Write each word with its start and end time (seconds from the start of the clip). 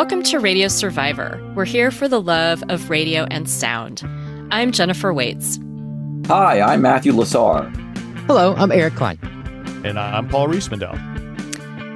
Welcome 0.00 0.22
to 0.22 0.38
Radio 0.38 0.68
Survivor. 0.68 1.38
We're 1.54 1.66
here 1.66 1.90
for 1.90 2.08
the 2.08 2.22
love 2.22 2.64
of 2.70 2.88
radio 2.88 3.24
and 3.24 3.46
sound. 3.46 4.02
I'm 4.50 4.72
Jennifer 4.72 5.12
Waits. 5.12 5.60
Hi, 6.26 6.58
I'm 6.62 6.80
Matthew 6.80 7.12
Lasar. 7.12 7.70
Hello, 8.20 8.54
I'm 8.54 8.72
Eric 8.72 8.94
Klein. 8.94 9.18
And 9.84 9.98
I'm 9.98 10.26
Paul 10.26 10.48
Riismandel. 10.48 10.94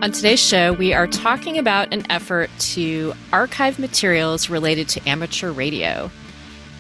On 0.02 0.12
today's 0.12 0.38
show, 0.38 0.75
we 0.75 0.93
are 0.93 1.06
talking 1.06 1.56
about 1.56 1.94
an 1.94 2.04
effort 2.11 2.50
to 2.58 3.14
archive 3.32 3.79
materials 3.79 4.50
related 4.50 4.86
to 4.90 5.08
amateur 5.08 5.50
radio. 5.50 6.11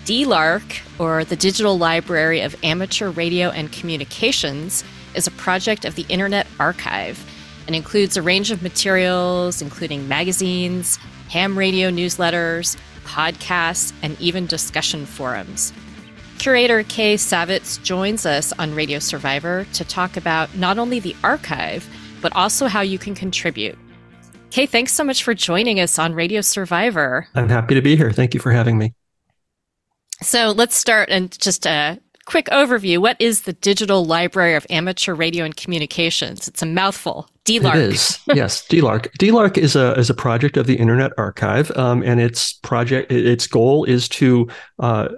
DLARC, 0.04 1.00
or 1.00 1.24
the 1.24 1.36
Digital 1.36 1.78
Library 1.78 2.42
of 2.42 2.54
Amateur 2.62 3.08
Radio 3.08 3.48
and 3.48 3.72
Communications, 3.72 4.84
is 5.14 5.26
a 5.26 5.30
project 5.30 5.86
of 5.86 5.94
the 5.94 6.04
Internet 6.10 6.46
Archive 6.60 7.24
and 7.66 7.74
includes 7.74 8.16
a 8.16 8.22
range 8.22 8.50
of 8.50 8.62
materials, 8.62 9.62
including 9.62 10.08
magazines, 10.08 10.98
ham 11.28 11.58
radio 11.58 11.90
newsletters, 11.90 12.76
podcasts, 13.04 13.92
and 14.02 14.20
even 14.20 14.46
discussion 14.46 15.06
forums. 15.06 15.72
Curator 16.38 16.82
Kay 16.84 17.14
Savetz 17.14 17.82
joins 17.82 18.26
us 18.26 18.52
on 18.58 18.74
Radio 18.74 18.98
Survivor 18.98 19.66
to 19.72 19.84
talk 19.84 20.16
about 20.16 20.54
not 20.56 20.78
only 20.78 21.00
the 21.00 21.16
archive, 21.24 21.88
but 22.20 22.34
also 22.34 22.66
how 22.66 22.80
you 22.80 22.98
can 22.98 23.14
contribute. 23.14 23.78
Kay, 24.50 24.66
thanks 24.66 24.92
so 24.92 25.04
much 25.04 25.24
for 25.24 25.34
joining 25.34 25.80
us 25.80 25.98
on 25.98 26.14
Radio 26.14 26.40
Survivor. 26.40 27.26
I'm 27.34 27.48
happy 27.48 27.74
to 27.74 27.82
be 27.82 27.96
here. 27.96 28.12
Thank 28.12 28.34
you 28.34 28.40
for 28.40 28.52
having 28.52 28.78
me. 28.78 28.94
So 30.22 30.52
let's 30.52 30.76
start 30.76 31.08
and 31.10 31.36
just 31.38 31.66
a 31.66 31.98
quick 32.24 32.46
overview. 32.46 32.98
What 32.98 33.16
is 33.20 33.42
the 33.42 33.52
Digital 33.52 34.04
Library 34.04 34.54
of 34.54 34.66
Amateur 34.70 35.14
Radio 35.14 35.44
and 35.44 35.56
Communications? 35.56 36.48
It's 36.48 36.62
a 36.62 36.66
mouthful. 36.66 37.28
DLARC. 37.44 37.74
It 37.74 37.92
is. 37.92 38.18
yes, 38.34 38.66
DLARC. 38.68 39.08
DLARC 39.18 39.58
is 39.58 39.76
a 39.76 39.92
is 39.94 40.10
a 40.10 40.14
project 40.14 40.56
of 40.56 40.66
the 40.66 40.76
Internet 40.76 41.12
Archive, 41.18 41.70
um, 41.76 42.02
and 42.02 42.20
its 42.20 42.54
project 42.54 43.12
its 43.12 43.46
goal 43.46 43.84
is 43.84 44.08
to 44.10 44.48
uh, 44.78 45.08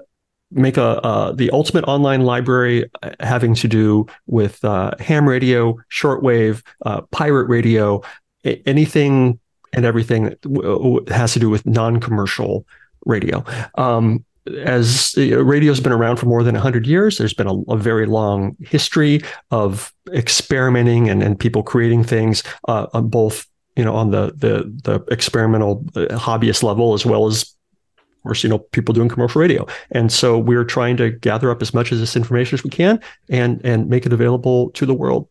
make 0.51 0.77
a 0.77 1.01
uh, 1.03 1.33
the 1.33 1.51
ultimate 1.51 1.85
online 1.85 2.23
library 2.23 2.91
uh, 3.03 3.13
having 3.21 3.55
to 3.55 3.69
do 3.69 4.07
with 4.27 4.65
uh, 4.65 4.91
ham 4.99 5.29
radio, 5.29 5.79
shortwave, 5.91 6.63
uh, 6.85 7.03
pirate 7.13 7.49
radio, 7.49 8.03
anything 8.45 9.39
and 9.73 9.85
everything 9.85 10.25
that 10.25 11.05
has 11.09 11.33
to 11.35 11.39
do 11.39 11.51
with 11.51 11.67
non-commercial 11.67 12.67
radio. 13.05 13.45
Um, 13.77 14.25
as 14.59 15.15
uh, 15.19 15.43
radio's 15.45 15.81
been 15.81 15.93
around 15.93 16.17
for 16.17 16.27
more 16.27 16.43
than 16.43 16.55
100 16.55 16.87
years 16.87 17.19
there's 17.19 17.35
been 17.35 17.47
a, 17.47 17.55
a 17.69 17.77
very 17.77 18.07
long 18.07 18.57
history 18.61 19.21
of 19.51 19.93
experimenting 20.13 21.09
and, 21.09 21.23
and 21.23 21.39
people 21.39 21.63
creating 21.63 22.05
things 22.05 22.43
uh, 22.69 22.87
on 22.93 23.09
both 23.09 23.47
you 23.77 23.85
know 23.85 23.95
on 23.95 24.11
the 24.11 24.33
the, 24.37 24.73
the 24.85 25.05
experimental 25.13 25.85
hobbyist 25.95 26.63
level 26.63 26.95
as 26.95 27.05
well 27.05 27.27
as 27.27 27.57
of 28.27 28.29
course, 28.31 28.43
you 28.43 28.49
know, 28.49 28.59
people 28.59 28.93
doing 28.93 29.09
commercial 29.09 29.41
radio. 29.41 29.65
And 29.93 30.11
so 30.11 30.37
we're 30.37 30.65
trying 30.65 30.97
to 30.97 31.11
gather 31.11 31.49
up 31.49 31.63
as 31.63 31.73
much 31.73 31.93
of 31.93 32.01
this 32.01 32.17
information 32.17 32.57
as 32.57 32.65
we 32.65 32.71
can 32.71 32.99
and 33.29 33.65
and 33.65 33.89
make 33.89 34.05
it 34.05 34.13
available 34.13 34.71
to 34.71 34.85
the 34.85 34.95
world. 34.95 35.29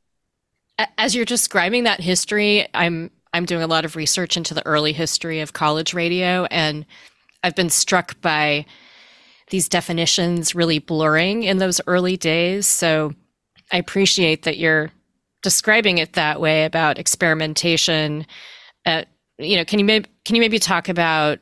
As 0.97 1.13
you're 1.13 1.25
describing 1.25 1.83
that 1.83 1.99
history, 1.99 2.69
I'm 2.73 3.11
I'm 3.33 3.43
doing 3.43 3.63
a 3.63 3.67
lot 3.67 3.83
of 3.83 3.97
research 3.97 4.37
into 4.37 4.53
the 4.53 4.65
early 4.65 4.93
history 4.93 5.41
of 5.41 5.51
college 5.51 5.93
radio 5.93 6.45
and 6.45 6.85
I've 7.43 7.55
been 7.55 7.69
struck 7.69 8.19
by 8.21 8.65
these 9.49 9.69
definitions 9.69 10.55
really 10.55 10.79
blurring 10.79 11.43
in 11.43 11.57
those 11.57 11.79
early 11.87 12.17
days. 12.17 12.65
So 12.65 13.13
I 13.71 13.77
appreciate 13.77 14.43
that 14.43 14.57
you're 14.57 14.91
describing 15.43 15.99
it 15.99 16.13
that 16.13 16.41
way 16.41 16.65
about 16.65 16.97
experimentation. 16.97 18.25
Uh, 18.85 19.03
you 19.37 19.57
know, 19.57 19.65
can 19.65 19.79
you 19.79 19.85
maybe 19.85 20.09
can 20.23 20.35
you 20.35 20.41
maybe 20.41 20.59
talk 20.59 20.89
about 20.89 21.39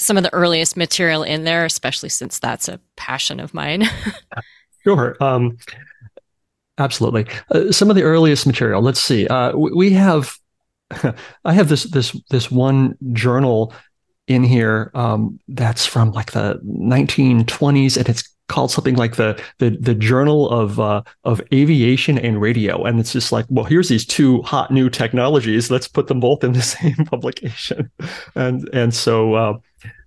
some 0.00 0.16
of 0.16 0.22
the 0.22 0.32
earliest 0.32 0.76
material 0.76 1.22
in 1.22 1.44
there, 1.44 1.64
especially 1.64 2.08
since 2.08 2.38
that's 2.38 2.68
a 2.68 2.80
passion 2.96 3.38
of 3.38 3.52
mine. 3.52 3.84
sure. 4.84 5.16
Um, 5.20 5.58
absolutely. 6.78 7.26
Uh, 7.50 7.70
some 7.70 7.90
of 7.90 7.96
the 7.96 8.02
earliest 8.02 8.46
material. 8.46 8.82
Let's 8.82 9.00
see. 9.00 9.26
Uh, 9.26 9.56
we 9.56 9.92
have. 9.92 10.36
I 11.44 11.52
have 11.52 11.68
this 11.68 11.84
this 11.84 12.20
this 12.30 12.50
one 12.50 12.96
journal 13.12 13.72
in 14.26 14.44
here 14.44 14.90
um, 14.94 15.38
that's 15.48 15.86
from 15.86 16.12
like 16.12 16.32
the 16.32 16.60
1920s, 16.64 17.96
and 17.96 18.08
it's 18.08 18.28
called 18.48 18.70
something 18.70 18.96
like 18.96 19.16
the 19.16 19.40
the 19.58 19.70
the 19.70 19.94
Journal 19.94 20.50
of 20.50 20.78
uh, 20.80 21.02
of 21.24 21.40
Aviation 21.52 22.18
and 22.18 22.40
Radio, 22.40 22.84
and 22.84 23.00
it's 23.00 23.12
just 23.12 23.32
like, 23.32 23.46
well, 23.48 23.64
here's 23.64 23.88
these 23.88 24.04
two 24.04 24.42
hot 24.42 24.70
new 24.70 24.90
technologies. 24.90 25.70
Let's 25.70 25.88
put 25.88 26.08
them 26.08 26.20
both 26.20 26.44
in 26.44 26.52
the 26.52 26.62
same 26.76 26.96
publication, 27.06 27.90
and 28.34 28.68
and 28.72 28.92
so 28.92 29.34
uh, 29.34 29.58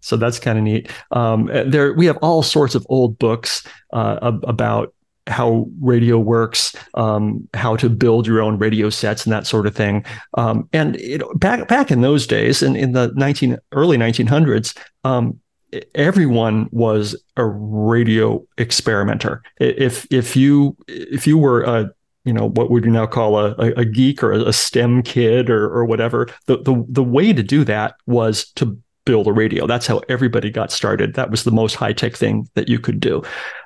so 0.02 0.18
that's 0.18 0.40
kind 0.40 0.58
of 0.58 0.64
neat. 0.64 0.92
Um, 1.12 1.46
there 1.66 1.94
we 1.94 2.06
have 2.06 2.18
all 2.18 2.44
sorts 2.44 2.76
of 2.76 2.86
old 2.90 3.18
books 3.18 3.66
uh, 3.94 4.18
about 4.44 4.94
how 5.28 5.68
radio 5.82 6.20
works, 6.20 6.76
um, 6.96 7.48
how 7.54 7.76
to 7.78 7.90
build 7.90 8.28
your 8.28 8.42
own 8.42 8.58
radio 8.58 8.90
sets, 8.90 9.26
and 9.26 9.34
that 9.34 9.48
sort 9.48 9.68
of 9.68 9.76
thing. 9.76 10.06
Um, 10.38 10.68
and 10.74 10.96
it, 10.98 11.22
back 11.40 11.68
back 11.68 11.92
in 11.92 12.02
those 12.02 12.28
days, 12.28 12.62
in, 12.62 12.76
in 12.76 12.92
the 12.94 13.12
nineteen 13.16 13.58
early 13.72 13.98
nineteen 13.98 14.28
hundreds, 14.28 14.74
um, 15.04 15.40
everyone 15.96 16.70
was 16.72 17.16
a 17.38 17.46
radio 17.46 18.46
experimenter. 18.58 19.42
If 19.60 20.08
if 20.12 20.36
you 20.36 20.76
if 20.88 21.26
you 21.26 21.38
were 21.38 21.64
a 21.64 21.90
you 22.26 22.34
know 22.34 22.50
what 22.50 22.72
would 22.72 22.86
you 22.86 22.92
now 22.92 23.06
call 23.06 23.38
a, 23.38 23.54
a, 23.74 23.84
geek 23.86 24.24
or 24.24 24.32
a 24.32 24.54
STEM 24.54 25.04
kid 25.04 25.50
or 25.50 25.66
or 25.70 25.86
whatever, 25.86 26.30
the 26.46 26.58
the 26.58 26.86
the 26.88 27.04
way 27.04 27.34
to 27.34 27.44
do 27.44 27.64
that 27.66 27.96
was 28.06 28.52
to 28.54 28.78
build 29.06 29.28
a 29.28 29.34
radio. 29.34 29.68
That's 29.68 29.88
how 29.88 30.02
everybody 30.10 30.50
got 30.50 30.72
started. 30.72 31.16
That 31.16 31.32
was 31.32 31.44
the 31.44 31.52
most 31.52 31.76
high 31.76 31.94
tech 31.94 32.16
thing 32.16 32.48
that 32.56 32.70
you 32.70 32.80
could 32.80 33.00
do. 33.00 33.24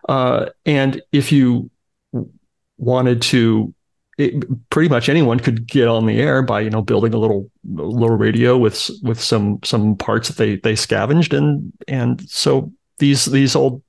Uh, 0.09 0.48
and 0.66 1.02
if 1.12 1.31
you 1.31 1.70
wanted 2.78 3.22
to, 3.24 3.74
it, 4.18 4.70
pretty 4.72 4.90
much 4.90 5.09
anyone 5.09 5.40
could 5.40 5.68
get 5.68 5.88
on 5.88 6.08
the 6.08 6.20
air 6.20 6.42
by 6.42 6.59
you 6.59 6.72
know 6.72 6.81
building 6.81 7.14
a 7.14 7.20
little 7.20 7.52
little 7.64 8.18
radio 8.18 8.58
with 8.58 8.90
with 9.03 9.22
some 9.22 9.59
some 9.64 9.96
parts 9.96 10.28
that 10.28 10.38
they 10.38 10.56
they 10.56 10.75
scavenged 10.75 11.36
and 11.36 11.72
and 11.88 12.28
so 12.28 12.72
these 12.98 13.25
these 13.25 13.56
old 13.56 13.84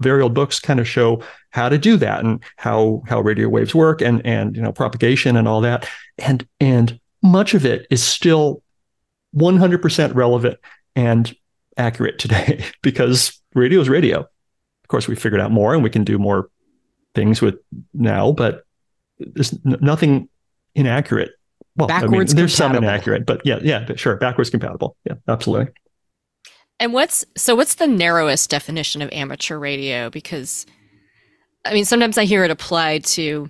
very 0.00 0.22
old 0.22 0.34
books 0.34 0.60
kind 0.60 0.78
of 0.78 0.88
show 0.88 1.20
how 1.50 1.68
to 1.68 1.78
do 1.78 1.96
that 1.96 2.24
and 2.24 2.42
how 2.58 3.02
how 3.08 3.20
radio 3.20 3.48
waves 3.48 3.74
work 3.74 4.00
and 4.00 4.24
and 4.24 4.54
you 4.54 4.62
know 4.62 4.70
propagation 4.70 5.36
and 5.36 5.48
all 5.48 5.60
that 5.60 5.88
and 6.18 6.46
and 6.60 7.00
much 7.22 7.52
of 7.52 7.66
it 7.66 7.88
is 7.90 8.02
still 8.02 8.62
100% 9.36 10.14
relevant 10.14 10.58
and 10.96 11.34
accurate 11.76 12.18
today 12.18 12.64
because 12.82 13.40
radio 13.54 13.80
is 13.80 13.88
radio. 13.88 14.20
Of 14.20 14.88
course, 14.88 15.08
we 15.08 15.14
figured 15.14 15.40
out 15.40 15.50
more 15.50 15.74
and 15.74 15.82
we 15.82 15.90
can 15.90 16.04
do 16.04 16.18
more 16.18 16.50
things 17.14 17.40
with 17.40 17.56
now, 17.94 18.32
but 18.32 18.64
there's 19.18 19.54
nothing 19.64 20.28
inaccurate. 20.74 21.32
Well, 21.76 21.88
backwards 21.88 22.32
I 22.32 22.34
mean, 22.34 22.36
there's 22.36 22.56
compatible. 22.56 22.76
some 22.76 22.84
inaccurate, 22.84 23.26
but 23.26 23.42
yeah, 23.44 23.58
yeah, 23.62 23.94
sure, 23.94 24.16
backwards 24.16 24.50
compatible. 24.50 24.96
Yeah, 25.04 25.14
absolutely. 25.28 25.72
And 26.80 26.92
what's 26.92 27.24
so? 27.36 27.54
What's 27.54 27.76
the 27.76 27.86
narrowest 27.86 28.50
definition 28.50 29.02
of 29.02 29.12
amateur 29.12 29.58
radio? 29.58 30.10
Because 30.10 30.66
I 31.64 31.74
mean, 31.74 31.84
sometimes 31.84 32.18
I 32.18 32.24
hear 32.24 32.42
it 32.44 32.50
applied 32.50 33.04
to 33.04 33.48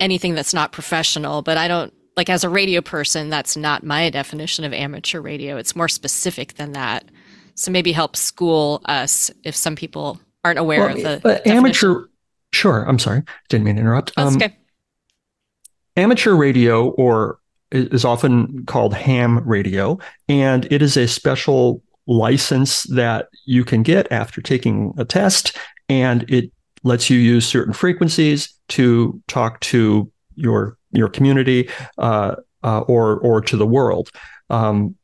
anything 0.00 0.34
that's 0.34 0.54
not 0.54 0.72
professional, 0.72 1.42
but 1.42 1.56
I 1.56 1.66
don't 1.66 1.92
like 2.18 2.28
as 2.28 2.42
a 2.42 2.48
radio 2.48 2.80
person, 2.80 3.30
that's 3.30 3.56
not 3.56 3.84
my 3.84 4.10
definition 4.10 4.64
of 4.64 4.72
amateur 4.72 5.20
radio. 5.20 5.56
It's 5.56 5.76
more 5.76 5.88
specific 5.88 6.54
than 6.54 6.72
that. 6.72 7.04
So 7.54 7.70
maybe 7.70 7.92
help 7.92 8.16
school 8.16 8.82
us 8.86 9.30
if 9.44 9.54
some 9.54 9.76
people 9.76 10.20
aren't 10.44 10.58
aware 10.58 10.80
well, 10.80 10.96
of 10.96 11.02
the 11.02 11.20
but 11.22 11.46
amateur. 11.46 12.06
Sure, 12.52 12.82
I'm 12.82 12.98
sorry, 12.98 13.22
didn't 13.48 13.64
mean 13.64 13.76
to 13.76 13.82
interrupt. 13.82 14.12
Um, 14.16 14.34
okay. 14.34 14.56
Amateur 15.96 16.34
radio, 16.34 16.88
or 16.90 17.38
is 17.70 18.04
often 18.04 18.64
called 18.66 18.94
ham 18.94 19.46
radio, 19.46 19.98
and 20.28 20.70
it 20.72 20.82
is 20.82 20.96
a 20.96 21.06
special 21.06 21.82
license 22.06 22.82
that 22.84 23.28
you 23.44 23.64
can 23.64 23.82
get 23.84 24.10
after 24.10 24.40
taking 24.40 24.92
a 24.98 25.04
test, 25.04 25.56
and 25.88 26.28
it 26.28 26.50
lets 26.82 27.10
you 27.10 27.18
use 27.18 27.46
certain 27.46 27.74
frequencies 27.74 28.54
to 28.68 29.22
talk 29.28 29.60
to 29.60 30.10
your 30.34 30.77
your 30.92 31.08
community 31.08 31.68
uh, 31.98 32.36
uh, 32.62 32.80
or 32.80 33.18
or 33.18 33.40
to 33.40 33.56
the 33.56 33.66
world. 33.66 34.10
Um, 34.50 34.96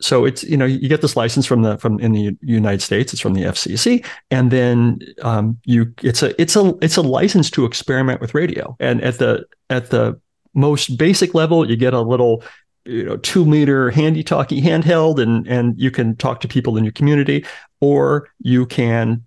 so 0.00 0.24
it's 0.24 0.42
you 0.44 0.56
know 0.56 0.64
you 0.64 0.88
get 0.88 1.02
this 1.02 1.16
license 1.16 1.46
from 1.46 1.62
the 1.62 1.78
from 1.78 2.00
in 2.00 2.12
the 2.12 2.36
United 2.40 2.80
States 2.82 3.12
it's 3.12 3.20
from 3.20 3.34
the 3.34 3.42
FCC 3.42 4.04
and 4.30 4.50
then 4.50 4.98
um, 5.22 5.58
you 5.64 5.92
it's 6.02 6.22
a 6.22 6.40
it's 6.40 6.56
a 6.56 6.74
it's 6.80 6.96
a 6.96 7.02
license 7.02 7.50
to 7.50 7.64
experiment 7.64 8.20
with 8.20 8.34
radio 8.34 8.76
and 8.80 9.02
at 9.02 9.18
the 9.18 9.44
at 9.68 9.90
the 9.90 10.18
most 10.54 10.96
basic 10.96 11.34
level 11.34 11.68
you 11.68 11.76
get 11.76 11.94
a 11.94 12.00
little 12.00 12.42
you 12.84 13.04
know 13.04 13.16
two 13.18 13.44
meter 13.44 13.90
handy 13.90 14.22
talkie 14.22 14.62
handheld 14.62 15.20
and 15.20 15.46
and 15.46 15.78
you 15.78 15.90
can 15.90 16.16
talk 16.16 16.40
to 16.40 16.48
people 16.48 16.76
in 16.76 16.84
your 16.84 16.92
community 16.92 17.44
or 17.80 18.28
you 18.40 18.66
can 18.66 19.24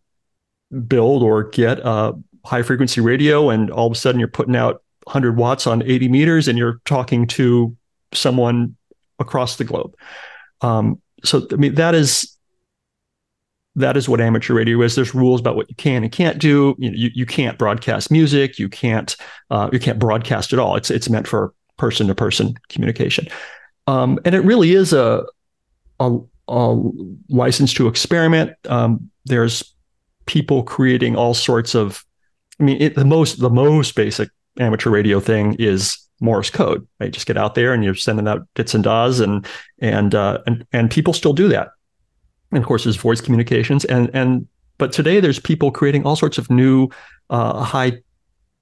build 0.87 1.21
or 1.21 1.43
get 1.43 1.79
a 1.79 2.13
high 2.45 2.63
frequency 2.63 2.99
radio 2.99 3.49
and 3.49 3.69
all 3.69 3.85
of 3.85 3.93
a 3.93 3.95
sudden 3.95 4.19
you're 4.19 4.27
putting 4.27 4.55
out 4.55 4.81
100 5.05 5.37
watts 5.37 5.67
on 5.67 5.83
80 5.83 6.07
meters 6.09 6.47
and 6.47 6.57
you're 6.57 6.79
talking 6.85 7.27
to 7.27 7.75
someone 8.13 8.75
across 9.19 9.57
the 9.57 9.63
globe. 9.63 9.95
Um, 10.61 11.01
so 11.23 11.47
I 11.51 11.55
mean 11.55 11.75
that 11.75 11.95
is 11.95 12.33
that 13.75 13.97
is 13.97 14.07
what 14.07 14.21
amateur 14.21 14.53
radio 14.53 14.81
is. 14.81 14.95
There's 14.95 15.15
rules 15.15 15.39
about 15.39 15.55
what 15.55 15.69
you 15.69 15.75
can 15.75 16.03
and 16.03 16.11
can't 16.11 16.37
do. 16.37 16.75
You 16.77 16.91
you, 16.91 17.09
you 17.13 17.25
can't 17.25 17.57
broadcast 17.57 18.11
music. 18.11 18.59
You 18.59 18.69
can't 18.69 19.15
uh, 19.49 19.69
you 19.73 19.79
can't 19.79 19.99
broadcast 19.99 20.53
at 20.53 20.59
all. 20.59 20.75
It's 20.75 20.91
it's 20.91 21.09
meant 21.09 21.27
for 21.27 21.53
person 21.77 22.07
to 22.07 22.15
person 22.15 22.55
communication, 22.69 23.27
um, 23.87 24.19
and 24.25 24.35
it 24.35 24.41
really 24.41 24.73
is 24.73 24.93
a, 24.93 25.23
a, 25.99 26.17
a 26.47 26.81
license 27.29 27.73
to 27.73 27.87
experiment. 27.87 28.51
Um, 28.69 29.09
there's 29.25 29.73
people 30.25 30.63
creating 30.63 31.15
all 31.15 31.33
sorts 31.33 31.73
of. 31.75 32.05
I 32.59 32.63
mean, 32.63 32.79
it, 32.79 32.95
the 32.95 33.05
most 33.05 33.39
the 33.39 33.49
most 33.49 33.95
basic 33.95 34.29
amateur 34.59 34.89
radio 34.89 35.19
thing 35.19 35.55
is 35.59 35.97
Morse 36.19 36.49
code. 36.49 36.87
Right, 36.99 37.11
just 37.11 37.27
get 37.27 37.37
out 37.37 37.55
there 37.55 37.73
and 37.73 37.83
you're 37.83 37.95
sending 37.95 38.27
out 38.27 38.47
dits 38.55 38.73
and 38.73 38.83
dahs, 38.83 39.19
and 39.19 39.45
and 39.79 40.15
uh, 40.15 40.39
and 40.47 40.65
and 40.71 40.89
people 40.89 41.13
still 41.13 41.33
do 41.33 41.47
that. 41.49 41.69
And 42.51 42.59
of 42.59 42.65
course, 42.65 42.83
there's 42.83 42.95
voice 42.95 43.19
communications, 43.19 43.83
and 43.85 44.09
and 44.13 44.47
but 44.77 44.91
today 44.91 45.19
there's 45.19 45.39
people 45.39 45.71
creating 45.71 46.05
all 46.05 46.15
sorts 46.15 46.37
of 46.37 46.49
new 46.49 46.89
uh, 47.29 47.63
high 47.63 47.99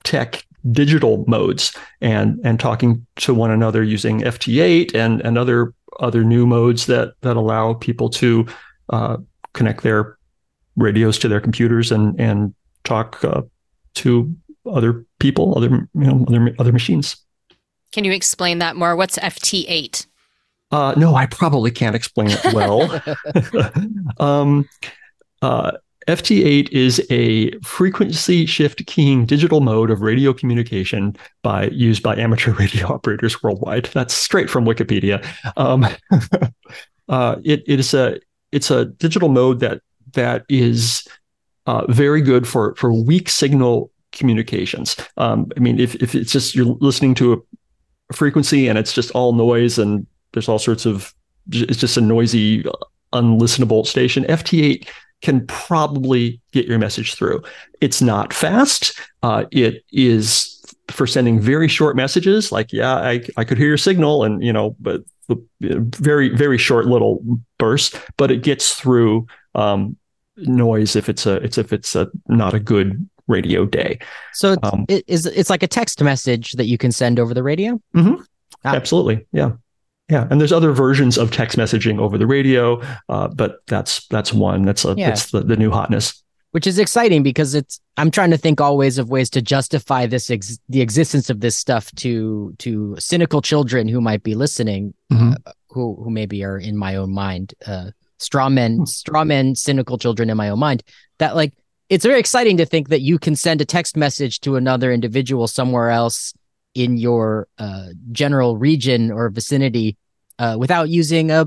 tech 0.04 0.46
digital 0.72 1.24
modes 1.28 1.76
and 2.02 2.40
and 2.44 2.60
talking 2.60 3.06
to 3.18 3.34
one 3.34 3.52
another 3.52 3.84
using 3.84 4.22
FT8 4.22 4.96
and 4.96 5.22
and 5.22 5.38
other 5.38 5.74
other 6.00 6.24
new 6.24 6.46
modes 6.46 6.86
that 6.88 7.14
that 7.22 7.38
allow 7.38 7.74
people 7.74 8.10
to 8.10 8.46
uh, 8.90 9.18
connect 9.54 9.84
their 9.84 10.18
radios 10.76 11.20
to 11.20 11.28
their 11.28 11.42
computers 11.42 11.92
and 11.92 12.20
and 12.20 12.54
talk 12.84 13.24
uh, 13.24 13.42
to 13.96 14.36
other 14.66 15.06
people, 15.20 15.58
other 15.58 15.70
you 15.70 15.90
know 15.94 16.26
other 16.28 16.56
other 16.60 16.72
machines. 16.72 17.18
Can 17.92 18.04
you 18.06 18.12
explain 18.12 18.60
that 18.60 18.76
more? 18.76 18.96
What's 18.96 19.18
FT8? 19.18 20.06
Uh, 20.72 20.94
no, 20.96 21.16
I 21.16 21.26
probably 21.26 21.72
can't 21.72 21.96
explain 21.96 22.30
it 22.32 22.54
well. 22.54 23.02
um, 24.20 24.70
uh, 25.42 25.74
FT8 26.08 26.70
is 26.72 27.06
a 27.10 27.52
frequency 27.60 28.46
shift 28.46 28.86
keying 28.88 29.26
digital 29.26 29.62
mode 29.62 29.92
of 29.92 30.02
radio 30.02 30.34
communication 30.34 31.16
by 31.44 31.68
used 31.68 32.02
by 32.02 32.16
amateur 32.16 32.54
radio 32.60 32.88
operators 32.88 33.44
worldwide. 33.44 33.86
That's 33.94 34.14
straight 34.14 34.50
from 34.50 34.66
Wikipedia. 34.66 35.26
Um, 35.58 35.86
uh, 37.10 37.36
it, 37.44 37.64
it 37.68 37.80
is 37.80 37.94
a 37.94 38.20
it's 38.52 38.72
a 38.72 38.86
digital 38.86 39.30
mode 39.30 39.60
that 39.60 39.82
that 40.14 40.46
is 40.50 41.08
uh, 41.68 41.86
very 41.88 42.22
good 42.22 42.48
for 42.48 42.76
for 42.76 42.92
weak 42.92 43.30
signal 43.30 43.92
communications. 44.12 44.96
Um, 45.18 45.52
I 45.56 45.60
mean, 45.60 45.80
if 45.80 45.96
if 45.96 46.16
it's 46.16 46.32
just 46.32 46.56
you're 46.56 46.78
listening 46.80 47.16
to 47.16 47.34
a 47.34 47.38
frequency 48.14 48.68
and 48.68 48.78
it's 48.78 48.94
just 48.94 49.12
all 49.12 49.34
noise 49.34 49.78
and 49.78 50.06
there's 50.34 50.48
all 50.48 50.60
sorts 50.60 50.86
of 50.86 51.14
it's 51.52 51.80
just 51.80 51.98
a 51.98 52.02
noisy 52.02 52.64
unlistenable 53.14 53.86
station 53.86 54.24
ft8 54.26 54.88
can 55.22 55.46
probably 55.48 56.40
get 56.52 56.66
your 56.66 56.78
message 56.78 57.16
through 57.16 57.42
it's 57.82 58.02
not 58.02 58.34
fast 58.34 59.00
uh, 59.24 59.46
it 59.52 59.84
is 59.92 60.64
for 60.90 61.08
sending 61.08 61.40
very 61.40 61.68
short 61.68 61.96
messages 61.96 62.52
like 62.52 62.72
yeah 62.72 62.96
I, 62.96 63.22
I 63.38 63.44
could 63.44 63.58
hear 63.58 63.68
your 63.68 63.78
signal 63.78 64.24
and 64.24 64.44
you 64.44 64.54
know 64.54 64.76
but 64.80 65.04
the 65.28 65.42
very 65.60 66.30
very 66.30 66.58
short 66.58 66.86
little 66.86 67.24
bursts 67.58 67.98
but 68.18 68.32
it 68.32 68.44
gets 68.44 68.76
through 68.76 69.28
um, 69.56 69.96
noise 70.38 70.96
if 70.96 71.10
it's 71.10 71.26
a 71.26 71.36
it's 71.38 71.58
if 71.58 71.72
it's 71.72 71.96
a 71.96 72.10
not 72.28 72.54
a 72.54 72.60
good 72.60 73.08
radio 73.28 73.66
day. 73.66 74.00
So 74.34 74.54
it's, 74.54 74.74
um, 74.74 74.86
it 74.88 75.04
is 75.08 75.26
it's 75.26 75.50
like 75.50 75.64
a 75.64 75.68
text 75.68 76.02
message 76.02 76.54
that 76.54 76.66
you 76.66 76.78
can 76.78 76.92
send 76.92 77.20
over 77.20 77.34
the 77.34 77.44
radio. 77.44 77.82
Mm-hmm. 77.96 78.22
Ah. 78.64 78.76
Absolutely, 78.76 79.26
yeah, 79.32 79.52
yeah. 80.10 80.28
And 80.30 80.40
there's 80.40 80.52
other 80.52 80.72
versions 80.72 81.18
of 81.18 81.32
text 81.32 81.58
messaging 81.58 82.00
over 82.00 82.18
the 82.18 82.28
radio, 82.28 82.82
uh, 83.10 83.28
but 83.30 83.60
that's 83.68 84.08
that's 84.08 84.34
one. 84.34 84.64
That's 84.64 84.86
a, 84.86 84.94
yeah. 84.98 85.10
that's 85.10 85.32
the, 85.32 85.42
the 85.42 85.56
new 85.56 85.72
hotness. 85.72 86.22
Which 86.52 86.68
is 86.68 86.80
exciting 86.80 87.24
because 87.24 87.56
it's 87.56 87.80
I'm 87.96 88.12
trying 88.12 88.32
to 88.32 88.38
think 88.38 88.60
always 88.60 88.98
of 88.98 89.10
ways 89.10 89.30
to 89.32 89.42
justify 89.42 90.06
this 90.06 90.30
ex- 90.30 90.60
the 90.68 90.82
existence 90.82 91.30
of 91.30 91.40
this 91.40 91.56
stuff 91.56 91.92
to 91.96 92.54
to 92.60 92.96
cynical 93.00 93.42
children 93.42 93.88
who 93.88 94.02
might 94.02 94.22
be 94.22 94.36
listening, 94.36 94.94
mm-hmm. 95.12 95.32
uh, 95.46 95.52
who 95.70 95.96
who 96.04 96.10
maybe 96.10 96.44
are 96.44 96.58
in 96.58 96.76
my 96.76 96.98
own 96.98 97.14
mind, 97.14 97.54
uh, 97.66 97.92
straw 98.18 98.50
men, 98.50 98.80
hmm. 98.80 98.86
straw 98.86 99.24
men, 99.24 99.56
cynical 99.56 99.98
children 99.98 100.30
in 100.30 100.38
my 100.38 100.50
own 100.50 100.60
mind. 100.60 100.84
That 101.20 101.36
like 101.36 101.54
it's 101.92 102.06
very 102.06 102.22
exciting 102.22 102.56
to 102.56 102.66
think 102.66 102.88
that 102.88 103.02
you 103.02 103.20
can 103.20 103.36
send 103.36 103.60
a 103.60 103.66
text 103.66 103.98
message 103.98 104.40
to 104.40 104.56
another 104.56 104.94
individual 104.94 105.46
somewhere 105.46 105.90
else 105.90 106.34
in 106.74 106.96
your 106.96 107.50
uh, 107.58 107.88
general 108.14 108.56
region 108.56 109.12
or 109.12 109.30
vicinity 109.30 109.98
uh, 110.40 110.56
without 110.58 110.88
using 110.88 111.32
a 111.32 111.46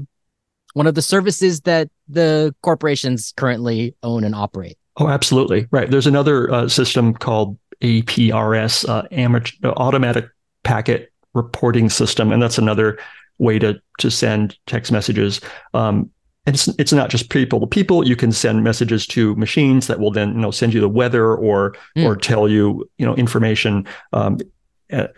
one 0.75 0.87
of 0.87 0.95
the 0.95 1.03
services 1.03 1.63
that 1.63 1.89
the 2.09 2.55
corporations 2.63 3.33
currently 3.37 3.95
own 4.03 4.23
and 4.23 4.35
operate. 4.35 4.77
Oh, 4.99 5.09
absolutely. 5.09 5.67
Right. 5.71 5.91
There's 5.91 6.07
another 6.07 6.53
uh, 6.53 6.69
system 6.69 7.15
called 7.15 7.57
APRS, 7.81 8.87
uh, 8.87 9.05
amateur, 9.13 9.57
uh, 9.65 9.73
Automatic 9.79 10.27
Packet 10.63 11.11
Reporting 11.33 11.89
System, 11.89 12.33
and 12.33 12.43
that's 12.43 12.59
another 12.59 12.99
way 13.39 13.59
to 13.59 13.81
to 13.99 14.11
send 14.11 14.59
text 14.67 14.93
messages. 14.93 15.41
Um, 15.73 16.11
it's 16.47 16.69
it's 16.79 16.93
not 16.93 17.11
just 17.11 17.31
people 17.31 17.61
to 17.61 17.67
people. 17.67 18.07
You 18.07 18.17
can 18.17 18.33
send 18.33 18.63
messages 18.63 19.07
to 19.09 19.35
machines 19.37 19.87
that 19.87 19.99
will 19.99 20.11
then 20.11 20.35
you 20.35 20.41
know 20.41 20.51
send 20.51 20.75
you 20.75 20.81
the 20.81 20.89
weather 20.89 21.35
or 21.35 21.75
mm. 21.97 22.05
or 22.05 22.17
tell 22.17 22.49
you 22.49 22.89
you 22.99 23.07
know 23.07 23.15
information. 23.17 23.87
Um, 24.13 24.39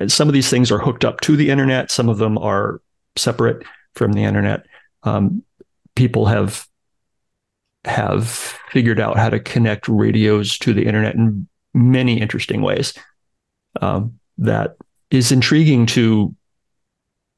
some 0.06 0.28
of 0.28 0.34
these 0.34 0.48
things 0.48 0.70
are 0.70 0.78
hooked 0.78 1.04
up 1.04 1.20
to 1.22 1.36
the 1.36 1.50
internet. 1.50 1.90
Some 1.90 2.08
of 2.08 2.18
them 2.18 2.38
are 2.38 2.80
separate 3.16 3.64
from 3.94 4.12
the 4.12 4.24
internet. 4.24 4.66
Um, 5.02 5.42
people 5.96 6.26
have 6.26 6.66
have 7.84 8.28
figured 8.70 9.00
out 9.00 9.16
how 9.16 9.28
to 9.28 9.40
connect 9.40 9.88
radios 9.88 10.58
to 10.58 10.72
the 10.72 10.86
internet 10.86 11.14
in 11.14 11.48
many 11.74 12.20
interesting 12.20 12.62
ways. 12.62 12.94
Um, 13.80 14.18
that 14.38 14.76
is 15.10 15.32
intriguing 15.32 15.86
to 15.86 16.34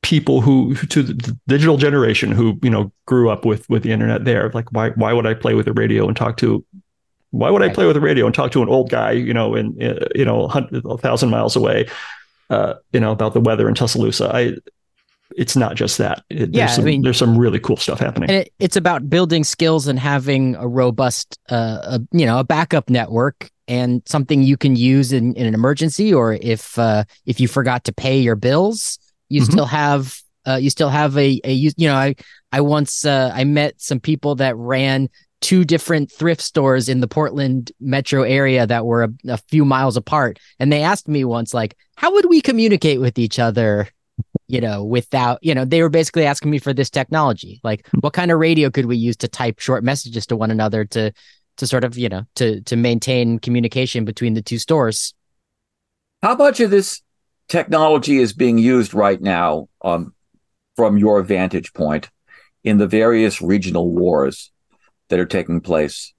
people 0.03 0.41
who 0.41 0.75
to 0.75 1.03
the 1.03 1.37
digital 1.47 1.77
generation 1.77 2.31
who 2.33 2.59
you 2.63 2.71
know 2.71 2.93
grew 3.07 3.31
up 3.31 3.45
with 3.45 3.69
with 3.69 3.83
the 3.83 3.91
internet 3.91 4.25
there 4.25 4.51
like 4.55 4.71
why 4.73 4.91
why 4.91 5.13
would 5.13 5.27
i 5.27 5.35
play 5.35 5.55
with 5.55 5.67
a 5.67 5.73
radio 5.73 6.07
and 6.07 6.17
talk 6.17 6.37
to 6.37 6.65
why 7.31 7.51
would 7.51 7.63
i 7.63 7.69
play 7.69 7.85
with 7.85 7.97
a 7.97 8.01
radio 8.01 8.25
and 8.25 8.35
talk 8.35 8.53
to 8.53 8.63
an 8.63 8.69
old 8.69 8.91
guy 8.91 9.11
you 9.11 9.35
know 9.35 9.55
in, 9.55 9.75
you 10.15 10.25
know 10.25 10.45
a 10.85 10.99
thousand 10.99 11.31
miles 11.31 11.57
away 11.57 11.87
uh, 12.51 12.75
you 12.93 13.01
know 13.01 13.13
about 13.13 13.35
the 13.35 13.41
weather 13.41 13.69
in 13.69 13.75
tuscaloosa? 13.75 14.31
I 14.35 14.57
it's 15.37 15.57
not 15.57 15.77
just 15.77 15.99
that. 15.99 16.25
It, 16.31 16.55
yeah, 16.55 16.67
there's, 16.67 16.77
some, 16.77 16.85
I 16.85 16.87
mean, 16.87 17.03
there's 17.03 17.19
some 17.19 17.37
really 17.37 17.61
cool 17.61 17.77
stuff 17.77 18.01
happening. 18.01 18.31
It, 18.31 18.53
it's 18.59 18.77
about 18.77 19.11
building 19.11 19.45
skills 19.45 19.87
and 19.87 19.99
having 19.99 20.55
a 20.57 20.67
robust 20.67 21.39
uh, 21.51 21.79
a, 21.83 22.01
you 22.13 22.27
know 22.27 22.39
a 22.39 22.45
backup 22.45 22.89
network 22.89 23.51
and 23.67 24.03
something 24.07 24.43
you 24.43 24.57
can 24.57 24.77
use 24.77 25.13
in, 25.13 25.35
in 25.35 25.47
an 25.47 25.55
emergency 25.55 26.13
or 26.13 26.35
if 26.41 26.79
uh, 26.79 27.05
if 27.27 27.41
you 27.41 27.49
forgot 27.49 27.85
to 27.85 27.93
pay 27.93 28.19
your 28.19 28.37
bills 28.37 28.99
you 29.29 29.43
mm-hmm. 29.43 29.53
still 29.53 29.67
have 29.67 30.21
uh, 30.47 30.57
you 30.57 30.71
still 30.71 30.89
have 30.89 31.17
a, 31.19 31.41
a 31.45 31.53
you, 31.53 31.71
you 31.77 31.89
know 31.89 31.95
I 31.95 32.15
I 32.53 32.61
once 32.61 33.05
uh, 33.05 33.31
I 33.35 33.45
met 33.45 33.81
some 33.81 34.01
people 34.01 34.37
that 34.37 34.57
ran 34.57 35.09
two 35.41 35.65
different 35.65 36.11
thrift 36.11 36.41
stores 36.41 36.89
in 36.89 37.01
the 37.01 37.09
Portland 37.09 37.71
metro 37.81 38.23
area 38.23 38.67
that 38.67 38.85
were 38.85 39.05
a, 39.05 39.11
a 39.29 39.37
few 39.37 39.65
miles 39.65 39.97
apart 39.97 40.39
and 40.59 40.73
they 40.73 40.83
asked 40.83 41.07
me 41.07 41.25
once 41.25 41.55
like 41.55 41.77
how 41.97 42.13
would 42.13 42.29
we 42.29 42.41
communicate 42.41 43.01
with 43.01 43.19
each 43.19 43.39
other 43.39 43.89
you 44.49 44.61
know 44.61 44.83
without 44.85 45.39
you 45.43 45.55
know 45.55 45.65
they 45.65 45.83
were 45.83 45.89
basically 45.89 46.25
asking 46.25 46.51
me 46.51 46.59
for 46.59 46.73
this 46.73 46.91
technology 46.91 47.61
like 47.63 47.87
hmm. 47.89 47.99
what 48.01 48.13
kind 48.13 48.31
of 48.31 48.39
radio 48.39 48.71
could 48.71 48.87
we 48.87 48.97
use 48.97 49.17
to 49.17 49.29
type 49.29 49.61
short 49.61 49.85
messages 49.85 50.27
to 50.27 50.37
one 50.37 50.51
another 50.51 50.85
to 50.85 51.13
to 51.57 51.67
sort 51.67 51.85
of 51.85 51.97
you 51.97 52.09
know 52.09 52.25
to 52.35 52.61
to 52.63 52.77
maintain 52.77 53.39
communication 53.39 54.05
between 54.05 54.35
the 54.35 54.43
two 54.43 54.59
stores 54.59 55.15
how 56.23 56.35
much 56.35 56.59
of 56.61 56.71
this 56.71 57.01
technology 57.49 58.19
is 58.19 58.33
being 58.33 58.59
used 58.59 58.95
right 58.95 59.21
now 59.21 59.69
um, 59.83 60.15
from 60.77 60.99
your 60.99 61.23
vantage 61.23 61.73
point 61.73 62.11
in 62.63 62.79
the 62.79 62.87
various 62.87 63.41
regional 63.41 63.91
wars 63.91 64.51
that 65.09 65.19
are 65.19 65.27
taking 65.27 65.61
place 65.61 66.13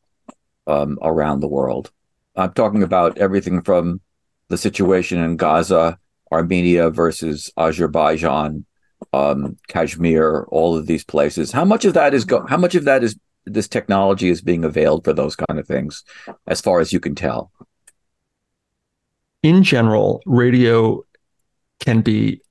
um, 0.68 0.98
around 1.02 1.40
the 1.40 1.48
world. 1.48 1.92
I'm 2.36 2.54
talking 2.54 2.84
about 2.84 3.18
everything 3.18 3.62
from 3.62 4.02
the 4.48 4.58
situation 4.58 5.20
in 5.24 5.38
Gaza, 5.38 6.00
Armenia 6.32 6.90
versus 6.90 7.52
Azerbaijan, 7.58 8.66
um, 9.14 9.58
Kashmir, 9.68 10.46
all 10.50 10.78
of 10.78 10.88
these 10.88 11.04
places. 11.04 11.52
How 11.52 11.66
much 11.66 11.86
of 11.86 11.94
that 11.94 12.14
is 12.14 12.26
go- 12.26 12.46
how 12.48 12.58
much 12.58 12.76
of 12.76 12.86
that 12.86 13.04
is 13.04 13.18
this 13.46 13.68
technology 13.68 14.30
is 14.30 14.42
being 14.42 14.64
availed 14.64 15.04
for 15.04 15.14
those 15.14 15.36
kind 15.36 15.60
of 15.60 15.68
things, 15.68 16.04
as 16.48 16.62
far 16.62 16.80
as 16.80 16.94
you 16.94 17.00
can 17.00 17.16
tell? 17.16 17.52
In 19.42 19.64
general, 19.64 20.22
radio 20.26 21.04
can 21.80 22.02
be 22.02 22.42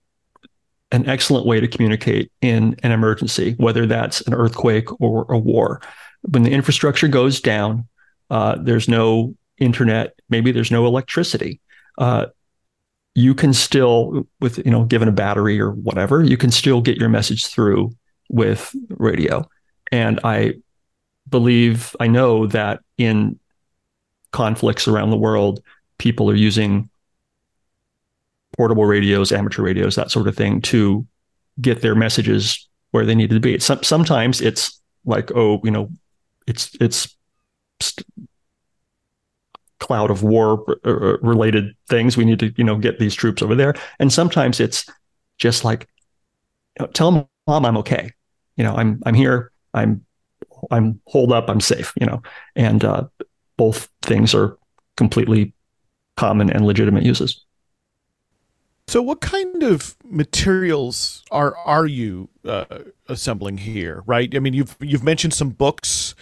an 0.91 1.07
excellent 1.07 1.47
way 1.47 1.61
to 1.61 1.69
communicate 1.69 2.33
in 2.41 2.75
an 2.83 2.93
emergency, 2.93 3.55
whether 3.59 3.87
that's 3.87 4.21
an 4.23 4.35
earthquake 4.35 4.89
or 5.01 5.27
a 5.31 5.39
war. 5.39 5.83
When 6.23 6.43
the 6.43 6.51
infrastructure 6.51 7.09
goes 7.09 7.41
down, 7.41 7.87
uh, 8.31 8.57
there's 8.61 8.89
no 8.89 9.35
internet, 9.59 10.19
maybe 10.29 10.53
there's 10.53 10.71
no 10.71 10.87
electricity. 10.87 11.61
Uh, 11.99 12.27
you 13.15 13.35
can 13.35 13.53
still, 13.53 14.27
with 14.41 14.59
you 14.65 14.71
know, 14.71 14.85
given 14.85 15.09
a 15.09 15.13
battery 15.13 15.61
or 15.61 15.73
whatever, 15.73 16.23
you 16.23 16.37
can 16.37 16.51
still 16.51 16.81
get 16.81 16.97
your 16.97 17.09
message 17.09 17.47
through 17.47 17.91
with 18.31 18.75
radio. 18.91 19.49
And 19.91 20.21
I 20.25 20.55
believe, 21.29 21.97
I 21.99 22.07
know 22.07 22.47
that 22.47 22.81
in 22.97 23.39
conflicts 24.33 24.87
around 24.87 25.11
the 25.11 25.17
world, 25.17 25.61
people 25.99 26.31
are 26.31 26.37
using 26.37 26.89
portable 28.59 28.85
radios, 28.85 29.33
amateur 29.33 29.63
radios, 29.63 29.95
that 29.95 30.11
sort 30.11 30.29
of 30.29 30.37
thing 30.37 30.61
to 30.61 31.07
get 31.61 31.81
their 31.81 31.95
messages 31.95 32.69
where 32.91 33.07
they 33.07 33.15
needed 33.15 33.35
to 33.35 33.41
be. 33.41 33.59
Some, 33.59 33.83
sometimes 33.83 34.41
it's 34.41 34.81
like, 35.05 35.31
oh, 35.35 35.61
you 35.65 35.71
know, 35.71 35.89
it's 36.47 36.75
it's 36.81 37.17
cloud 39.79 40.11
of 40.11 40.23
war 40.25 40.65
related 41.23 41.75
things. 41.89 42.17
We 42.17 42.25
need 42.25 42.41
to, 42.41 42.53
you 42.57 42.65
know, 42.65 42.77
get 42.77 42.99
these 42.99 43.15
troops 43.15 43.43
over 43.43 43.55
there. 43.55 43.75
And 44.01 44.13
sometimes 44.13 44.59
it's 44.59 44.85
just 45.39 45.65
like, 45.65 45.89
you 46.79 46.85
know, 46.85 46.93
tell 46.93 47.31
mom 47.47 47.65
I'm 47.65 47.77
okay. 47.79 48.13
You 48.57 48.65
know, 48.65 48.75
I'm 48.75 49.01
I'm 49.07 49.15
here. 49.15 49.53
I'm 49.73 50.05
I'm 50.71 51.01
holed 51.07 51.33
up. 51.33 51.49
I'm 51.49 51.61
safe. 51.61 51.93
You 52.01 52.07
know, 52.07 52.23
and 52.57 52.85
uh, 52.85 53.05
both 53.57 53.89
things 54.03 54.35
are 54.35 54.59
completely 54.97 55.55
common 56.17 56.51
and 56.51 56.67
legitimate 56.67 57.05
uses. 57.05 57.45
So, 58.89 59.03
what 59.03 59.21
kind 59.21 59.63
of 59.63 59.97
materials 60.03 61.23
are 61.31 61.55
are 61.59 61.85
you 61.85 62.31
uh, 62.43 62.65
assembling 63.07 63.59
here? 63.59 64.03
Right? 64.07 64.35
I 64.35 64.39
mean, 64.39 64.55
you've 64.55 64.79
you've 64.81 65.05
mentioned 65.05 65.35
some 65.35 65.51
books, 65.51 66.15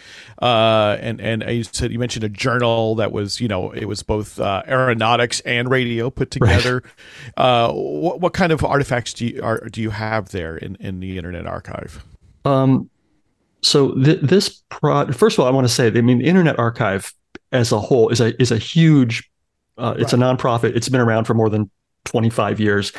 uh, 0.43 0.97
and 1.01 1.21
and 1.21 1.45
you 1.45 1.63
said 1.63 1.93
you 1.93 2.01
mentioned 2.01 2.25
a 2.25 2.29
journal 2.29 2.97
that 2.97 3.13
was 3.13 3.41
you 3.41 3.47
know 3.47 3.71
it 3.71 3.85
was 3.85 4.03
both 4.03 4.41
uh, 4.41 4.65
aeronautics 4.67 5.39
and 5.43 5.71
radio 5.71 6.11
put 6.11 6.33
together. 6.33 6.83
Right. 7.37 7.67
Uh, 7.67 7.73
what 7.73 8.21
what 8.21 8.33
kind 8.33 8.51
of 8.51 8.65
artifacts 8.65 9.15
do 9.15 9.27
you 9.29 9.41
are, 9.45 9.61
do 9.71 9.81
you 9.81 9.91
have 9.91 10.31
there 10.31 10.57
in 10.57 10.75
in 10.81 10.99
the 10.99 11.19
Internet 11.19 11.47
Archive? 11.47 12.05
Um, 12.45 12.91
so 13.63 13.95
th- 13.95 14.23
this 14.23 14.65
pro 14.71 15.13
first 15.13 15.39
of 15.39 15.45
all, 15.45 15.47
I 15.47 15.53
want 15.53 15.69
to 15.69 15.73
say, 15.73 15.87
I 15.87 16.01
mean, 16.01 16.19
the 16.19 16.27
Internet 16.27 16.59
Archive 16.59 17.15
as 17.53 17.71
a 17.71 17.79
whole 17.79 18.09
is 18.09 18.21
a 18.21 18.35
is 18.43 18.51
a 18.51 18.59
huge. 18.59 19.31
Uh, 19.79 19.95
it's 19.99 20.15
a 20.15 20.17
nonprofit. 20.17 20.75
It's 20.75 20.89
been 20.89 21.03
around 21.03 21.27
for 21.27 21.35
more 21.35 21.51
than 21.51 21.71
25 22.07 22.61
years. 22.61 22.93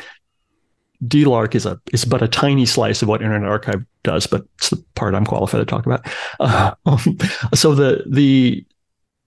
DLARC 1.04 1.54
is 1.54 1.64
a 1.64 1.80
is 1.92 2.04
but 2.04 2.22
a 2.22 2.28
tiny 2.28 2.66
slice 2.66 3.02
of 3.02 3.08
what 3.08 3.22
Internet 3.22 3.48
Archive 3.48 3.84
does, 4.02 4.26
but 4.26 4.44
it's 4.58 4.70
the 4.70 4.84
part 4.94 5.14
I'm 5.14 5.24
qualified 5.24 5.60
to 5.60 5.64
talk 5.64 5.86
about. 5.86 6.06
Uh, 6.40 6.74
so 7.54 7.74
the 7.74 8.04
the 8.08 8.64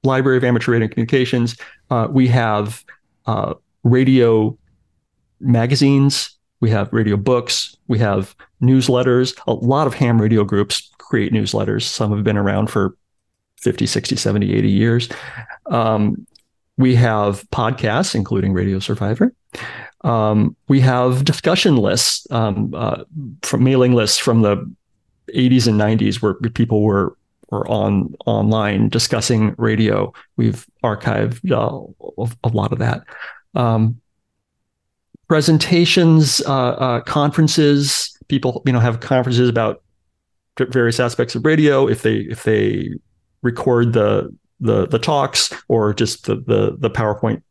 Library 0.03 0.37
of 0.37 0.43
Amateur 0.43 0.73
Radio 0.73 0.87
Communications, 0.87 1.55
uh, 1.89 2.07
we 2.09 2.27
have 2.27 2.83
uh, 3.25 3.53
radio 3.83 4.57
magazines, 5.39 6.37
we 6.59 6.69
have 6.69 6.91
radio 6.91 7.15
books, 7.15 7.77
we 7.87 7.99
have 7.99 8.35
newsletters. 8.61 9.39
A 9.47 9.53
lot 9.53 9.87
of 9.87 9.93
ham 9.93 10.21
radio 10.21 10.43
groups 10.43 10.89
create 10.97 11.31
newsletters. 11.31 11.83
Some 11.83 12.11
have 12.11 12.23
been 12.23 12.37
around 12.37 12.69
for 12.69 12.95
50, 13.61 13.85
60, 13.85 14.15
70, 14.15 14.53
80 14.53 14.69
years. 14.69 15.09
Um, 15.67 16.25
we 16.81 16.95
have 16.95 17.47
podcasts, 17.49 18.15
including 18.15 18.53
Radio 18.53 18.79
Survivor. 18.79 19.33
Um, 20.03 20.55
we 20.67 20.79
have 20.81 21.25
discussion 21.25 21.77
lists 21.77 22.25
um, 22.31 22.73
uh, 22.75 23.03
from 23.43 23.63
mailing 23.63 23.93
lists 23.93 24.17
from 24.17 24.41
the 24.41 24.57
80s 25.35 25.67
and 25.67 25.79
90s 25.79 26.21
where 26.21 26.33
people 26.33 26.81
were 26.83 27.15
were 27.49 27.67
on 27.67 28.15
online 28.25 28.89
discussing 28.89 29.53
radio. 29.57 30.13
We've 30.37 30.65
archived 30.83 31.51
uh, 31.51 32.25
a 32.43 32.47
lot 32.47 32.71
of 32.71 32.79
that. 32.79 33.03
Um, 33.55 33.99
presentations, 35.27 36.41
uh, 36.47 36.69
uh, 36.71 37.01
conferences. 37.01 38.17
People, 38.29 38.63
you 38.65 38.71
know, 38.71 38.79
have 38.79 39.01
conferences 39.01 39.49
about 39.49 39.83
various 40.57 40.99
aspects 40.99 41.35
of 41.35 41.45
radio. 41.45 41.87
If 41.87 42.01
they 42.01 42.17
if 42.17 42.43
they 42.43 42.89
record 43.41 43.93
the 43.93 44.33
the 44.61 44.87
the 44.87 44.99
talks 44.99 45.51
or 45.67 45.93
just 45.93 46.25
the 46.25 46.35
the, 46.35 46.77
the 46.79 46.89
PowerPoint 46.89 47.41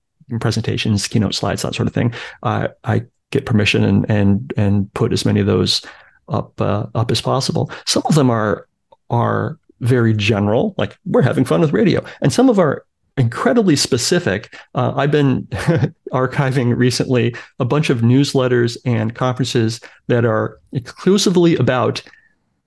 presentations, 0.40 1.06
keynote 1.08 1.34
slides, 1.34 1.62
that 1.62 1.74
sort 1.74 1.88
of 1.88 1.94
thing. 1.94 2.14
I 2.42 2.68
I 2.84 3.02
get 3.30 3.46
permission 3.46 3.84
and 3.84 4.08
and 4.08 4.52
and 4.56 4.92
put 4.94 5.12
as 5.12 5.26
many 5.26 5.40
of 5.40 5.46
those 5.46 5.82
up 6.28 6.58
uh, 6.60 6.86
up 6.94 7.10
as 7.10 7.20
possible. 7.20 7.70
Some 7.86 8.02
of 8.06 8.14
them 8.14 8.30
are 8.30 8.66
are 9.10 9.58
very 9.80 10.14
general, 10.14 10.74
like 10.78 10.96
we're 11.04 11.22
having 11.22 11.44
fun 11.44 11.60
with 11.60 11.72
radio, 11.72 12.04
and 12.20 12.32
some 12.32 12.48
of 12.48 12.58
are 12.58 12.84
incredibly 13.16 13.76
specific. 13.76 14.56
Uh, 14.74 14.92
I've 14.96 15.10
been 15.10 15.42
archiving 16.12 16.76
recently 16.76 17.34
a 17.58 17.64
bunch 17.64 17.90
of 17.90 18.00
newsletters 18.00 18.78
and 18.84 19.14
conferences 19.14 19.80
that 20.06 20.24
are 20.24 20.58
exclusively 20.72 21.56
about 21.56 22.02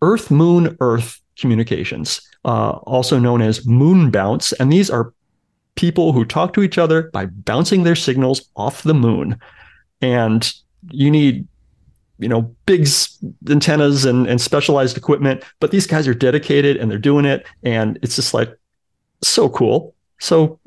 Earth 0.01 0.29
Moon 0.29 0.75
Earth 0.79 1.21
communications, 1.37 2.21
uh, 2.45 2.71
also 2.71 3.19
known 3.19 3.41
as 3.41 3.65
moon 3.65 4.11
bounce. 4.11 4.51
And 4.53 4.71
these 4.71 4.89
are 4.89 5.13
people 5.75 6.13
who 6.13 6.25
talk 6.25 6.53
to 6.53 6.63
each 6.63 6.77
other 6.77 7.09
by 7.11 7.25
bouncing 7.25 7.83
their 7.83 7.95
signals 7.95 8.49
off 8.55 8.83
the 8.83 8.93
moon. 8.93 9.39
And 10.01 10.51
you 10.91 11.09
need, 11.09 11.47
you 12.19 12.27
know, 12.27 12.53
big 12.65 12.87
antennas 13.49 14.05
and, 14.05 14.27
and 14.27 14.39
specialized 14.39 14.97
equipment, 14.97 15.43
but 15.59 15.71
these 15.71 15.87
guys 15.87 16.07
are 16.07 16.13
dedicated 16.13 16.77
and 16.77 16.91
they're 16.91 16.99
doing 16.99 17.25
it. 17.25 17.45
And 17.63 17.97
it's 18.01 18.15
just 18.15 18.33
like 18.33 18.55
so 19.21 19.49
cool. 19.49 19.95
So 20.19 20.59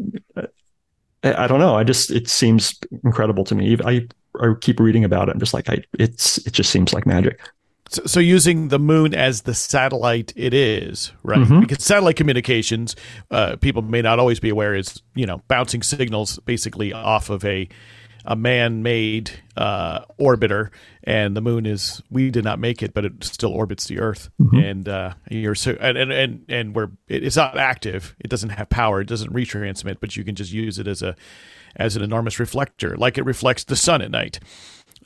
I, 1.23 1.47
don't 1.47 1.61
know. 1.61 1.77
I 1.77 1.85
just, 1.85 2.11
it 2.11 2.29
seems 2.29 2.79
incredible 3.05 3.45
to 3.45 3.55
me. 3.55 3.77
I, 3.85 4.07
I 4.41 4.55
keep 4.61 4.81
reading 4.81 5.05
about 5.05 5.29
it. 5.29 5.33
I'm 5.33 5.41
just 5.41 5.55
like, 5.55 5.69
I, 5.71 5.83
it's, 5.99 6.39
it 6.47 6.53
just 6.53 6.71
seems 6.71 6.93
like 6.93 7.07
magic. 7.07 7.41
So, 7.89 8.03
so, 8.07 8.21
using 8.21 8.69
the 8.69 8.79
moon 8.79 9.15
as 9.15 9.43
the 9.43 9.55
satellite 9.55 10.33
it 10.35 10.53
is, 10.53 11.13
right? 11.23 11.39
Mm-hmm. 11.39 11.61
Because 11.61 11.85
satellite 11.85 12.17
communications, 12.17 12.97
uh, 13.31 13.57
people 13.57 13.83
may 13.83 14.03
not 14.03 14.19
always 14.19 14.41
be 14.41 14.49
aware, 14.49 14.75
is 14.75 15.03
you 15.15 15.27
know 15.27 15.43
bouncing 15.49 15.83
signals 15.83 16.39
basically 16.41 16.93
off 16.93 17.31
of 17.31 17.45
a 17.45 17.69
a 18.29 18.35
man-made 18.35 19.31
uh, 19.57 20.01
orbiter, 20.19 20.71
and 21.05 21.37
the 21.37 21.41
moon 21.41 21.65
is 21.65 22.03
we 22.11 22.31
did 22.31 22.45
not 22.45 22.59
make 22.59 22.83
it, 22.83 22.93
but 22.93 23.05
it 23.05 23.23
still 23.23 23.53
orbits 23.53 23.87
the 23.87 24.01
Earth, 24.01 24.31
mm-hmm. 24.41 24.57
and 24.57 24.89
uh, 24.89 25.15
you're 25.31 25.55
so 25.55 25.77
and 25.81 25.97
and 25.97 26.13
and, 26.13 26.45
and 26.49 26.75
we're 26.75 26.91
it's 27.07 27.37
not 27.37 27.57
active, 27.57 28.17
it 28.19 28.29
doesn't 28.29 28.51
have 28.51 28.69
power, 28.69 29.01
it 29.01 29.07
doesn't 29.07 29.33
retransmit, 29.33 29.99
but 30.01 30.17
you 30.17 30.25
can 30.25 30.35
just 30.35 30.53
use 30.53 30.81
it 30.81 30.89
as 30.89 31.03
a 31.03 31.15
as 31.77 31.95
an 31.95 32.03
enormous 32.03 32.41
reflector, 32.41 32.97
like 32.97 33.17
it 33.17 33.25
reflects 33.25 33.63
the 33.63 33.77
sun 33.77 34.03
at 34.03 34.11
night 34.11 34.41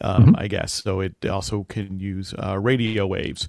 um, 0.00 0.26
mm-hmm. 0.26 0.36
I 0.36 0.48
guess. 0.48 0.72
So 0.72 1.00
it 1.00 1.14
also 1.26 1.64
can 1.64 1.98
use 1.98 2.34
uh, 2.42 2.58
radio 2.58 3.06
waves. 3.06 3.48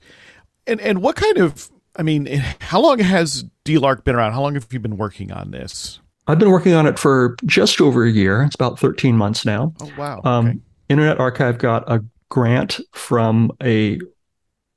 And 0.68 0.80
and 0.82 1.02
what 1.02 1.16
kind 1.16 1.38
of 1.38 1.70
I 1.96 2.04
mean, 2.04 2.26
how 2.60 2.82
long 2.82 3.00
has 3.00 3.44
DLARC 3.66 4.04
been 4.04 4.16
around? 4.16 4.34
How 4.34 4.42
long 4.42 4.54
have 4.56 4.68
you 4.72 4.80
been 4.80 4.98
working 4.98 5.32
on 5.32 5.52
this? 5.52 6.00
I've 6.28 6.40
been 6.40 6.52
working 6.52 6.74
on 6.74 6.86
it 6.86 7.00
for 7.00 7.36
just 7.46 7.82
over 7.82 8.06
a 8.06 8.12
year. 8.12 8.44
It's 8.44 8.56
about 8.56 8.80
13 8.80 9.18
months 9.18 9.46
now. 9.46 9.74
Oh 9.82 9.92
wow. 9.98 10.22
Um, 10.24 10.48
okay. 10.48 10.60
Internet 10.90 11.20
Archive 11.20 11.58
got 11.58 11.90
a 11.92 12.04
grant 12.30 12.80
from 12.94 13.52
a 13.62 14.00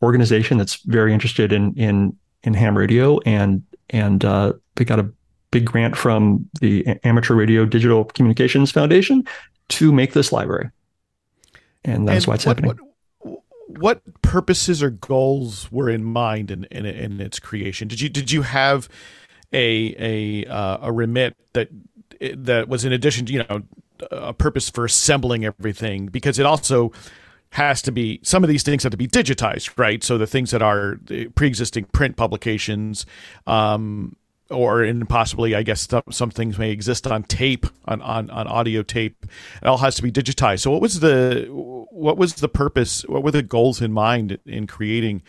organization 0.03 0.59
that's 0.59 0.77
very 0.85 1.13
interested 1.13 1.53
in 1.53 1.75
in 1.75 2.17
in 2.43 2.55
ham 2.55 2.77
radio 2.77 3.19
and 3.21 3.63
and 3.91 4.25
uh, 4.25 4.53
they 4.77 4.85
got 4.85 4.99
a 4.99 5.11
big 5.51 5.65
grant 5.65 5.97
from 5.97 6.49
the 6.61 6.85
Amateur 7.05 7.35
Radio 7.35 7.65
Digital 7.65 8.05
Communications 8.05 8.73
Foundation 8.73 9.25
to 9.69 9.93
make 9.93 10.13
this 10.13 10.33
library 10.33 10.69
and 11.85 12.09
that's 12.09 12.25
and 12.25 12.29
why 12.29 12.35
it's 12.35 12.47
what, 12.47 12.57
happening. 12.57 12.79
What, 13.21 13.43
what, 13.67 14.23
purposes 14.23 14.83
or 14.83 14.91
goals 14.91 15.71
were 15.71 15.89
in 15.89 16.05
mind 16.05 16.51
in, 16.51 16.65
in, 16.65 16.87
in 16.87 17.21
its 17.21 17.39
creation? 17.39 17.89
Did 17.89 18.01
you 18.01 18.09
did 18.09 18.31
you 18.31 18.43
have 18.43 18.89
a 19.53 19.95
a 19.99 20.51
uh, 20.51 20.79
a 20.83 20.93
remit 20.93 21.37
that 21.53 21.69
that 22.21 22.69
was 22.69 22.85
in 22.85 22.93
addition 22.93 23.27
to 23.27 23.33
you 23.33 23.45
know 23.49 23.63
a 24.11 24.33
purpose 24.33 24.69
for 24.69 24.85
assembling 24.85 25.45
everything 25.45 26.07
because 26.07 26.39
it 26.39 26.47
also 26.47 26.93
has 27.51 27.81
to 27.83 27.93
be 27.93 28.19
some 28.23 28.43
of 28.43 28.49
these 28.49 28.65
things 28.65 28.83
have 28.83 28.91
to 28.91 28.97
be 28.97 29.07
digitized 29.07 29.73
right 29.79 30.03
so 30.03 30.19
the 30.19 30.27
things 30.27 30.51
that 30.51 30.61
are 30.61 30.99
pre-existing 31.37 31.85
print 31.85 32.17
publications 32.17 33.07
um, 33.47 34.17
or 34.51 34.85
in 34.85 35.07
possibly, 35.07 35.55
I 35.55 35.63
guess 35.63 35.89
some, 35.89 36.03
some 36.11 36.31
things 36.31 36.59
may 36.59 36.71
exist 36.71 37.07
on 37.07 37.23
tape, 37.25 37.67
on, 37.87 38.03
on, 38.03 38.31
on 38.31 38.47
audio 38.47 38.83
tape. 38.83 39.25
It 39.63 39.67
all 39.67 39.79
has 39.79 39.95
to 39.97 40.03
be 40.03 40.13
digitized. 40.13 40.61
So, 40.61 40.71
what 40.71 40.81
was 40.81 41.01
the 41.01 41.47
what 41.51 42.17
was 42.19 42.35
the 42.35 42.49
purpose? 42.49 43.03
What 43.03 43.23
were 43.23 43.31
the 43.31 43.43
goals 43.43 43.81
in 43.81 43.93
mind 43.93 44.39
in 44.47 44.67
creating 44.67 45.23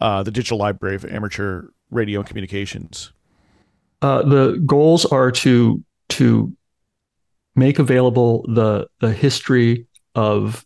uh, 0.00 0.22
the 0.22 0.30
digital 0.30 0.58
library 0.58 0.94
of 0.94 1.04
amateur 1.04 1.68
radio 1.90 2.20
and 2.20 2.28
communications? 2.28 3.12
Uh, 4.02 4.22
the 4.22 4.62
goals 4.64 5.04
are 5.06 5.30
to 5.30 5.82
to 6.10 6.54
make 7.56 7.78
available 7.78 8.44
the 8.48 8.88
the 9.00 9.12
history 9.12 9.86
of 10.14 10.64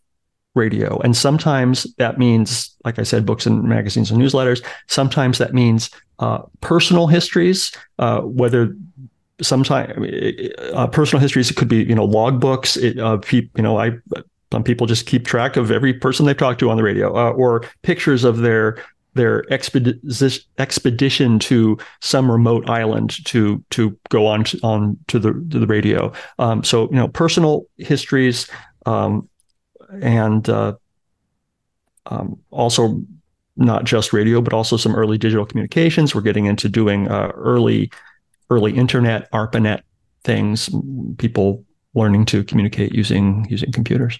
radio. 0.55 1.01
And 1.01 1.17
sometimes 1.17 1.87
that 1.99 2.19
means, 2.19 2.77
like 2.85 2.99
I 2.99 3.03
said, 3.03 3.27
books 3.27 3.47
and 3.47 3.65
magazines 3.65 4.11
and 4.11 4.21
newsletters. 4.21 4.65
Sometimes 4.87 5.39
that 5.39 5.53
means 5.53 5.91
uh, 6.18 6.42
personal 6.61 7.06
histories, 7.06 7.73
uh, 7.99 8.21
whether 8.21 8.76
sometimes 9.42 9.92
uh, 10.73 10.87
personal 10.87 11.21
histories 11.21 11.50
it 11.50 11.56
could 11.56 11.68
be 11.68 11.83
you 11.85 11.94
know 11.94 12.04
log 12.04 12.40
books. 12.40 12.76
It, 12.76 12.99
uh, 12.99 13.18
you 13.30 13.49
know, 13.56 13.78
I 13.78 13.92
some 14.52 14.62
people 14.62 14.87
just 14.87 15.06
keep 15.06 15.26
track 15.26 15.56
of 15.56 15.71
every 15.71 15.92
person 15.92 16.26
they've 16.26 16.37
talked 16.37 16.61
to 16.61 16.71
on 16.71 16.76
the 16.76 16.83
radio, 16.83 17.16
uh, 17.16 17.30
or 17.30 17.64
pictures 17.83 18.25
of 18.25 18.38
their 18.38 18.78
their 19.14 19.50
expedition 19.52 20.40
expedition 20.59 21.38
to 21.38 21.78
some 22.00 22.30
remote 22.30 22.68
island 22.68 23.25
to 23.26 23.64
to 23.71 23.97
go 24.11 24.26
on 24.26 24.44
to, 24.44 24.59
on 24.62 24.97
to 25.09 25.18
the 25.18 25.33
to 25.50 25.59
the 25.59 25.66
radio. 25.66 26.12
Um, 26.38 26.62
so 26.62 26.85
you 26.90 26.97
know, 26.97 27.09
personal 27.09 27.66
histories 27.78 28.49
um, 28.87 29.28
and 30.00 30.49
uh, 30.49 30.75
um, 32.06 32.38
also 32.50 33.02
not 33.57 33.85
just 33.85 34.13
radio, 34.13 34.41
but 34.41 34.53
also 34.53 34.77
some 34.77 34.95
early 34.95 35.19
digital 35.19 35.47
communications. 35.47 36.15
We're 36.15 36.23
getting 36.23 36.47
into 36.47 36.69
doing 36.69 37.09
uh, 37.09 37.33
early 37.35 37.91
early 38.51 38.77
internet 38.77 39.31
ARPANET 39.33 39.83
things. 40.23 40.71
People 41.19 41.65
learning 41.95 42.27
to 42.27 42.45
communicate 42.45 42.95
using 42.95 43.47
using 43.49 43.73
computers. 43.73 44.19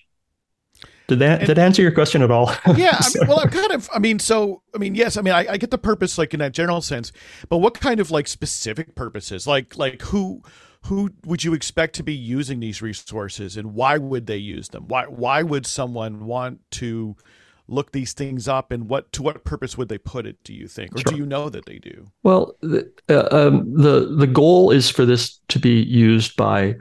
Did 1.07 1.19
that 1.19 1.41
and, 1.41 1.47
did 1.47 1.59
answer 1.59 1.83
your 1.83 1.93
question 1.93 2.23
at 2.23 2.31
all? 2.31 2.47
yeah. 2.76 2.99
I 2.99 3.09
mean, 3.14 3.29
well, 3.29 3.41
I'm 3.41 3.50
kind 3.50 3.73
of. 3.73 3.91
I 3.93 3.99
mean, 3.99 4.19
so 4.19 4.62
I 4.75 4.79
mean, 4.79 4.95
yes. 4.95 5.17
I 5.17 5.21
mean, 5.21 5.35
I, 5.35 5.47
I 5.50 5.57
get 5.59 5.71
the 5.71 5.79
purpose, 5.79 6.17
like 6.17 6.33
in 6.33 6.41
that 6.41 6.53
general 6.53 6.81
sense, 6.81 7.12
but 7.49 7.59
what 7.59 7.79
kind 7.79 8.00
of 8.00 8.11
like 8.11 8.26
specific 8.26 8.95
purposes? 8.95 9.47
Like, 9.47 9.76
like 9.76 10.00
who 10.03 10.43
who 10.87 11.11
would 11.26 11.45
you 11.45 11.53
expect 11.53 11.95
to 11.97 12.03
be 12.03 12.14
using 12.14 12.61
these 12.61 12.81
resources, 12.81 13.57
and 13.59 13.75
why 13.75 13.99
would 13.99 14.26
they 14.26 14.38
use 14.38 14.69
them? 14.69 14.88
Why 14.88 15.05
why 15.05 15.43
would 15.43 15.67
someone 15.67 16.25
want 16.25 16.61
to 16.73 17.17
look 17.66 17.92
these 17.92 18.12
things 18.12 18.49
up, 18.49 18.71
and 18.71 18.88
what 18.88 19.11
to 19.12 19.23
what 19.23 19.44
purpose 19.44 19.78
would 19.78 19.88
they 19.88 19.99
put 19.99 20.26
it? 20.26 20.42
Do 20.44 20.52
you 20.52 20.68
think, 20.68 20.94
or 20.94 20.99
sure. 20.99 21.12
do 21.12 21.16
you 21.16 21.26
know 21.26 21.49
that 21.49 21.66
they 21.66 21.78
do? 21.78 22.11
Well, 22.23 22.54
the 22.61 22.90
uh, 23.09 23.28
um, 23.30 23.73
the 23.75 24.14
the 24.18 24.26
goal 24.26 24.71
is 24.71 24.90
for 24.90 25.04
this 25.04 25.40
to 25.49 25.59
be 25.59 25.83
used 25.83 26.37
by 26.37 26.76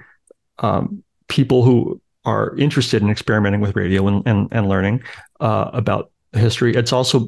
um, 0.59 1.03
people 1.27 1.63
who 1.63 2.01
are 2.25 2.55
interested 2.57 3.01
in 3.01 3.09
experimenting 3.09 3.59
with 3.59 3.75
radio 3.75 4.07
and, 4.07 4.25
and, 4.25 4.47
and 4.51 4.69
learning 4.69 5.03
uh, 5.41 5.69
about 5.73 6.11
history. 6.31 6.73
It's 6.73 6.93
also 6.93 7.27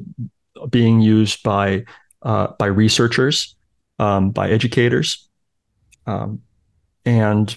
being 0.70 1.00
used 1.00 1.42
by 1.42 1.84
uh, 2.22 2.48
by 2.58 2.66
researchers, 2.66 3.56
um, 3.98 4.30
by 4.30 4.50
educators, 4.50 5.28
um, 6.06 6.40
and 7.04 7.56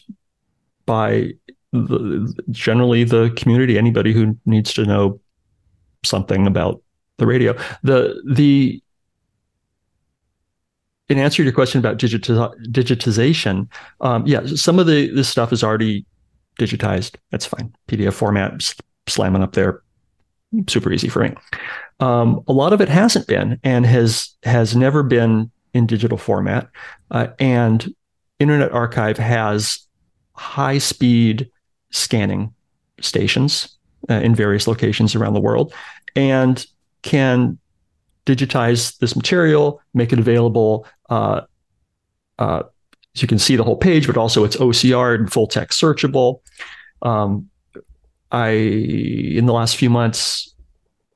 by 0.86 1.32
the, 1.72 2.34
generally 2.52 3.04
the 3.04 3.34
community. 3.36 3.78
Anybody 3.78 4.14
who 4.14 4.38
needs 4.46 4.74
to 4.74 4.86
know 4.86 5.20
something 6.04 6.48
about 6.48 6.82
the 7.18 7.28
radio. 7.28 7.56
The 7.84 8.22
the 8.30 8.82
in 11.10 11.18
answer 11.18 11.38
to 11.38 11.44
your 11.44 11.54
question 11.54 11.80
about 11.80 11.98
digitiz- 11.98 12.72
digitization, 12.72 13.68
um, 14.02 14.26
yeah, 14.28 14.46
some 14.46 14.80
of 14.80 14.88
the 14.88 15.12
this 15.12 15.28
stuff 15.28 15.52
is 15.52 15.64
already 15.64 16.06
digitized. 16.60 17.16
That's 17.32 17.46
fine. 17.46 17.74
PDF 17.88 18.14
format, 18.14 18.74
slamming 19.08 19.42
up 19.42 19.54
there, 19.54 19.82
super 20.68 20.92
easy 20.92 21.10
for 21.10 21.24
me. 21.24 21.34
Um, 22.00 22.42
a 22.48 22.54
lot 22.54 22.74
of 22.74 22.82
it 22.82 22.90
hasn't 22.90 23.28
been 23.28 23.60
and 23.64 23.86
has 23.86 24.36
has 24.44 24.76
never 24.76 25.04
been 25.04 25.52
in 25.74 25.86
digital 25.86 26.18
format. 26.18 26.70
Uh, 27.12 27.28
and 27.40 27.94
Internet 28.40 28.72
Archive 28.72 29.18
has 29.18 29.86
high 30.34 30.78
speed 30.78 31.50
scanning 31.92 32.54
stations 33.02 33.79
uh, 34.10 34.16
in 34.16 34.36
various 34.36 34.68
locations 34.68 35.16
around 35.16 35.34
the 35.34 35.42
world 35.42 35.74
and 36.16 36.66
can 37.02 37.58
digitize 38.26 38.98
this 39.00 39.16
material, 39.16 39.82
make 39.94 40.14
it 40.14 40.20
available 40.20 40.86
uh, 41.10 41.42
uh, 42.38 42.64
so 43.16 43.24
you 43.24 43.28
can 43.28 43.40
see 43.40 43.56
the 43.56 43.64
whole 43.64 43.76
page, 43.76 44.08
but 44.08 44.18
also 44.18 44.44
it's 44.44 44.56
OCR 44.56 45.16
and 45.16 45.32
full 45.32 45.48
text 45.48 45.82
searchable. 45.82 46.42
Um, 47.02 47.50
I 48.32 48.50
in 48.50 49.46
the 49.46 49.54
last 49.54 49.76
few 49.76 49.90
months 49.90 50.54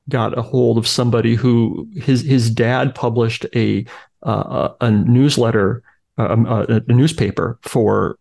got 0.08 0.36
a 0.36 0.42
hold 0.42 0.76
of 0.76 0.86
somebody 0.86 1.34
who 1.34 1.88
his 1.94 2.22
his 2.22 2.50
dad 2.50 2.94
published 2.94 3.46
a 3.54 3.86
uh, 4.24 4.70
a 4.80 4.90
newsletter, 4.90 5.82
um, 6.18 6.46
a, 6.46 6.82
a 6.88 6.92
newspaper 6.92 7.58
for 7.62 8.18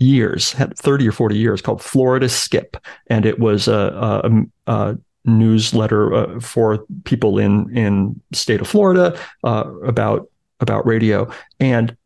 years, 0.00 0.52
had 0.52 0.76
30 0.76 1.08
or 1.08 1.12
40 1.12 1.36
years 1.38 1.62
called 1.62 1.82
Florida 1.82 2.28
Skip. 2.28 2.76
And 3.06 3.24
it 3.24 3.38
was 3.38 3.68
a, 3.68 4.22
a, 4.26 4.72
a 4.72 4.98
newsletter 5.24 6.14
uh, 6.14 6.40
for 6.40 6.84
people 7.04 7.38
in, 7.38 7.76
in 7.76 8.20
state 8.32 8.60
of 8.60 8.66
Florida 8.66 9.18
uh, 9.44 9.70
about, 9.84 10.28
about 10.60 10.86
radio. 10.86 11.30
And 11.60 11.96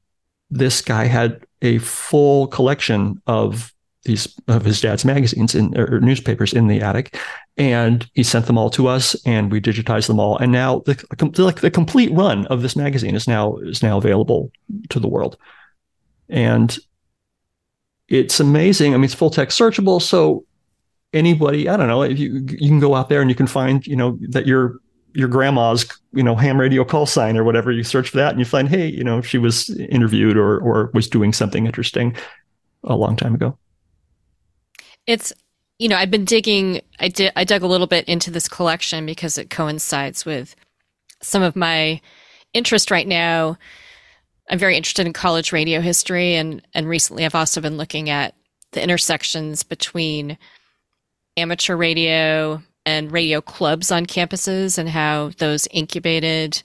this 0.51 0.83
guy 0.83 1.05
had 1.07 1.47
a 1.63 1.79
full 1.79 2.49
collection 2.49 3.23
of 3.27 3.73
these 4.05 4.39
of 4.49 4.65
his 4.65 4.81
dad's 4.81 5.05
magazines 5.05 5.55
in 5.55 5.77
or 5.79 5.99
newspapers 6.01 6.53
in 6.53 6.69
the 6.69 6.81
attic, 6.81 7.19
and 7.57 8.09
he 8.13 8.23
sent 8.23 8.47
them 8.47 8.59
all 8.59 8.71
to 8.71 8.87
us, 8.87 9.17
and 9.25 9.51
we 9.51 9.61
digitized 9.61 10.09
them 10.09 10.21
all. 10.21 10.37
And 10.37 10.53
now 10.53 10.81
the 10.81 11.35
like 11.39 11.61
the 11.61 11.71
complete 11.71 12.13
run 12.13 12.47
of 12.49 12.63
this 12.63 12.77
magazine 12.77 13.15
is 13.15 13.27
now 13.27 13.57
is 13.57 13.83
now 13.83 13.97
available 13.97 14.53
to 14.91 15.01
the 15.01 15.09
world, 15.09 15.39
and 16.29 16.77
it's 18.09 18.41
amazing. 18.41 18.95
I 18.95 18.97
mean, 18.97 19.05
it's 19.05 19.15
full 19.15 19.31
text 19.31 19.59
searchable, 19.59 20.01
so 20.01 20.45
anybody 21.13 21.69
I 21.69 21.77
don't 21.77 21.89
know 21.89 22.03
if 22.03 22.19
you 22.19 22.45
you 22.49 22.69
can 22.69 22.81
go 22.81 22.95
out 22.95 23.09
there 23.09 23.21
and 23.21 23.31
you 23.31 23.37
can 23.37 23.47
find 23.47 23.87
you 23.87 23.97
know 23.97 24.19
that 24.31 24.47
you're 24.47 24.81
your 25.15 25.29
grandma's 25.29 25.87
you 26.13 26.23
know 26.23 26.35
ham 26.35 26.61
radio 26.61 26.85
call 26.85 27.07
sign 27.07 27.37
or 27.37 27.45
whatever. 27.45 27.71
You 27.71 27.85
search 27.85 28.11
for 28.11 28.17
that 28.19 28.31
and 28.31 28.39
you 28.39 28.45
find 28.45 28.69
hey 28.69 28.87
you 28.87 29.05
know 29.05 29.23
she 29.23 29.39
was 29.39 29.71
interviewed 29.71 30.37
or 30.37 30.59
or 30.59 30.91
was 30.93 31.09
doing 31.09 31.33
something 31.33 31.67
interesting 31.67 32.17
a 32.83 32.97
long 32.97 33.17
time 33.17 33.35
ago. 33.35 33.59
It's 35.07 35.33
you 35.79 35.89
know 35.89 35.97
i've 35.97 36.11
been 36.11 36.25
digging 36.25 36.81
i 37.01 37.09
did 37.09 37.33
i 37.37 37.45
dug 37.45 37.63
a 37.63 37.67
little 37.67 37.87
bit 37.87 38.05
into 38.09 38.31
this 38.31 38.49
collection 38.49 39.05
because 39.05 39.39
it 39.39 39.51
coincides 39.51 40.25
with 40.25 40.55
some 41.21 41.43
of 41.43 41.57
my 41.57 42.01
interest 42.53 42.91
right 42.91 43.09
now 43.09 43.57
i'm 44.51 44.59
very 44.59 44.77
interested 44.77 45.07
in 45.07 45.13
college 45.13 45.53
radio 45.53 45.81
history 45.81 46.35
and 46.35 46.67
and 46.75 46.89
recently 46.89 47.25
i've 47.25 47.35
also 47.35 47.61
been 47.61 47.77
looking 47.77 48.11
at 48.11 48.35
the 48.73 48.83
intersections 48.83 49.63
between 49.63 50.37
amateur 51.37 51.77
radio 51.77 52.63
and 52.87 53.13
radio 53.13 53.41
clubs 53.41 53.91
on 53.91 54.07
campuses 54.07 54.79
and 54.79 54.89
how 54.89 55.31
those 55.39 55.67
incubated 55.71 56.63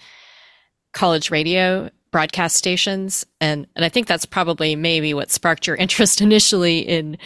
college 0.94 1.32
radio 1.32 1.90
broadcast 2.12 2.56
stations. 2.56 3.26
And 3.40 3.68
and 3.76 3.86
I 3.86 3.90
think 3.90 4.08
that's 4.08 4.26
probably 4.26 4.76
maybe 4.76 5.14
what 5.14 5.32
sparked 5.32 5.68
your 5.68 5.76
interest 5.78 6.22
initially 6.22 6.80
in 6.80 7.18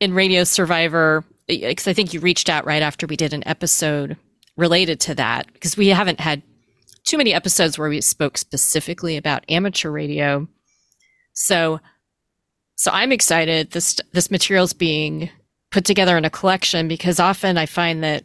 in 0.00 0.14
Radio 0.14 0.44
Survivor 0.44 1.24
eh, 1.48 1.68
because 1.68 1.88
I 1.88 1.92
think 1.92 2.12
you 2.12 2.20
reached 2.20 2.48
out 2.48 2.64
right 2.64 2.82
after 2.82 3.06
we 3.06 3.16
did 3.16 3.32
an 3.32 3.46
episode 3.46 4.16
related 4.56 5.00
to 5.00 5.14
that 5.14 5.52
because 5.52 5.76
we 5.76 5.88
haven't 5.88 6.20
had 6.20 6.42
too 7.04 7.16
many 7.16 7.32
episodes 7.32 7.78
where 7.78 7.88
we 7.88 8.00
spoke 8.00 8.38
specifically 8.38 9.16
about 9.16 9.44
amateur 9.48 9.90
radio. 9.90 10.46
So 11.32 11.80
so 12.76 12.90
I'm 12.92 13.12
excited 13.12 13.72
this 13.72 13.96
this 14.12 14.30
material's 14.30 14.72
being 14.72 15.30
put 15.70 15.84
together 15.84 16.16
in 16.16 16.24
a 16.24 16.30
collection 16.30 16.88
because 16.88 17.20
often 17.20 17.58
I 17.58 17.66
find 17.66 18.02
that 18.02 18.24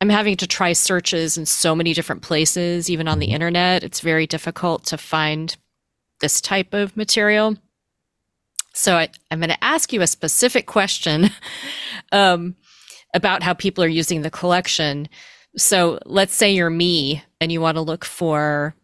I'm 0.00 0.08
having 0.08 0.36
to 0.38 0.46
try 0.46 0.72
searches 0.72 1.36
in 1.36 1.44
so 1.44 1.74
many 1.74 1.92
different 1.92 2.22
places, 2.22 2.88
even 2.88 3.06
on 3.06 3.18
the 3.18 3.26
mm-hmm. 3.26 3.34
internet. 3.34 3.84
It's 3.84 4.00
very 4.00 4.26
difficult 4.26 4.84
to 4.86 4.96
find 4.96 5.56
this 6.20 6.40
type 6.40 6.72
of 6.72 6.96
material. 6.96 7.56
So 8.72 8.96
I, 8.96 9.08
am 9.30 9.40
going 9.40 9.50
to 9.50 9.64
ask 9.64 9.92
you 9.92 10.00
a 10.00 10.06
specific 10.06 10.66
question 10.66 11.30
um, 12.12 12.56
about 13.14 13.42
how 13.42 13.52
people 13.52 13.84
are 13.84 13.88
using 13.88 14.22
the 14.22 14.30
collection. 14.30 15.08
So 15.56 15.98
let's 16.06 16.34
say 16.34 16.52
you're 16.52 16.70
me 16.70 17.22
and 17.40 17.50
you 17.50 17.60
want 17.60 17.76
to 17.76 17.82
look 17.82 18.04
for 18.04 18.74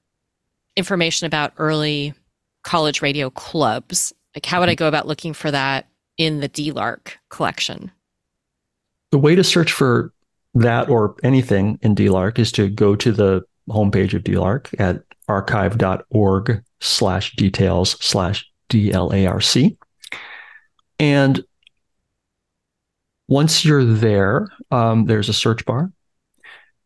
information 0.76 1.26
about 1.26 1.52
early 1.58 2.14
college 2.62 3.02
radio 3.02 3.30
clubs. 3.30 4.12
Like, 4.34 4.46
how 4.46 4.60
would 4.60 4.68
I 4.68 4.72
mm-hmm. 4.72 4.84
go 4.84 4.88
about 4.88 5.06
looking 5.06 5.32
for 5.32 5.50
that 5.50 5.86
in 6.18 6.40
the 6.40 6.48
DLARC 6.48 7.12
collection? 7.30 7.90
The 9.12 9.18
way 9.18 9.34
to 9.34 9.44
search 9.44 9.72
for 9.72 10.12
that 10.54 10.88
or 10.88 11.16
anything 11.22 11.78
in 11.82 11.94
DLARC 11.94 12.38
is 12.38 12.50
to 12.52 12.68
go 12.68 12.96
to 12.96 13.12
the 13.12 13.42
homepage 13.68 14.14
of 14.14 14.24
DLARC 14.24 14.74
at 14.80 15.02
archive.org 15.28 16.62
slash 16.80 17.34
details 17.36 17.96
slash 18.04 18.50
DLARC. 18.68 19.76
And 20.98 21.44
once 23.28 23.64
you're 23.64 23.84
there, 23.84 24.48
um, 24.70 25.06
there's 25.06 25.28
a 25.28 25.34
search 25.34 25.64
bar. 25.64 25.92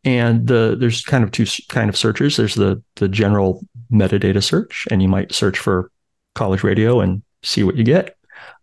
And 0.03 0.47
the, 0.47 0.75
there's 0.79 1.03
kind 1.03 1.23
of 1.23 1.31
two 1.31 1.45
kind 1.69 1.89
of 1.89 1.95
searches. 1.95 2.35
There's 2.35 2.55
the, 2.55 2.81
the 2.95 3.07
general 3.07 3.63
metadata 3.91 4.43
search, 4.43 4.87
and 4.89 5.01
you 5.01 5.07
might 5.07 5.31
search 5.31 5.59
for 5.59 5.91
college 6.33 6.63
radio 6.63 7.01
and 7.01 7.21
see 7.43 7.63
what 7.63 7.75
you 7.75 7.83
get. 7.83 8.17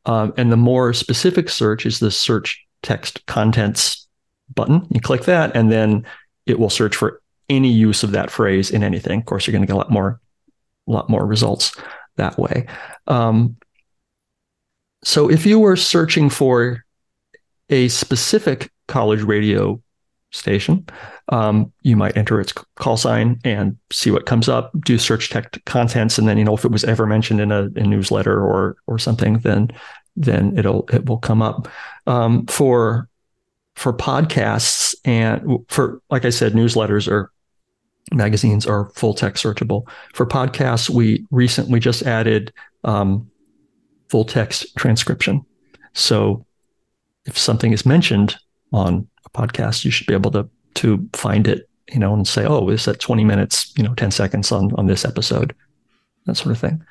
Um, 0.06 0.32
and 0.36 0.50
the 0.50 0.56
more 0.56 0.92
specific 0.92 1.48
search 1.48 1.86
is 1.86 2.00
the 2.00 2.10
search 2.10 2.66
text 2.82 3.24
contents 3.26 4.08
button. 4.54 4.86
You 4.90 5.00
click 5.00 5.24
that, 5.24 5.54
and 5.54 5.70
then 5.70 6.06
it 6.46 6.58
will 6.58 6.70
search 6.70 6.96
for 6.96 7.20
any 7.48 7.70
use 7.70 8.02
of 8.02 8.12
that 8.12 8.30
phrase 8.30 8.70
in 8.70 8.82
anything. 8.82 9.20
Of 9.20 9.26
course, 9.26 9.46
you're 9.46 9.52
going 9.52 9.62
to 9.62 9.66
get 9.66 9.74
a 9.74 9.78
lot 9.78 9.90
more, 9.90 10.20
a 10.88 10.90
lot 10.90 11.08
more 11.08 11.24
results 11.24 11.76
that 12.16 12.38
way. 12.38 12.66
Um, 13.06 13.56
so 15.04 15.30
if 15.30 15.46
you 15.46 15.60
were 15.60 15.76
searching 15.76 16.30
for 16.30 16.84
a 17.70 17.88
specific 17.88 18.72
college 18.88 19.22
radio 19.22 19.80
station. 20.30 20.86
Um, 21.30 21.72
you 21.82 21.96
might 21.96 22.16
enter 22.16 22.40
its 22.40 22.52
call 22.76 22.96
sign 22.96 23.40
and 23.44 23.76
see 23.90 24.10
what 24.10 24.26
comes 24.26 24.48
up, 24.48 24.72
do 24.80 24.98
search 24.98 25.30
text 25.30 25.64
contents, 25.64 26.18
and 26.18 26.28
then 26.28 26.38
you 26.38 26.44
know 26.44 26.54
if 26.54 26.64
it 26.64 26.70
was 26.70 26.84
ever 26.84 27.06
mentioned 27.06 27.40
in 27.40 27.52
a, 27.52 27.64
a 27.76 27.82
newsletter 27.82 28.40
or 28.40 28.76
or 28.86 28.98
something, 28.98 29.38
then 29.38 29.70
then 30.16 30.56
it'll 30.58 30.86
it 30.92 31.06
will 31.06 31.18
come 31.18 31.42
up. 31.42 31.68
Um, 32.06 32.46
for 32.46 33.08
for 33.76 33.92
podcasts 33.92 34.94
and 35.04 35.64
for 35.68 36.00
like 36.10 36.24
I 36.24 36.30
said, 36.30 36.52
newsletters 36.52 37.10
or 37.10 37.30
magazines 38.12 38.66
are 38.66 38.90
full 38.90 39.14
text 39.14 39.44
searchable. 39.44 39.88
For 40.14 40.26
podcasts, 40.26 40.90
we 40.90 41.26
recently 41.30 41.80
just 41.80 42.02
added 42.02 42.52
um, 42.84 43.30
full 44.08 44.24
text 44.24 44.76
transcription. 44.76 45.44
So 45.94 46.44
if 47.26 47.36
something 47.36 47.72
is 47.72 47.84
mentioned 47.84 48.36
on 48.72 49.08
podcast, 49.28 49.84
you 49.84 49.90
should 49.90 50.06
be 50.06 50.14
able 50.14 50.30
to 50.32 50.48
to 50.74 51.08
find 51.12 51.48
it, 51.48 51.68
you 51.92 51.98
know, 51.98 52.14
and 52.14 52.26
say, 52.26 52.44
oh, 52.44 52.68
is 52.68 52.84
that 52.84 53.00
20 53.00 53.24
minutes, 53.24 53.72
you 53.76 53.82
know, 53.82 53.94
10 53.94 54.10
seconds 54.10 54.52
on 54.52 54.72
on 54.76 54.86
this 54.86 55.04
episode, 55.04 55.54
that 56.26 56.36
sort 56.36 56.52
of 56.52 56.58
thing. 56.58 56.84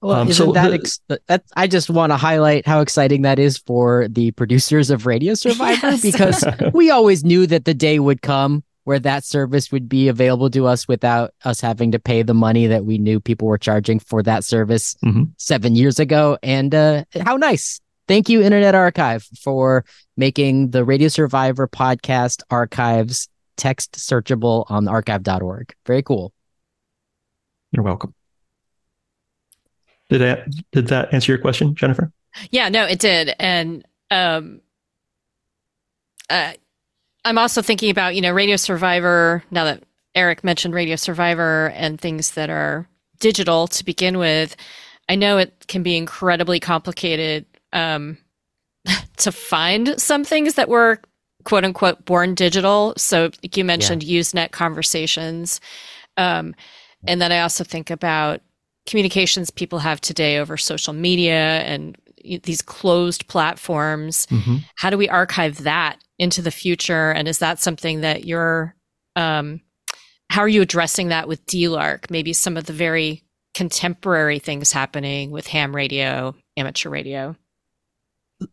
Well, 0.00 0.20
um, 0.20 0.32
so 0.34 0.52
that, 0.52 0.72
ex- 0.72 1.00
that 1.08 1.44
I 1.56 1.66
just 1.66 1.88
want 1.88 2.12
to 2.12 2.18
highlight 2.18 2.66
how 2.66 2.80
exciting 2.80 3.22
that 3.22 3.38
is 3.38 3.56
for 3.56 4.06
the 4.08 4.32
producers 4.32 4.90
of 4.90 5.06
Radio 5.06 5.32
Survivor 5.32 5.92
yes. 5.92 6.02
because 6.02 6.44
we 6.74 6.90
always 6.90 7.24
knew 7.24 7.46
that 7.46 7.64
the 7.64 7.72
day 7.72 7.98
would 7.98 8.20
come 8.20 8.62
where 8.84 8.98
that 8.98 9.24
service 9.24 9.72
would 9.72 9.88
be 9.88 10.08
available 10.08 10.50
to 10.50 10.66
us 10.66 10.86
without 10.86 11.32
us 11.44 11.60
having 11.60 11.90
to 11.92 11.98
pay 11.98 12.22
the 12.22 12.34
money 12.34 12.66
that 12.66 12.84
we 12.84 12.98
knew 12.98 13.18
people 13.18 13.48
were 13.48 13.58
charging 13.58 13.98
for 13.98 14.22
that 14.22 14.44
service 14.44 14.94
mm-hmm. 15.04 15.24
seven 15.38 15.74
years 15.74 15.98
ago. 15.98 16.38
And 16.42 16.74
uh, 16.74 17.04
how 17.22 17.36
nice 17.36 17.80
Thank 18.06 18.28
you, 18.28 18.42
Internet 18.42 18.74
Archive, 18.74 19.26
for 19.40 19.84
making 20.16 20.70
the 20.70 20.84
Radio 20.84 21.08
Survivor 21.08 21.66
podcast 21.66 22.42
archives 22.50 23.28
text 23.56 23.92
searchable 23.92 24.64
on 24.68 24.88
archive.org. 24.88 25.74
Very 25.86 26.02
cool. 26.02 26.32
You're 27.70 27.84
welcome. 27.84 28.14
Did 30.10 30.20
that 30.20 30.48
did 30.72 30.88
that 30.88 31.14
answer 31.14 31.32
your 31.32 31.40
question, 31.40 31.74
Jennifer? 31.74 32.12
Yeah, 32.50 32.68
no, 32.68 32.84
it 32.84 32.98
did. 32.98 33.34
And 33.38 33.86
um 34.10 34.60
uh, 36.30 36.52
I'm 37.24 37.38
also 37.38 37.62
thinking 37.62 37.90
about, 37.90 38.14
you 38.14 38.20
know, 38.20 38.32
Radio 38.32 38.56
Survivor, 38.56 39.42
now 39.50 39.64
that 39.64 39.82
Eric 40.14 40.44
mentioned 40.44 40.74
Radio 40.74 40.96
Survivor 40.96 41.70
and 41.74 42.00
things 42.00 42.32
that 42.32 42.50
are 42.50 42.88
digital 43.18 43.66
to 43.68 43.84
begin 43.84 44.18
with. 44.18 44.56
I 45.08 45.16
know 45.16 45.38
it 45.38 45.66
can 45.66 45.82
be 45.82 45.96
incredibly 45.96 46.60
complicated 46.60 47.46
um, 47.74 48.16
to 49.18 49.32
find 49.32 50.00
some 50.00 50.24
things 50.24 50.54
that 50.54 50.68
were 50.68 51.00
quote 51.44 51.64
unquote 51.64 52.04
born 52.04 52.34
digital. 52.34 52.94
So 52.96 53.30
you 53.42 53.64
mentioned 53.64 54.02
yeah. 54.02 54.20
Usenet 54.20 54.50
conversations. 54.50 55.60
Um, 56.16 56.54
and 57.06 57.20
then 57.20 57.32
I 57.32 57.40
also 57.40 57.64
think 57.64 57.90
about 57.90 58.40
communications 58.86 59.50
people 59.50 59.78
have 59.78 60.00
today 60.00 60.38
over 60.38 60.56
social 60.56 60.92
media 60.92 61.60
and 61.60 61.96
these 62.42 62.62
closed 62.62 63.28
platforms. 63.28 64.26
Mm-hmm. 64.26 64.56
How 64.76 64.90
do 64.90 64.96
we 64.96 65.08
archive 65.08 65.64
that 65.64 65.98
into 66.18 66.40
the 66.40 66.50
future? 66.50 67.10
And 67.10 67.28
is 67.28 67.38
that 67.40 67.60
something 67.60 68.00
that 68.00 68.24
you're, 68.24 68.74
um, 69.16 69.60
how 70.30 70.40
are 70.40 70.48
you 70.48 70.62
addressing 70.62 71.08
that 71.08 71.28
with 71.28 71.44
DLARC? 71.46 72.10
Maybe 72.10 72.32
some 72.32 72.56
of 72.56 72.64
the 72.64 72.72
very 72.72 73.22
contemporary 73.52 74.38
things 74.38 74.72
happening 74.72 75.30
with 75.30 75.46
ham 75.46 75.76
radio, 75.76 76.34
amateur 76.56 76.88
radio 76.88 77.36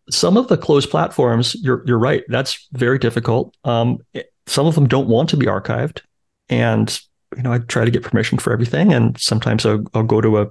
some 0.09 0.37
of 0.37 0.47
the 0.47 0.57
closed 0.57 0.89
platforms, 0.89 1.55
you're 1.55 1.83
you're 1.85 1.99
right. 1.99 2.23
That's 2.27 2.67
very 2.73 2.99
difficult. 2.99 3.55
Um, 3.63 3.99
some 4.47 4.67
of 4.67 4.75
them 4.75 4.87
don't 4.87 5.07
want 5.07 5.29
to 5.29 5.37
be 5.37 5.45
archived, 5.45 6.01
and 6.49 6.99
you 7.35 7.43
know 7.43 7.53
I 7.53 7.59
try 7.59 7.85
to 7.85 7.91
get 7.91 8.03
permission 8.03 8.37
for 8.37 8.53
everything. 8.53 8.93
And 8.93 9.19
sometimes 9.19 9.65
I'll, 9.65 9.83
I'll 9.93 10.03
go 10.03 10.21
to 10.21 10.41
a 10.41 10.47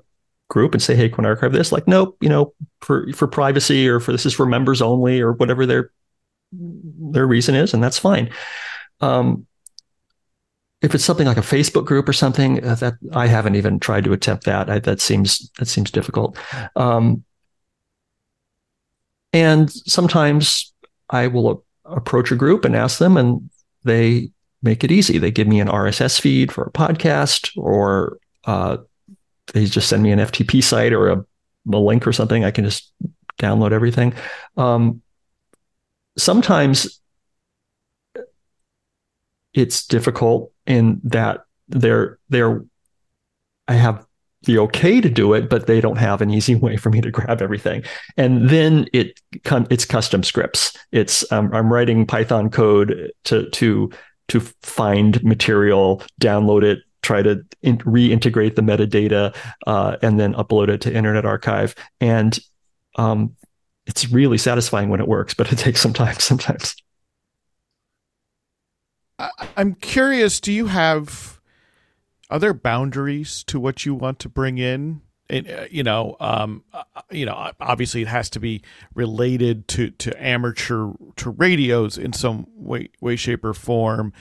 group 0.49 0.75
and 0.75 0.83
say, 0.83 0.95
"Hey, 0.95 1.09
can 1.09 1.25
I 1.25 1.29
archive 1.29 1.53
this?" 1.53 1.73
Like, 1.73 1.87
nope. 1.89 2.17
You 2.21 2.29
know, 2.29 2.55
for 2.81 3.13
for 3.13 3.27
privacy 3.27 3.89
or 3.89 4.01
for 4.01 4.13
this 4.13 4.27
is 4.27 4.35
for 4.35 4.47
members 4.47 4.83
only 4.83 5.21
or 5.21 5.33
whatever 5.33 5.67
their 5.67 5.91
their 6.53 7.27
reason 7.27 7.55
is, 7.55 7.75
and 7.75 7.83
that's 7.83 7.99
fine. 7.99 8.31
Um, 9.01 9.47
if 10.83 10.95
it's 10.95 11.05
something 11.05 11.27
like 11.27 11.37
a 11.37 11.43
Facebook 11.43 11.85
group 11.85 12.09
or 12.09 12.13
something, 12.13 12.65
uh, 12.65 12.75
that 12.77 12.95
I 13.13 13.27
haven't 13.27 13.55
even 13.55 13.81
tried 13.81 14.05
to 14.05 14.13
attempt 14.13 14.45
that. 14.45 14.71
I, 14.71 14.79
that 14.81 15.01
seems 15.01 15.51
that 15.59 15.67
seems 15.67 15.91
difficult. 15.91 16.39
Um, 16.77 17.25
and 19.33 19.71
sometimes 19.71 20.73
I 21.09 21.27
will 21.27 21.65
approach 21.85 22.31
a 22.31 22.37
group 22.37 22.65
and 22.65 22.77
ask 22.77 22.99
them, 22.99 23.17
and 23.17 23.51
they 23.85 24.31
make 24.63 24.85
it 24.85 24.91
easy. 24.91 25.19
They 25.19 25.31
give 25.31 25.47
me 25.47 25.61
an 25.61 25.69
RSS 25.69 26.21
feed 26.21 26.53
for 26.53 26.65
a 26.65 26.73
podcast, 26.73 27.51
or 27.57 28.19
uh, 28.45 28.79
they 29.53 29.67
just 29.67 29.89
send 29.89 30.03
me 30.03 30.13
an 30.13 30.19
FTP 30.19 30.63
site 30.63 30.93
or 30.93 31.09
a, 31.09 31.25
a, 31.73 31.79
link 31.79 32.07
or 32.07 32.13
something. 32.13 32.45
I 32.45 32.51
can 32.51 32.65
just 32.65 32.93
download 33.39 33.73
everything. 33.73 34.15
Um, 34.57 35.03
sometimes 36.19 37.01
it's 39.55 39.87
difficult 39.87 40.53
in 40.67 41.01
that 41.05 41.45
they're 41.69 42.19
they're 42.29 42.65
I 43.67 43.75
have 43.75 44.07
the 44.43 44.59
okay 44.59 45.01
to 45.01 45.11
do 45.11 45.35
it, 45.35 45.51
but 45.51 45.67
they 45.67 45.81
don't 45.81 45.99
have 45.99 46.23
an 46.23 46.31
easy 46.31 46.55
way 46.57 46.77
for 46.77 46.91
me 46.91 47.01
to 47.01 47.11
grab 47.11 47.43
everything. 47.43 47.83
And 48.17 48.49
then 48.49 48.87
it 48.93 49.21
it's 49.45 49.85
custom 49.85 50.23
scripts. 50.23 50.77
It's 50.93 51.31
um, 51.33 51.51
I'm 51.53 51.73
writing 51.73 52.07
Python 52.07 52.51
code 52.51 53.13
to 53.25 53.49
to 53.51 53.91
to 54.29 54.41
find 54.63 55.23
material, 55.25 56.03
download 56.21 56.63
it, 56.63 56.79
try 57.03 57.23
to 57.23 57.45
in, 57.63 57.79
reintegrate 57.79 58.55
the 58.55 58.63
metadata, 58.63 59.35
uh, 59.67 59.97
and 60.03 60.21
then 60.21 60.35
upload 60.35 60.69
it 60.69 60.81
to 60.83 60.95
Internet 60.95 61.27
Archive. 61.27 61.75
And 62.01 62.39
um, 62.97 63.35
it's 63.87 64.11
really 64.11 64.39
satisfying 64.39 64.89
when 64.89 65.01
it 65.01 65.09
works, 65.09 65.35
but 65.35 65.53
it 65.53 65.57
takes 65.59 65.81
some 65.81 65.93
time 65.93 66.17
sometimes. 66.19 66.77
I'm 69.57 69.75
curious. 69.75 70.41
Do 70.41 70.53
you 70.53 70.67
have 70.67 71.30
are 72.31 72.39
there 72.39 72.55
boundaries 72.55 73.45
to 73.45 73.59
what 73.59 73.85
you 73.85 73.95
want 73.95 74.19
to 74.21 74.29
bring 74.29 74.59
in? 74.59 75.03
And, 75.29 75.49
uh, 75.49 75.67
you 75.71 75.83
know, 75.83 76.17
um, 76.19 76.65
uh, 76.73 76.83
you 77.11 77.25
know, 77.25 77.53
obviously 77.61 78.03
it 78.03 78.09
has 78.09 78.31
to 78.31 78.41
be 78.41 78.63
related 78.95 79.69
to, 79.69 79.91
to 79.91 80.25
amateur 80.25 80.91
to 81.17 81.31
radios 81.31 81.99
in 81.99 82.13
some 82.13 82.47
way, 82.57 82.91
way, 83.01 83.17
shape, 83.17 83.45
or 83.45 83.55
form. 83.55 84.13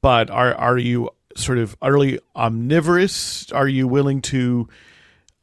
But 0.00 0.30
are 0.30 0.54
are 0.54 0.78
you 0.78 1.10
sort 1.36 1.58
of 1.58 1.76
utterly 1.82 2.18
omnivorous? 2.36 3.50
Are 3.52 3.68
you 3.68 3.88
willing 3.88 4.22
to? 4.22 4.68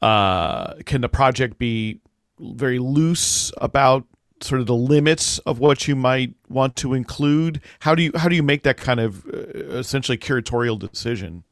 Uh, 0.00 0.74
can 0.84 1.00
the 1.00 1.08
project 1.08 1.58
be 1.58 2.00
very 2.40 2.80
loose 2.80 3.52
about 3.58 4.04
sort 4.40 4.60
of 4.60 4.66
the 4.66 4.74
limits 4.74 5.38
of 5.40 5.60
what 5.60 5.86
you 5.86 5.94
might 5.94 6.34
want 6.48 6.74
to 6.76 6.94
include? 6.94 7.60
How 7.80 7.94
do 7.94 8.02
you 8.02 8.12
how 8.14 8.28
do 8.28 8.34
you 8.34 8.42
make 8.42 8.64
that 8.64 8.76
kind 8.76 9.00
of 9.00 9.24
uh, 9.26 9.78
essentially 9.78 10.18
curatorial 10.18 10.78
decision? 10.78 11.44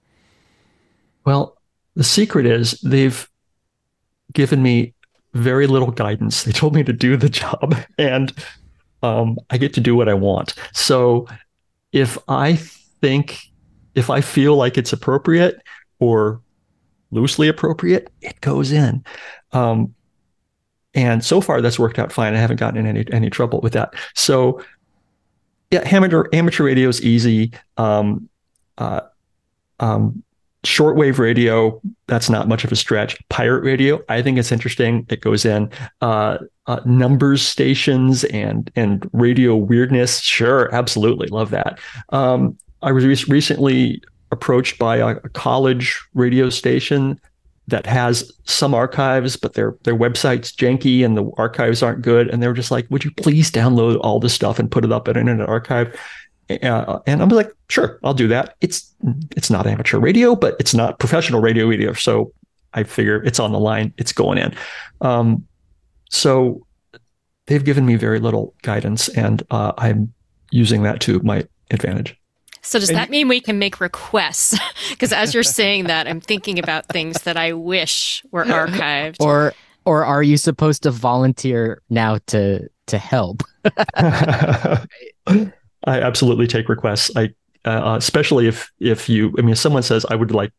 Well, 1.24 1.56
the 1.94 2.04
secret 2.04 2.46
is 2.46 2.72
they've 2.82 3.28
given 4.32 4.62
me 4.62 4.94
very 5.34 5.66
little 5.66 5.90
guidance. 5.90 6.44
They 6.44 6.52
told 6.52 6.74
me 6.74 6.82
to 6.84 6.92
do 6.92 7.16
the 7.16 7.28
job 7.28 7.76
and 7.98 8.32
um, 9.02 9.38
I 9.48 9.58
get 9.58 9.74
to 9.74 9.80
do 9.80 9.96
what 9.96 10.08
I 10.08 10.14
want. 10.14 10.54
So 10.72 11.26
if 11.92 12.18
I 12.28 12.56
think, 12.56 13.40
if 13.94 14.10
I 14.10 14.20
feel 14.20 14.56
like 14.56 14.76
it's 14.76 14.92
appropriate 14.92 15.62
or 15.98 16.40
loosely 17.10 17.48
appropriate, 17.48 18.10
it 18.20 18.40
goes 18.40 18.72
in. 18.72 19.04
Um, 19.52 19.94
and 20.94 21.24
so 21.24 21.40
far 21.40 21.60
that's 21.60 21.78
worked 21.78 21.98
out 21.98 22.12
fine. 22.12 22.34
I 22.34 22.38
haven't 22.38 22.58
gotten 22.58 22.84
in 22.84 22.86
any 22.86 23.12
any 23.12 23.30
trouble 23.30 23.60
with 23.60 23.74
that. 23.74 23.94
So 24.14 24.62
yeah, 25.70 25.82
amateur 25.84 26.24
amateur 26.32 26.64
radio 26.64 26.88
is 26.88 27.00
easy. 27.02 27.52
Um, 27.76 28.28
uh, 28.76 29.02
um, 29.78 30.24
shortwave 30.64 31.18
radio 31.18 31.80
that's 32.06 32.28
not 32.28 32.48
much 32.48 32.64
of 32.64 32.72
a 32.72 32.76
stretch. 32.76 33.16
Pirate 33.28 33.64
radio 33.64 34.00
i 34.08 34.20
think 34.20 34.38
it's 34.38 34.52
interesting. 34.52 35.06
It 35.08 35.20
goes 35.20 35.44
in 35.44 35.70
uh, 36.00 36.38
uh, 36.66 36.80
numbers 36.84 37.42
stations 37.42 38.24
and 38.24 38.70
and 38.76 39.08
radio 39.12 39.56
weirdness. 39.56 40.20
Sure 40.20 40.72
absolutely. 40.74 41.28
Love 41.28 41.50
that. 41.50 41.78
Um, 42.10 42.58
i 42.82 42.92
was 42.92 43.04
re- 43.04 43.32
recently 43.32 44.02
approached 44.32 44.78
by 44.78 44.96
a, 44.96 45.08
a, 45.08 45.28
college 45.30 46.00
radio 46.14 46.48
station 46.48 47.20
that 47.66 47.84
has 47.84 48.30
some 48.44 48.74
archives 48.74 49.36
but 49.36 49.54
their 49.54 49.76
their 49.84 49.96
website's 49.96 50.52
janky 50.52 51.04
and 51.04 51.16
the 51.16 51.30
archives 51.38 51.82
aren't 51.82 52.02
good. 52.02 52.28
And 52.28 52.42
they 52.42 52.48
were 52.48 52.54
just 52.54 52.70
like 52.70 52.86
would 52.90 53.04
you 53.04 53.12
please 53.12 53.50
download 53.50 53.98
all 54.02 54.20
this 54.20 54.34
stuff 54.34 54.58
and 54.58 54.70
put 54.70 54.84
it 54.84 54.92
up 54.92 55.08
at 55.08 55.16
an 55.16 55.22
internet 55.22 55.48
archive 55.48 55.96
uh, 56.58 57.00
and 57.06 57.22
I'm 57.22 57.28
like, 57.28 57.52
sure, 57.68 57.98
I'll 58.02 58.14
do 58.14 58.28
that. 58.28 58.56
It's 58.60 58.94
it's 59.36 59.50
not 59.50 59.66
amateur 59.66 59.98
radio, 59.98 60.34
but 60.34 60.56
it's 60.58 60.74
not 60.74 60.98
professional 60.98 61.40
radio 61.40 61.70
either. 61.70 61.94
So 61.94 62.32
I 62.74 62.84
figure 62.84 63.22
it's 63.22 63.40
on 63.40 63.52
the 63.52 63.58
line. 63.58 63.92
It's 63.98 64.12
going 64.12 64.38
in. 64.38 64.54
Um, 65.00 65.46
so 66.10 66.66
they've 67.46 67.64
given 67.64 67.86
me 67.86 67.96
very 67.96 68.20
little 68.20 68.54
guidance, 68.62 69.08
and 69.08 69.42
uh, 69.50 69.72
I'm 69.78 70.12
using 70.50 70.82
that 70.82 71.00
to 71.02 71.20
my 71.20 71.46
advantage. 71.70 72.16
So 72.62 72.78
does 72.78 72.88
that 72.88 73.08
mean 73.08 73.28
we 73.28 73.40
can 73.40 73.58
make 73.58 73.80
requests? 73.80 74.58
Because 74.90 75.12
as 75.12 75.32
you're 75.32 75.42
saying 75.44 75.84
that, 75.84 76.08
I'm 76.08 76.20
thinking 76.20 76.58
about 76.58 76.86
things 76.86 77.22
that 77.22 77.36
I 77.36 77.52
wish 77.52 78.24
were 78.32 78.44
archived. 78.44 79.16
Or 79.20 79.54
or 79.84 80.04
are 80.04 80.22
you 80.22 80.36
supposed 80.36 80.82
to 80.82 80.90
volunteer 80.90 81.80
now 81.88 82.18
to 82.26 82.68
to 82.86 82.98
help? 82.98 83.42
I 85.84 86.00
absolutely 86.00 86.46
take 86.46 86.68
requests. 86.68 87.10
I 87.16 87.30
uh, 87.64 87.96
especially 87.98 88.46
if 88.46 88.70
if 88.80 89.08
you 89.08 89.34
I 89.38 89.42
mean 89.42 89.50
if 89.50 89.58
someone 89.58 89.82
says 89.82 90.06
I 90.08 90.14
would 90.14 90.32
like 90.32 90.52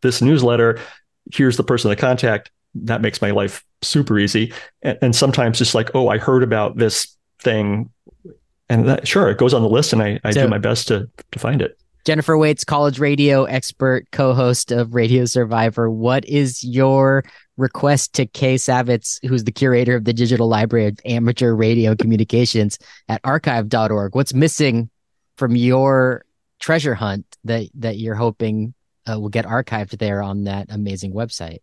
this 0.00 0.22
newsletter, 0.22 0.78
here's 1.32 1.56
the 1.56 1.64
person 1.64 1.90
to 1.90 1.96
contact. 1.96 2.50
That 2.74 3.00
makes 3.00 3.20
my 3.20 3.32
life 3.32 3.64
super 3.82 4.18
easy. 4.18 4.52
And, 4.82 4.98
and 5.02 5.16
sometimes 5.16 5.58
just 5.58 5.74
like, 5.74 5.90
oh, 5.94 6.08
I 6.08 6.18
heard 6.18 6.42
about 6.42 6.76
this 6.76 7.16
thing, 7.40 7.90
and 8.68 8.88
that, 8.88 9.08
sure, 9.08 9.28
it 9.28 9.38
goes 9.38 9.54
on 9.54 9.62
the 9.62 9.68
list, 9.68 9.92
and 9.92 10.02
I, 10.02 10.20
I 10.22 10.30
so, 10.30 10.42
do 10.42 10.48
my 10.48 10.58
best 10.58 10.88
to 10.88 11.08
to 11.32 11.38
find 11.38 11.62
it. 11.62 11.78
Jennifer 12.04 12.36
Waits, 12.38 12.64
college 12.64 12.98
radio 12.98 13.44
expert, 13.44 14.06
co-host 14.10 14.72
of 14.72 14.94
Radio 14.94 15.24
Survivor. 15.24 15.90
What 15.90 16.24
is 16.24 16.64
your 16.64 17.24
request 17.56 18.14
to 18.14 18.26
Kay 18.26 18.54
Savetz, 18.54 19.18
who's 19.26 19.44
the 19.44 19.52
curator 19.52 19.96
of 19.96 20.04
the 20.04 20.12
Digital 20.12 20.48
Library 20.48 20.86
of 20.86 20.98
Amateur 21.04 21.54
Radio 21.54 21.94
Communications 21.94 22.78
at 23.08 23.20
archive.org? 23.24 24.14
What's 24.14 24.34
missing 24.34 24.88
from 25.36 25.56
your 25.56 26.24
treasure 26.58 26.94
hunt 26.94 27.24
that 27.44 27.68
that 27.74 27.98
you're 27.98 28.14
hoping 28.14 28.74
uh, 29.10 29.18
will 29.18 29.28
get 29.28 29.46
archived 29.46 29.98
there 29.98 30.22
on 30.22 30.44
that 30.44 30.66
amazing 30.70 31.12
website? 31.12 31.58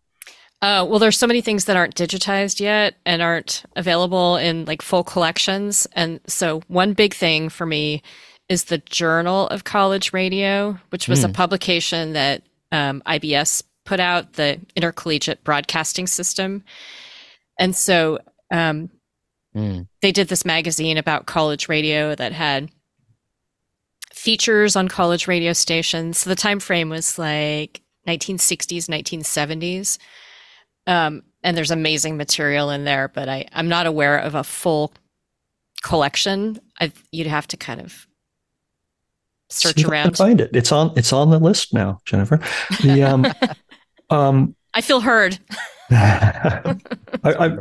Uh, 0.60 0.84
well, 0.88 0.98
there's 0.98 1.16
so 1.16 1.26
many 1.26 1.40
things 1.40 1.66
that 1.66 1.76
aren't 1.76 1.94
digitized 1.94 2.58
yet 2.58 2.96
and 3.06 3.22
aren't 3.22 3.64
available 3.76 4.36
in 4.36 4.64
like 4.64 4.82
full 4.82 5.04
collections. 5.04 5.86
And 5.92 6.20
so, 6.26 6.62
one 6.66 6.94
big 6.94 7.14
thing 7.14 7.48
for 7.48 7.64
me 7.64 8.02
is 8.48 8.64
the 8.64 8.78
Journal 8.78 9.46
of 9.48 9.64
College 9.64 10.12
Radio, 10.12 10.78
which 10.90 11.08
was 11.08 11.20
mm. 11.20 11.24
a 11.24 11.28
hmm. 11.28 11.34
publication 11.34 12.12
that 12.14 12.42
um, 12.72 13.02
IBS 13.06 13.62
put 13.84 14.00
out, 14.00 14.34
the 14.34 14.60
Intercollegiate 14.74 15.44
Broadcasting 15.44 16.06
System. 16.06 16.64
And 17.58 17.74
so, 17.74 18.18
um, 18.50 18.90
mm. 19.54 19.86
they 20.02 20.12
did 20.12 20.28
this 20.28 20.44
magazine 20.44 20.96
about 20.96 21.26
college 21.26 21.68
radio 21.68 22.14
that 22.14 22.32
had 22.32 22.70
features 24.12 24.76
on 24.76 24.88
college 24.88 25.28
radio 25.28 25.52
stations. 25.52 26.18
So 26.18 26.30
the 26.30 26.36
time 26.36 26.60
frame 26.60 26.88
was 26.88 27.18
like 27.18 27.82
1960s, 28.06 28.88
1970s. 28.88 29.98
Um, 30.86 31.22
and 31.42 31.56
there's 31.56 31.70
amazing 31.70 32.16
material 32.16 32.70
in 32.70 32.84
there, 32.84 33.08
but 33.08 33.28
I, 33.28 33.46
I'm 33.52 33.68
not 33.68 33.86
aware 33.86 34.18
of 34.18 34.34
a 34.34 34.42
full 34.42 34.92
collection. 35.82 36.58
i 36.80 36.90
you'd 37.12 37.28
have 37.28 37.46
to 37.48 37.56
kind 37.56 37.80
of 37.80 38.07
search 39.50 39.84
around. 39.84 40.16
find 40.16 40.40
it. 40.40 40.50
It's 40.54 40.72
on. 40.72 40.92
It's 40.96 41.12
on 41.12 41.30
the 41.30 41.38
list 41.38 41.74
now, 41.74 42.00
Jennifer. 42.04 42.40
The 42.82 43.02
um, 43.02 43.26
um, 44.10 44.54
I 44.74 44.80
feel 44.80 45.00
heard. 45.00 45.38
I, 45.90 46.76
I, 47.24 47.58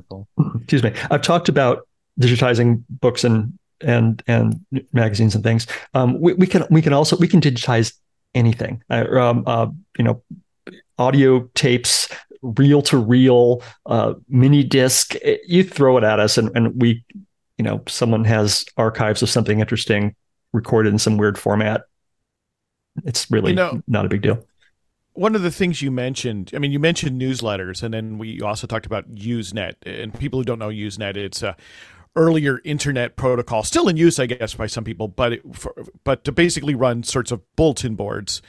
excuse 0.55 0.83
me. 0.83 0.93
I've 1.09 1.21
talked 1.21 1.49
about 1.49 1.87
digitizing 2.19 2.83
books 2.89 3.23
and 3.23 3.57
and 3.81 4.21
and 4.27 4.65
magazines 4.91 5.35
and 5.35 5.43
things. 5.43 5.67
Um, 5.93 6.19
we, 6.19 6.33
we 6.33 6.47
can 6.47 6.65
we 6.69 6.81
can 6.81 6.93
also 6.93 7.15
we 7.17 7.27
can 7.27 7.41
digitize 7.41 7.93
anything. 8.35 8.83
Uh, 8.89 9.05
um, 9.19 9.43
uh, 9.45 9.67
you 9.97 10.03
know, 10.03 10.21
audio 10.97 11.49
tapes, 11.55 12.09
reel 12.41 12.81
to 12.83 12.97
reel, 12.97 13.63
uh, 13.85 14.13
mini 14.27 14.63
disc. 14.63 15.15
Eh, 15.21 15.37
you 15.45 15.63
throw 15.63 15.97
it 15.97 16.03
at 16.03 16.19
us, 16.19 16.37
and, 16.37 16.55
and 16.55 16.79
we, 16.81 17.03
you 17.57 17.63
know, 17.63 17.81
someone 17.87 18.25
has 18.25 18.65
archives 18.77 19.21
of 19.21 19.29
something 19.29 19.59
interesting 19.59 20.15
recorded 20.57 20.91
in 20.91 20.99
some 20.99 21.17
weird 21.17 21.37
format. 21.37 21.83
It's 23.05 23.29
really 23.31 23.51
you 23.51 23.55
know, 23.55 23.81
not 23.87 24.05
a 24.05 24.09
big 24.09 24.21
deal. 24.21 24.45
One 25.13 25.35
of 25.35 25.41
the 25.41 25.51
things 25.51 25.81
you 25.81 25.89
mentioned, 25.91 26.51
I 26.53 26.59
mean, 26.59 26.71
you 26.71 26.79
mentioned 26.79 27.19
newsletters, 27.19 27.81
and 27.81 27.93
then 27.93 28.17
we 28.17 28.41
also 28.41 28.67
talked 28.67 28.85
about 28.85 29.15
Usenet. 29.15 29.75
And 29.83 30.13
people 30.13 30.39
who 30.39 30.43
don't 30.43 30.59
know 30.59 30.69
Usenet, 30.69 31.15
it's 31.15 31.41
a 31.41 31.55
earlier 32.15 32.59
internet 32.63 33.15
protocol, 33.15 33.63
still 33.63 33.87
in 33.87 33.95
use, 33.95 34.19
I 34.19 34.25
guess, 34.25 34.55
by 34.55 34.67
some 34.67 34.83
people, 34.83 35.07
but 35.07 35.33
it, 35.33 35.55
for, 35.55 35.73
but 36.03 36.23
to 36.25 36.31
basically 36.31 36.75
run 36.75 37.03
sorts 37.03 37.31
of 37.31 37.41
bulletin 37.55 37.95
boards 37.95 38.41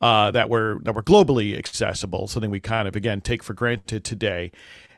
uh, 0.00 0.32
that 0.32 0.50
were 0.50 0.80
that 0.82 0.94
were 0.94 1.02
globally 1.02 1.56
accessible, 1.56 2.26
something 2.26 2.50
we 2.50 2.60
kind 2.60 2.86
of 2.88 2.96
again 2.96 3.20
take 3.20 3.42
for 3.42 3.54
granted 3.54 4.04
today. 4.04 4.50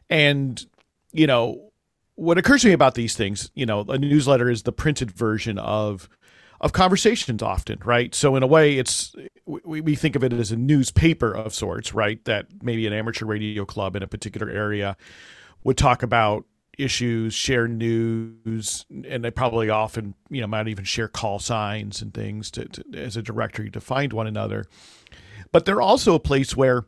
And 0.08 0.64
you 1.12 1.26
know, 1.26 1.70
what 2.16 2.38
occurs 2.38 2.62
to 2.62 2.68
me 2.68 2.74
about 2.74 2.94
these 2.94 3.14
things, 3.14 3.50
you 3.54 3.66
know, 3.66 3.82
a 3.82 3.98
newsletter 3.98 4.50
is 4.50 4.62
the 4.62 4.72
printed 4.72 5.10
version 5.10 5.58
of 5.58 6.08
of 6.60 6.72
conversations 6.72 7.42
often, 7.42 7.78
right? 7.84 8.14
So 8.14 8.36
in 8.36 8.42
a 8.42 8.46
way, 8.46 8.78
it's 8.78 9.14
we, 9.46 9.80
we 9.80 9.94
think 9.94 10.16
of 10.16 10.24
it 10.24 10.32
as 10.32 10.52
a 10.52 10.56
newspaper 10.56 11.32
of 11.32 11.54
sorts, 11.54 11.92
right? 11.94 12.24
That 12.24 12.46
maybe 12.62 12.86
an 12.86 12.92
amateur 12.92 13.26
radio 13.26 13.64
club 13.64 13.96
in 13.96 14.02
a 14.02 14.06
particular 14.06 14.50
area 14.50 14.96
would 15.64 15.76
talk 15.76 16.02
about 16.02 16.44
issues, 16.78 17.34
share 17.34 17.68
news, 17.68 18.84
and 19.06 19.24
they 19.24 19.30
probably 19.30 19.70
often, 19.70 20.14
you 20.28 20.40
know, 20.40 20.46
might 20.46 20.68
even 20.68 20.84
share 20.84 21.08
call 21.08 21.38
signs 21.38 22.02
and 22.02 22.12
things 22.12 22.50
to, 22.52 22.64
to, 22.66 22.84
as 22.94 23.16
a 23.16 23.22
directory 23.22 23.70
to 23.70 23.80
find 23.80 24.12
one 24.12 24.26
another. 24.26 24.64
But 25.52 25.66
they're 25.66 25.80
also 25.80 26.14
a 26.14 26.20
place 26.20 26.56
where 26.56 26.86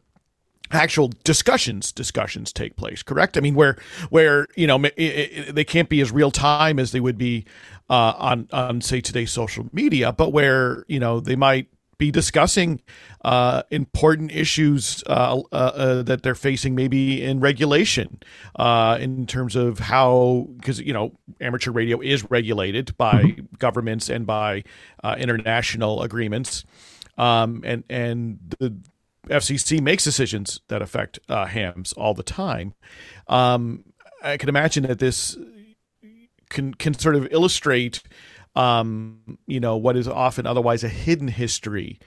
actual 0.72 1.12
discussions 1.22 1.92
discussions 1.92 2.52
take 2.52 2.76
place 2.76 3.00
correct 3.00 3.36
i 3.36 3.40
mean 3.40 3.54
where 3.54 3.76
where 4.10 4.48
you 4.56 4.66
know 4.66 4.82
it, 4.82 4.94
it, 4.96 5.54
they 5.54 5.62
can't 5.62 5.88
be 5.88 6.00
as 6.00 6.10
real 6.10 6.32
time 6.32 6.80
as 6.80 6.90
they 6.90 6.98
would 6.98 7.16
be 7.16 7.44
uh, 7.88 8.12
on 8.16 8.48
on 8.52 8.80
say 8.80 9.00
today's 9.00 9.30
social 9.30 9.66
media 9.72 10.12
but 10.12 10.32
where 10.32 10.84
you 10.88 11.00
know 11.00 11.20
they 11.20 11.36
might 11.36 11.68
be 11.98 12.10
discussing 12.10 12.80
uh, 13.24 13.62
important 13.70 14.30
issues 14.30 15.02
uh, 15.06 15.40
uh, 15.52 15.54
uh, 15.54 16.02
that 16.02 16.22
they're 16.22 16.34
facing, 16.34 16.74
maybe 16.74 17.22
in 17.22 17.40
regulation, 17.40 18.20
uh, 18.56 18.98
in 19.00 19.26
terms 19.26 19.56
of 19.56 19.78
how, 19.78 20.46
because 20.56 20.80
you 20.80 20.92
know, 20.92 21.12
amateur 21.40 21.70
radio 21.70 22.00
is 22.00 22.28
regulated 22.30 22.96
by 22.96 23.22
mm-hmm. 23.22 23.56
governments 23.58 24.10
and 24.10 24.26
by 24.26 24.62
uh, 25.02 25.16
international 25.18 26.02
agreements, 26.02 26.64
um, 27.16 27.62
and 27.64 27.84
and 27.88 28.38
the 28.58 28.76
FCC 29.28 29.80
makes 29.80 30.04
decisions 30.04 30.60
that 30.68 30.82
affect 30.82 31.18
hams 31.28 31.92
all 31.94 32.14
the 32.14 32.22
time. 32.22 32.74
Um, 33.26 33.84
I 34.22 34.36
can 34.36 34.48
imagine 34.48 34.84
that 34.84 34.98
this 34.98 35.36
can 36.48 36.74
can 36.74 36.94
sort 36.94 37.16
of 37.16 37.26
illustrate 37.30 38.02
um, 38.56 39.38
you 39.46 39.60
know, 39.60 39.76
what 39.76 39.96
is 39.96 40.08
often 40.08 40.46
otherwise 40.46 40.82
a 40.82 40.88
hidden 40.88 41.28
history, 41.28 42.00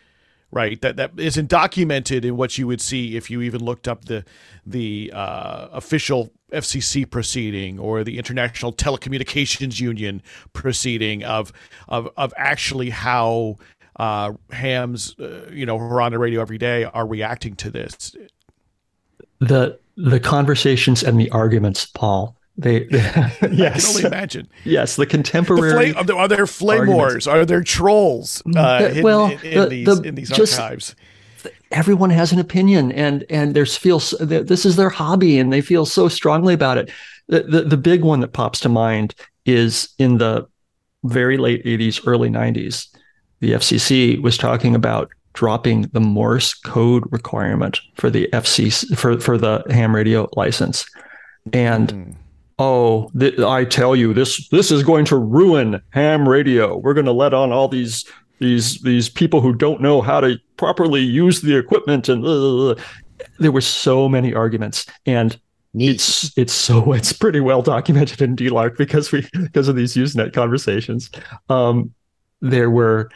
right? 0.52 0.82
That 0.82 0.98
that 0.98 1.12
isn't 1.18 1.48
documented 1.48 2.26
in 2.26 2.36
what 2.36 2.58
you 2.58 2.66
would 2.68 2.82
see 2.82 3.16
if 3.16 3.30
you 3.30 3.42
even 3.42 3.64
looked 3.64 3.88
up 3.88 4.06
the 4.06 4.26
the 4.66 5.12
uh, 5.14 5.68
official 5.72 6.32
FCC 6.52 7.10
proceeding 7.10 7.78
or 7.78 8.04
the 8.04 8.18
International 8.18 8.74
Telecommunications 8.74 9.80
Union 9.80 10.24
proceeding 10.52 11.24
of 11.24 11.54
of 11.88 12.10
of 12.18 12.34
actually 12.36 12.90
how 12.90 13.58
uh, 13.98 14.34
hams, 14.52 15.16
uh, 15.20 15.50
you 15.52 15.66
know, 15.66 15.78
who 15.78 15.86
are 15.86 16.02
on 16.02 16.12
the 16.12 16.20
radio 16.20 16.42
every 16.42 16.58
day 16.58 16.84
are 16.84 17.06
reacting 17.06 17.56
to 17.58 17.70
this. 17.70 18.16
The 19.40 19.80
the 19.96 20.20
conversations 20.20 21.04
and 21.04 21.20
the 21.20 21.30
arguments, 21.30 21.86
Paul, 21.86 22.39
they, 22.60 22.86
yes. 22.92 23.40
I 23.42 23.80
can 23.80 23.88
only 23.88 24.04
imagine. 24.04 24.50
Yes, 24.66 24.98
the 24.98 25.06
contemporary. 25.06 25.94
The 25.94 26.16
are 26.16 26.28
there 26.28 26.46
flame 26.46 26.88
wars? 26.88 27.26
Are 27.26 27.46
there 27.46 27.64
trolls? 27.64 28.44
Uh, 28.56 28.90
the, 28.90 29.02
well, 29.02 29.28
in, 29.28 29.40
in, 29.46 29.60
the, 29.60 29.68
these, 29.68 29.86
the, 29.86 30.02
in 30.02 30.16
these 30.16 30.30
just, 30.30 30.60
archives. 30.60 30.94
Everyone 31.72 32.10
has 32.10 32.34
an 32.34 32.40
opinion, 32.40 32.92
and 32.92 33.24
and 33.30 33.56
there's 33.56 33.78
feels 33.78 34.12
this 34.20 34.66
is 34.66 34.76
their 34.76 34.90
hobby, 34.90 35.40
and 35.40 35.54
they 35.54 35.62
feel 35.62 35.86
so 35.86 36.10
strongly 36.10 36.54
about 36.54 36.78
it. 36.78 36.92
The, 37.28 37.44
the 37.44 37.62
the 37.62 37.78
big 37.78 38.04
one 38.04 38.20
that 38.20 38.34
pops 38.34 38.60
to 38.62 38.70
mind 38.70 39.16
is 39.46 39.90
in 39.98 40.18
the 40.18 40.46
very 41.06 41.38
late 41.38 41.64
80s, 41.64 42.06
early 42.06 42.30
90s. 42.30 42.88
The 43.40 43.54
FCC 43.54 44.22
was 44.22 44.38
talking 44.38 44.76
about 44.76 45.10
dropping 45.32 45.84
the 45.94 46.02
Morse 46.02 46.54
code 46.54 47.04
requirement 47.10 47.80
for 47.96 48.10
the 48.10 48.28
FCC 48.34 48.98
for 48.98 49.18
for 49.22 49.38
the 49.38 49.64
ham 49.70 49.96
radio 49.96 50.28
license, 50.36 50.86
and. 51.54 51.94
Mm 51.94 52.16
oh, 52.60 53.10
th- 53.18 53.40
I 53.40 53.66
tell 53.66 53.96
you, 53.96 54.14
this 54.14 54.48
this 54.50 54.70
is 54.70 54.84
going 54.84 55.06
to 55.06 55.18
ruin 55.18 55.82
ham 55.92 56.28
radio. 56.28 56.78
We're 56.78 56.94
going 56.94 57.06
to 57.06 57.12
let 57.12 57.34
on 57.34 57.52
all 57.52 57.68
these 57.68 58.06
these 58.40 58.80
these 58.82 59.10
people 59.10 59.42
who 59.42 59.54
don't 59.54 59.82
know 59.82 60.02
how 60.02 60.20
to 60.20 60.38
properly 60.58 61.02
use 61.02 61.42
the 61.42 61.58
equipment, 61.58 62.10
and 62.10 62.26
uh, 62.26 62.76
there 63.40 63.52
were 63.52 63.62
so 63.62 64.08
many 64.08 64.34
arguments, 64.34 64.86
and 65.06 65.40
Neat. 65.74 65.96
it's 65.96 66.38
it's 66.38 66.54
so 66.54 66.94
it's 66.94 67.14
pretty 67.14 67.40
well 67.40 67.62
documented 67.62 68.22
in 68.22 68.36
DLARC 68.36 68.78
because 68.78 69.12
we 69.12 69.28
because 69.42 69.68
of 69.68 69.76
these 69.76 69.96
Usenet 69.96 70.34
conversations. 70.34 71.10
Um, 71.48 71.94
there 72.42 72.70
were 72.70 73.10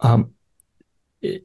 um, 0.00 0.32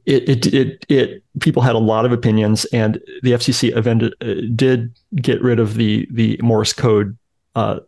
it, 0.06 0.28
it, 0.28 0.46
it, 0.54 0.86
it, 0.88 1.22
people 1.40 1.62
had 1.62 1.74
a 1.74 1.78
lot 1.78 2.04
of 2.04 2.12
opinions, 2.12 2.64
and 2.66 3.00
the 3.22 3.32
FCC 3.32 3.76
event, 3.76 4.02
uh, 4.02 4.34
did 4.54 4.92
get 5.16 5.40
rid 5.42 5.58
of 5.58 5.74
the 5.74 6.06
the 6.10 6.38
Morse 6.42 6.72
code 6.72 7.16
uh, 7.54 7.80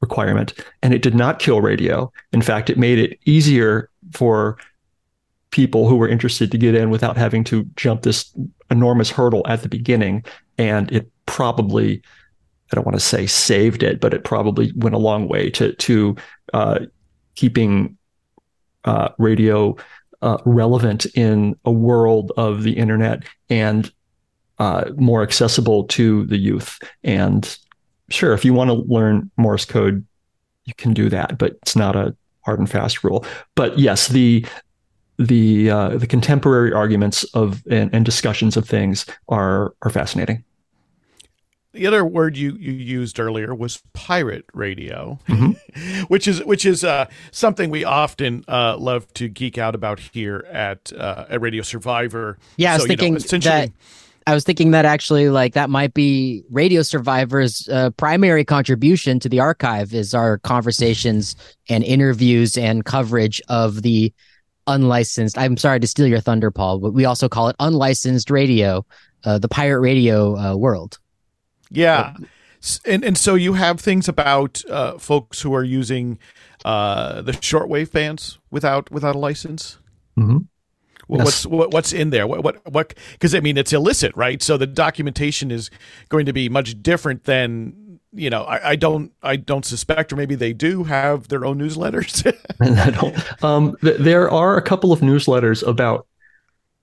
requirement, 0.00 0.54
and 0.82 0.92
it 0.94 1.02
did 1.02 1.14
not 1.14 1.38
kill 1.38 1.60
radio. 1.60 2.12
In 2.32 2.42
fact, 2.42 2.70
it 2.70 2.78
made 2.78 2.98
it 2.98 3.18
easier 3.24 3.90
for 4.12 4.58
people 5.50 5.88
who 5.88 5.96
were 5.96 6.08
interested 6.08 6.50
to 6.50 6.58
get 6.58 6.74
in 6.74 6.90
without 6.90 7.16
having 7.16 7.44
to 7.44 7.64
jump 7.76 8.02
this 8.02 8.32
enormous 8.70 9.10
hurdle 9.10 9.42
at 9.46 9.62
the 9.62 9.68
beginning. 9.68 10.24
And 10.58 10.90
it 10.90 11.08
probably, 11.26 12.02
I 12.72 12.74
don't 12.74 12.84
want 12.84 12.96
to 12.96 13.00
say 13.00 13.26
saved 13.26 13.82
it, 13.82 14.00
but 14.00 14.12
it 14.12 14.24
probably 14.24 14.72
went 14.76 14.96
a 14.96 14.98
long 14.98 15.28
way 15.28 15.50
to 15.50 15.72
to 15.72 16.16
uh, 16.52 16.80
keeping 17.36 17.96
uh, 18.84 19.10
radio 19.18 19.76
uh, 20.24 20.38
relevant 20.46 21.04
in 21.14 21.54
a 21.64 21.70
world 21.70 22.32
of 22.38 22.62
the 22.62 22.72
internet 22.72 23.22
and 23.50 23.92
uh, 24.58 24.90
more 24.96 25.22
accessible 25.22 25.84
to 25.84 26.24
the 26.26 26.38
youth. 26.38 26.78
And 27.04 27.56
sure, 28.08 28.32
if 28.32 28.44
you 28.44 28.54
want 28.54 28.70
to 28.70 28.74
learn 28.74 29.30
Morse 29.36 29.66
code, 29.66 30.04
you 30.64 30.72
can 30.74 30.94
do 30.94 31.10
that, 31.10 31.36
but 31.36 31.52
it's 31.62 31.76
not 31.76 31.94
a 31.94 32.16
hard 32.40 32.58
and 32.58 32.70
fast 32.70 33.04
rule. 33.04 33.26
But 33.54 33.78
yes, 33.78 34.08
the 34.08 34.46
the 35.18 35.70
uh, 35.70 35.96
the 35.98 36.06
contemporary 36.06 36.72
arguments 36.72 37.22
of 37.34 37.62
and, 37.70 37.94
and, 37.94 38.04
discussions 38.04 38.56
of 38.56 38.66
things 38.66 39.06
are 39.28 39.74
are 39.82 39.90
fascinating. 39.90 40.42
The 41.74 41.86
other 41.86 42.04
word 42.04 42.36
you, 42.36 42.52
you 42.52 42.72
used 42.72 43.18
earlier 43.18 43.54
was 43.54 43.82
pirate 43.92 44.44
radio, 44.54 45.18
mm-hmm. 45.28 46.02
which 46.08 46.28
is 46.28 46.42
which 46.44 46.64
is 46.64 46.84
uh, 46.84 47.06
something 47.32 47.68
we 47.70 47.84
often 47.84 48.44
uh, 48.48 48.76
love 48.78 49.12
to 49.14 49.28
geek 49.28 49.58
out 49.58 49.74
about 49.74 49.98
here 49.98 50.46
at 50.50 50.92
uh, 50.92 51.26
at 51.28 51.40
Radio 51.40 51.62
Survivor. 51.62 52.38
Yeah, 52.56 52.72
I 52.72 52.74
was 52.74 52.82
so, 52.82 52.88
thinking 52.88 53.14
you 53.14 53.20
know, 53.32 53.38
that 53.38 53.70
I 54.26 54.32
was 54.32 54.44
thinking 54.44 54.70
that 54.70 54.84
actually, 54.84 55.28
like 55.28 55.52
that 55.54 55.68
might 55.68 55.92
be 55.92 56.44
Radio 56.50 56.82
Survivor's 56.82 57.68
uh, 57.68 57.90
primary 57.90 58.44
contribution 58.44 59.20
to 59.20 59.28
the 59.28 59.40
archive 59.40 59.92
is 59.92 60.14
our 60.14 60.38
conversations 60.38 61.36
and 61.68 61.84
interviews 61.84 62.56
and 62.56 62.84
coverage 62.84 63.42
of 63.48 63.82
the 63.82 64.12
unlicensed. 64.66 65.36
I'm 65.36 65.58
sorry 65.58 65.80
to 65.80 65.86
steal 65.86 66.06
your 66.06 66.20
thunder, 66.20 66.50
Paul, 66.50 66.78
but 66.78 66.94
we 66.94 67.04
also 67.04 67.28
call 67.28 67.48
it 67.48 67.56
unlicensed 67.60 68.30
radio, 68.30 68.86
uh, 69.24 69.38
the 69.38 69.48
pirate 69.48 69.80
radio 69.80 70.38
uh, 70.38 70.56
world. 70.56 70.98
Yeah, 71.70 72.14
and 72.84 73.04
and 73.04 73.18
so 73.18 73.34
you 73.34 73.54
have 73.54 73.80
things 73.80 74.08
about 74.08 74.62
uh, 74.70 74.98
folks 74.98 75.42
who 75.42 75.54
are 75.54 75.64
using 75.64 76.18
uh, 76.64 77.22
the 77.22 77.32
shortwave 77.32 77.92
bands 77.92 78.38
without 78.50 78.90
without 78.90 79.14
a 79.14 79.18
license. 79.18 79.78
Mm-hmm. 80.18 80.38
What's 81.06 81.44
what, 81.46 81.70
what's 81.72 81.92
in 81.92 82.10
there? 82.10 82.26
What 82.26 82.42
what 82.42 82.72
what? 82.72 82.94
Because 83.12 83.34
I 83.34 83.40
mean, 83.40 83.58
it's 83.58 83.72
illicit, 83.72 84.16
right? 84.16 84.42
So 84.42 84.56
the 84.56 84.66
documentation 84.66 85.50
is 85.50 85.70
going 86.08 86.26
to 86.26 86.32
be 86.32 86.48
much 86.48 86.82
different 86.82 87.24
than 87.24 88.00
you 88.12 88.30
know. 88.30 88.44
I, 88.44 88.70
I 88.70 88.76
don't 88.76 89.12
I 89.22 89.36
don't 89.36 89.64
suspect, 89.64 90.12
or 90.12 90.16
maybe 90.16 90.34
they 90.34 90.52
do 90.52 90.84
have 90.84 91.28
their 91.28 91.44
own 91.44 91.58
newsletters. 91.58 92.24
I 92.60 92.90
don't. 92.90 93.44
Um, 93.44 93.76
th- 93.82 93.98
there 93.98 94.30
are 94.30 94.56
a 94.56 94.62
couple 94.62 94.92
of 94.92 95.00
newsletters 95.00 95.66
about 95.66 96.06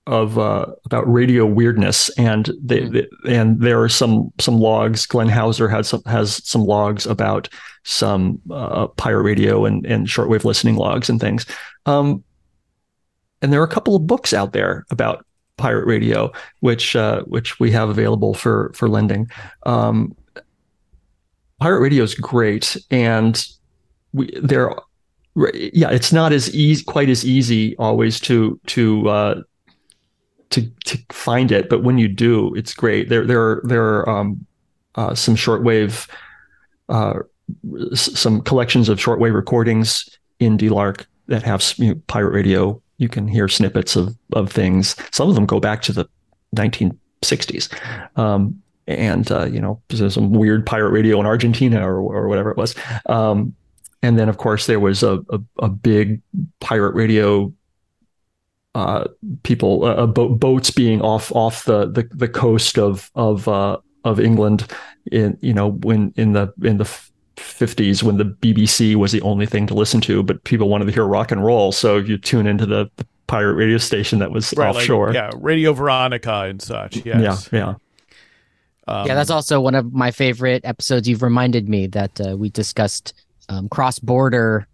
of 0.06 0.38
uh, 0.38 0.66
about 0.84 1.10
radio 1.10 1.46
weirdness, 1.46 2.08
and 2.18 2.50
they, 2.60 2.80
mm. 2.80 3.06
they, 3.24 3.36
and 3.36 3.60
there 3.60 3.82
are 3.82 3.88
some 3.88 4.32
some 4.38 4.58
logs. 4.58 5.06
Glenn 5.06 5.28
Hauser 5.28 5.68
has 5.68 5.88
some 5.88 6.02
has 6.06 6.46
some 6.46 6.64
logs 6.64 7.06
about 7.06 7.48
some 7.84 8.40
uh, 8.50 8.88
pirate 8.88 9.22
radio 9.22 9.64
and 9.64 9.86
and 9.86 10.06
shortwave 10.06 10.44
listening 10.44 10.76
logs 10.76 11.08
and 11.08 11.20
things. 11.20 11.46
Um, 11.86 12.24
and 13.40 13.52
there 13.52 13.60
are 13.60 13.64
a 13.64 13.68
couple 13.68 13.96
of 13.96 14.06
books 14.06 14.32
out 14.32 14.52
there 14.52 14.84
about 14.90 15.24
pirate 15.56 15.86
radio, 15.86 16.32
which 16.60 16.96
uh, 16.96 17.22
which 17.22 17.60
we 17.60 17.70
have 17.70 17.88
available 17.88 18.34
for 18.34 18.72
for 18.74 18.88
lending. 18.88 19.28
Um, 19.64 20.16
pirate 21.60 21.80
radio 21.80 22.02
is 22.02 22.14
great, 22.14 22.76
and 22.90 23.44
we 24.12 24.30
there. 24.42 24.74
Yeah, 25.34 25.90
it's 25.90 26.12
not 26.12 26.32
as 26.32 26.54
easy, 26.54 26.84
quite 26.84 27.08
as 27.08 27.24
easy 27.24 27.74
always 27.78 28.20
to 28.20 28.60
to 28.66 29.08
uh, 29.08 29.42
to 30.52 30.70
to 30.84 30.98
find 31.10 31.52
it, 31.52 31.68
but 31.68 31.82
when 31.82 31.98
you 31.98 32.08
do, 32.08 32.54
it's 32.54 32.74
great. 32.74 33.08
There 33.08 33.26
there 33.26 33.40
are 33.40 33.62
there 33.64 33.84
are 33.84 34.08
um, 34.08 34.46
uh, 34.94 35.14
some 35.14 35.36
shortwave, 35.36 36.08
uh, 36.88 37.20
some 37.94 38.40
collections 38.42 38.88
of 38.88 38.98
shortwave 38.98 39.34
recordings 39.34 40.08
in 40.38 40.56
DLARC 40.56 41.06
that 41.28 41.42
have 41.42 41.62
you 41.76 41.94
know, 41.94 42.00
pirate 42.06 42.32
radio 42.32 42.80
you 43.02 43.08
can 43.08 43.26
hear 43.26 43.48
snippets 43.48 43.96
of 43.96 44.16
of 44.32 44.50
things. 44.50 44.96
Some 45.10 45.28
of 45.28 45.34
them 45.34 45.44
go 45.44 45.58
back 45.58 45.82
to 45.82 45.92
the 45.92 46.08
1960s, 46.56 47.68
um, 48.16 48.62
and 48.86 49.30
uh, 49.30 49.46
you 49.46 49.60
know 49.60 49.82
some 49.90 50.32
weird 50.32 50.64
pirate 50.64 50.90
radio 50.90 51.18
in 51.18 51.26
Argentina 51.26 51.86
or 51.86 51.96
or 51.96 52.28
whatever 52.28 52.50
it 52.50 52.56
was. 52.56 52.74
Um, 53.06 53.54
and 54.02 54.18
then 54.18 54.28
of 54.28 54.38
course 54.38 54.66
there 54.66 54.80
was 54.80 55.02
a 55.02 55.20
a, 55.30 55.40
a 55.58 55.68
big 55.68 56.22
pirate 56.60 56.94
radio. 56.94 57.52
Uh, 58.74 59.04
people 59.42 59.84
uh, 59.84 60.06
bo- 60.06 60.30
boats 60.30 60.70
being 60.70 61.02
off 61.02 61.30
off 61.32 61.64
the, 61.66 61.86
the, 61.90 62.08
the 62.14 62.28
coast 62.28 62.78
of 62.78 63.10
of 63.14 63.46
uh, 63.46 63.76
of 64.04 64.18
England 64.18 64.66
in 65.10 65.36
you 65.42 65.52
know 65.52 65.72
when 65.72 66.12
in 66.16 66.32
the 66.32 66.52
in 66.62 66.78
the 66.78 66.84
50s 67.36 68.02
when 68.02 68.16
the 68.16 68.24
BBC 68.24 68.94
was 68.94 69.12
the 69.12 69.20
only 69.22 69.46
thing 69.46 69.66
to 69.66 69.74
listen 69.74 70.00
to, 70.02 70.22
but 70.22 70.42
people 70.44 70.68
wanted 70.68 70.86
to 70.86 70.92
hear 70.92 71.04
rock 71.04 71.30
and 71.32 71.44
roll. 71.44 71.72
So 71.72 71.96
you 71.96 72.18
tune 72.18 72.46
into 72.46 72.66
the, 72.66 72.90
the 72.96 73.06
pirate 73.26 73.54
radio 73.54 73.78
station 73.78 74.18
that 74.20 74.30
was 74.30 74.54
right, 74.56 74.74
offshore. 74.74 75.08
Like, 75.08 75.14
yeah, 75.14 75.30
Radio 75.36 75.72
Veronica 75.72 76.42
and 76.42 76.60
such. 76.60 76.96
Yes. 77.04 77.48
Yeah, 77.52 77.58
yeah. 77.58 77.74
Um, 78.88 79.06
yeah, 79.06 79.14
that's 79.14 79.30
also 79.30 79.60
one 79.60 79.74
of 79.74 79.92
my 79.92 80.10
favorite 80.10 80.64
episodes. 80.64 81.08
You've 81.08 81.22
reminded 81.22 81.68
me 81.68 81.86
that 81.88 82.20
uh, 82.20 82.36
we 82.36 82.50
discussed 82.50 83.14
um, 83.48 83.68
cross 83.68 83.98
border 83.98 84.66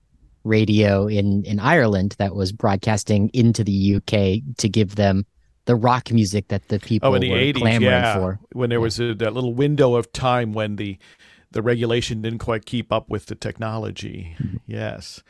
radio 0.49 1.07
in, 1.07 1.45
in 1.45 1.61
Ireland 1.61 2.17
that 2.19 2.35
was 2.35 2.53
broadcasting 2.53 3.31
into 3.33 3.63
the 3.63 3.97
UK 3.97 4.57
to 4.59 4.69
give 4.69 4.97
them 4.97 5.27
the 5.67 5.77
rock 5.77 6.11
music 6.11 6.49
that 6.49 6.69
the 6.69 6.81
people 6.81 7.11
oh, 7.11 7.15
in 7.15 7.21
the 7.21 7.31
were 7.31 7.37
80s, 7.37 7.57
clamoring 7.57 7.83
yeah. 7.83 8.15
for. 8.15 8.41
When 8.53 8.71
there 8.71 8.79
yeah. 8.79 8.83
was 8.83 8.99
a, 8.99 9.15
that 9.15 9.35
little 9.35 9.55
window 9.55 9.95
of 9.97 10.11
time 10.13 10.53
when 10.53 10.77
the 10.77 10.99
the 11.51 11.63
regulation 11.63 12.23
didn't 12.23 12.41
quite 12.41 12.67
keep 12.67 12.93
up 12.93 13.09
with 13.09 13.27
the 13.27 13.35
technology. 13.35 14.35
Mm-hmm. 14.39 14.57
Yes. 14.67 15.23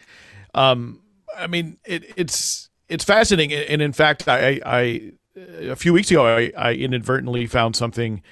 Um, 0.54 1.00
I 1.36 1.46
mean, 1.46 1.78
it, 1.84 2.12
it's 2.16 2.70
it's 2.88 3.04
fascinating, 3.04 3.52
and 3.52 3.82
in 3.82 3.92
fact, 3.92 4.28
I, 4.28 4.60
I 4.64 5.12
a 5.36 5.76
few 5.76 5.92
weeks 5.92 6.10
ago 6.10 6.26
I, 6.26 6.52
I 6.56 6.72
inadvertently 6.72 7.46
found 7.46 7.76
something 7.76 8.22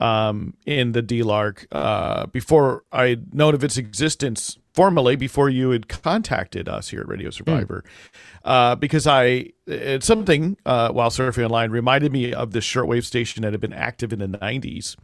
um, 0.00 0.54
in 0.66 0.92
the 0.92 1.02
DLARC 1.02 1.66
uh, 1.72 2.26
before 2.26 2.84
I'd 2.92 3.34
known 3.34 3.54
of 3.54 3.64
its 3.64 3.76
existence 3.76 4.58
formally 4.74 5.16
before 5.16 5.48
you 5.48 5.70
had 5.70 5.88
contacted 5.88 6.68
us 6.68 6.88
here 6.88 7.00
at 7.00 7.08
Radio 7.08 7.30
Survivor, 7.30 7.84
mm. 7.84 8.38
uh, 8.44 8.74
because 8.74 9.06
I 9.06 9.52
it's 9.66 10.06
something 10.06 10.56
uh, 10.66 10.90
while 10.90 11.10
surfing 11.10 11.44
online 11.44 11.70
reminded 11.70 12.12
me 12.12 12.34
of 12.34 12.52
this 12.52 12.64
shortwave 12.64 13.04
station 13.04 13.42
that 13.42 13.52
had 13.52 13.60
been 13.60 13.72
active 13.72 14.12
in 14.12 14.18
the 14.18 14.28
'90s 14.28 14.96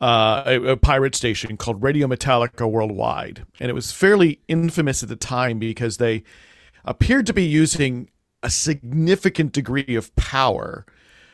uh, 0.00 0.42
a, 0.46 0.62
a, 0.62 0.76
pirate 0.76 1.14
station 1.14 1.56
called 1.56 1.82
Radio 1.82 2.06
Metallica 2.06 2.70
Worldwide. 2.70 3.44
And 3.58 3.68
it 3.68 3.74
was 3.74 3.92
fairly 3.92 4.40
infamous 4.46 5.02
at 5.02 5.08
the 5.08 5.16
time 5.16 5.58
because 5.58 5.96
they 5.96 6.22
appeared 6.84 7.26
to 7.26 7.32
be 7.32 7.44
using 7.44 8.08
a 8.42 8.50
significant 8.50 9.52
degree 9.52 9.96
of 9.96 10.14
power 10.14 10.86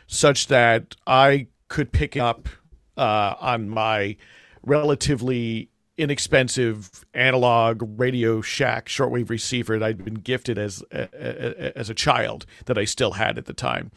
such 0.07 0.47
that 0.47 0.97
I 1.07 1.49
could 1.68 1.92
pick 1.92 2.16
up 2.16 2.49
uh, 2.97 3.35
on 3.38 3.68
my 3.68 4.16
relatively 4.62 5.68
inexpensive 5.96 7.04
analog 7.14 7.83
Radio 7.98 8.40
Shack 8.40 8.87
shortwave 8.88 9.30
receiver 9.30 9.78
that 9.78 9.87
I'd 9.87 10.04
been 10.04 10.14
gifted 10.14 10.59
as 10.59 10.83
as 10.92 11.90
a 11.90 11.94
child 11.94 12.46
that 12.66 12.78
I 12.78 12.85
still 12.85 13.12
had 13.12 13.38
at 13.38 13.46
the 13.46 13.52
time, 13.52 13.90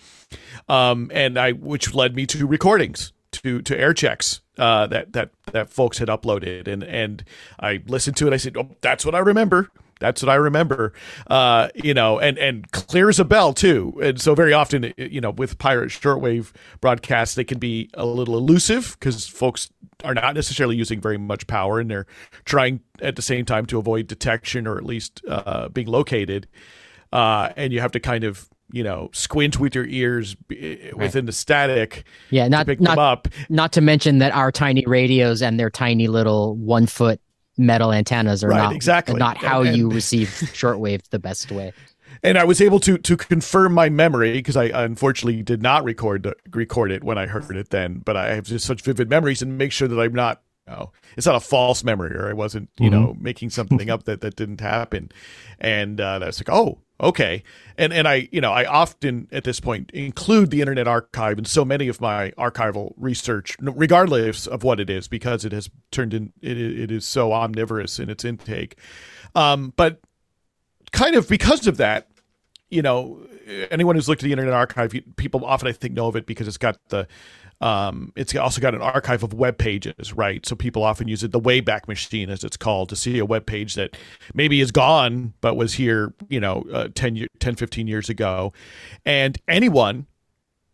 um, 0.70 1.12
and 1.14 1.38
I 1.38 1.52
which 1.52 1.94
led 1.94 2.16
me 2.16 2.26
to 2.28 2.46
recordings 2.46 3.14
to 3.32 3.62
to 3.62 3.80
air 3.80 3.94
checks 3.94 4.42
uh, 4.58 4.88
that 4.88 5.14
that 5.14 5.32
that 5.52 5.70
folks 5.70 5.98
had 5.98 6.08
uploaded, 6.08 6.68
and 6.68 6.84
and 6.84 7.24
I 7.60 7.82
listened 7.88 8.18
to 8.18 8.28
it. 8.28 8.34
I 8.34 8.38
said, 8.38 8.58
"Oh, 8.58 8.76
that's 8.82 9.06
what 9.06 9.16
I 9.16 9.20
remember." 9.20 9.70
That's 10.00 10.22
what 10.22 10.30
I 10.30 10.36
remember, 10.36 10.94
uh, 11.28 11.70
you 11.76 11.94
know, 11.94 12.20
and 12.20 12.38
and 12.38 12.72
clear 12.72 13.10
as 13.10 13.20
a 13.20 13.26
bell 13.26 13.54
too. 13.54 13.98
And 14.02 14.20
so 14.22 14.36
very 14.36 14.54
often, 14.54 14.94
you 14.98 15.22
know, 15.22 15.32
with 15.32 15.58
pirate 15.58 15.90
shortwave 15.90 16.52
broadcasts, 16.82 17.36
they 17.36 17.44
can 17.44 17.60
be 17.60 17.90
a 17.94 18.06
little 18.06 18.38
elusive 18.38 18.96
because 19.00 19.28
folks 19.28 19.70
are 20.04 20.14
not 20.14 20.36
necessarily 20.36 20.76
using 20.76 21.02
very 21.02 21.18
much 21.18 21.48
power, 21.48 21.80
and 21.80 21.90
they're 21.90 22.08
trying 22.46 22.82
at 23.02 23.16
the 23.16 23.22
same 23.22 23.46
time 23.46 23.66
to 23.68 23.80
avoid 23.80 24.08
detection 24.08 24.68
or 24.68 24.78
at 24.78 24.84
least 24.84 25.22
uh, 25.28 25.70
being 25.70 25.88
located. 25.88 26.48
Uh, 27.12 27.50
and 27.56 27.72
you 27.72 27.80
have 27.80 27.92
to 27.92 28.00
kind 28.00 28.24
of 28.24 28.50
you 28.72 28.84
know 28.84 29.10
squint 29.14 29.60
with 29.60 29.74
your 29.74 29.86
ears 29.86 30.36
right. 30.50 30.98
within 30.98 31.26
the 31.26 31.32
static 31.32 32.04
yeah 32.32 32.48
not 32.48 32.66
pick 32.66 32.82
not 32.82 32.98
up 32.98 33.28
not 33.50 33.72
to 33.72 33.82
mention 33.82 34.18
that 34.20 34.34
our 34.34 34.52
tiny 34.52 34.84
radios 34.86 35.42
and 35.42 35.60
their 35.60 35.70
tiny 35.70 36.08
little 36.08 36.56
one 36.56 36.86
foot 36.86 37.22
metal 37.58 37.92
antennas 37.92 38.44
are 38.44 38.50
right, 38.50 38.58
not 38.58 38.76
exactly. 38.76 39.16
not 39.16 39.38
how 39.38 39.64
and, 39.64 39.76
you 39.76 39.90
receive 39.90 40.28
shortwave 40.54 41.04
the 41.10 41.20
best 41.20 41.52
way. 41.52 41.74
And 42.24 42.38
I 42.38 42.46
was 42.46 42.62
able 42.62 42.80
to 42.82 42.98
to 42.98 43.18
confirm 43.18 43.74
my 43.74 43.90
memory 43.90 44.34
because 44.34 44.58
I 44.58 44.66
unfortunately 44.66 45.44
did 45.44 45.62
not 45.62 45.84
record 45.84 46.34
record 46.52 46.92
it 46.92 47.04
when 47.04 47.18
I 47.18 47.28
heard 47.28 47.56
it 47.56 47.70
then, 47.70 48.00
but 48.00 48.18
I 48.18 48.34
have 48.36 48.46
just 48.46 48.66
such 48.66 48.82
vivid 48.82 49.10
memories 49.10 49.42
and 49.42 49.58
make 49.58 49.72
sure 49.72 49.88
that 49.88 50.00
I'm 50.00 50.16
not 50.16 50.42
you 50.68 50.74
know, 50.74 50.92
it's 51.16 51.26
not 51.26 51.36
a 51.36 51.40
false 51.40 51.84
memory 51.84 52.16
or 52.16 52.30
I 52.30 52.34
wasn't 52.34 52.70
you 52.80 52.90
mm-hmm. 52.90 53.00
know 53.00 53.18
making 53.20 53.52
something 53.52 53.90
up 53.90 54.04
that 54.04 54.22
that 54.22 54.36
didn't 54.36 54.62
happen, 54.62 55.12
and 55.60 56.02
uh, 56.02 56.20
that's 56.20 56.40
like 56.40 56.50
oh 56.50 56.80
okay. 57.00 57.44
And 57.78 57.94
and 57.94 58.08
i 58.08 58.28
you 58.32 58.42
know 58.42 58.52
i 58.52 58.66
often 58.66 59.28
at 59.32 59.44
this 59.44 59.60
point 59.60 59.92
include 59.92 60.50
the 60.50 60.62
internet 60.62 60.88
archive 60.88 61.38
in 61.38 61.46
so 61.46 61.64
many 61.64 61.88
of 61.88 62.02
my 62.02 62.32
archival 62.32 62.94
research 62.98 63.56
regardless 63.62 64.48
of 64.48 64.64
what 64.64 64.80
it 64.80 64.90
is 64.90 65.08
because 65.08 65.46
it 65.46 65.52
has 65.52 65.70
turned 65.92 66.14
in 66.14 66.34
it, 66.42 66.58
it 66.58 66.92
is 66.92 67.06
so 67.06 67.34
omnivorous 67.34 68.00
in 68.00 68.10
its 68.10 68.26
intake. 68.26 68.78
Um, 69.36 69.74
but 69.76 70.00
kind 70.92 71.16
of 71.16 71.30
because 71.30 71.68
of 71.68 71.78
that 71.78 72.10
you 72.70 72.82
know 72.82 73.20
anyone 73.70 73.96
who's 73.96 74.10
looked 74.10 74.24
at 74.24 74.26
the 74.26 74.32
internet 74.32 74.54
archive 74.54 74.94
people 75.16 75.46
often 75.46 75.68
i 75.68 75.72
think 75.72 75.94
know 75.94 76.08
of 76.08 76.16
it 76.16 76.26
because 76.26 76.48
it's 76.48 76.58
got 76.58 76.78
the 76.90 77.08
um, 77.60 78.14
it's 78.16 78.36
also 78.36 78.62
got 78.62 78.76
an 78.76 78.82
archive 78.82 79.24
of 79.24 79.34
web 79.34 79.58
pages, 79.58 80.14
right? 80.14 80.46
So 80.46 80.56
people 80.56 80.84
often 80.84 81.08
use 81.08 81.24
it, 81.24 81.32
the 81.32 81.40
Wayback 81.40 81.88
Machine, 81.88 82.30
as 82.30 82.44
it's 82.44 82.58
called, 82.58 82.90
to 82.90 82.96
see 82.96 83.18
a 83.18 83.26
web 83.26 83.46
page 83.46 83.74
that 83.76 83.98
maybe 84.34 84.62
is 84.62 84.72
gone, 84.72 85.34
but 85.42 85.56
was 85.56 85.74
here, 85.74 86.14
you 86.30 86.40
know, 86.40 86.66
uh, 86.72 86.90
10, 86.94 87.28
10, 87.40 87.56
15 87.56 87.88
years 87.88 88.10
ago. 88.10 88.54
And 89.06 89.40
anyone 89.48 90.06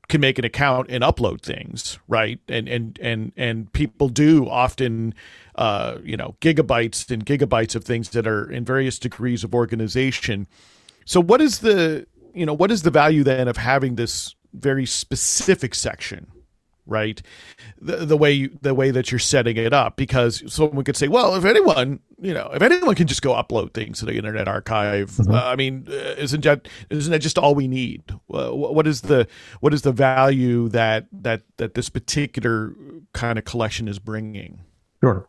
can 0.10 0.20
make 0.20 0.38
an 0.38 0.44
account 0.44 0.88
and 0.90 1.04
upload 1.04 1.42
things, 1.42 1.98
right? 2.10 2.40
And 2.50 2.68
and 2.68 3.00
and 3.02 3.32
and 3.38 3.72
people 3.72 4.10
do 4.10 4.50
often, 4.50 5.14
uh, 5.56 6.00
you 6.04 6.18
know, 6.18 6.36
gigabytes 6.42 7.10
and 7.10 7.26
gigabytes 7.26 7.76
of 7.76 7.86
things 7.86 8.10
that 8.10 8.28
are 8.28 8.52
in 8.52 8.66
various 8.66 9.00
degrees 9.00 9.46
of 9.46 9.56
organization. 9.56 10.48
So, 11.06 11.22
what 11.22 11.40
is 11.40 11.60
the 11.60 12.06
you 12.34 12.46
know 12.46 12.54
what 12.54 12.72
is 12.72 12.82
the 12.82 12.92
value 12.92 13.24
then 13.24 13.48
of 13.48 13.56
having 13.56 13.96
this 13.96 14.36
very 14.54 14.86
specific 14.86 15.74
section 15.74 16.28
right? 16.86 17.22
The, 17.82 17.98
the 18.06 18.18
way 18.18 18.32
you, 18.32 18.58
the 18.62 18.74
way 18.74 18.92
that 18.92 19.12
you're 19.12 19.20
setting 19.20 19.58
it 19.58 19.74
up 19.74 19.96
because 19.96 20.44
someone 20.52 20.84
could 20.84 20.98
say 20.98 21.08
well 21.08 21.36
if 21.36 21.46
anyone 21.46 22.00
you 22.20 22.34
know 22.34 22.50
if 22.54 22.62
anyone 22.62 22.96
can 22.96 23.08
just 23.08 23.22
go 23.22 23.34
upload 23.34 23.74
things 23.74 24.00
to 24.00 24.06
the 24.06 24.14
internet 24.14 24.48
archive 24.48 25.12
mm-hmm. 25.12 25.34
uh, 25.34 25.44
i 25.44 25.56
mean 25.56 25.86
uh, 25.90 26.16
isn't 26.18 26.44
that 26.44 26.68
isn't 26.90 27.12
that 27.12 27.20
just 27.20 27.38
all 27.38 27.56
we 27.56 27.68
need? 27.68 28.04
Uh, 28.34 28.50
what 28.52 28.88
is 28.88 29.02
the 29.02 29.28
what 29.60 29.74
is 29.74 29.82
the 29.82 29.92
value 29.92 30.70
that 30.70 31.08
that 31.12 31.42
that 31.58 31.74
this 31.74 31.90
particular 31.90 32.74
kind 33.14 33.38
of 33.38 33.46
collection 33.46 33.88
is 33.88 34.00
bringing? 34.00 34.60
Sure. 35.02 35.28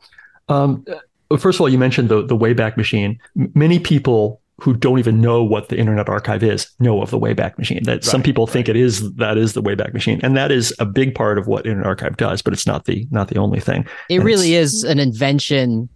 Um, 0.48 0.84
uh, 1.30 1.36
first 1.36 1.56
of 1.56 1.62
all 1.62 1.68
you 1.68 1.78
mentioned 1.78 2.08
the 2.08 2.22
the 2.22 2.36
wayback 2.36 2.76
machine. 2.76 3.18
Many 3.34 3.78
people 3.78 4.40
who 4.60 4.74
don't 4.74 4.98
even 4.98 5.20
know 5.20 5.42
what 5.42 5.68
the 5.68 5.76
Internet 5.76 6.08
Archive 6.08 6.42
is 6.42 6.68
know 6.78 7.02
of 7.02 7.10
the 7.10 7.18
Wayback 7.18 7.58
Machine. 7.58 7.82
That 7.84 7.92
right, 7.92 8.04
some 8.04 8.22
people 8.22 8.46
right. 8.46 8.52
think 8.52 8.68
it 8.68 8.76
is 8.76 9.12
that 9.14 9.36
is 9.36 9.52
the 9.52 9.62
Wayback 9.62 9.92
Machine, 9.92 10.20
and 10.22 10.36
that 10.36 10.52
is 10.52 10.74
a 10.78 10.86
big 10.86 11.14
part 11.14 11.38
of 11.38 11.46
what 11.46 11.66
Internet 11.66 11.86
Archive 11.86 12.16
does, 12.16 12.42
but 12.42 12.52
it's 12.52 12.66
not 12.66 12.84
the 12.84 13.06
not 13.10 13.28
the 13.28 13.38
only 13.38 13.60
thing. 13.60 13.86
It 14.08 14.16
and 14.16 14.24
really 14.24 14.54
is 14.54 14.84
an 14.84 14.98
invention 14.98 15.88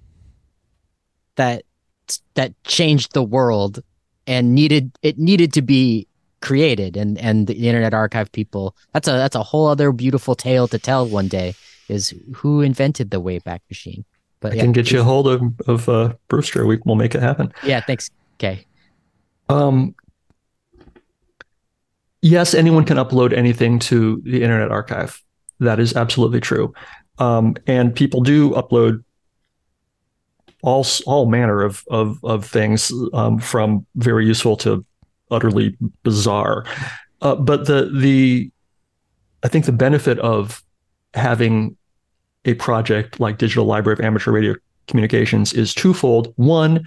that 1.37 1.63
that 2.35 2.53
changed 2.65 3.13
the 3.13 3.23
world 3.23 3.81
and 4.27 4.55
needed 4.55 4.93
it 5.03 5.19
needed 5.19 5.53
to 5.55 5.63
be 5.63 6.07
created 6.41 6.97
and 6.97 7.19
and 7.19 7.49
the 7.49 7.67
internet 7.67 7.93
archive 7.93 8.31
people 8.31 8.77
that's 8.93 9.09
a 9.09 9.11
that's 9.11 9.35
a 9.35 9.43
whole 9.43 9.67
other 9.67 9.91
beautiful 9.91 10.37
tale 10.37 10.69
to 10.69 10.79
tell 10.79 11.05
one 11.05 11.27
day 11.27 11.53
is 11.89 12.15
who 12.37 12.61
invented 12.61 13.11
the 13.11 13.21
wayback 13.21 13.59
machine 13.69 14.05
but 14.41 14.53
I 14.53 14.57
yeah, 14.57 14.63
can 14.63 14.73
get 14.73 14.91
you 14.91 15.01
a 15.01 15.05
hold 15.05 15.29
of 15.29 15.43
of 15.67 15.89
uh, 15.89 16.15
Brewster. 16.29 16.67
We 16.67 16.79
will 16.85 16.97
make 16.97 17.15
it 17.15 17.23
happen. 17.23 17.53
Yeah, 17.65 17.81
thanks. 17.81 18.11
Okay. 18.39 18.65
Um, 19.49 19.95
yes, 22.23 22.55
anyone 22.55 22.85
can 22.85 22.97
upload 22.97 23.33
anything 23.33 23.79
to 23.81 24.23
the 24.25 24.43
Internet 24.43 24.71
Archive. 24.71 25.21
That 25.61 25.81
is 25.81 25.97
absolutely 25.97 26.41
true. 26.41 26.73
Um, 27.19 27.57
and 27.67 27.95
people 27.95 28.21
do 28.21 28.51
upload 28.51 29.03
all 30.63 30.85
all 31.07 31.27
manner 31.27 31.63
of 31.63 31.85
of, 31.91 32.23
of 32.25 32.45
things 32.45 32.93
um, 33.13 33.39
from 33.39 33.87
very 33.97 34.27
useful 34.27 34.57
to 34.59 34.85
utterly 35.31 35.77
bizarre. 36.03 36.65
Uh, 37.21 37.35
but 37.35 37.67
the 37.67 37.91
the 37.93 38.51
I 39.43 39.49
think 39.49 39.65
the 39.65 39.73
benefit 39.73 40.19
of 40.21 40.63
having 41.15 41.77
a 42.45 42.55
project 42.55 43.21
like 43.21 43.39
Digital 43.39 43.65
Library 43.65 43.99
of 43.99 44.05
Amateur 44.05 44.33
Radio 44.33 44.55
Communications 44.87 45.53
is 45.53 45.75
twofold. 45.75 46.33
One, 46.37 46.85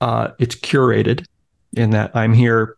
uh, 0.00 0.28
it's 0.38 0.54
curated 0.54 1.26
in 1.76 1.90
that 1.90 2.14
I'm 2.14 2.32
here 2.32 2.76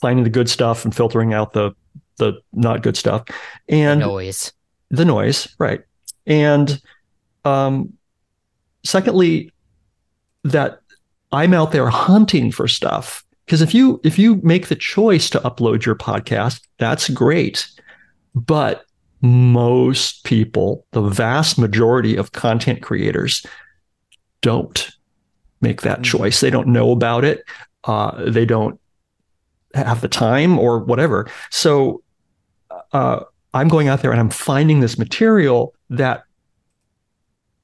finding 0.00 0.24
the 0.24 0.30
good 0.30 0.48
stuff 0.48 0.84
and 0.84 0.94
filtering 0.94 1.34
out 1.34 1.52
the 1.52 1.72
the 2.16 2.40
not 2.52 2.82
good 2.82 2.96
stuff. 2.96 3.24
And 3.68 4.00
the 4.00 4.06
noise. 4.06 4.52
The 4.90 5.04
noise 5.04 5.54
right. 5.58 5.82
And 6.26 6.80
um 7.44 7.92
secondly 8.84 9.50
that 10.44 10.80
i'm 11.32 11.54
out 11.54 11.72
there 11.72 11.88
hunting 11.88 12.50
for 12.50 12.68
stuff. 12.68 13.24
Because 13.44 13.62
if 13.62 13.74
you 13.74 14.00
if 14.04 14.18
you 14.18 14.36
make 14.36 14.68
the 14.68 14.76
choice 14.76 15.30
to 15.30 15.40
upload 15.40 15.84
your 15.84 15.94
podcast 15.94 16.60
that's 16.78 17.08
great. 17.08 17.66
But 18.34 18.84
most 19.22 20.24
people 20.24 20.86
the 20.92 21.02
vast 21.02 21.58
majority 21.58 22.16
of 22.16 22.32
content 22.32 22.82
creators 22.82 23.44
don't 24.42 24.90
make 25.60 25.82
that 25.82 26.00
mm-hmm. 26.00 26.18
choice. 26.18 26.40
They 26.40 26.50
don't 26.50 26.68
know 26.68 26.92
about 26.92 27.24
it. 27.24 27.44
Uh, 27.84 28.30
they 28.30 28.44
don't 28.44 28.78
have 29.74 30.00
the 30.00 30.08
time 30.08 30.58
or 30.58 30.78
whatever. 30.78 31.30
So 31.50 32.02
uh, 32.92 33.24
I'm 33.54 33.68
going 33.68 33.88
out 33.88 34.02
there 34.02 34.10
and 34.10 34.20
I'm 34.20 34.30
finding 34.30 34.80
this 34.80 34.98
material 34.98 35.74
that 35.90 36.24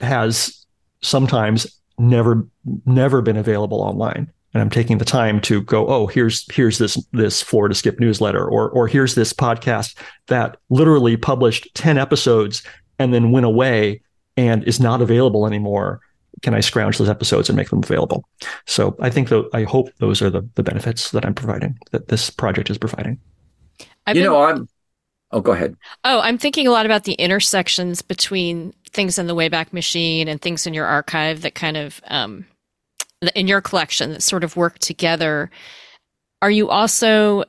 has 0.00 0.66
sometimes 1.02 1.66
never 1.98 2.46
never 2.84 3.22
been 3.22 3.36
available 3.36 3.80
online 3.80 4.30
and 4.52 4.60
i'm 4.60 4.68
taking 4.68 4.98
the 4.98 5.04
time 5.04 5.40
to 5.40 5.62
go 5.62 5.86
oh 5.86 6.06
here's 6.06 6.44
here's 6.52 6.76
this 6.76 7.02
this 7.12 7.40
florida 7.40 7.74
skip 7.74 7.98
newsletter 7.98 8.46
or 8.46 8.68
or 8.70 8.86
here's 8.86 9.14
this 9.14 9.32
podcast 9.32 9.96
that 10.26 10.58
literally 10.68 11.16
published 11.16 11.68
10 11.74 11.96
episodes 11.96 12.62
and 12.98 13.14
then 13.14 13.30
went 13.30 13.46
away 13.46 14.00
and 14.36 14.62
is 14.64 14.78
not 14.78 15.00
available 15.00 15.46
anymore 15.46 16.00
can 16.42 16.54
I 16.54 16.60
scrounge 16.60 16.98
those 16.98 17.08
episodes 17.08 17.48
and 17.48 17.56
make 17.56 17.70
them 17.70 17.82
available? 17.82 18.28
So 18.66 18.96
I 19.00 19.10
think 19.10 19.28
though 19.28 19.48
I 19.52 19.64
hope 19.64 19.90
those 19.98 20.22
are 20.22 20.30
the 20.30 20.48
the 20.54 20.62
benefits 20.62 21.10
that 21.10 21.24
I'm 21.24 21.34
providing 21.34 21.78
that 21.92 22.08
this 22.08 22.30
project 22.30 22.70
is 22.70 22.78
providing. 22.78 23.18
I've 24.06 24.16
you 24.16 24.22
been, 24.22 24.32
know, 24.32 24.42
I'm. 24.42 24.68
Oh, 25.32 25.40
go 25.40 25.52
ahead. 25.52 25.76
Oh, 26.04 26.20
I'm 26.20 26.38
thinking 26.38 26.66
a 26.66 26.70
lot 26.70 26.86
about 26.86 27.04
the 27.04 27.14
intersections 27.14 28.00
between 28.00 28.72
things 28.92 29.18
in 29.18 29.26
the 29.26 29.34
Wayback 29.34 29.72
Machine 29.72 30.28
and 30.28 30.40
things 30.40 30.66
in 30.66 30.74
your 30.74 30.86
archive 30.86 31.42
that 31.42 31.54
kind 31.54 31.76
of 31.76 32.00
um, 32.06 32.46
in 33.34 33.48
your 33.48 33.60
collection 33.60 34.10
that 34.10 34.22
sort 34.22 34.44
of 34.44 34.56
work 34.56 34.78
together. 34.78 35.50
Are 36.42 36.50
you 36.50 36.68
also 36.68 37.44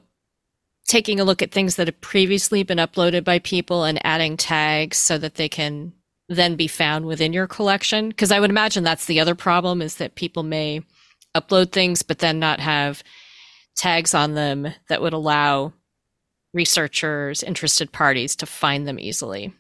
taking 0.88 1.20
a 1.20 1.24
look 1.24 1.42
at 1.42 1.52
things 1.52 1.76
that 1.76 1.88
have 1.88 2.02
previously 2.02 2.64
been 2.64 2.78
uploaded 2.78 3.24
by 3.24 3.40
people 3.40 3.84
and 3.84 4.04
adding 4.06 4.38
tags 4.38 4.98
so 4.98 5.18
that 5.18 5.36
they 5.36 5.50
can 5.50 5.94
then 6.30 6.56
be 6.56 6.68
found 6.68 7.06
within 7.06 7.34
your 7.34 7.48
collection? 7.48 8.10
Because 8.10 8.32
I 8.32 8.40
would 8.40 8.50
imagine 8.50 8.84
that's 8.84 9.06
the 9.06 9.20
other 9.20 9.36
problem 9.36 9.82
is 9.82 9.96
that 9.96 10.16
people 10.16 10.44
may 10.44 10.82
upload 11.36 11.72
things, 11.72 12.02
but 12.02 12.20
then 12.20 12.40
not 12.40 12.60
have 12.60 13.04
tags 13.76 14.14
on 14.14 14.34
them 14.34 14.68
that 14.90 15.02
would 15.02 15.14
allow 15.14 15.74
researchers, 16.54 17.44
interested 17.44 17.92
parties 17.92 18.36
to 18.38 18.46
find 18.46 18.88
them 18.88 19.00
easily. 19.00 19.54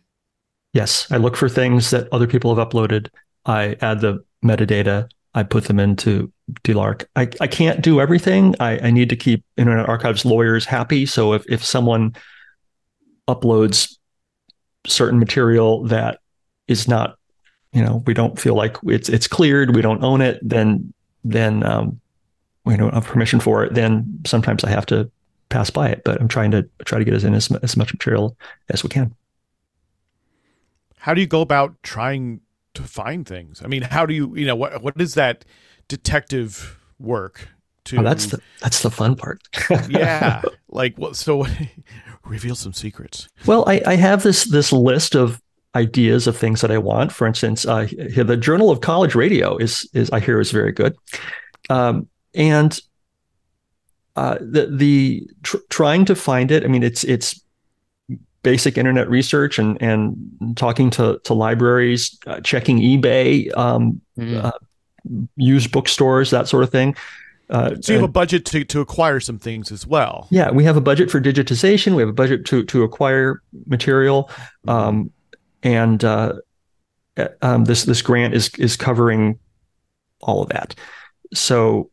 Yes, 0.73 1.09
I 1.11 1.17
look 1.17 1.37
for 1.37 1.49
things 1.49 1.91
that 1.91 2.11
other 2.11 2.27
people 2.27 2.53
have 2.55 2.67
uploaded. 2.67 3.09
I 3.45 3.77
add 3.81 4.01
the 4.01 4.23
metadata. 4.43 5.09
I 5.33 5.43
put 5.43 5.65
them 5.65 5.79
into 5.79 6.31
DLARC. 6.63 7.05
I, 7.15 7.29
I 7.39 7.47
can't 7.47 7.81
do 7.81 8.01
everything. 8.01 8.55
I, 8.59 8.87
I 8.87 8.91
need 8.91 9.09
to 9.09 9.15
keep 9.15 9.43
Internet 9.55 9.87
Archives 9.87 10.25
lawyers 10.25 10.65
happy. 10.65 11.05
So 11.05 11.33
if, 11.33 11.45
if 11.47 11.63
someone 11.63 12.15
uploads 13.27 13.97
certain 14.85 15.19
material 15.19 15.83
that 15.85 16.19
is 16.67 16.87
not, 16.87 17.17
you 17.73 17.81
know, 17.81 18.03
we 18.05 18.13
don't 18.13 18.39
feel 18.39 18.55
like 18.55 18.77
it's 18.83 19.09
it's 19.09 19.27
cleared, 19.27 19.75
we 19.75 19.81
don't 19.81 20.03
own 20.03 20.21
it, 20.21 20.39
then 20.41 20.93
then 21.23 21.63
um, 21.63 21.99
we 22.65 22.75
don't 22.75 22.93
have 22.93 23.05
permission 23.05 23.39
for 23.39 23.63
it, 23.63 23.73
then 23.73 24.19
sometimes 24.25 24.63
I 24.63 24.69
have 24.69 24.85
to 24.87 25.09
pass 25.49 25.69
by 25.69 25.89
it. 25.89 26.03
But 26.03 26.19
I'm 26.19 26.27
trying 26.27 26.51
to 26.51 26.67
try 26.85 26.99
to 26.99 27.05
get 27.05 27.13
us 27.13 27.23
in 27.23 27.33
as, 27.33 27.51
as 27.63 27.77
much 27.77 27.93
material 27.93 28.37
as 28.69 28.83
we 28.83 28.89
can. 28.89 29.15
How 30.97 31.13
do 31.13 31.21
you 31.21 31.27
go 31.27 31.41
about 31.41 31.81
trying 31.83 32.41
to 32.73 32.83
find 32.83 33.25
things? 33.25 33.61
I 33.63 33.67
mean, 33.67 33.83
how 33.83 34.05
do 34.05 34.13
you, 34.13 34.35
you 34.35 34.45
know, 34.45 34.55
what 34.55 34.81
what 34.81 34.99
is 34.99 35.13
that 35.13 35.45
detective 35.87 36.79
work? 36.99 37.49
To, 37.85 37.99
oh, 37.99 38.03
that's 38.03 38.25
the 38.25 38.41
that's 38.61 38.81
the 38.81 38.91
fun 38.91 39.15
part. 39.15 39.41
yeah, 39.89 40.41
like 40.67 40.97
what? 40.97 41.15
So, 41.15 41.45
reveal 42.25 42.55
some 42.55 42.73
secrets. 42.73 43.29
Well, 43.45 43.63
I, 43.67 43.81
I 43.85 43.95
have 43.95 44.23
this 44.23 44.43
this 44.43 44.73
list 44.73 45.15
of 45.15 45.41
ideas 45.77 46.27
of 46.27 46.35
things 46.35 46.61
that 46.61 46.71
I 46.71 46.77
want. 46.77 47.11
For 47.11 47.27
instance, 47.27 47.65
uh, 47.65 47.87
the 48.15 48.37
Journal 48.37 48.71
of 48.71 48.81
College 48.81 49.15
Radio 49.15 49.57
is 49.57 49.87
is 49.93 50.09
I 50.09 50.19
hear 50.19 50.39
is 50.39 50.51
very 50.51 50.71
good, 50.71 50.95
um, 51.69 52.07
and 52.33 52.79
uh, 54.15 54.37
the 54.41 54.67
the 54.71 55.27
tr- 55.43 55.65
trying 55.69 56.05
to 56.05 56.15
find 56.15 56.51
it. 56.51 56.63
I 56.63 56.67
mean, 56.67 56.83
it's 56.83 57.03
it's 57.03 57.39
basic 58.43 58.77
internet 58.77 59.09
research 59.09 59.59
and 59.59 59.81
and 59.81 60.55
talking 60.55 60.89
to 60.91 61.19
to 61.23 61.33
libraries, 61.33 62.17
uh, 62.25 62.41
checking 62.41 62.79
eBay, 62.79 63.55
um, 63.55 64.01
mm. 64.17 64.51
used 65.35 65.71
bookstores, 65.71 66.31
that 66.31 66.47
sort 66.47 66.63
of 66.63 66.71
thing. 66.71 66.95
Uh, 67.49 67.75
so 67.79 67.93
you 67.93 67.99
have 67.99 68.09
a 68.09 68.11
budget 68.11 68.45
to, 68.45 68.65
to 68.65 68.81
acquire 68.81 69.19
some 69.19 69.39
things 69.39 69.71
as 69.71 69.87
well. 69.87 70.27
Yeah, 70.29 70.51
we 70.51 70.65
have 70.65 70.75
a 70.75 70.81
budget 70.81 71.09
for 71.09 71.21
digitization. 71.21 71.95
We 71.95 72.01
have 72.01 72.09
a 72.09 72.13
budget 72.13 72.45
to 72.47 72.63
to 72.65 72.83
acquire 72.83 73.41
material, 73.65 74.29
um, 74.67 75.11
and 75.67 76.03
uh, 76.05 76.33
um, 77.41 77.65
this 77.65 77.83
this 77.83 78.01
grant 78.01 78.33
is 78.33 78.49
is 78.55 78.77
covering 78.77 79.37
all 80.21 80.41
of 80.41 80.49
that. 80.49 80.73
So 81.33 81.91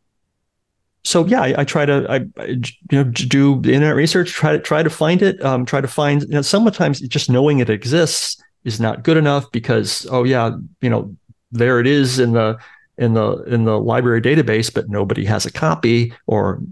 so 1.02 1.26
yeah, 1.26 1.42
I, 1.42 1.54
I 1.58 1.64
try 1.64 1.84
to 1.84 2.06
I, 2.08 2.16
I, 2.40 2.46
you 2.46 2.62
know 2.92 3.04
do 3.04 3.54
internet 3.56 3.96
research, 3.96 4.30
try 4.30 4.52
to 4.52 4.60
try 4.60 4.84
to 4.84 4.90
find 4.90 5.22
it, 5.22 5.42
um, 5.44 5.66
try 5.66 5.80
to 5.80 5.88
find. 5.88 6.22
You 6.22 6.28
know, 6.28 6.42
sometimes 6.42 7.00
just 7.00 7.28
knowing 7.28 7.58
it 7.58 7.68
exists 7.68 8.40
is 8.62 8.78
not 8.78 9.02
good 9.02 9.16
enough 9.16 9.50
because 9.50 10.06
oh 10.08 10.22
yeah, 10.22 10.56
you 10.80 10.88
know 10.88 11.14
there 11.50 11.80
it 11.80 11.88
is 11.88 12.20
in 12.20 12.32
the 12.32 12.56
in 12.96 13.14
the 13.14 13.42
in 13.42 13.64
the 13.64 13.80
library 13.80 14.22
database, 14.22 14.72
but 14.72 14.88
nobody 14.88 15.24
has 15.24 15.44
a 15.44 15.52
copy 15.52 16.12
or 16.28 16.62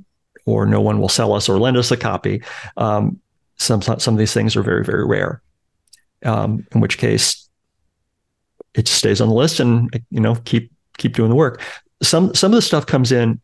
or 0.46 0.66
no 0.66 0.80
one 0.80 1.00
will 1.00 1.08
sell 1.08 1.32
us 1.32 1.48
or 1.48 1.58
lend 1.58 1.76
us 1.76 1.90
a 1.90 1.96
copy. 1.96 2.44
Um, 2.76 3.18
some 3.56 3.82
some 3.82 4.14
of 4.14 4.18
these 4.18 4.32
things 4.32 4.54
are 4.54 4.62
very 4.62 4.84
very 4.84 5.04
rare. 5.04 5.42
Um, 6.24 6.66
in 6.72 6.80
which 6.80 6.98
case, 6.98 7.48
it 8.74 8.88
stays 8.88 9.20
on 9.20 9.28
the 9.28 9.34
list 9.34 9.60
and 9.60 9.90
you 10.10 10.20
know 10.20 10.36
keep 10.44 10.72
keep 10.98 11.14
doing 11.14 11.30
the 11.30 11.36
work. 11.36 11.60
Some 12.02 12.34
some 12.34 12.52
of 12.52 12.56
the 12.56 12.62
stuff 12.62 12.86
comes 12.86 13.12
in 13.12 13.40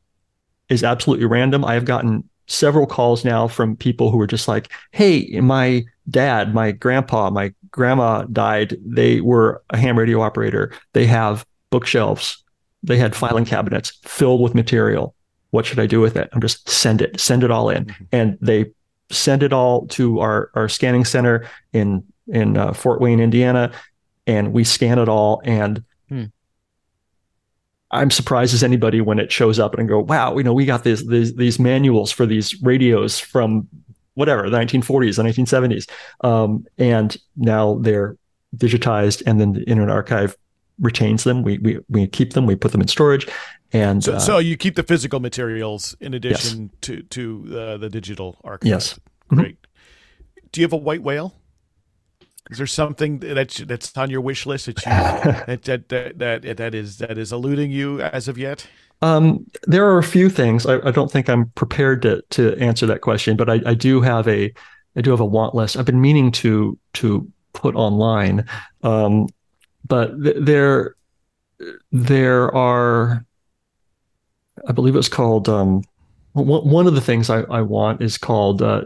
is 0.68 0.84
absolutely 0.84 1.26
random. 1.26 1.64
I 1.64 1.74
have 1.74 1.84
gotten 1.84 2.28
several 2.46 2.86
calls 2.86 3.24
now 3.24 3.46
from 3.46 3.76
people 3.76 4.10
who 4.10 4.20
are 4.20 4.26
just 4.26 4.48
like, 4.48 4.72
"Hey, 4.92 5.40
my 5.40 5.84
dad, 6.10 6.54
my 6.54 6.72
grandpa, 6.72 7.30
my 7.30 7.52
grandma 7.70 8.22
died. 8.24 8.76
They 8.84 9.20
were 9.20 9.62
a 9.70 9.76
ham 9.76 9.98
radio 9.98 10.20
operator. 10.20 10.72
They 10.92 11.06
have 11.06 11.46
bookshelves. 11.70 12.42
They 12.82 12.96
had 12.96 13.14
filing 13.14 13.44
cabinets 13.44 13.92
filled 14.02 14.40
with 14.40 14.54
material. 14.54 15.14
What 15.50 15.66
should 15.66 15.78
I 15.78 15.86
do 15.86 16.00
with 16.00 16.16
it? 16.16 16.28
I'm 16.32 16.40
just 16.40 16.68
send 16.68 17.02
it, 17.02 17.20
send 17.20 17.44
it 17.44 17.50
all 17.50 17.68
in." 17.70 17.86
Mm-hmm. 17.86 18.04
And 18.12 18.38
they 18.40 18.72
send 19.10 19.42
it 19.42 19.52
all 19.52 19.86
to 19.88 20.20
our 20.20 20.50
our 20.54 20.68
scanning 20.68 21.04
center 21.04 21.46
in 21.72 22.04
in 22.28 22.56
uh, 22.56 22.72
Fort 22.72 23.00
Wayne, 23.00 23.20
Indiana, 23.20 23.72
and 24.26 24.52
we 24.52 24.64
scan 24.64 24.98
it 24.98 25.08
all 25.08 25.40
and 25.44 25.82
hmm. 26.08 26.24
I'm 27.90 28.10
surprised 28.10 28.52
as 28.52 28.62
anybody 28.62 29.00
when 29.00 29.18
it 29.18 29.32
shows 29.32 29.58
up 29.58 29.74
and 29.78 29.88
go, 29.88 30.00
wow, 30.00 30.36
you 30.36 30.42
know, 30.42 30.52
we 30.52 30.66
got 30.66 30.84
these 30.84 31.06
these, 31.06 31.34
these 31.34 31.58
manuals 31.58 32.12
for 32.12 32.26
these 32.26 32.60
radios 32.62 33.18
from 33.18 33.66
whatever 34.14 34.50
the 34.50 34.58
1940s, 34.58 35.16
the 35.16 35.22
1970s, 35.22 35.88
um, 36.22 36.66
and 36.76 37.16
now 37.36 37.78
they're 37.80 38.16
digitized, 38.56 39.22
and 39.26 39.40
then 39.40 39.52
the 39.52 39.62
Internet 39.62 39.94
Archive 39.94 40.36
retains 40.80 41.24
them. 41.24 41.42
We 41.42 41.58
we 41.58 41.78
we 41.88 42.06
keep 42.08 42.34
them, 42.34 42.44
we 42.44 42.56
put 42.56 42.72
them 42.72 42.80
in 42.80 42.88
storage, 42.88 43.26
and 43.72 44.04
so, 44.04 44.14
uh, 44.14 44.18
so 44.18 44.38
you 44.38 44.56
keep 44.56 44.74
the 44.74 44.82
physical 44.82 45.20
materials 45.20 45.96
in 46.00 46.14
addition 46.14 46.62
yes. 46.64 46.70
to 46.82 47.02
to 47.02 47.58
uh, 47.58 47.76
the 47.78 47.88
digital 47.88 48.38
archive. 48.44 48.68
Yes, 48.68 49.00
great. 49.28 49.60
Mm-hmm. 49.62 50.46
Do 50.52 50.60
you 50.60 50.64
have 50.64 50.72
a 50.72 50.76
white 50.76 51.02
whale? 51.02 51.34
Is 52.50 52.58
there 52.58 52.66
something 52.66 53.18
that 53.20 53.62
that's 53.66 53.96
on 53.96 54.10
your 54.10 54.20
wish 54.20 54.46
list 54.46 54.66
that 54.66 54.78
you, 54.78 54.90
that, 55.46 55.64
that, 55.64 55.88
that 55.88 56.18
that 56.18 56.56
that 56.56 56.74
is 56.74 56.98
that 56.98 57.18
is 57.18 57.32
eluding 57.32 57.70
you 57.70 58.00
as 58.00 58.28
of 58.28 58.38
yet? 58.38 58.66
Um, 59.00 59.46
there 59.66 59.86
are 59.86 59.98
a 59.98 60.02
few 60.02 60.28
things. 60.28 60.66
I, 60.66 60.78
I, 60.86 60.90
don't 60.90 61.10
think 61.10 61.28
I'm 61.28 61.50
prepared 61.50 62.02
to 62.02 62.22
to 62.30 62.56
answer 62.58 62.86
that 62.86 63.00
question, 63.00 63.36
but 63.36 63.48
I, 63.48 63.60
I, 63.64 63.74
do 63.74 64.00
have 64.00 64.26
a 64.26 64.52
I 64.96 65.00
do 65.02 65.10
have 65.12 65.20
a 65.20 65.24
want 65.24 65.54
list. 65.54 65.76
I've 65.76 65.84
been 65.84 66.00
meaning 66.00 66.32
to 66.32 66.76
to 66.94 67.30
put 67.52 67.76
online, 67.76 68.44
um, 68.82 69.28
but 69.86 70.20
th- 70.22 70.36
there 70.40 70.96
there 71.92 72.52
are 72.54 73.24
I 74.66 74.72
believe 74.72 74.96
it's 74.96 75.08
called 75.08 75.48
um, 75.48 75.82
one 76.32 76.86
of 76.86 76.94
the 76.94 77.00
things 77.00 77.30
I, 77.30 77.42
I 77.42 77.62
want 77.62 78.02
is 78.02 78.18
called 78.18 78.62
uh, 78.62 78.82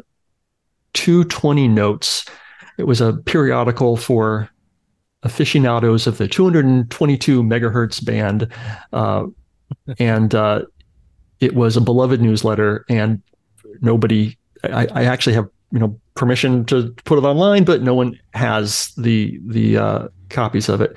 220 0.94 1.68
notes 1.68 2.26
it 2.78 2.84
was 2.84 3.00
a 3.00 3.12
periodical 3.12 3.96
for 3.96 4.48
aficionados 5.22 6.06
of 6.06 6.18
the 6.18 6.26
222 6.26 7.42
megahertz 7.42 8.04
band, 8.04 8.48
uh, 8.92 9.24
and 9.98 10.34
uh, 10.34 10.62
it 11.40 11.54
was 11.54 11.76
a 11.76 11.80
beloved 11.80 12.20
newsletter. 12.20 12.84
And 12.88 13.22
nobody, 13.80 14.36
I, 14.64 14.86
I, 14.92 15.04
actually 15.04 15.34
have 15.34 15.48
you 15.70 15.78
know 15.78 15.98
permission 16.14 16.64
to 16.66 16.94
put 17.04 17.18
it 17.18 17.24
online, 17.24 17.64
but 17.64 17.82
no 17.82 17.94
one 17.94 18.18
has 18.34 18.92
the 18.96 19.38
the 19.46 19.76
uh, 19.76 20.08
copies 20.28 20.68
of 20.68 20.80
it 20.80 20.96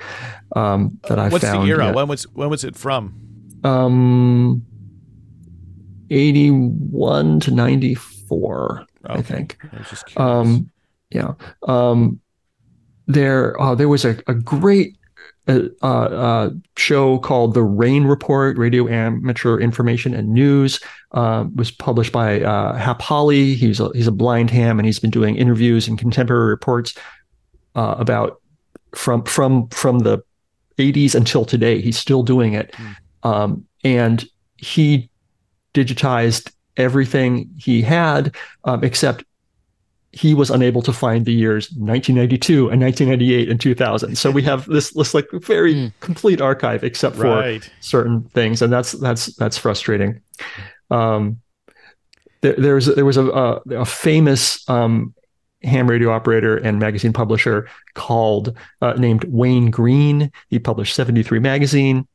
um, 0.54 0.98
that 1.08 1.18
I 1.18 1.28
What's 1.28 1.44
found. 1.44 1.58
What's 1.58 1.66
the 1.66 1.72
era? 1.72 1.86
Yet. 1.86 1.94
When 1.94 2.08
was 2.08 2.24
when 2.34 2.50
was 2.50 2.64
it 2.64 2.76
from? 2.76 3.20
Um, 3.64 4.64
81 6.10 7.40
to 7.40 7.50
94, 7.50 8.86
okay. 9.06 9.18
I 9.18 9.22
think. 9.22 9.58
I 10.16 10.40
um, 10.40 10.70
yeah. 11.10 11.34
Um, 11.66 12.20
there, 13.06 13.60
uh, 13.60 13.74
there 13.74 13.88
was 13.88 14.04
a, 14.04 14.18
a 14.26 14.34
great 14.34 14.96
uh, 15.48 15.68
uh, 15.82 16.50
show 16.76 17.18
called 17.18 17.54
The 17.54 17.62
Rain 17.62 18.04
Report, 18.04 18.58
Radio 18.58 18.88
Amateur 18.88 19.58
Information 19.58 20.14
and 20.14 20.30
News. 20.30 20.80
Uh, 21.12 21.44
was 21.54 21.70
published 21.70 22.12
by 22.12 22.40
uh, 22.40 22.74
Hap 22.74 23.00
Holly. 23.00 23.54
He's 23.54 23.80
a, 23.80 23.90
he's 23.94 24.08
a 24.08 24.12
blind 24.12 24.50
ham, 24.50 24.78
and 24.78 24.86
he's 24.86 24.98
been 24.98 25.10
doing 25.10 25.36
interviews 25.36 25.86
and 25.86 25.98
contemporary 25.98 26.48
reports 26.48 26.94
uh, 27.74 27.94
about 27.98 28.40
from 28.94 29.22
from 29.22 29.68
from 29.68 30.00
the 30.00 30.18
80s 30.78 31.14
until 31.14 31.44
today. 31.44 31.80
He's 31.80 31.98
still 31.98 32.22
doing 32.22 32.54
it, 32.54 32.72
mm. 32.72 32.96
um, 33.22 33.64
and 33.84 34.24
he 34.56 35.08
digitized 35.74 36.52
everything 36.76 37.50
he 37.56 37.82
had, 37.82 38.34
um, 38.64 38.82
except 38.82 39.24
he 40.16 40.32
was 40.32 40.48
unable 40.48 40.80
to 40.80 40.92
find 40.94 41.26
the 41.26 41.32
years 41.32 41.70
1992 41.72 42.70
and 42.70 42.80
1998 42.80 43.50
and 43.50 43.60
2000. 43.60 44.16
So 44.16 44.30
we 44.30 44.42
have 44.42 44.64
this 44.66 44.90
this 44.92 45.12
like 45.12 45.28
very 45.32 45.74
mm. 45.74 45.92
complete 46.00 46.40
archive 46.40 46.82
except 46.82 47.16
for 47.16 47.24
right. 47.24 47.70
certain 47.80 48.22
things, 48.22 48.62
and 48.62 48.72
that's 48.72 48.92
that's 48.92 49.26
that's 49.36 49.58
frustrating. 49.58 50.22
Um, 50.90 51.40
there, 52.40 52.54
there 52.54 52.74
was 52.76 52.86
there 52.86 53.04
was 53.04 53.18
a 53.18 53.26
a, 53.26 53.52
a 53.80 53.84
famous 53.84 54.66
um, 54.70 55.14
ham 55.62 55.88
radio 55.88 56.10
operator 56.10 56.56
and 56.56 56.78
magazine 56.78 57.12
publisher 57.12 57.68
called 57.92 58.56
uh, 58.80 58.94
named 58.94 59.24
Wayne 59.24 59.70
Green. 59.70 60.32
He 60.48 60.58
published 60.58 60.94
73 60.94 61.40
magazine. 61.40 62.08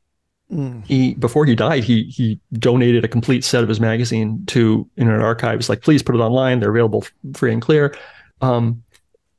Mm. 0.52 0.86
He 0.86 1.14
before 1.14 1.46
he 1.46 1.54
died, 1.54 1.82
he 1.84 2.04
he 2.04 2.38
donated 2.52 3.04
a 3.04 3.08
complete 3.08 3.42
set 3.42 3.62
of 3.62 3.68
his 3.68 3.80
magazine 3.80 4.44
to 4.46 4.88
Internet 4.96 5.22
Archives. 5.22 5.68
Like, 5.68 5.80
please 5.80 6.02
put 6.02 6.14
it 6.14 6.18
online; 6.18 6.60
they're 6.60 6.70
available 6.70 7.04
free 7.34 7.52
and 7.52 7.62
clear. 7.62 7.94
Um, 8.42 8.82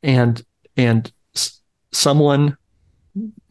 and 0.02 0.44
and 0.76 1.12
s- 1.36 1.62
someone, 1.92 2.58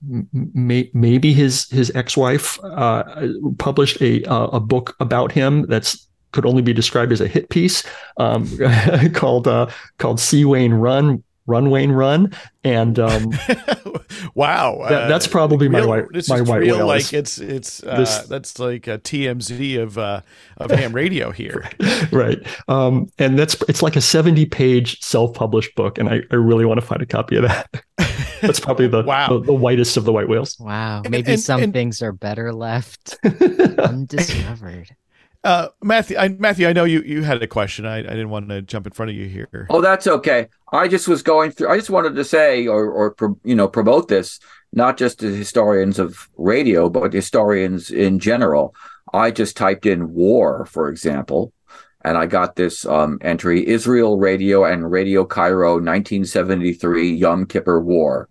may, 0.03 0.91
maybe 0.93 1.33
his 1.33 1.69
his 1.71 1.93
ex 1.95 2.17
wife, 2.17 2.59
uh, 2.65 3.29
published 3.59 4.01
a 4.03 4.25
uh, 4.25 4.47
a 4.49 4.61
book 4.61 4.97
about 4.99 5.31
him 5.31 5.67
that's 5.69 6.09
could 6.33 6.47
only 6.47 6.63
be 6.63 6.73
described 6.73 7.13
as 7.13 7.21
a 7.21 7.29
hit 7.29 7.49
piece 7.51 7.85
um, 8.17 8.49
called 9.15 9.47
uh, 9.47 9.69
called 9.99 10.19
See 10.19 10.45
Wayne 10.45 10.75
Run 10.75 11.23
Run 11.47 11.71
Wayne 11.71 11.91
Run, 11.91 12.33
and 12.63 12.99
um, 12.99 13.31
wow, 14.35 14.87
that, 14.89 15.09
that's 15.09 15.27
probably 15.27 15.67
real, 15.67 15.81
my 15.81 15.87
white 15.87 16.05
this 16.13 16.29
my 16.29 16.37
is 16.37 16.49
white 16.49 16.61
real, 16.61 16.79
whale. 16.79 16.87
Like 16.87 17.13
it's 17.13 17.39
it's 17.39 17.83
uh, 17.83 17.97
this, 17.97 18.19
that's 18.21 18.59
like 18.61 18.87
a 18.87 18.99
TMZ 18.99 19.83
of 19.83 19.99
uh, 19.99 20.21
of 20.59 20.71
ham 20.71 20.93
radio 20.93 21.33
here, 21.33 21.69
right? 22.13 22.39
Um, 22.69 23.11
and 23.19 23.37
that's 23.37 23.61
it's 23.69 23.83
like 23.83 23.97
a 23.97 24.01
seventy 24.01 24.47
page 24.47 25.01
self 25.01 25.35
published 25.35 25.75
book, 25.75 25.99
and 25.99 26.09
I, 26.09 26.23
I 26.31 26.37
really 26.37 26.65
want 26.65 26.81
to 26.81 26.87
find 26.87 27.03
a 27.03 27.07
copy 27.07 27.37
of 27.37 27.43
that. 27.43 27.69
that's 28.41 28.61
probably 28.61 28.87
the, 28.87 29.03
wow. 29.03 29.29
the, 29.29 29.41
the 29.41 29.53
whitest 29.53 29.97
of 29.97 30.05
the 30.05 30.13
white 30.13 30.29
whales. 30.29 30.57
Wow, 30.61 31.03
maybe 31.03 31.19
and, 31.19 31.29
and, 31.29 31.41
some 31.41 31.63
and, 31.63 31.73
things 31.73 32.03
are 32.03 32.13
better 32.13 32.53
left 32.53 33.19
undiscovered. 33.25 34.95
Uh, 35.45 35.69
Matthew, 35.83 36.17
I, 36.17 36.29
Matthew, 36.29 36.69
I 36.69 36.73
know 36.73 36.85
you, 36.85 37.03
you 37.03 37.23
had 37.25 37.43
a 37.43 37.49
question. 37.49 37.85
I, 37.85 37.99
I 37.99 38.03
didn't 38.03 38.31
want 38.31 38.49
to 38.49 38.63
jump 38.63 38.87
in 38.87 38.93
front 38.93 39.11
of 39.11 39.17
you 39.17 39.27
here. 39.27 39.67
Oh, 39.71 39.81
that's 39.81 40.07
okay. 40.07 40.49
I 40.73 40.87
just 40.87 41.09
was 41.09 41.23
going 41.23 41.51
through. 41.51 41.69
I 41.69 41.77
just 41.77 41.91
wanted 41.91 42.15
to 42.15 42.25
say, 42.25 42.67
or, 42.69 42.89
or 42.91 43.37
you 43.43 43.55
know, 43.57 43.67
promote 43.67 44.09
this 44.09 44.39
not 44.73 44.97
just 44.97 45.19
to 45.21 45.35
historians 45.35 45.99
of 45.99 46.29
radio, 46.37 46.89
but 46.89 47.13
historians 47.13 47.91
in 47.91 48.19
general. 48.19 48.75
I 49.13 49.31
just 49.31 49.57
typed 49.57 49.85
in 49.85 50.15
war, 50.15 50.65
for 50.67 50.89
example, 50.89 51.53
and 52.05 52.17
I 52.17 52.27
got 52.27 52.57
this 52.57 52.87
um, 52.87 53.19
entry: 53.21 53.67
Israel 53.67 54.19
Radio 54.19 54.65
and 54.65 54.91
Radio 54.91 55.25
Cairo, 55.25 55.73
1973 55.73 57.13
Yom 57.15 57.47
Kippur 57.47 57.81
War. 57.81 58.29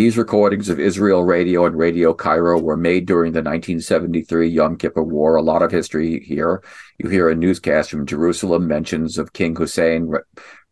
These 0.00 0.16
recordings 0.16 0.70
of 0.70 0.80
Israel 0.80 1.24
Radio 1.24 1.66
and 1.66 1.76
Radio 1.76 2.14
Cairo 2.14 2.58
were 2.58 2.78
made 2.78 3.04
during 3.04 3.32
the 3.32 3.42
1973 3.42 4.48
Yom 4.48 4.78
Kippur 4.78 5.02
War. 5.02 5.36
A 5.36 5.42
lot 5.42 5.60
of 5.60 5.70
history 5.70 6.20
here. 6.20 6.62
You 6.96 7.10
hear 7.10 7.28
a 7.28 7.34
newscast 7.34 7.90
from 7.90 8.06
Jerusalem, 8.06 8.66
mentions 8.66 9.18
of 9.18 9.34
King 9.34 9.54
Hussein, 9.54 10.10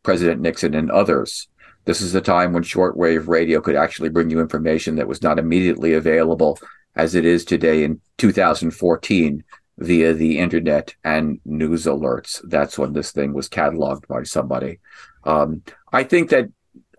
President 0.02 0.40
Nixon, 0.40 0.72
and 0.72 0.90
others. 0.90 1.46
This 1.84 2.00
is 2.00 2.14
a 2.14 2.22
time 2.22 2.54
when 2.54 2.62
shortwave 2.62 3.28
radio 3.28 3.60
could 3.60 3.76
actually 3.76 4.08
bring 4.08 4.30
you 4.30 4.40
information 4.40 4.96
that 4.96 5.08
was 5.08 5.20
not 5.20 5.38
immediately 5.38 5.92
available 5.92 6.58
as 6.96 7.14
it 7.14 7.26
is 7.26 7.44
today 7.44 7.84
in 7.84 8.00
2014 8.16 9.44
via 9.76 10.14
the 10.14 10.38
internet 10.38 10.94
and 11.04 11.38
news 11.44 11.84
alerts. 11.84 12.40
That's 12.44 12.78
when 12.78 12.94
this 12.94 13.12
thing 13.12 13.34
was 13.34 13.50
cataloged 13.50 14.06
by 14.06 14.22
somebody. 14.22 14.78
Um, 15.24 15.64
I 15.92 16.04
think 16.04 16.30
that 16.30 16.48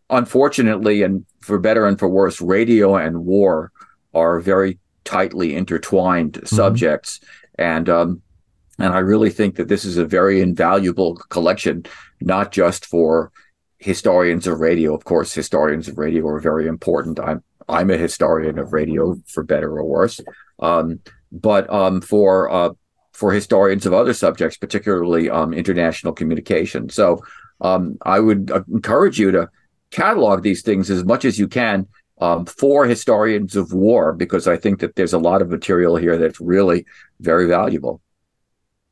unfortunately, 0.09 1.03
and 1.03 1.25
for 1.41 1.59
better 1.59 1.85
and 1.85 1.97
for 1.97 2.09
worse, 2.09 2.41
radio 2.41 2.95
and 2.95 3.25
war 3.25 3.71
are 4.13 4.39
very 4.39 4.79
tightly 5.03 5.55
intertwined 5.55 6.33
mm-hmm. 6.33 6.55
subjects. 6.55 7.19
And 7.57 7.89
um, 7.89 8.21
and 8.77 8.93
I 8.93 8.99
really 8.99 9.29
think 9.29 9.55
that 9.55 9.67
this 9.67 9.85
is 9.85 9.97
a 9.97 10.05
very 10.05 10.41
invaluable 10.41 11.15
collection, 11.15 11.85
not 12.21 12.51
just 12.51 12.85
for 12.85 13.31
historians 13.77 14.47
of 14.47 14.59
radio. 14.59 14.95
Of 14.95 15.03
course, 15.03 15.33
historians 15.33 15.87
of 15.87 15.97
radio 15.97 16.27
are 16.27 16.39
very 16.39 16.67
important. 16.67 17.19
I'm 17.19 17.43
I'm 17.67 17.89
a 17.89 17.97
historian 17.97 18.57
of 18.57 18.73
radio, 18.73 19.15
for 19.27 19.43
better 19.43 19.77
or 19.77 19.85
worse. 19.85 20.19
Um, 20.59 20.99
but 21.31 21.69
um, 21.69 22.01
for 22.01 22.49
uh, 22.49 22.69
for 23.13 23.31
historians 23.33 23.85
of 23.85 23.93
other 23.93 24.13
subjects, 24.13 24.57
particularly 24.57 25.29
um, 25.29 25.53
international 25.53 26.13
communication. 26.13 26.89
So 26.89 27.21
um, 27.61 27.97
I 28.03 28.19
would 28.19 28.49
uh, 28.49 28.63
encourage 28.71 29.19
you 29.19 29.31
to 29.31 29.49
catalog 29.91 30.43
these 30.43 30.61
things 30.61 30.89
as 30.89 31.03
much 31.03 31.25
as 31.25 31.39
you 31.39 31.47
can 31.47 31.87
um, 32.19 32.45
for 32.45 32.85
historians 32.85 33.55
of 33.55 33.73
war, 33.73 34.13
because 34.13 34.47
I 34.47 34.57
think 34.57 34.79
that 34.79 34.95
there's 34.95 35.13
a 35.13 35.19
lot 35.19 35.41
of 35.41 35.49
material 35.49 35.95
here 35.95 36.17
that's 36.17 36.39
really 36.39 36.85
very 37.19 37.47
valuable. 37.47 38.01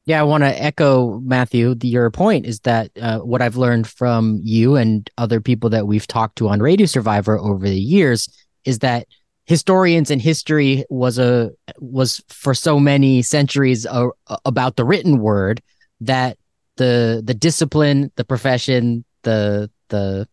Yeah, 0.06 0.22
I 0.22 0.24
want 0.24 0.43
to 0.43 0.64
echo 0.64 1.20
Matthew. 1.20 1.76
The, 1.76 1.89
your 1.89 2.10
point 2.12 2.45
is 2.45 2.62
that 2.62 2.91
uh, 3.02 3.20
what 3.20 3.41
I've 3.41 3.58
learned 3.58 3.88
from 3.88 4.39
you 4.41 4.78
and 4.78 5.10
other 5.18 5.41
people 5.41 5.70
that 5.72 5.86
we've 5.86 6.08
talked 6.08 6.38
to 6.38 6.48
on 6.48 6.62
Radio 6.62 6.86
Survivor 6.86 7.38
over 7.38 7.68
the 7.68 7.80
years 7.80 8.30
is 8.64 8.80
that 8.80 9.08
historians 9.48 10.10
and 10.10 10.22
history 10.22 10.86
was 10.89 11.20
a 11.20 11.52
was 11.80 12.24
for 12.30 12.54
so 12.54 12.80
many 12.80 13.22
centuries 13.22 13.86
a, 13.86 14.08
a, 14.28 14.38
about 14.45 14.78
the 14.78 14.86
written 14.86 15.20
word 15.20 15.62
that 16.00 16.38
the 16.78 17.22
the 17.26 17.34
discipline, 17.34 18.10
the 18.16 18.24
profession, 18.24 19.04
the 19.24 19.70
the 19.89 20.26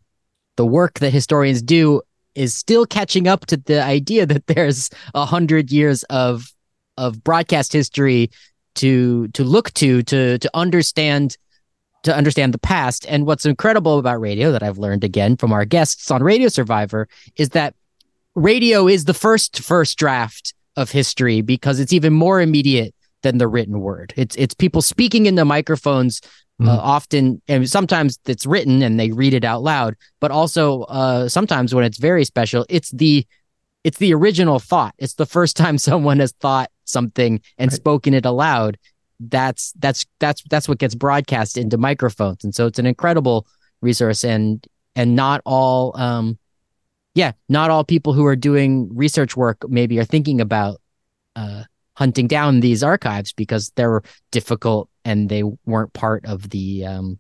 the 0.57 0.67
work 0.67 1.01
that 1.01 1.11
historians 1.11 1.63
do 1.63 2.03
is 2.35 2.55
still 2.55 2.87
catching 2.87 3.29
up 3.29 3.47
to 3.47 3.57
the 3.57 3.83
idea 3.83 4.27
that 4.27 4.47
there's 4.47 4.91
a 5.15 5.25
hundred 5.25 5.71
years 5.71 6.03
of 6.05 6.53
of 6.97 7.23
broadcast 7.25 7.73
history 7.73 8.31
to 8.77 9.29
to 9.29 9.45
look 9.45 9.73
to 9.75 10.03
to 10.03 10.39
to 10.39 10.51
understand 10.55 11.37
to 12.03 12.15
understand 12.15 12.53
the 12.53 12.59
past. 12.59 13.07
And 13.09 13.27
what's 13.27 13.47
incredible 13.47 13.99
about 13.99 14.21
radio 14.21 14.53
that 14.53 14.63
I've 14.63 14.79
learned 14.79 15.05
again 15.05 15.37
from 15.37 15.53
our 15.53 15.65
guests 15.65 16.11
on 16.11 16.23
Radio 16.23 16.49
Survivor 16.49 17.09
is 17.37 17.51
that 17.51 17.75
radio 18.35 18.87
is 18.87 19.07
the 19.07 19.15
first 19.15 19.61
first 19.61 19.99
draft 19.99 20.55
of 20.77 20.91
history 20.91 21.41
because 21.41 21.81
it's 21.81 21.93
even 21.93 22.13
more 22.13 22.41
immediate 22.41 22.95
than 23.23 23.39
the 23.39 23.49
written 23.49 23.81
word. 23.81 24.13
It's 24.17 24.37
it's 24.37 24.55
people 24.55 24.83
speaking 24.83 25.27
into 25.27 25.45
microphones 25.45 26.21
mm. 26.61 26.69
uh, 26.69 26.79
often, 26.79 27.41
and 27.49 27.69
sometimes 27.69 28.19
it's 28.27 28.47
written 28.47 28.83
and 28.83 28.99
they 28.99 29.11
read 29.11 29.35
it 29.35 29.45
out 29.45 29.63
loud. 29.63 29.97
But 30.21 30.31
also 30.31 30.83
uh, 30.83 31.29
sometimes 31.29 31.75
when 31.75 31.85
it's 31.85 31.99
very 31.99 32.25
special, 32.25 32.65
it's 32.69 32.91
the 32.91 33.27
it's 33.83 33.99
the 33.99 34.15
original 34.15 34.59
thought. 34.59 34.95
It's 34.99 35.15
the 35.15 35.27
first 35.27 35.57
time 35.63 35.79
someone 35.79 36.19
has 36.21 36.33
thought 36.33 36.71
something 36.85 37.41
and 37.59 37.71
right. 37.71 37.77
spoken 37.77 38.15
it 38.15 38.25
aloud. 38.25 38.79
That's 39.21 39.73
that's 39.79 40.05
that's 40.19 40.43
that's 40.51 40.69
what 40.69 40.79
gets 40.79 40.95
broadcast 40.95 41.57
into 41.57 41.79
microphones, 41.79 42.45
and 42.45 42.55
so 42.55 42.67
it's 42.67 42.79
an 42.79 42.87
incredible 42.87 43.47
resource. 43.81 44.25
And 44.25 44.67
and 44.97 45.15
not 45.15 45.41
all 45.45 45.97
um, 45.97 46.39
yeah, 47.15 47.33
not 47.49 47.71
all 47.71 47.85
people 47.85 48.13
who 48.13 48.27
are 48.27 48.37
doing 48.37 48.89
research 48.95 49.37
work 49.37 49.59
maybe 49.69 49.99
are 49.99 50.05
thinking 50.05 50.41
about 50.41 50.81
uh, 51.37 51.65
hunting 51.97 52.27
down 52.27 52.61
these 52.61 52.83
archives 52.83 53.33
because 53.33 53.71
they're 53.77 54.03
difficult 54.33 54.89
and 55.05 55.29
they 55.29 55.43
weren't 55.67 55.93
part 55.93 56.25
of 56.27 56.51
the 56.51 56.85
um, 56.85 57.19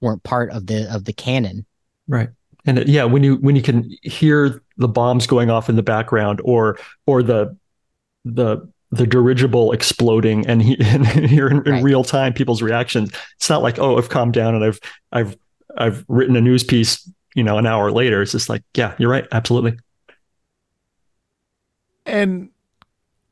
weren't 0.00 0.22
part 0.22 0.50
of 0.50 0.66
the 0.66 0.92
of 0.94 1.04
the 1.04 1.12
canon. 1.12 1.66
Right. 2.08 2.28
And 2.66 2.78
it, 2.78 2.88
yeah, 2.88 3.04
when 3.04 3.22
you 3.22 3.36
when 3.36 3.56
you 3.56 3.62
can 3.62 3.90
hear 4.02 4.62
the 4.76 4.88
bombs 4.88 5.26
going 5.26 5.50
off 5.50 5.68
in 5.68 5.76
the 5.76 5.82
background 5.82 6.40
or 6.44 6.78
or 7.06 7.22
the 7.22 7.56
the 8.24 8.68
the 8.90 9.06
dirigible 9.06 9.72
exploding 9.72 10.46
and, 10.46 10.62
he, 10.62 10.76
and 10.84 11.04
hear 11.06 11.48
in, 11.48 11.66
in 11.66 11.72
right. 11.72 11.82
real 11.82 12.04
time 12.04 12.32
people's 12.32 12.62
reactions, 12.62 13.12
it's 13.36 13.50
not 13.50 13.62
like 13.62 13.78
oh 13.78 13.98
I've 13.98 14.08
calmed 14.08 14.34
down 14.34 14.54
and 14.54 14.64
I've 14.64 14.80
I've 15.12 15.36
I've 15.76 16.04
written 16.08 16.36
a 16.36 16.40
news 16.40 16.62
piece 16.64 17.08
you 17.34 17.42
know, 17.42 17.58
an 17.58 17.66
hour 17.66 17.90
later, 17.90 18.22
it's 18.22 18.32
just 18.32 18.48
like, 18.48 18.62
yeah, 18.74 18.94
you're 18.98 19.10
right. 19.10 19.26
Absolutely. 19.32 19.76
And 22.06 22.50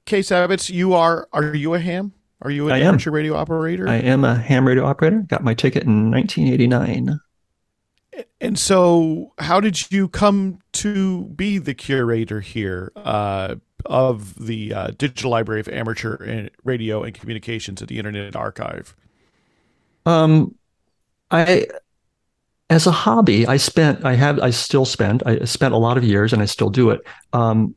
Kay 0.05 0.21
Savetz, 0.21 0.69
you 0.69 0.95
are, 0.95 1.29
are 1.33 1.55
you 1.55 1.75
a 1.75 1.79
ham? 1.79 2.13
Are 2.43 2.51
you 2.51 2.69
an 2.69 2.75
I 2.75 2.81
amateur 2.81 3.11
am. 3.11 3.15
radio 3.15 3.37
operator? 3.37 3.89
I 3.89 3.97
am 3.97 4.25
a 4.25 4.35
ham 4.35 4.67
radio 4.67 4.85
operator. 4.85 5.21
Got 5.21 5.45
my 5.45 5.55
ticket 5.55 5.85
in 5.85 6.11
1989. 6.11 7.21
And 8.41 8.59
so, 8.59 9.33
how 9.39 9.61
did 9.61 9.91
you 9.91 10.09
come 10.09 10.59
to 10.73 11.25
be 11.25 11.59
the 11.59 11.73
curator 11.73 12.41
here 12.41 12.93
uh, 12.97 13.55
of 13.87 14.35
the 14.45 14.75
uh, 14.75 14.91
Digital 14.99 15.31
Library 15.31 15.61
of 15.61 15.69
Amateur 15.69 16.49
Radio 16.65 17.03
and 17.03 17.15
Communications 17.15 17.81
at 17.81 17.89
the 17.89 17.99
Internet 17.99 18.37
Archive? 18.37 18.95
Um, 20.05 20.57
I 21.31 21.67
as 22.73 22.87
a 22.87 22.91
hobby, 22.91 23.47
I 23.47 23.59
spent, 23.59 24.05
I 24.05 24.15
have, 24.15 24.39
I 24.41 24.51
still 24.51 24.87
spend, 24.87 25.23
I 25.27 25.45
spent 25.45 25.75
a 25.75 25.77
lot 25.77 25.99
of 25.99 26.05
years, 26.05 26.33
and 26.33 26.41
I 26.41 26.47
still 26.47 26.71
do 26.71 26.89
it, 26.91 27.03
um, 27.35 27.75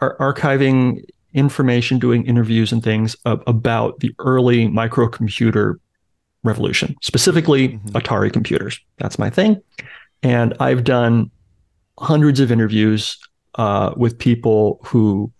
ar- 0.00 0.16
archiving 0.18 1.02
information, 1.34 1.98
doing 1.98 2.24
interviews 2.26 2.72
and 2.72 2.82
things 2.82 3.16
about 3.24 4.00
the 4.00 4.14
early 4.18 4.68
microcomputer 4.68 5.74
revolution, 6.44 6.94
specifically 7.02 7.70
mm-hmm. 7.70 7.88
Atari 7.90 8.32
computers. 8.32 8.80
That's 8.98 9.18
my 9.18 9.30
thing, 9.30 9.60
and 10.22 10.54
I've 10.60 10.84
done 10.84 11.30
hundreds 11.98 12.40
of 12.40 12.50
interviews 12.50 13.18
uh, 13.56 13.94
with 13.96 14.18
people 14.18 14.80
who 14.84 15.32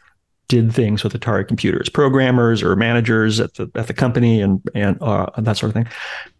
did 0.49 0.73
things 0.73 1.03
with 1.03 1.19
Atari 1.19 1.47
computers, 1.47 1.89
programmers 1.89 2.63
or 2.63 2.77
managers 2.77 3.41
at 3.41 3.55
the 3.55 3.71
at 3.75 3.87
the 3.87 3.95
company, 3.95 4.41
and 4.41 4.61
and 4.75 4.99
uh, 5.01 5.27
that 5.39 5.57
sort 5.57 5.71
of 5.71 5.75
thing, 5.75 5.89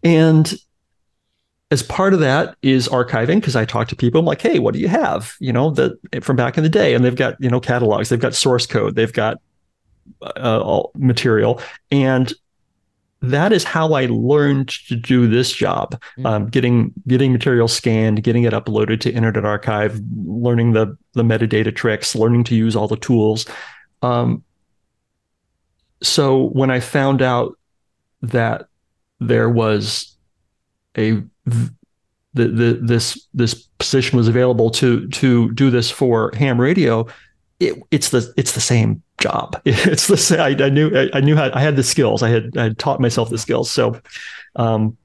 and 0.03 0.53
as 1.71 1.81
part 1.81 2.13
of 2.13 2.19
that 2.19 2.55
is 2.61 2.87
archiving 2.87 3.35
because 3.35 3.55
I 3.55 3.65
talk 3.65 3.87
to 3.87 3.95
people. 3.95 4.19
I'm 4.19 4.25
like, 4.25 4.41
hey, 4.41 4.59
what 4.59 4.73
do 4.73 4.79
you 4.79 4.87
have? 4.87 5.35
You 5.39 5.51
know, 5.51 5.71
that 5.71 6.23
from 6.23 6.35
back 6.35 6.57
in 6.57 6.63
the 6.63 6.69
day, 6.69 6.93
and 6.93 7.03
they've 7.03 7.15
got 7.15 7.41
you 7.41 7.49
know 7.49 7.59
catalogs, 7.59 8.09
they've 8.09 8.19
got 8.19 8.35
source 8.35 8.65
code, 8.65 8.95
they've 8.95 9.11
got 9.11 9.41
uh, 10.21 10.83
material, 10.95 11.61
and 11.91 12.33
that 13.21 13.51
is 13.51 13.63
how 13.63 13.93
I 13.93 14.05
learned 14.05 14.69
to 14.87 14.95
do 14.95 15.27
this 15.27 15.51
job. 15.51 15.93
Mm-hmm. 15.93 16.25
Um, 16.25 16.47
getting 16.49 16.93
getting 17.07 17.31
material 17.31 17.67
scanned, 17.67 18.23
getting 18.23 18.43
it 18.43 18.53
uploaded 18.53 18.99
to 19.01 19.11
Internet 19.11 19.45
Archive, 19.45 19.99
learning 20.23 20.73
the 20.73 20.95
the 21.13 21.23
metadata 21.23 21.75
tricks, 21.75 22.15
learning 22.15 22.43
to 22.45 22.55
use 22.55 22.75
all 22.75 22.87
the 22.87 22.97
tools. 22.97 23.47
Um, 24.03 24.43
so 26.01 26.49
when 26.49 26.69
I 26.69 26.79
found 26.79 27.23
out 27.23 27.57
that 28.21 28.67
there 29.19 29.49
was 29.49 30.15
a 30.97 31.23
the, 31.45 32.47
the 32.47 32.79
this 32.81 33.27
this 33.33 33.53
position 33.79 34.17
was 34.17 34.27
available 34.27 34.69
to 34.71 35.07
to 35.09 35.51
do 35.53 35.69
this 35.69 35.89
for 35.89 36.31
ham 36.35 36.59
radio, 36.59 37.07
it, 37.59 37.81
it's 37.91 38.09
the 38.09 38.31
it's 38.37 38.51
the 38.51 38.61
same 38.61 39.01
job. 39.19 39.59
It's 39.65 40.07
the 40.07 40.17
same. 40.17 40.39
I, 40.39 40.65
I 40.65 40.69
knew 40.69 40.91
I, 40.95 41.17
I, 41.17 41.21
knew 41.21 41.35
how 41.35 41.49
I 41.53 41.61
had 41.61 41.75
the 41.75 41.83
skills. 41.83 42.21
I 42.21 42.29
had 42.29 42.57
I 42.57 42.63
had 42.63 42.77
taught 42.77 42.99
myself 42.99 43.29
the 43.29 43.37
skills. 43.37 43.71
So, 43.71 43.99
um, 44.57 44.97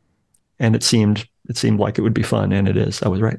and 0.59 0.75
it 0.75 0.83
seemed 0.83 1.27
it 1.49 1.57
seemed 1.57 1.79
like 1.79 1.99
it 1.99 2.03
would 2.03 2.15
be 2.15 2.23
fun, 2.23 2.53
and 2.53 2.69
it 2.69 2.77
is. 2.77 3.03
I 3.03 3.09
was 3.09 3.21
right. 3.21 3.39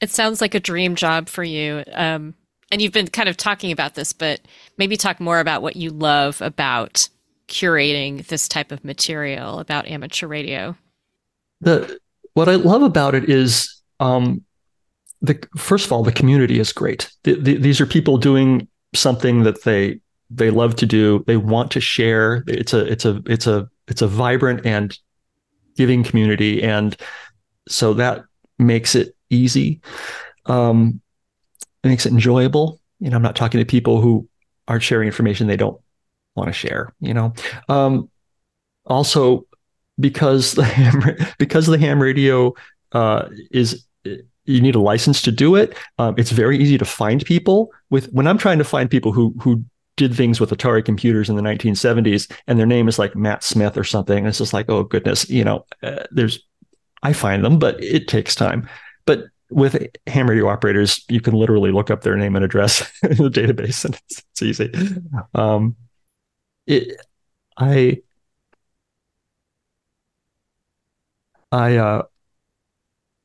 It 0.00 0.10
sounds 0.10 0.40
like 0.40 0.54
a 0.54 0.60
dream 0.60 0.94
job 0.94 1.28
for 1.28 1.44
you. 1.44 1.84
Um, 1.92 2.34
and 2.70 2.80
you've 2.80 2.92
been 2.92 3.08
kind 3.08 3.28
of 3.28 3.36
talking 3.36 3.72
about 3.72 3.94
this, 3.94 4.12
but 4.12 4.40
maybe 4.78 4.96
talk 4.96 5.20
more 5.20 5.40
about 5.40 5.60
what 5.60 5.76
you 5.76 5.90
love 5.90 6.40
about 6.40 7.08
curating 7.48 8.24
this 8.28 8.46
type 8.46 8.70
of 8.70 8.84
material 8.84 9.58
about 9.58 9.88
amateur 9.88 10.28
radio 10.28 10.76
the 11.60 11.98
what 12.34 12.48
I 12.48 12.54
love 12.54 12.82
about 12.82 13.14
it 13.14 13.28
is 13.28 13.82
um, 13.98 14.42
the 15.20 15.42
first 15.56 15.86
of 15.86 15.92
all 15.92 16.02
the 16.02 16.12
community 16.12 16.58
is 16.58 16.72
great. 16.72 17.10
The, 17.24 17.34
the, 17.34 17.56
these 17.56 17.80
are 17.80 17.86
people 17.86 18.18
doing 18.18 18.68
something 18.94 19.42
that 19.42 19.64
they 19.64 20.00
they 20.30 20.50
love 20.50 20.76
to 20.76 20.86
do. 20.86 21.24
They 21.26 21.36
want 21.36 21.70
to 21.72 21.80
share. 21.80 22.44
It's 22.46 22.72
a 22.72 22.86
it's 22.86 23.04
a 23.04 23.22
it's 23.26 23.46
a 23.46 23.68
it's 23.88 24.02
a 24.02 24.06
vibrant 24.06 24.64
and 24.64 24.96
giving 25.76 26.04
community, 26.04 26.62
and 26.62 26.96
so 27.68 27.94
that 27.94 28.24
makes 28.58 28.94
it 28.94 29.16
easy. 29.28 29.80
Um, 30.46 31.00
it 31.82 31.88
makes 31.88 32.06
it 32.06 32.12
enjoyable. 32.12 32.80
You 33.00 33.10
know, 33.10 33.16
I'm 33.16 33.22
not 33.22 33.36
talking 33.36 33.58
to 33.58 33.64
people 33.64 34.00
who 34.00 34.28
aren't 34.68 34.82
sharing 34.82 35.06
information 35.06 35.46
they 35.46 35.56
don't 35.56 35.80
want 36.36 36.48
to 36.48 36.52
share. 36.52 36.94
You 37.00 37.14
know, 37.14 37.32
um, 37.68 38.08
also 38.86 39.46
because 40.00 40.52
the 40.52 40.64
ham 40.64 41.02
because 41.38 41.66
the 41.66 41.78
ham 41.78 42.02
radio 42.02 42.54
uh, 42.92 43.28
is 43.50 43.84
you 44.04 44.60
need 44.60 44.74
a 44.74 44.80
license 44.80 45.22
to 45.22 45.30
do 45.30 45.54
it. 45.54 45.76
Um, 45.98 46.14
it's 46.18 46.30
very 46.30 46.58
easy 46.58 46.78
to 46.78 46.84
find 46.84 47.24
people 47.24 47.70
with 47.90 48.10
when 48.12 48.26
I'm 48.26 48.38
trying 48.38 48.58
to 48.58 48.64
find 48.64 48.90
people 48.90 49.12
who 49.12 49.34
who 49.40 49.64
did 50.00 50.14
things 50.14 50.40
with 50.40 50.50
Atari 50.50 50.82
computers 50.82 51.28
in 51.28 51.36
the 51.36 51.42
1970s, 51.42 52.32
and 52.46 52.58
their 52.58 52.66
name 52.66 52.88
is 52.88 52.98
like 52.98 53.14
Matt 53.14 53.44
Smith 53.44 53.76
or 53.76 53.84
something. 53.84 54.16
And 54.16 54.28
it's 54.28 54.38
just 54.38 54.54
like, 54.54 54.70
oh 54.70 54.82
goodness, 54.82 55.28
you 55.28 55.44
know, 55.44 55.66
uh, 55.82 56.04
there's, 56.10 56.40
I 57.02 57.12
find 57.12 57.44
them, 57.44 57.58
but 57.58 57.82
it 57.84 58.08
takes 58.08 58.34
time. 58.34 58.66
But 59.04 59.24
with 59.50 59.86
ham 60.06 60.30
radio 60.30 60.48
operators, 60.48 61.04
you 61.10 61.20
can 61.20 61.34
literally 61.34 61.70
look 61.70 61.90
up 61.90 62.00
their 62.00 62.16
name 62.16 62.34
and 62.34 62.42
address 62.42 62.90
in 63.02 63.16
the 63.16 63.28
database, 63.28 63.84
and 63.84 63.94
it's, 63.94 64.24
it's 64.32 64.42
easy. 64.42 64.72
Um, 65.34 65.76
it, 66.66 66.98
I, 67.58 67.98
I, 71.52 71.76
uh, 71.76 72.02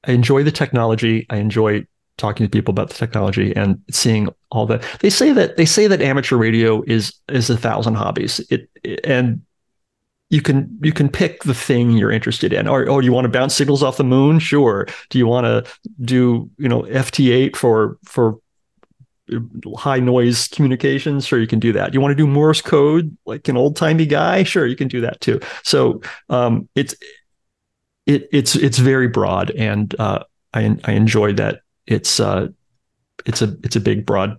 I 0.05 0.11
enjoy 0.11 0.43
the 0.43 0.51
technology. 0.51 1.25
I 1.29 1.37
enjoy 1.37 1.85
talking 2.17 2.45
to 2.45 2.49
people 2.49 2.71
about 2.71 2.89
the 2.89 2.95
technology 2.95 3.55
and 3.55 3.81
seeing 3.91 4.29
all 4.51 4.65
that. 4.67 4.83
They 5.01 5.09
say 5.09 5.31
that 5.33 5.57
they 5.57 5.65
say 5.65 5.87
that 5.87 6.01
amateur 6.01 6.37
radio 6.37 6.83
is 6.87 7.13
is 7.29 7.49
a 7.49 7.57
thousand 7.57 7.95
hobbies. 7.95 8.39
It, 8.49 8.69
it 8.83 9.01
and 9.03 9.41
you 10.29 10.41
can 10.41 10.77
you 10.81 10.91
can 10.91 11.09
pick 11.09 11.43
the 11.43 11.53
thing 11.53 11.91
you're 11.91 12.11
interested 12.11 12.53
in. 12.53 12.67
Or 12.67 12.87
oh, 12.89 12.99
you 12.99 13.11
want 13.11 13.25
to 13.25 13.29
bounce 13.29 13.55
signals 13.55 13.83
off 13.83 13.97
the 13.97 14.03
moon? 14.03 14.39
Sure. 14.39 14.87
Do 15.09 15.17
you 15.17 15.27
want 15.27 15.45
to 15.45 15.71
do 16.01 16.49
you 16.57 16.69
know 16.69 16.83
FT8 16.83 17.55
for 17.55 17.97
for 18.05 18.39
high 19.77 19.99
noise 19.99 20.47
communications? 20.47 21.25
Sure, 21.25 21.39
you 21.39 21.47
can 21.47 21.59
do 21.59 21.73
that. 21.73 21.93
You 21.93 22.01
want 22.01 22.11
to 22.11 22.15
do 22.15 22.27
Morse 22.27 22.61
code 22.61 23.15
like 23.25 23.47
an 23.47 23.57
old 23.57 23.75
timey 23.75 24.05
guy? 24.05 24.43
Sure, 24.43 24.65
you 24.65 24.75
can 24.75 24.87
do 24.87 25.01
that 25.01 25.19
too. 25.21 25.39
So 25.63 26.01
um, 26.29 26.69
it's 26.75 26.95
it 28.05 28.29
it's 28.31 28.55
it's 28.55 28.77
very 28.77 29.07
broad, 29.07 29.51
and 29.51 29.93
uh, 29.99 30.23
I 30.53 30.77
I 30.83 30.93
enjoyed 30.93 31.37
that. 31.37 31.61
It's 31.87 32.19
uh, 32.19 32.47
it's 33.25 33.41
a 33.41 33.55
it's 33.63 33.75
a 33.75 33.79
big 33.79 34.05
broad 34.05 34.37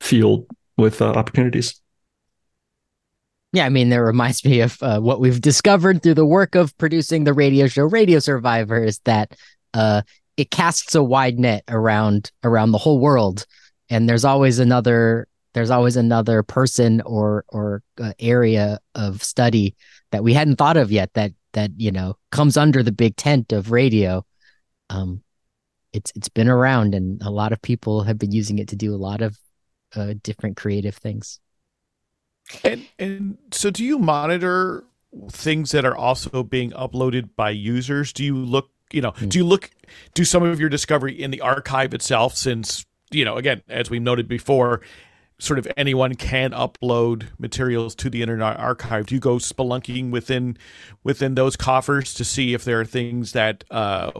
field 0.00 0.46
with 0.76 1.00
uh, 1.00 1.12
opportunities. 1.12 1.80
Yeah, 3.52 3.64
I 3.64 3.68
mean, 3.70 3.88
that 3.90 4.02
reminds 4.02 4.44
me 4.44 4.60
of 4.60 4.76
uh, 4.82 5.00
what 5.00 5.20
we've 5.20 5.40
discovered 5.40 6.02
through 6.02 6.14
the 6.14 6.26
work 6.26 6.54
of 6.54 6.76
producing 6.78 7.24
the 7.24 7.32
radio 7.32 7.68
show 7.68 7.84
Radio 7.84 8.18
Survivor 8.18 8.82
is 8.82 8.98
that 9.04 9.34
uh, 9.72 10.02
it 10.36 10.50
casts 10.50 10.94
a 10.94 11.02
wide 11.02 11.38
net 11.38 11.64
around 11.68 12.30
around 12.44 12.72
the 12.72 12.78
whole 12.78 12.98
world, 12.98 13.46
and 13.88 14.08
there's 14.08 14.24
always 14.24 14.58
another 14.58 15.28
there's 15.54 15.70
always 15.70 15.96
another 15.96 16.42
person 16.42 17.00
or 17.02 17.44
or 17.48 17.82
uh, 18.00 18.12
area 18.18 18.78
of 18.94 19.22
study 19.22 19.74
that 20.10 20.22
we 20.22 20.34
hadn't 20.34 20.56
thought 20.56 20.76
of 20.76 20.92
yet 20.92 21.10
that 21.14 21.32
that 21.56 21.72
you 21.76 21.90
know 21.90 22.16
comes 22.30 22.56
under 22.56 22.82
the 22.82 22.92
big 22.92 23.16
tent 23.16 23.52
of 23.52 23.72
radio. 23.72 24.24
Um, 24.88 25.22
it's 25.92 26.12
it's 26.14 26.28
been 26.28 26.48
around, 26.48 26.94
and 26.94 27.20
a 27.22 27.30
lot 27.30 27.52
of 27.52 27.60
people 27.60 28.02
have 28.04 28.18
been 28.18 28.30
using 28.30 28.60
it 28.60 28.68
to 28.68 28.76
do 28.76 28.94
a 28.94 28.96
lot 28.96 29.22
of 29.22 29.36
uh, 29.96 30.14
different 30.22 30.56
creative 30.56 30.94
things. 30.94 31.40
And 32.62 32.86
and 32.98 33.38
so 33.50 33.70
do 33.70 33.82
you 33.82 33.98
monitor 33.98 34.84
things 35.30 35.72
that 35.72 35.84
are 35.84 35.96
also 35.96 36.42
being 36.42 36.70
uploaded 36.72 37.30
by 37.34 37.50
users? 37.50 38.12
Do 38.12 38.22
you 38.22 38.36
look, 38.36 38.70
you 38.92 39.00
know, 39.00 39.12
mm. 39.12 39.28
do 39.28 39.38
you 39.38 39.44
look 39.44 39.70
do 40.14 40.24
some 40.24 40.42
of 40.42 40.60
your 40.60 40.68
discovery 40.68 41.20
in 41.20 41.30
the 41.30 41.40
archive 41.40 41.94
itself 41.94 42.36
since, 42.36 42.84
you 43.10 43.24
know, 43.24 43.36
again, 43.36 43.62
as 43.68 43.88
we 43.88 43.98
noted 43.98 44.28
before, 44.28 44.82
sort 45.38 45.58
of 45.58 45.68
anyone 45.76 46.14
can 46.14 46.52
upload 46.52 47.28
materials 47.38 47.94
to 47.96 48.08
the 48.08 48.22
internet 48.22 48.58
archive. 48.58 49.06
Do 49.06 49.14
you 49.14 49.20
go 49.20 49.36
spelunking 49.36 50.10
within 50.10 50.56
within 51.04 51.34
those 51.34 51.56
coffers 51.56 52.14
to 52.14 52.24
see 52.24 52.54
if 52.54 52.64
there 52.64 52.80
are 52.80 52.84
things 52.84 53.32
that 53.32 53.64
uh, 53.70 54.12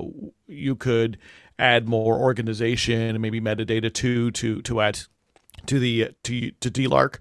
you 0.47 0.77
could 0.77 1.19
add 1.59 1.89
more 1.89 2.19
organization 2.19 3.01
and 3.01 3.21
maybe 3.21 3.41
metadata 3.41 3.93
to 3.93 4.31
to 4.33 4.63
to 4.63 4.81
add 4.81 5.01
to 5.67 5.79
the 5.79 6.11
to 6.25 6.51
to 6.51 6.71
DLARC? 6.71 7.19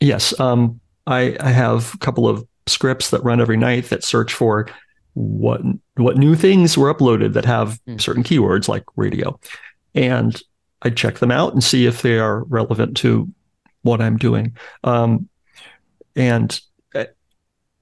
Yes, 0.00 0.38
um, 0.40 0.80
I, 1.06 1.36
I 1.38 1.50
have 1.50 1.94
a 1.94 1.98
couple 1.98 2.28
of 2.28 2.46
scripts 2.66 3.10
that 3.10 3.22
run 3.22 3.40
every 3.40 3.56
night 3.56 3.90
that 3.90 4.04
search 4.04 4.32
for 4.32 4.68
what 5.14 5.60
what 5.96 6.16
new 6.16 6.34
things 6.34 6.78
were 6.78 6.92
uploaded 6.92 7.34
that 7.34 7.44
have 7.44 7.80
mm. 7.86 8.00
certain 8.00 8.22
keywords 8.22 8.68
like 8.68 8.84
radio, 8.96 9.38
and 9.94 10.42
I 10.82 10.90
check 10.90 11.18
them 11.18 11.30
out 11.30 11.52
and 11.52 11.62
see 11.62 11.86
if 11.86 12.02
they 12.02 12.18
are 12.18 12.44
relevant 12.44 12.96
to 12.98 13.28
what 13.82 14.00
I'm 14.00 14.16
doing. 14.16 14.56
Um, 14.84 15.28
and 16.14 16.60
uh, 16.94 17.04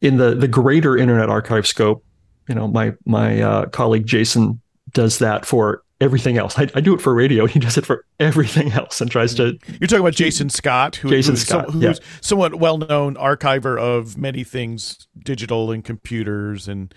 in 0.01 0.17
the 0.17 0.35
the 0.35 0.49
greater 0.49 0.97
Internet 0.97 1.29
Archive 1.29 1.67
scope, 1.67 2.05
you 2.49 2.55
know, 2.55 2.69
my 2.69 2.95
my 3.05 3.41
uh, 3.41 3.67
colleague 3.67 4.07
Jason 4.07 4.61
does 4.93 5.19
that 5.19 5.45
for 5.45 5.83
everything 6.01 6.39
else. 6.39 6.59
I, 6.59 6.69
I, 6.75 6.81
do 6.81 6.95
it 6.95 7.01
for 7.01 7.15
radio. 7.15 7.47
He 7.47 7.59
does 7.59 7.77
it 7.77 7.85
for 7.85 8.05
everything 8.19 8.73
else 8.73 9.01
and 9.01 9.11
tries 9.11 9.35
to. 9.35 9.59
You're 9.67 9.87
talking 9.87 10.01
about 10.01 10.15
Jason 10.15 10.49
Scott, 10.49 10.97
who, 10.97 11.11
Jason 11.11 11.33
who's, 11.33 11.43
Scott, 11.43 11.67
some, 11.67 11.81
who's 11.81 11.99
yeah. 11.99 12.05
somewhat 12.21 12.55
well 12.57 12.79
known 12.79 13.15
archiver 13.17 13.79
of 13.79 14.17
many 14.17 14.45
things 14.45 15.07
digital 15.19 15.71
and 15.71 15.85
computers 15.85 16.69
and 16.69 16.95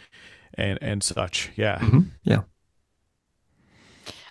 and 0.53 0.79
and 0.81 1.03
such. 1.03 1.51
Yeah, 1.55 1.79
mm-hmm. 1.79 1.99
yeah. 2.23 2.41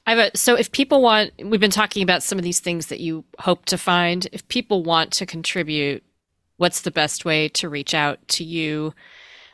I 0.07 0.15
have 0.15 0.19
a, 0.19 0.37
so 0.37 0.57
if 0.57 0.73
people 0.73 1.01
want, 1.01 1.31
we've 1.45 1.61
been 1.61 1.71
talking 1.71 2.03
about 2.03 2.23
some 2.23 2.39
of 2.39 2.45
these 2.45 2.61
things 2.61 2.89
that 2.89 3.01
you 3.01 3.25
hope 3.39 3.65
to 3.67 3.79
find. 3.79 4.27
If 4.33 4.47
people 4.49 4.83
want 4.83 5.13
to 5.13 5.27
contribute, 5.27 6.03
what's 6.57 6.81
the 6.81 6.91
best 6.91 7.25
way 7.25 7.49
to 7.51 7.69
reach 7.69 7.95
out 7.95 8.19
to 8.29 8.45
you 8.45 8.95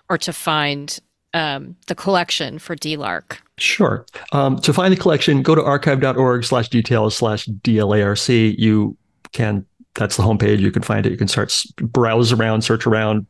or 0.09 0.16
to 0.18 0.32
find 0.32 0.99
um, 1.34 1.76
the 1.86 1.94
collection 1.94 2.59
for 2.59 2.74
DLARC? 2.76 3.38
Sure. 3.59 4.07
Um, 4.32 4.59
to 4.61 4.72
find 4.72 4.92
the 4.92 4.96
collection, 4.96 5.42
go 5.42 5.55
to 5.55 5.62
archive.org 5.62 6.44
slash 6.44 6.68
details 6.68 7.16
slash 7.16 7.46
DLARC. 7.46 8.55
You 8.59 8.96
can, 9.32 9.66
that's 9.94 10.16
the 10.16 10.22
homepage. 10.22 10.61
You 10.61 10.70
can 10.70 10.82
find 10.82 11.05
it. 11.05 11.11
You 11.11 11.18
can 11.18 11.28
start 11.28 11.53
browse 11.76 12.32
around, 12.32 12.62
search 12.62 12.86
around, 12.86 13.26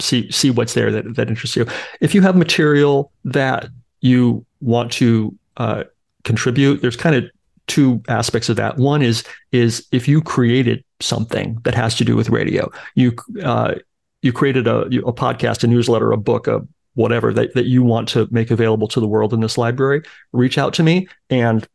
see, 0.00 0.30
see 0.30 0.50
what's 0.50 0.72
there 0.72 0.90
that, 0.90 1.16
that 1.16 1.28
interests 1.28 1.54
you. 1.54 1.66
If 2.00 2.14
you 2.14 2.22
have 2.22 2.34
material 2.34 3.12
that 3.24 3.68
you 4.00 4.46
want 4.60 4.92
to 4.92 5.36
uh, 5.58 5.84
contribute, 6.24 6.82
there's 6.82 6.96
kind 6.96 7.16
of 7.16 7.24
two 7.66 8.02
aspects 8.08 8.48
of 8.48 8.56
that. 8.56 8.76
One 8.76 9.02
is, 9.02 9.24
is 9.52 9.86
if 9.92 10.08
you 10.08 10.20
created 10.20 10.84
something 11.00 11.58
that 11.64 11.74
has 11.74 11.94
to 11.96 12.04
do 12.04 12.16
with 12.16 12.30
radio, 12.30 12.70
you, 12.94 13.14
uh, 13.42 13.74
you 14.22 14.32
created 14.32 14.66
a, 14.66 14.82
a 14.82 15.12
podcast, 15.12 15.64
a 15.64 15.66
newsletter, 15.66 16.12
a 16.12 16.16
book, 16.16 16.46
a 16.46 16.66
whatever 16.94 17.32
that, 17.32 17.54
that 17.54 17.66
you 17.66 17.82
want 17.82 18.08
to 18.10 18.28
make 18.30 18.50
available 18.50 18.88
to 18.88 19.00
the 19.00 19.08
world 19.08 19.32
in 19.32 19.40
this 19.40 19.56
library, 19.56 20.02
reach 20.32 20.58
out 20.58 20.74
to 20.74 20.82
me 20.82 21.08
and 21.30 21.66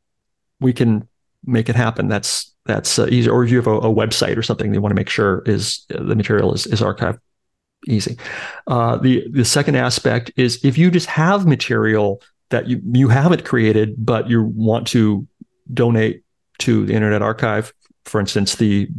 we 0.60 0.74
can 0.74 1.08
make 1.46 1.70
it 1.70 1.76
happen. 1.76 2.08
That's 2.08 2.54
that's 2.66 3.00
uh, 3.00 3.08
easy. 3.08 3.30
Or 3.30 3.44
if 3.44 3.50
you 3.50 3.58
have 3.58 3.68
a, 3.68 3.78
a, 3.78 3.94
website 3.94 4.36
or 4.36 4.44
something 4.44 4.74
you 4.74 4.82
want 4.82 4.92
to 4.92 4.96
make 4.96 5.10
sure 5.10 5.42
is 5.46 5.86
uh, 5.96 6.04
the 6.04 6.16
material 6.16 6.54
is, 6.54 6.68
is 6.68 6.82
archived, 6.82 7.20
easy. 7.88 8.18
Uh, 8.68 8.98
the 8.98 9.26
the 9.32 9.46
second 9.46 9.76
aspect 9.76 10.32
is 10.36 10.64
if 10.66 10.78
you 10.78 10.92
just 10.92 11.08
have 11.08 11.48
material 11.48 12.22
that 12.50 12.68
you 12.68 12.82
you 12.92 13.10
haven't 13.10 13.46
created 13.46 13.96
but 13.98 14.30
you 14.30 14.44
want 14.44 14.88
to 14.88 15.28
donate 15.74 16.24
to 16.60 16.86
the 16.86 16.94
Internet 16.94 17.22
Archive, 17.22 17.74
for 18.06 18.20
instance, 18.20 18.56
the 18.56 18.90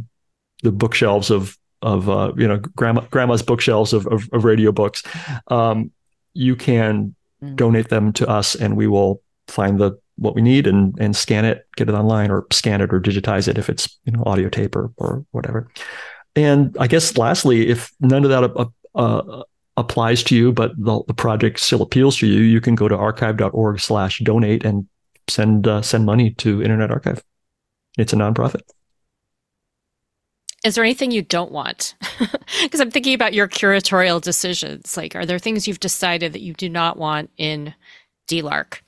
the 0.63 0.71
bookshelves 0.71 1.29
of 1.29 1.57
of 1.81 2.09
uh, 2.09 2.33
you 2.37 2.47
know 2.47 2.57
grandma 2.75 3.01
grandma's 3.11 3.41
bookshelves 3.41 3.93
of 3.93 4.07
of, 4.07 4.29
of 4.31 4.43
radio 4.45 4.71
books. 4.71 5.03
Um, 5.47 5.91
you 6.33 6.55
can 6.55 7.15
mm. 7.43 7.55
donate 7.55 7.89
them 7.89 8.13
to 8.13 8.27
us 8.27 8.55
and 8.55 8.77
we 8.77 8.87
will 8.87 9.21
find 9.47 9.79
the 9.79 9.99
what 10.17 10.35
we 10.35 10.41
need 10.41 10.67
and 10.67 10.97
and 10.99 11.15
scan 11.15 11.45
it, 11.45 11.65
get 11.75 11.89
it 11.89 11.93
online 11.93 12.29
or 12.31 12.45
scan 12.51 12.81
it 12.81 12.93
or 12.93 12.99
digitize 12.99 13.47
it 13.47 13.57
if 13.57 13.69
it's 13.69 13.97
you 14.05 14.11
know 14.11 14.23
audio 14.25 14.49
tape 14.49 14.75
or 14.75 14.91
or 14.97 15.25
whatever. 15.31 15.69
And 16.35 16.75
I 16.79 16.87
guess 16.87 17.17
lastly, 17.17 17.67
if 17.67 17.91
none 17.99 18.23
of 18.23 18.29
that 18.29 18.43
uh, 18.43 18.65
uh, 18.95 19.43
applies 19.79 20.23
to 20.23 20.35
you, 20.35 20.51
but 20.51 20.71
the, 20.77 21.01
the 21.07 21.13
project 21.13 21.59
still 21.59 21.81
appeals 21.81 22.17
to 22.17 22.27
you, 22.27 22.41
you 22.41 22.61
can 22.61 22.75
go 22.75 22.87
to 22.87 22.95
archive.org 22.95 23.79
slash 23.79 24.19
donate 24.19 24.63
and 24.65 24.87
send 25.27 25.67
uh, 25.67 25.81
send 25.81 26.05
money 26.05 26.31
to 26.31 26.61
Internet 26.61 26.91
Archive. 26.91 27.23
It's 27.97 28.13
a 28.13 28.15
nonprofit. 28.15 28.61
Is 30.65 30.75
there 30.75 30.83
anything 30.83 31.11
you 31.11 31.21
don't 31.21 31.51
want? 31.51 31.95
Because 32.63 32.81
I'm 32.81 32.91
thinking 32.91 33.13
about 33.13 33.35
your 33.35 33.47
curatorial 33.47 34.19
decisions. 34.19 34.97
Like, 34.97 35.15
are 35.15 35.25
there 35.25 35.39
things 35.39 35.67
you've 35.67 35.79
decided 35.79 36.33
that 36.33 36.41
you 36.41 36.53
do 36.53 36.67
not 36.67 36.97
want 36.97 37.29
in 37.37 37.75
DLARC? 38.27 38.79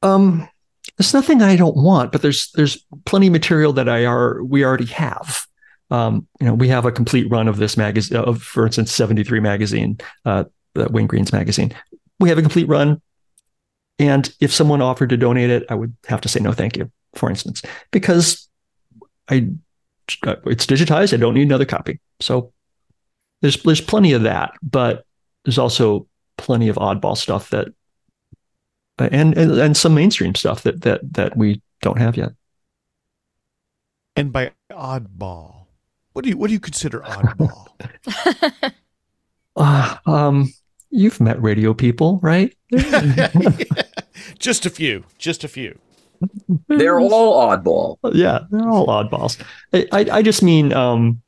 Um, 0.00 0.48
there's 0.96 1.12
nothing 1.12 1.42
I 1.42 1.56
don't 1.56 1.76
want, 1.76 2.12
but 2.12 2.22
there's 2.22 2.50
there's 2.52 2.78
plenty 3.04 3.26
of 3.26 3.32
material 3.32 3.72
that 3.74 3.88
I 3.88 4.06
are 4.06 4.42
we 4.44 4.64
already 4.64 4.86
have. 4.86 5.46
Um, 5.92 6.26
you 6.40 6.46
know, 6.46 6.54
we 6.54 6.68
have 6.68 6.86
a 6.86 6.90
complete 6.90 7.30
run 7.30 7.48
of 7.48 7.58
this 7.58 7.76
magazine, 7.76 8.16
of 8.16 8.42
for 8.42 8.64
instance, 8.64 8.90
73 8.92 9.40
magazine, 9.40 9.98
uh, 10.24 10.44
Wayne 10.74 11.06
Green's 11.06 11.34
magazine. 11.34 11.74
We 12.18 12.30
have 12.30 12.38
a 12.38 12.42
complete 12.42 12.66
run, 12.66 13.02
and 13.98 14.32
if 14.40 14.52
someone 14.54 14.80
offered 14.80 15.10
to 15.10 15.18
donate 15.18 15.50
it, 15.50 15.64
I 15.68 15.74
would 15.74 15.94
have 16.06 16.22
to 16.22 16.30
say 16.30 16.40
no, 16.40 16.52
thank 16.52 16.78
you. 16.78 16.90
For 17.14 17.28
instance, 17.28 17.60
because 17.90 18.48
I 19.28 19.50
it's 20.24 20.66
digitized. 20.66 21.12
I 21.12 21.18
don't 21.18 21.34
need 21.34 21.42
another 21.42 21.66
copy. 21.66 22.00
So 22.20 22.54
there's 23.42 23.62
there's 23.62 23.82
plenty 23.82 24.12
of 24.12 24.22
that, 24.22 24.52
but 24.62 25.04
there's 25.44 25.58
also 25.58 26.06
plenty 26.38 26.68
of 26.68 26.76
oddball 26.76 27.18
stuff 27.18 27.50
that 27.50 27.68
and 28.98 29.36
and, 29.36 29.52
and 29.52 29.76
some 29.76 29.94
mainstream 29.94 30.34
stuff 30.34 30.62
that 30.62 30.80
that 30.82 31.00
that 31.12 31.36
we 31.36 31.60
don't 31.82 31.98
have 31.98 32.16
yet. 32.16 32.30
And 34.16 34.32
by 34.32 34.52
oddball, 34.70 35.61
what 36.12 36.24
do 36.24 36.30
you 36.30 36.36
what 36.36 36.48
do 36.48 36.52
you 36.52 36.60
consider 36.60 37.00
oddball? 37.00 37.68
uh, 39.56 39.96
um, 40.06 40.52
you've 40.90 41.20
met 41.20 41.40
radio 41.42 41.74
people, 41.74 42.18
right? 42.22 42.54
just 44.38 44.66
a 44.66 44.70
few, 44.70 45.04
just 45.18 45.44
a 45.44 45.48
few. 45.48 45.78
They're 46.68 47.00
all 47.00 47.48
oddball. 47.48 47.96
Yeah, 48.12 48.40
they're 48.50 48.68
all 48.68 48.86
oddballs. 48.86 49.42
I, 49.72 49.86
I, 49.92 50.18
I 50.18 50.22
just 50.22 50.42
mean 50.42 50.72
um, 50.72 51.20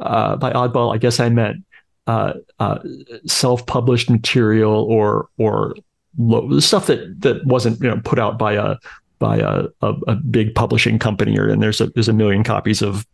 uh, 0.00 0.36
by 0.36 0.52
oddball, 0.52 0.94
I 0.94 0.98
guess 0.98 1.18
I 1.18 1.28
meant 1.28 1.64
uh, 2.06 2.34
uh, 2.58 2.78
self-published 3.26 4.10
material 4.10 4.84
or 4.84 5.28
or 5.38 5.74
lo- 6.18 6.58
stuff 6.60 6.86
that 6.86 7.20
that 7.22 7.44
wasn't 7.46 7.80
you 7.80 7.88
know 7.88 8.00
put 8.04 8.18
out 8.18 8.38
by 8.38 8.54
a 8.54 8.76
by 9.18 9.38
a, 9.38 9.64
a, 9.80 9.94
a 10.08 10.14
big 10.16 10.54
publishing 10.54 10.98
company 10.98 11.38
or 11.38 11.48
and 11.48 11.62
there's 11.62 11.80
a 11.80 11.86
there's 11.88 12.08
a 12.08 12.12
million 12.12 12.44
copies 12.44 12.82
of 12.82 13.06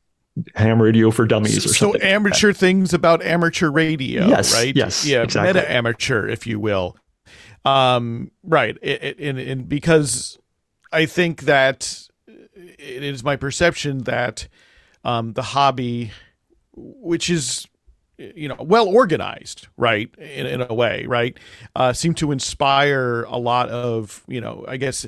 ham 0.55 0.81
radio 0.81 1.11
for 1.11 1.27
dummies 1.27 1.59
or 1.65 1.69
so 1.69 1.73
something. 1.93 2.03
amateur 2.03 2.49
like 2.49 2.57
things 2.57 2.95
about 2.95 3.23
amateur 3.23 3.71
radio, 3.71 4.27
Yes, 4.27 4.55
right? 4.55 4.75
yes, 4.75 5.05
yeah, 5.07 5.23
exactly. 5.23 5.53
meta 5.55 5.71
amateur, 5.73 6.27
if 6.29 6.47
you 6.47 6.59
will. 6.61 6.97
Um, 7.65 8.31
right, 8.43 8.77
it, 8.81 9.03
it, 9.05 9.19
and, 9.21 9.39
and 9.39 9.69
because 9.69 10.39
I 10.93 11.07
think 11.07 11.43
that 11.43 12.09
it 12.57 13.03
is 13.03 13.23
my 13.23 13.37
perception 13.37 13.99
that 14.05 14.49
um, 15.05 15.33
the 15.35 15.43
hobby, 15.43 16.11
which 16.75 17.29
is 17.29 17.67
you 18.19 18.49
know 18.49 18.57
well 18.61 18.87
organized 18.87 19.67
right 19.79 20.11
in, 20.19 20.45
in 20.45 20.61
a 20.61 20.75
way 20.75 21.07
right 21.07 21.39
uh 21.75 21.91
seem 21.91 22.13
to 22.13 22.33
inspire 22.33 23.23
a 23.23 23.39
lot 23.39 23.71
of 23.71 24.23
you 24.29 24.43
know 24.43 24.63
i 24.69 24.77
guess 24.77 25.07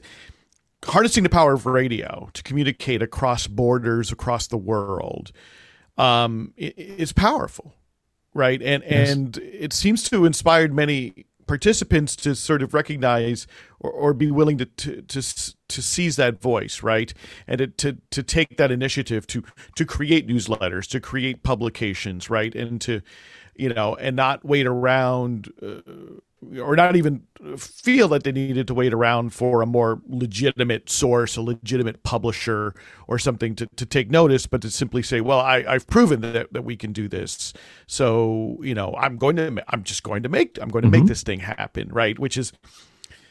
harnessing 0.85 1.22
the 1.22 1.28
power 1.28 1.53
of 1.55 1.66
radio 1.66 2.28
to 2.33 2.43
communicate 2.43 3.03
across 3.03 3.47
borders 3.47 4.11
across 4.12 4.47
the 4.49 4.57
world 4.59 5.33
um 5.99 6.53
is 6.57 7.12
powerful 7.12 7.74
right? 8.35 8.62
And 8.62 8.83
Yes. 8.89 9.11
and 9.12 9.37
it 9.39 9.72
seems 9.74 10.03
to 10.09 10.24
inspire 10.24 10.66
many 10.68 11.26
participants 11.47 12.16
to 12.16 12.35
sort 12.35 12.62
of 12.62 12.72
recognize 12.72 13.47
or, 13.78 13.91
or 13.91 14.14
be 14.14 14.30
willing 14.30 14.57
to, 14.59 14.64
to 14.64 15.03
to 15.03 15.22
to 15.68 15.83
seize 15.83 16.16
that 16.16 16.41
voice 16.41 16.83
right? 16.83 17.12
And 17.47 17.59
to, 17.59 17.66
to 17.66 17.99
to 18.11 18.22
take 18.22 18.57
that 18.57 18.70
initiative 18.70 19.26
to 19.28 19.43
to 19.76 19.85
create 19.85 20.26
newsletters 20.26 20.89
to 20.89 21.01
create 21.01 21.43
publications 21.43 22.30
right? 22.30 22.55
And 22.55 22.80
to 22.83 23.03
you 23.55 23.68
know 23.74 23.95
and 23.97 24.16
not 24.16 24.45
wait 24.47 24.66
around 24.66 25.53
uh, 25.62 25.83
or 26.61 26.74
not 26.76 26.97
even 26.97 27.22
feel 27.57 28.09
that 28.09 28.24
they 28.24 28.32
needed 28.32 28.66
to 28.66 28.74
wait 28.74 28.93
around 28.93 29.30
for 29.32 29.62
a 29.62 29.66
more 29.66 30.01
legitimate 30.07 30.90
source, 30.90 31.36
a 31.36 31.43
legitimate 31.43 32.03
publisher, 32.03 32.74
or 33.07 33.18
something 33.18 33.55
to, 33.57 33.66
to 33.76 33.86
take 33.86 34.11
notice, 34.11 34.47
but 34.47 34.61
to 34.62 34.70
simply 34.70 35.03
say, 35.03 35.20
"Well, 35.20 35.40
I, 35.40 35.64
I've 35.68 35.86
proven 35.86 36.20
that, 36.22 36.53
that 36.53 36.62
we 36.64 36.76
can 36.76 36.93
do 36.93 37.09
this, 37.09 37.53
so 37.86 38.59
you 38.62 38.74
know, 38.74 38.95
I'm 38.99 39.16
going 39.18 39.36
to, 39.36 39.62
I'm 39.68 39.82
just 39.84 40.03
going 40.03 40.22
to 40.24 40.28
make, 40.28 40.59
I'm 40.61 40.68
going 40.68 40.82
to 40.84 40.90
make 40.90 41.05
Mhm. 41.05 41.09
this 41.09 41.22
thing 41.22 41.40
happen," 41.40 41.88
right? 41.90 42.18
Which 42.18 42.36
is 42.36 42.53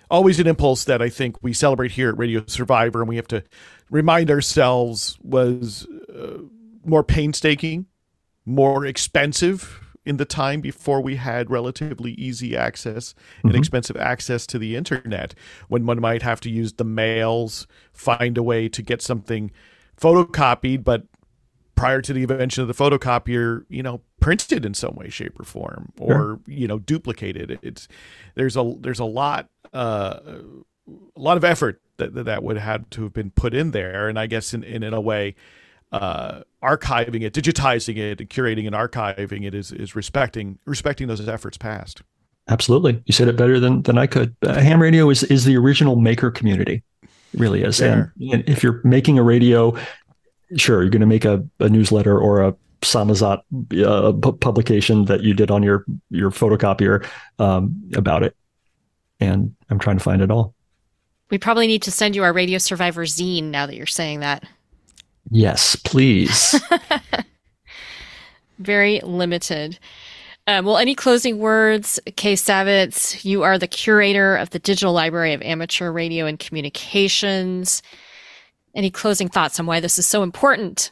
always 0.10 0.40
an 0.40 0.48
impulse 0.48 0.84
that 0.86 1.02
I 1.02 1.10
think 1.10 1.38
we 1.42 1.54
celebrate 1.54 1.92
here 1.92 2.10
at 2.10 2.18
Radio 2.18 2.44
Survivor, 2.48 3.02
and 3.02 3.10
we 3.10 3.16
have 3.18 3.28
to 3.30 3.44
remind 3.90 4.30
ourselves 4.32 5.18
was 5.22 5.88
uh, 6.14 6.38
more 6.86 7.04
painstaking, 7.04 7.86
more 8.46 8.86
expensive 8.86 9.80
in 10.06 10.18
the 10.18 10.26
time 10.26 10.62
before 10.62 11.00
we 11.02 11.16
had 11.18 11.50
relatively 11.52 12.14
easy 12.14 12.58
access 12.58 13.14
and 13.44 13.54
Mhm. 13.54 13.58
expensive 13.58 13.96
access 13.98 14.48
to 14.48 14.58
the 14.58 14.76
internet 14.76 15.36
when 15.68 15.86
one 15.86 16.00
might 16.02 16.24
have 16.24 16.42
to 16.42 16.50
use 16.50 16.74
the 16.74 16.84
mails 16.84 17.68
find 17.94 18.38
a 18.38 18.44
way 18.44 18.68
to 18.68 18.82
get 18.82 19.02
something 19.02 19.52
photocopied 20.00 20.84
but 20.84 21.04
prior 21.76 22.02
to 22.02 22.14
the 22.14 22.24
invention 22.24 22.62
of 22.62 22.68
the 22.68 22.74
photocopier 22.74 23.64
you 23.70 23.84
know 23.84 24.02
printed 24.20 24.66
in 24.66 24.74
some 24.74 24.96
way 24.96 25.10
shape 25.10 25.40
or 25.40 25.44
form 25.44 25.92
or 26.00 26.10
Sure. 26.14 26.40
you 26.48 26.68
know 26.68 26.80
duplicated 26.80 27.60
it's 27.62 27.88
there's 28.36 28.58
a 28.58 28.74
there's 28.80 29.00
a 29.00 29.06
lot 29.06 29.50
uh 29.74 30.20
a 31.16 31.20
lot 31.20 31.38
of 31.38 31.44
effort 31.44 31.80
that 31.98 32.14
that 32.16 32.24
that 32.24 32.44
would 32.44 32.58
have 32.58 32.66
had 32.66 32.92
to 32.92 33.04
have 33.04 33.14
been 33.14 33.30
put 33.32 33.54
in 33.54 33.72
there 33.72 34.10
and 34.10 34.18
i 34.20 34.26
guess 34.28 34.54
in 34.54 34.64
in, 34.64 34.82
in 34.84 34.94
a 34.94 35.02
way 35.02 35.36
uh, 35.92 36.42
archiving 36.64 37.22
it, 37.22 37.34
digitizing 37.34 37.98
it, 37.98 38.22
and 38.22 38.30
curating 38.30 38.66
and 38.66 38.76
archiving 38.76 39.46
it 39.46 39.54
is 39.54 39.72
is 39.72 39.96
respecting 39.96 40.60
respecting 40.66 41.08
those 41.08 41.28
efforts 41.28 41.58
past. 41.58 42.02
Absolutely, 42.48 43.02
you 43.06 43.14
said 43.14 43.28
it 43.28 43.36
better 43.36 43.60
than 43.60 43.82
than 43.84 43.98
I 43.98 44.08
could. 44.08 44.36
Uh, 44.42 44.60
ham 44.60 44.82
radio 44.82 45.10
is 45.10 45.24
is 45.24 45.46
the 45.46 45.58
original 45.58 45.96
maker 45.96 46.32
community, 46.32 46.84
it 47.34 47.40
really 47.40 47.64
is. 47.64 47.82
And, 47.82 48.12
and 48.32 48.48
if 48.48 48.64
you're 48.64 48.82
making 48.84 49.18
a 49.18 49.24
radio, 49.24 49.76
sure, 50.58 50.82
you're 50.82 50.90
going 50.90 51.02
to 51.02 51.08
make 51.08 51.26
a, 51.26 51.46
a 51.60 51.70
newsletter 51.70 52.18
or 52.18 52.42
a 52.42 52.56
Samizdat 52.82 53.42
uh, 53.86 54.12
pu- 54.14 54.38
publication 54.38 55.06
that 55.06 55.22
you 55.22 55.34
did 55.34 55.52
on 55.52 55.64
your 55.64 55.86
your 56.10 56.32
photocopier 56.32 57.06
um, 57.40 57.90
about 57.96 58.24
it. 58.24 58.36
And 59.20 59.56
I'm 59.70 59.78
trying 59.78 59.98
to 59.98 60.04
find 60.04 60.22
it 60.22 60.32
all. 60.32 60.56
We 61.30 61.38
probably 61.38 61.68
need 61.68 61.84
to 61.84 61.92
send 61.92 62.16
you 62.16 62.24
our 62.24 62.34
Radio 62.34 62.58
Survivor 62.58 63.06
zine 63.06 63.46
now 63.46 63.66
that 63.66 63.76
you're 63.76 63.86
saying 63.86 64.22
that. 64.22 64.44
Yes, 65.32 65.76
please. 65.78 66.62
Very 68.60 69.00
limited. 69.00 69.80
Um, 70.46 70.66
well, 70.66 70.78
any 70.78 70.94
closing 70.94 71.40
words, 71.40 72.00
Kay 72.18 72.34
Savetz? 72.34 73.24
You 73.24 73.44
are 73.44 73.58
the 73.58 73.68
curator 73.68 74.36
of 74.36 74.50
the 74.50 74.60
Digital 74.60 74.92
Library 74.92 75.34
of 75.34 75.42
Amateur 75.42 75.92
Radio 75.92 76.26
and 76.26 76.38
Communications. 76.38 77.82
Any 78.76 78.92
closing 78.92 79.30
thoughts 79.30 79.60
on 79.60 79.66
why 79.66 79.80
this 79.80 79.98
is 79.98 80.06
so 80.06 80.24
important? 80.24 80.92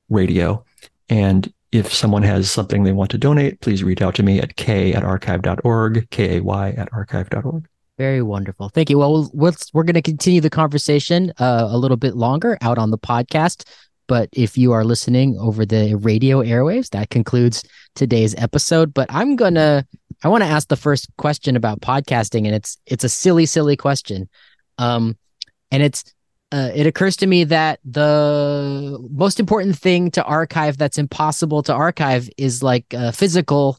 radio. 0.08 0.64
And 1.08 1.52
if 1.72 1.92
someone 1.92 2.22
has 2.22 2.50
something 2.50 2.84
they 2.84 2.92
want 2.92 3.10
to 3.10 3.18
donate, 3.18 3.60
please 3.60 3.84
reach 3.84 4.02
out 4.02 4.14
to 4.16 4.22
me 4.22 4.40
at 4.40 4.56
k 4.56 4.92
at 4.94 5.04
archive.org, 5.04 6.10
k 6.10 6.36
a 6.36 6.42
y 6.42 6.70
at 6.76 6.88
archive.org. 6.92 7.68
Very 7.98 8.22
wonderful. 8.22 8.68
Thank 8.68 8.90
you. 8.90 8.98
Well, 8.98 9.30
let's, 9.32 9.72
we're 9.72 9.82
going 9.82 9.94
to 9.94 10.02
continue 10.02 10.40
the 10.40 10.50
conversation 10.50 11.32
uh, 11.38 11.68
a 11.70 11.78
little 11.78 11.96
bit 11.96 12.14
longer 12.14 12.58
out 12.60 12.76
on 12.76 12.90
the 12.90 12.98
podcast. 12.98 13.64
But 14.06 14.28
if 14.32 14.56
you 14.56 14.72
are 14.72 14.84
listening 14.84 15.36
over 15.38 15.66
the 15.66 15.94
radio 15.96 16.42
airwaves, 16.42 16.90
that 16.90 17.10
concludes 17.10 17.64
today's 17.94 18.34
episode. 18.36 18.94
But 18.94 19.08
I'm 19.10 19.34
gonna, 19.34 19.84
I 20.22 20.28
want 20.28 20.44
to 20.44 20.48
ask 20.48 20.68
the 20.68 20.76
first 20.76 21.08
question 21.16 21.56
about 21.56 21.80
podcasting, 21.80 22.46
and 22.46 22.54
it's 22.54 22.78
it's 22.86 23.02
a 23.02 23.08
silly, 23.08 23.46
silly 23.46 23.76
question. 23.76 24.28
Um, 24.78 25.16
and 25.72 25.82
it's 25.82 26.04
uh, 26.52 26.70
it 26.74 26.86
occurs 26.86 27.16
to 27.16 27.26
me 27.26 27.44
that 27.44 27.80
the 27.84 28.98
most 29.10 29.40
important 29.40 29.76
thing 29.76 30.10
to 30.12 30.22
archive 30.24 30.78
that's 30.78 30.98
impossible 30.98 31.62
to 31.64 31.72
archive 31.72 32.30
is 32.36 32.62
like 32.62 32.92
uh, 32.94 33.10
physical 33.10 33.78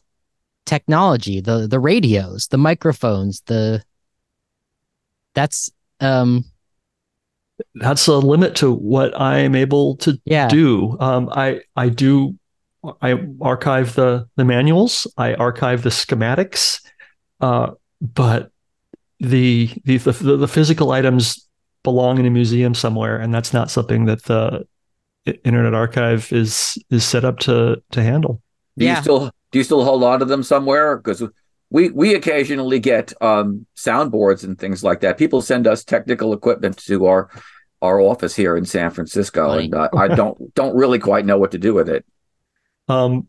technology, 0.66 1.40
the 1.40 1.66
the 1.66 1.80
radios, 1.80 2.48
the 2.48 2.58
microphones, 2.58 3.40
the 3.46 3.82
that's 5.34 5.70
um 6.00 6.44
That's 7.74 8.06
a 8.06 8.16
limit 8.18 8.54
to 8.56 8.72
what 8.72 9.18
I 9.20 9.38
am 9.38 9.54
able 9.54 9.96
to 9.96 10.20
yeah 10.24 10.48
do. 10.48 10.96
Um, 11.00 11.28
I 11.32 11.62
I 11.74 11.88
do 11.88 12.36
I 13.02 13.18
archive 13.40 13.94
the 13.94 14.28
the 14.36 14.44
manuals. 14.44 15.06
I 15.16 15.34
archive 15.34 15.82
the 15.82 15.90
schematics, 15.90 16.80
uh, 17.40 17.72
but 18.00 18.52
the, 19.20 19.70
the 19.84 19.96
the 19.96 20.36
the 20.36 20.48
physical 20.48 20.92
items 20.92 21.47
belong 21.88 22.18
in 22.18 22.26
a 22.26 22.30
museum 22.30 22.74
somewhere, 22.74 23.16
and 23.18 23.32
that's 23.34 23.52
not 23.52 23.70
something 23.70 24.04
that 24.06 24.22
the 24.24 24.66
Internet 25.44 25.74
Archive 25.74 26.30
is 26.32 26.76
is 26.90 27.04
set 27.04 27.24
up 27.24 27.38
to 27.40 27.82
to 27.92 28.02
handle. 28.02 28.42
Do 28.76 28.84
Yeah. 28.84 28.96
you 28.96 29.02
still 29.02 29.30
do 29.52 29.58
you 29.58 29.64
still 29.64 29.84
hold 29.84 30.02
on 30.04 30.18
to 30.20 30.26
them 30.26 30.42
somewhere? 30.42 30.96
Because 30.98 31.22
we 31.70 31.88
we 31.90 32.14
occasionally 32.14 32.78
get 32.80 33.12
um, 33.22 33.66
soundboards 33.76 34.44
and 34.44 34.58
things 34.58 34.84
like 34.84 35.00
that. 35.00 35.16
People 35.18 35.40
send 35.42 35.66
us 35.66 35.84
technical 35.84 36.32
equipment 36.32 36.76
to 36.86 37.06
our 37.06 37.30
our 37.80 38.00
office 38.00 38.34
here 38.36 38.56
in 38.56 38.64
San 38.66 38.90
Francisco, 38.90 39.46
Funny. 39.48 39.64
and 39.64 39.74
uh, 39.74 39.88
I 39.96 40.08
don't 40.08 40.36
don't 40.54 40.76
really 40.76 40.98
quite 40.98 41.24
know 41.24 41.38
what 41.38 41.50
to 41.52 41.58
do 41.58 41.72
with 41.74 41.88
it. 41.88 42.04
Um, 42.88 43.28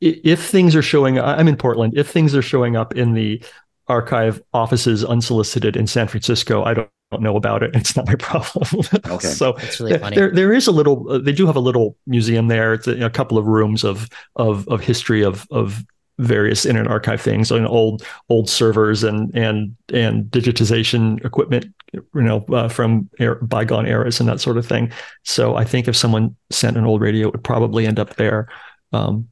if 0.00 0.40
things 0.50 0.74
are 0.76 0.82
showing, 0.82 1.18
I- 1.18 1.36
I'm 1.38 1.48
in 1.48 1.56
Portland. 1.56 1.94
If 1.96 2.10
things 2.10 2.34
are 2.34 2.42
showing 2.42 2.76
up 2.76 2.94
in 2.96 3.14
the 3.14 3.42
archive 3.88 4.42
offices 4.52 5.04
unsolicited 5.04 5.76
in 5.76 5.86
San 5.86 6.08
Francisco, 6.08 6.62
I 6.64 6.74
don't, 6.74 6.90
don't 7.14 7.22
know 7.22 7.36
about 7.36 7.62
it. 7.62 7.70
It's 7.84 7.96
not 7.96 8.06
my 8.06 8.16
problem. 8.16 8.66
Okay. 9.14 9.28
so 9.28 9.56
really 9.78 9.92
there, 9.92 9.98
funny. 9.98 10.16
there 10.16 10.30
there 10.30 10.52
is 10.52 10.66
a 10.66 10.72
little. 10.72 11.10
Uh, 11.10 11.18
they 11.18 11.32
do 11.32 11.46
have 11.46 11.56
a 11.56 11.60
little 11.60 11.96
museum 12.06 12.48
there. 12.48 12.74
It's 12.74 12.86
a, 12.86 13.06
a 13.06 13.10
couple 13.10 13.38
of 13.38 13.46
rooms 13.46 13.84
of 13.84 14.08
of 14.36 14.66
of 14.68 14.80
history 14.80 15.22
of 15.22 15.46
of 15.50 15.84
various 16.18 16.64
internet 16.64 16.90
archive 16.90 17.20
things 17.20 17.50
on 17.50 17.66
old 17.66 18.04
old 18.28 18.48
servers 18.48 19.02
and 19.02 19.34
and 19.34 19.76
and 19.92 20.26
digitization 20.26 21.24
equipment 21.24 21.66
you 21.92 22.04
know 22.14 22.44
uh, 22.52 22.68
from 22.68 23.10
er- 23.20 23.40
bygone 23.42 23.86
eras 23.86 24.20
and 24.20 24.28
that 24.28 24.40
sort 24.40 24.56
of 24.56 24.64
thing 24.64 24.92
so 25.24 25.56
i 25.56 25.64
think 25.64 25.88
if 25.88 25.96
someone 25.96 26.34
sent 26.50 26.76
an 26.76 26.84
old 26.84 27.00
radio 27.00 27.26
it 27.26 27.32
would 27.32 27.42
probably 27.42 27.84
end 27.84 27.98
up 27.98 28.14
there 28.14 28.46
um, 28.92 29.28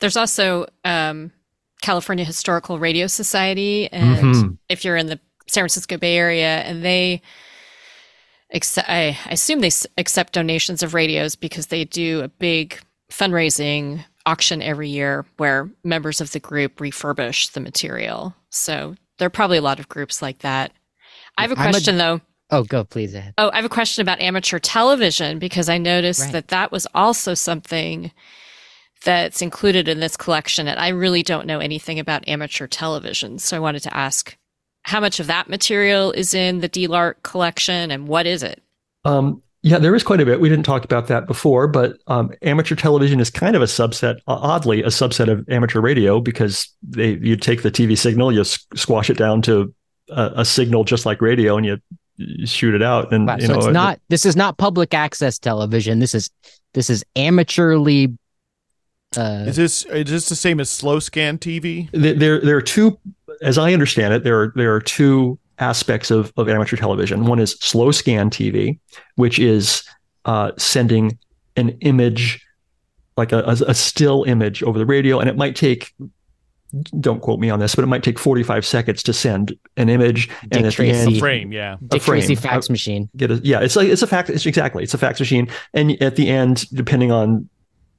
there's 0.00 0.16
also 0.16 0.66
um, 0.84 1.30
california 1.80 2.24
historical 2.24 2.80
radio 2.80 3.06
society 3.06 3.88
and 3.92 4.34
mm-hmm. 4.34 4.54
if 4.68 4.84
you're 4.84 4.96
in 4.96 5.06
the 5.06 5.20
san 5.46 5.62
francisco 5.62 5.96
bay 5.96 6.16
area 6.16 6.58
and 6.62 6.84
they 6.84 7.22
accept, 8.52 8.88
I, 8.88 9.18
assume 9.30 9.60
they 9.60 9.70
accept 9.98 10.32
donations 10.32 10.82
of 10.82 10.94
radios 10.94 11.36
because 11.36 11.68
they 11.68 11.84
do 11.84 12.20
a 12.22 12.28
big 12.28 12.78
fundraising 13.10 14.04
auction 14.24 14.62
every 14.62 14.88
year 14.88 15.24
where 15.36 15.70
members 15.84 16.20
of 16.20 16.32
the 16.32 16.40
group 16.40 16.76
refurbish 16.76 17.52
the 17.52 17.60
material. 17.60 18.34
So 18.50 18.96
there 19.18 19.26
are 19.26 19.30
probably 19.30 19.58
a 19.58 19.62
lot 19.62 19.78
of 19.78 19.88
groups 19.88 20.20
like 20.20 20.40
that. 20.40 20.72
I 21.38 21.42
have 21.42 21.52
a 21.52 21.56
question 21.56 21.96
a, 21.96 21.98
though. 21.98 22.20
Oh, 22.50 22.64
go 22.64 22.84
please. 22.84 23.14
Ahead. 23.14 23.34
Oh, 23.38 23.50
I 23.52 23.56
have 23.56 23.64
a 23.64 23.70
question 23.70 24.02
about 24.02 24.20
amateur 24.20 24.58
television 24.58 25.38
because 25.38 25.68
I 25.68 25.78
noticed 25.78 26.22
right. 26.22 26.32
that 26.32 26.48
that 26.48 26.72
was 26.72 26.86
also 26.94 27.34
something 27.34 28.10
that's 29.04 29.42
included 29.42 29.88
in 29.88 30.00
this 30.00 30.16
collection. 30.16 30.66
And 30.66 30.80
I 30.80 30.88
really 30.88 31.22
don't 31.22 31.46
know 31.46 31.60
anything 31.60 31.98
about 31.98 32.26
amateur 32.28 32.66
television. 32.66 33.38
So 33.38 33.56
I 33.56 33.60
wanted 33.60 33.82
to 33.84 33.96
ask 33.96 34.36
how 34.86 35.00
much 35.00 35.18
of 35.18 35.26
that 35.26 35.48
material 35.48 36.12
is 36.12 36.32
in 36.32 36.60
the 36.60 36.68
DLARC 36.68 37.14
collection 37.24 37.90
and 37.90 38.06
what 38.06 38.24
is 38.24 38.44
it? 38.44 38.62
Um, 39.04 39.42
yeah, 39.62 39.78
there 39.78 39.96
is 39.96 40.04
quite 40.04 40.20
a 40.20 40.24
bit. 40.24 40.40
We 40.40 40.48
didn't 40.48 40.64
talk 40.64 40.84
about 40.84 41.08
that 41.08 41.26
before, 41.26 41.66
but 41.66 41.98
um, 42.06 42.30
amateur 42.42 42.76
television 42.76 43.18
is 43.18 43.28
kind 43.28 43.56
of 43.56 43.62
a 43.62 43.64
subset, 43.64 44.18
oddly, 44.28 44.84
a 44.84 44.88
subset 44.88 45.28
of 45.28 45.44
amateur 45.48 45.80
radio 45.80 46.20
because 46.20 46.68
they 46.84 47.14
you 47.14 47.36
take 47.36 47.62
the 47.62 47.70
TV 47.70 47.98
signal, 47.98 48.30
you 48.30 48.44
squash 48.44 49.10
it 49.10 49.18
down 49.18 49.42
to 49.42 49.74
a, 50.08 50.30
a 50.36 50.44
signal 50.44 50.84
just 50.84 51.04
like 51.04 51.20
radio, 51.20 51.56
and 51.56 51.66
you, 51.66 51.78
you 52.14 52.46
shoot 52.46 52.72
it 52.72 52.82
out. 52.82 53.12
And 53.12 53.26
wow, 53.26 53.38
you 53.38 53.46
so 53.48 53.54
know, 53.54 53.58
it's 53.58 53.66
not. 53.66 53.98
This 54.08 54.24
is 54.24 54.36
not 54.36 54.56
public 54.56 54.94
access 54.94 55.36
television. 55.36 55.98
This 55.98 56.14
is 56.14 56.30
this 56.74 56.88
is 56.88 57.04
amateurly. 57.16 58.16
Uh, 59.16 59.46
is 59.48 59.56
this 59.56 59.84
is 59.86 60.10
this 60.10 60.28
the 60.28 60.36
same 60.36 60.60
as 60.60 60.70
slow 60.70 61.00
scan 61.00 61.38
TV? 61.38 61.90
There 61.90 62.40
there 62.40 62.56
are 62.56 62.62
two, 62.62 63.00
as 63.42 63.58
I 63.58 63.72
understand 63.72 64.14
it, 64.14 64.24
there 64.24 64.40
are 64.40 64.52
there 64.56 64.74
are 64.74 64.80
two 64.80 65.38
aspects 65.58 66.10
of, 66.10 66.32
of 66.36 66.48
amateur 66.48 66.76
television. 66.76 67.24
One 67.24 67.38
is 67.38 67.52
slow 67.52 67.90
scan 67.90 68.30
TV, 68.30 68.78
which 69.16 69.38
is 69.38 69.82
uh, 70.24 70.52
sending 70.58 71.18
an 71.56 71.70
image, 71.80 72.44
like 73.16 73.32
a, 73.32 73.38
a, 73.38 73.56
a, 73.68 73.74
still 73.74 74.24
image 74.24 74.62
over 74.62 74.78
the 74.78 74.86
radio, 74.86 75.18
and 75.18 75.28
it 75.28 75.36
might 75.36 75.56
take. 75.56 75.94
Don't 77.00 77.22
quote 77.22 77.38
me 77.38 77.48
on 77.48 77.60
this, 77.60 77.74
but 77.74 77.84
it 77.84 77.86
might 77.86 78.02
take 78.02 78.18
45 78.18 78.66
seconds 78.66 79.02
to 79.04 79.12
send 79.12 79.56
an 79.76 79.88
image, 79.88 80.26
Dick 80.26 80.48
and 80.52 80.66
at 80.66 80.72
Tracy. 80.72 80.92
the 80.92 80.98
end, 80.98 81.16
a 81.16 81.18
frame, 81.20 81.52
yeah, 81.52 81.76
Dick 81.86 82.02
a 82.02 82.04
frame, 82.04 82.20
Tracy 82.20 82.34
fax 82.34 82.68
machine. 82.68 83.08
Get 83.16 83.30
a, 83.30 83.36
yeah, 83.36 83.60
it's 83.60 83.76
like 83.76 83.88
it's 83.88 84.02
a 84.02 84.06
fax. 84.06 84.28
It's 84.28 84.44
exactly 84.44 84.82
it's 84.82 84.92
a 84.92 84.98
fax 84.98 85.20
machine, 85.20 85.48
and 85.72 85.92
at 86.02 86.16
the 86.16 86.28
end, 86.28 86.68
depending 86.72 87.12
on 87.12 87.48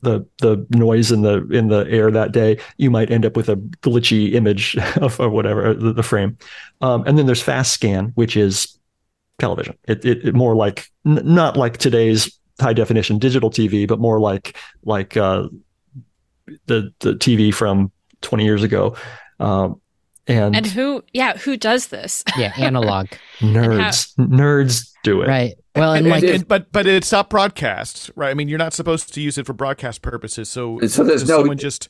the 0.02 0.26
the 0.40 0.66
noise 0.72 1.12
in 1.12 1.22
the 1.22 1.48
in 1.50 1.70
the 1.70 1.88
air 1.90 2.12
that 2.12 2.32
day, 2.32 2.60
you 2.78 2.92
might 2.92 3.12
end 3.12 3.26
up 3.26 3.36
with 3.36 3.50
a 3.50 3.56
glitchy 3.56 4.34
image 4.34 4.78
of 4.98 5.20
or 5.20 5.30
whatever 5.30 5.74
the, 5.74 5.94
the 5.94 6.04
frame. 6.04 6.38
Um, 6.82 7.04
and 7.08 7.18
then 7.18 7.26
there's 7.26 7.42
fast 7.42 7.74
scan, 7.74 8.12
which 8.16 8.38
is 8.38 8.78
television. 9.40 9.78
It, 9.88 10.04
it, 10.06 10.26
it 10.26 10.36
more 10.36 10.56
like 10.56 10.90
n- 11.06 11.22
not 11.24 11.58
like 11.58 11.78
today's 11.78 12.38
high 12.60 12.74
definition 12.74 13.20
digital 13.20 13.50
TV, 13.50 13.88
but 13.88 14.00
more 14.00 14.20
like 14.20 14.58
like 14.84 15.18
uh, 15.18 15.48
the 16.66 16.94
the 17.00 17.14
TV 17.14 17.54
from 17.54 17.92
20 18.22 18.44
years 18.44 18.64
ago. 18.64 18.96
Um, 19.40 19.82
and 20.28 20.56
and 20.56 20.66
who 20.66 21.04
yeah 21.14 21.38
who 21.38 21.56
does 21.56 21.88
this? 21.88 22.24
Yeah, 22.38 22.54
analog 22.58 23.08
nerds 23.40 24.14
nerds 24.18 24.92
do 25.04 25.22
it 25.22 25.28
right. 25.28 25.56
Well, 25.78 25.94
and, 25.94 26.06
and 26.06 26.12
like, 26.12 26.24
and, 26.24 26.48
but 26.48 26.72
but 26.72 26.88
it's 26.88 27.12
not 27.12 27.30
broadcast, 27.30 28.12
right? 28.16 28.32
I 28.32 28.34
mean, 28.34 28.50
you're 28.50 28.58
not 28.58 28.74
supposed 28.74 29.14
to 29.14 29.22
use 29.22 29.38
it 29.38 29.46
for 29.46 29.54
broadcast 29.54 30.02
purposes. 30.02 30.50
So 30.50 30.80
so 30.88 31.04
there's 31.04 31.28
no 31.28 31.40
someone 31.40 31.58
just 31.58 31.90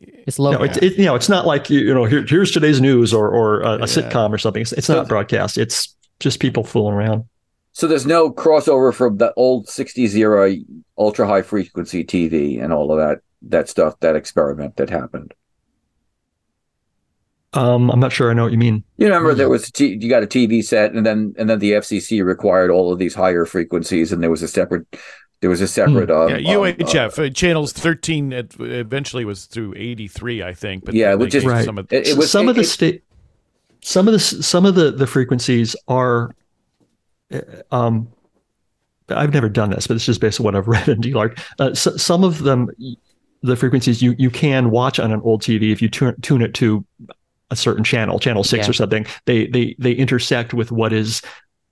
it's 0.00 0.38
local. 0.38 0.64
No, 0.66 0.72
it, 0.72 0.82
it, 0.82 0.98
you 0.98 1.04
know, 1.04 1.14
it's 1.14 1.28
not 1.28 1.46
like 1.46 1.70
you 1.70 1.92
know. 1.92 2.04
Here, 2.04 2.24
here's 2.26 2.50
today's 2.50 2.80
news 2.80 3.12
or 3.12 3.28
or 3.28 3.60
a, 3.60 3.70
a 3.70 3.78
yeah. 3.78 3.84
sitcom 3.84 4.30
or 4.30 4.38
something. 4.38 4.62
It's, 4.62 4.72
it's 4.72 4.88
not 4.88 5.08
broadcast. 5.08 5.58
It's 5.58 5.94
just 6.20 6.40
people 6.40 6.64
fooling 6.64 6.94
around. 6.94 7.24
So 7.72 7.86
there's 7.86 8.06
no 8.06 8.30
crossover 8.30 8.94
from 8.94 9.18
the 9.18 9.32
old 9.34 9.66
'60s 9.66 10.14
era 10.14 10.54
ultra 10.96 11.26
high 11.26 11.42
frequency 11.42 12.04
TV 12.04 12.62
and 12.62 12.72
all 12.72 12.92
of 12.92 12.98
that 12.98 13.20
that 13.42 13.68
stuff, 13.68 13.98
that 14.00 14.16
experiment 14.16 14.76
that 14.76 14.90
happened. 14.90 15.34
Um, 17.54 17.90
I'm 17.90 18.00
not 18.00 18.12
sure 18.12 18.30
I 18.30 18.34
know 18.34 18.42
what 18.42 18.52
you 18.52 18.58
mean. 18.58 18.84
You 18.98 19.06
remember 19.06 19.34
there 19.34 19.48
was 19.48 19.70
t- 19.70 19.98
you 20.00 20.08
got 20.08 20.22
a 20.22 20.26
TV 20.26 20.62
set, 20.62 20.92
and 20.92 21.06
then 21.06 21.34
and 21.38 21.48
then 21.48 21.58
the 21.58 21.72
FCC 21.72 22.22
required 22.22 22.70
all 22.70 22.92
of 22.92 22.98
these 22.98 23.14
higher 23.14 23.46
frequencies, 23.46 24.12
and 24.12 24.22
there 24.22 24.30
was 24.30 24.42
a 24.42 24.48
separate 24.48 24.86
there 25.40 25.50
was 25.50 25.60
a 25.60 25.68
separate. 25.68 26.08
Mm. 26.08 26.32
Uh, 26.32 26.36
yeah, 26.36 26.54
UHF 26.54 27.18
uh, 27.18 27.22
uh, 27.22 27.30
channels 27.30 27.72
thirteen. 27.72 28.32
eventually 28.32 29.24
was 29.24 29.46
through 29.46 29.74
eighty 29.76 30.08
three, 30.08 30.42
I 30.42 30.52
think. 30.52 30.84
But 30.84 30.94
yeah, 30.94 31.14
which 31.14 31.34
is 31.34 31.44
right. 31.44 31.64
Some 31.64 31.78
of, 31.78 31.92
it, 31.92 32.08
it 32.08 32.16
was, 32.16 32.30
some 32.30 32.48
it, 32.48 32.50
of 32.50 32.56
the 32.56 32.64
state, 32.64 33.04
some 33.82 34.08
of 34.08 34.12
the 34.12 34.18
some 34.18 34.66
of 34.66 34.74
the 34.74 34.90
the 34.90 35.06
frequencies 35.06 35.76
are, 35.86 36.34
uh, 37.32 37.40
um, 37.70 38.08
I've 39.08 39.32
never 39.32 39.48
done 39.48 39.70
this, 39.70 39.86
but 39.86 39.94
it's 39.94 40.06
just 40.06 40.20
based 40.20 40.40
on 40.40 40.44
what 40.44 40.56
I've 40.56 40.68
read 40.68 40.88
in 40.88 41.00
DLARC. 41.00 41.38
Uh, 41.58 41.72
so, 41.72 41.96
some 41.96 42.24
of 42.24 42.42
them, 42.42 42.68
the 43.42 43.54
frequencies 43.54 44.02
you 44.02 44.16
you 44.18 44.30
can 44.30 44.70
watch 44.70 44.98
on 44.98 45.12
an 45.12 45.20
old 45.22 45.42
TV 45.42 45.70
if 45.70 45.80
you 45.80 45.88
tune 45.88 46.20
tune 46.20 46.42
it 46.42 46.54
to 46.54 46.84
a 47.50 47.56
certain 47.56 47.84
channel, 47.84 48.18
channel 48.18 48.44
six 48.44 48.66
yeah. 48.66 48.70
or 48.70 48.72
something. 48.72 49.06
They 49.24 49.46
they 49.46 49.74
they 49.78 49.92
intersect 49.92 50.54
with 50.54 50.70
what 50.70 50.92
is 50.92 51.22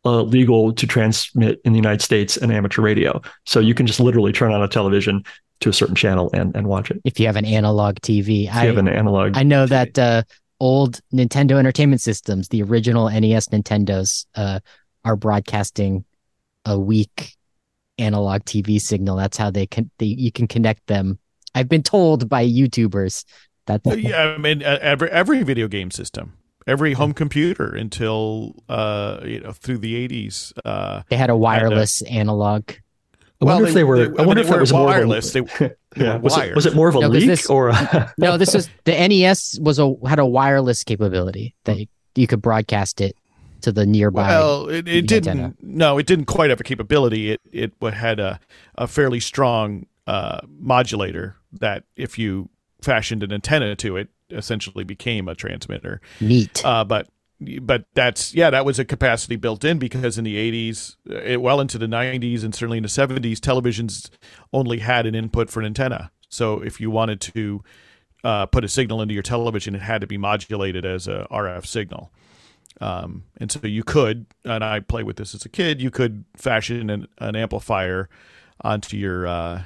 uh, 0.05 0.23
legal 0.23 0.73
to 0.73 0.87
transmit 0.87 1.61
in 1.65 1.73
the 1.73 1.79
United 1.79 2.01
States 2.01 2.37
and 2.37 2.53
amateur 2.53 2.81
radio. 2.83 3.21
So 3.45 3.61
you 3.61 3.75
can 3.75 3.87
just 3.87 4.01
literally 4.01 4.33
turn 4.33 4.53
on 4.53 4.63
a 4.63 4.69
television 4.69 5.25
to 5.61 5.71
a 5.71 5.73
certain 5.73 5.95
channel 5.95 6.31
and, 6.33 6.55
and 6.55 6.69
watch 6.69 6.91
it. 6.91 7.01
If 7.05 7.19
you 7.19 7.27
have 7.27 7.37
an 7.37 7.45
analog 7.45 7.97
TV, 7.97 8.45
if 8.45 8.55
I 8.55 8.67
have 8.67 8.79
an 8.79 8.89
analog. 8.89 9.37
I 9.37 9.43
know 9.43 9.67
TV. 9.67 9.71
that 9.71 9.99
uh, 9.99 10.23
old 10.61 11.01
Nintendo 11.13 11.59
Entertainment 11.59 12.01
Systems, 12.01 12.49
the 12.49 12.63
original 12.63 13.09
NES 13.09 13.49
Nintendos, 13.49 14.27
uh, 14.35 14.61
are 15.05 15.17
broadcasting 15.17 16.05
a 16.65 16.79
weak 16.79 17.37
analog 17.99 18.43
TV 18.43 18.81
signal. 18.81 19.17
That's 19.17 19.37
how 19.37 19.51
they 19.51 19.67
can 19.67 19.91
they, 19.99 20.07
you 20.07 20.31
can 20.31 20.47
connect 20.47 20.87
them. 20.87 21.19
I've 21.55 21.69
been 21.69 21.83
told 21.83 22.29
by 22.29 22.47
YouTubers 22.47 23.25
that. 23.67 23.83
yeah, 23.99 24.35
I 24.37 24.39
mean 24.39 24.63
every 24.63 25.11
every 25.11 25.43
video 25.43 25.69
game 25.69 25.91
system 25.91 26.35
every 26.67 26.95
home 26.95 27.13
computer 27.13 27.75
until 27.75 28.55
uh, 28.69 29.21
you 29.25 29.41
know 29.41 29.53
through 29.53 29.79
the 29.79 30.09
80s. 30.09 30.53
Uh, 30.65 31.03
they 31.09 31.17
had 31.17 31.31
a 31.31 31.37
wireless 31.37 32.01
had 32.01 32.09
a, 32.09 32.21
analog. 32.21 32.71
I 33.41 33.45
wonder 33.45 33.63
well, 33.63 33.69
if 33.69 33.75
they, 33.75 33.85
were. 33.85 34.09
They, 34.09 34.23
I 34.23 34.27
wonder 34.27 34.43
if 34.43 34.49
that 34.49 34.61
was 34.61 34.73
wireless. 34.73 35.35
More 35.35 35.45
of 35.45 35.51
a, 35.51 35.59
they, 35.59 35.75
yeah. 36.05 36.17
was, 36.17 36.37
it, 36.39 36.55
was 36.55 36.67
it 36.67 36.75
more 36.75 36.89
of 36.89 36.97
a 36.97 37.01
no, 37.01 37.09
leak 37.09 37.27
this, 37.27 37.47
or? 37.47 37.69
A 37.69 38.15
no, 38.19 38.39
this 38.39 38.55
was 38.55 38.69
the 38.85 38.93
NES 38.93 39.59
was 39.61 39.79
a 39.79 39.95
had 40.07 40.19
a 40.19 40.27
wireless 40.27 40.85
capability 40.85 41.55
that 41.65 41.79
you, 41.79 41.87
you 42.15 42.27
could 42.27 42.41
broadcast 42.41 43.01
it 43.01 43.17
to 43.61 43.73
the 43.73 43.85
nearby. 43.85 44.29
Well, 44.29 44.69
it, 44.69 44.89
it 44.89 45.07
didn't. 45.07 45.63
No, 45.63 45.99
it 45.99 46.07
didn't 46.07 46.27
quite 46.27 46.51
have 46.51 46.61
a 46.61 46.65
capability. 46.65 47.33
It 47.33 47.41
it 47.53 47.73
had 47.93 48.21
a 48.21 48.41
a 48.77 48.87
fairly 48.87 49.21
strong 49.21 49.87
uh, 50.07 50.41
modulator 50.49 51.37
that 51.53 51.85
if 51.95 52.19
you 52.19 52.49
fashioned 52.87 53.23
an 53.23 53.33
antenna 53.33 53.77
to 53.77 53.97
it, 53.97 54.09
essentially 54.31 54.85
became 54.85 55.29
a 55.29 55.35
transmitter. 55.35 56.01
Neat. 56.21 56.65
Uh, 56.65 56.85
but 56.85 57.09
but 57.61 57.85
that's 57.93 58.35
yeah, 58.35 58.49
that 58.49 58.65
was 58.65 58.79
a 58.79 58.85
capacity 58.85 59.37
built 59.37 59.63
in 59.65 59.79
because 59.79 60.17
in 60.17 60.25
the 60.25 60.71
80s, 60.71 60.97
uh, 61.11 61.17
it, 61.17 61.43
well 61.43 61.61
into 61.61 61.77
the 61.77 61.87
90s, 61.87 62.43
and 62.43 62.55
certainly 62.55 62.79
in 62.79 62.83
the 62.83 62.89
70s, 62.89 63.39
televisions 63.39 64.09
only 64.55 64.79
had 64.79 65.05
an 65.05 65.15
input 65.15 65.51
for 65.51 65.61
an 65.61 65.67
antenna. 65.67 66.11
So 66.31 66.63
if 66.63 66.81
you 66.81 66.91
wanted 66.91 67.21
to 67.23 67.63
uh, 68.25 68.47
put 68.47 68.65
a 68.65 68.69
signal 68.69 69.03
into 69.03 69.13
your 69.13 69.23
television, 69.23 69.75
it 69.75 69.83
had 69.83 70.01
to 70.01 70.07
be 70.07 70.17
modulated 70.17 70.87
as 70.87 71.07
a 71.09 71.27
RF 71.31 71.67
signal. 71.67 72.11
Um, 72.81 73.25
and 73.39 73.51
so 73.51 73.61
you 73.63 73.83
could, 73.83 74.27
and 74.45 74.63
I 74.63 74.81
played 74.81 75.05
with 75.05 75.17
this 75.17 75.35
as 75.35 75.45
a 75.45 75.49
kid, 75.49 75.81
you 75.83 75.91
could 75.91 76.25
fashion 76.37 76.89
an, 76.91 77.07
an 77.19 77.37
amplifier 77.37 78.09
onto 78.63 78.97
your 78.97 79.27
uh, 79.27 79.63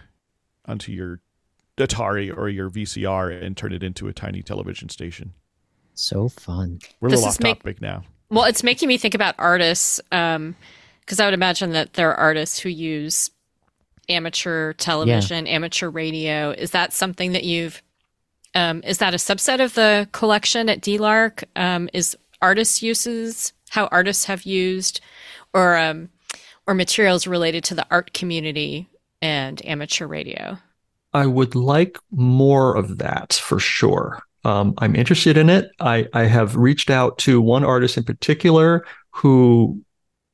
onto 0.67 0.93
your 0.93 1.21
Atari 1.81 2.37
or 2.37 2.49
your 2.49 2.71
VCR 2.71 3.43
and 3.43 3.57
turn 3.57 3.73
it 3.73 3.83
into 3.83 4.09
a 4.09 4.13
tiny 4.13 4.43
television 4.43 4.89
station. 4.89 5.33
So 5.95 6.29
fun. 6.29 6.79
We're 7.01 7.09
a 7.09 7.11
little 7.11 7.27
off 7.27 7.41
make, 7.41 7.59
topic 7.59 7.81
now. 7.81 8.05
Well, 8.31 8.45
it's 8.45 8.63
making 8.63 8.89
me 8.89 8.97
think 8.97 9.15
about 9.15 9.35
artists 9.39 10.01
because 10.09 10.37
um, 10.37 10.55
I 11.19 11.25
would 11.25 11.35
imagine 11.35 11.73
that 11.73 11.95
there 11.95 12.11
are 12.11 12.17
artists 12.17 12.59
who 12.59 12.69
use 12.69 13.31
amateur 14.09 14.73
television, 14.75 15.47
yeah. 15.47 15.53
amateur 15.53 15.89
radio. 15.91 16.51
Is 16.51 16.71
that 16.71 16.93
something 16.93 17.33
that 17.33 17.45
you've? 17.45 17.83
Um, 18.55 18.83
is 18.85 18.99
that 18.99 19.15
a 19.15 19.19
subset 19.19 19.63
of 19.63 19.75
the 19.75 20.09
collection 20.13 20.69
at 20.69 20.81
DLARC? 20.81 21.45
Um, 21.55 21.89
is 21.93 22.17
artists' 22.43 22.83
uses 22.83 23.53
how 23.71 23.87
artists 23.87 24.25
have 24.25 24.45
used, 24.45 25.01
or 25.53 25.77
um, 25.77 26.09
or 26.67 26.75
materials 26.75 27.27
related 27.27 27.65
to 27.65 27.75
the 27.75 27.87
art 27.91 28.13
community 28.13 28.89
and 29.21 29.65
amateur 29.67 30.07
radio? 30.07 30.59
I 31.13 31.27
would 31.27 31.55
like 31.55 31.99
more 32.11 32.77
of 32.77 32.99
that 32.99 33.35
for 33.35 33.59
sure. 33.59 34.23
Um, 34.45 34.75
I'm 34.79 34.97
interested 34.97 35.37
in 35.37 35.51
it. 35.51 35.71
I, 35.81 36.07
I 36.15 36.25
have 36.25 36.57
reached 36.57 36.91
out 36.91 37.19
to 37.19 37.41
one 37.41 37.65
artist 37.65 37.97
in 37.97 38.05
particular 38.05 38.87
who 39.11 39.83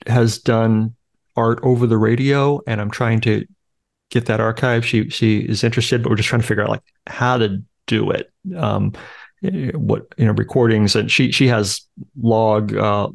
has 0.07 0.39
done 0.39 0.95
art 1.37 1.59
over 1.62 1.87
the 1.87 1.99
radio, 1.99 2.61
and 2.66 2.81
I'm 2.81 2.91
trying 2.91 3.20
to 3.22 3.47
get 4.11 4.27
that 4.27 4.41
archive. 4.41 4.87
She 4.87 5.09
she 5.11 5.41
is 5.41 5.64
interested, 5.64 6.03
but 6.03 6.11
we're 6.11 6.16
just 6.16 6.29
trying 6.29 6.43
to 6.43 6.47
figure 6.47 6.62
out 6.62 6.70
like 6.70 6.83
how 7.07 7.39
to 7.39 7.62
do 7.87 8.11
it. 8.11 8.31
Um, 8.57 8.93
what 9.43 10.07
you 10.16 10.27
know 10.27 10.33
recordings, 10.33 10.95
and 10.95 11.11
she 11.11 11.33
she 11.33 11.49
has 11.49 11.83
log 12.20 12.74
uh, 12.74 13.09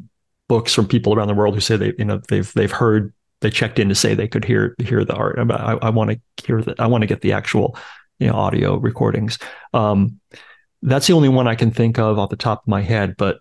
books 0.48 0.74
from 0.74 0.86
people 0.86 1.14
around 1.14 1.28
the 1.28 1.34
world 1.34 1.54
who 1.54 1.60
say 1.60 1.76
they 1.76 1.94
you 1.98 2.04
know 2.04 2.20
they've 2.28 2.52
they've 2.52 2.70
heard 2.70 3.12
they 3.42 3.50
checked 3.50 3.78
in 3.78 3.88
to 3.88 3.94
say 3.94 4.14
they 4.14 4.28
could 4.28 4.44
hear 4.44 4.74
hear 4.78 5.04
the 5.04 5.14
art. 5.14 5.38
I, 5.38 5.78
I 5.82 5.90
want 5.90 6.10
to 6.10 6.46
hear 6.46 6.62
that. 6.62 6.80
I 6.80 6.86
want 6.86 7.02
to 7.02 7.06
get 7.06 7.20
the 7.20 7.32
actual 7.32 7.76
you 8.18 8.28
know 8.28 8.34
audio 8.34 8.76
recordings. 8.76 9.38
Um, 9.74 10.20
that's 10.82 11.06
the 11.06 11.12
only 11.12 11.28
one 11.28 11.46
I 11.48 11.54
can 11.54 11.70
think 11.70 11.98
of 11.98 12.18
off 12.18 12.30
the 12.30 12.36
top 12.36 12.62
of 12.62 12.68
my 12.68 12.82
head. 12.82 13.16
But 13.16 13.40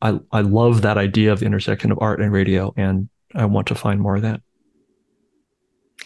I 0.00 0.18
I 0.32 0.42
love 0.42 0.82
that 0.82 0.98
idea 0.98 1.32
of 1.32 1.40
the 1.40 1.46
intersection 1.46 1.90
of 1.92 1.98
art 2.00 2.20
and 2.20 2.32
radio, 2.32 2.72
and 2.76 3.08
I 3.34 3.46
want 3.46 3.68
to 3.68 3.74
find 3.74 4.00
more 4.00 4.16
of 4.16 4.22
that. 4.22 4.40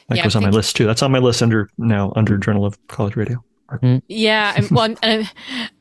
That 0.09 0.19
Yeah, 0.19 0.23
goes 0.23 0.37
on 0.37 0.43
my 0.43 0.51
list 0.51 0.77
too. 0.77 0.87
That's 0.87 1.03
on 1.03 1.13
my 1.13 1.19
list 1.19 1.43
under 1.43 1.69
now 1.79 2.13
under 2.17 2.39
Journal 2.39 2.65
of 2.65 2.79
College 2.89 3.17
Radio. 3.17 3.45
Yeah, 4.09 4.53
I'm, 4.57 4.69
well, 4.73 4.85
I'm 4.85 4.99
I'm 5.03 5.27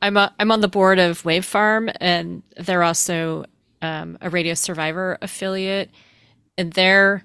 I'm, 0.00 0.16
uh, 0.16 0.30
I'm 0.38 0.50
on 0.52 0.60
the 0.60 0.68
board 0.68 0.98
of 0.98 1.24
Wave 1.24 1.44
Farm, 1.44 1.90
and 2.00 2.42
they're 2.56 2.82
also 2.82 3.44
um, 3.82 4.16
a 4.20 4.30
Radio 4.30 4.54
Survivor 4.54 5.18
affiliate, 5.20 5.90
and 6.58 6.72
they're, 6.72 7.24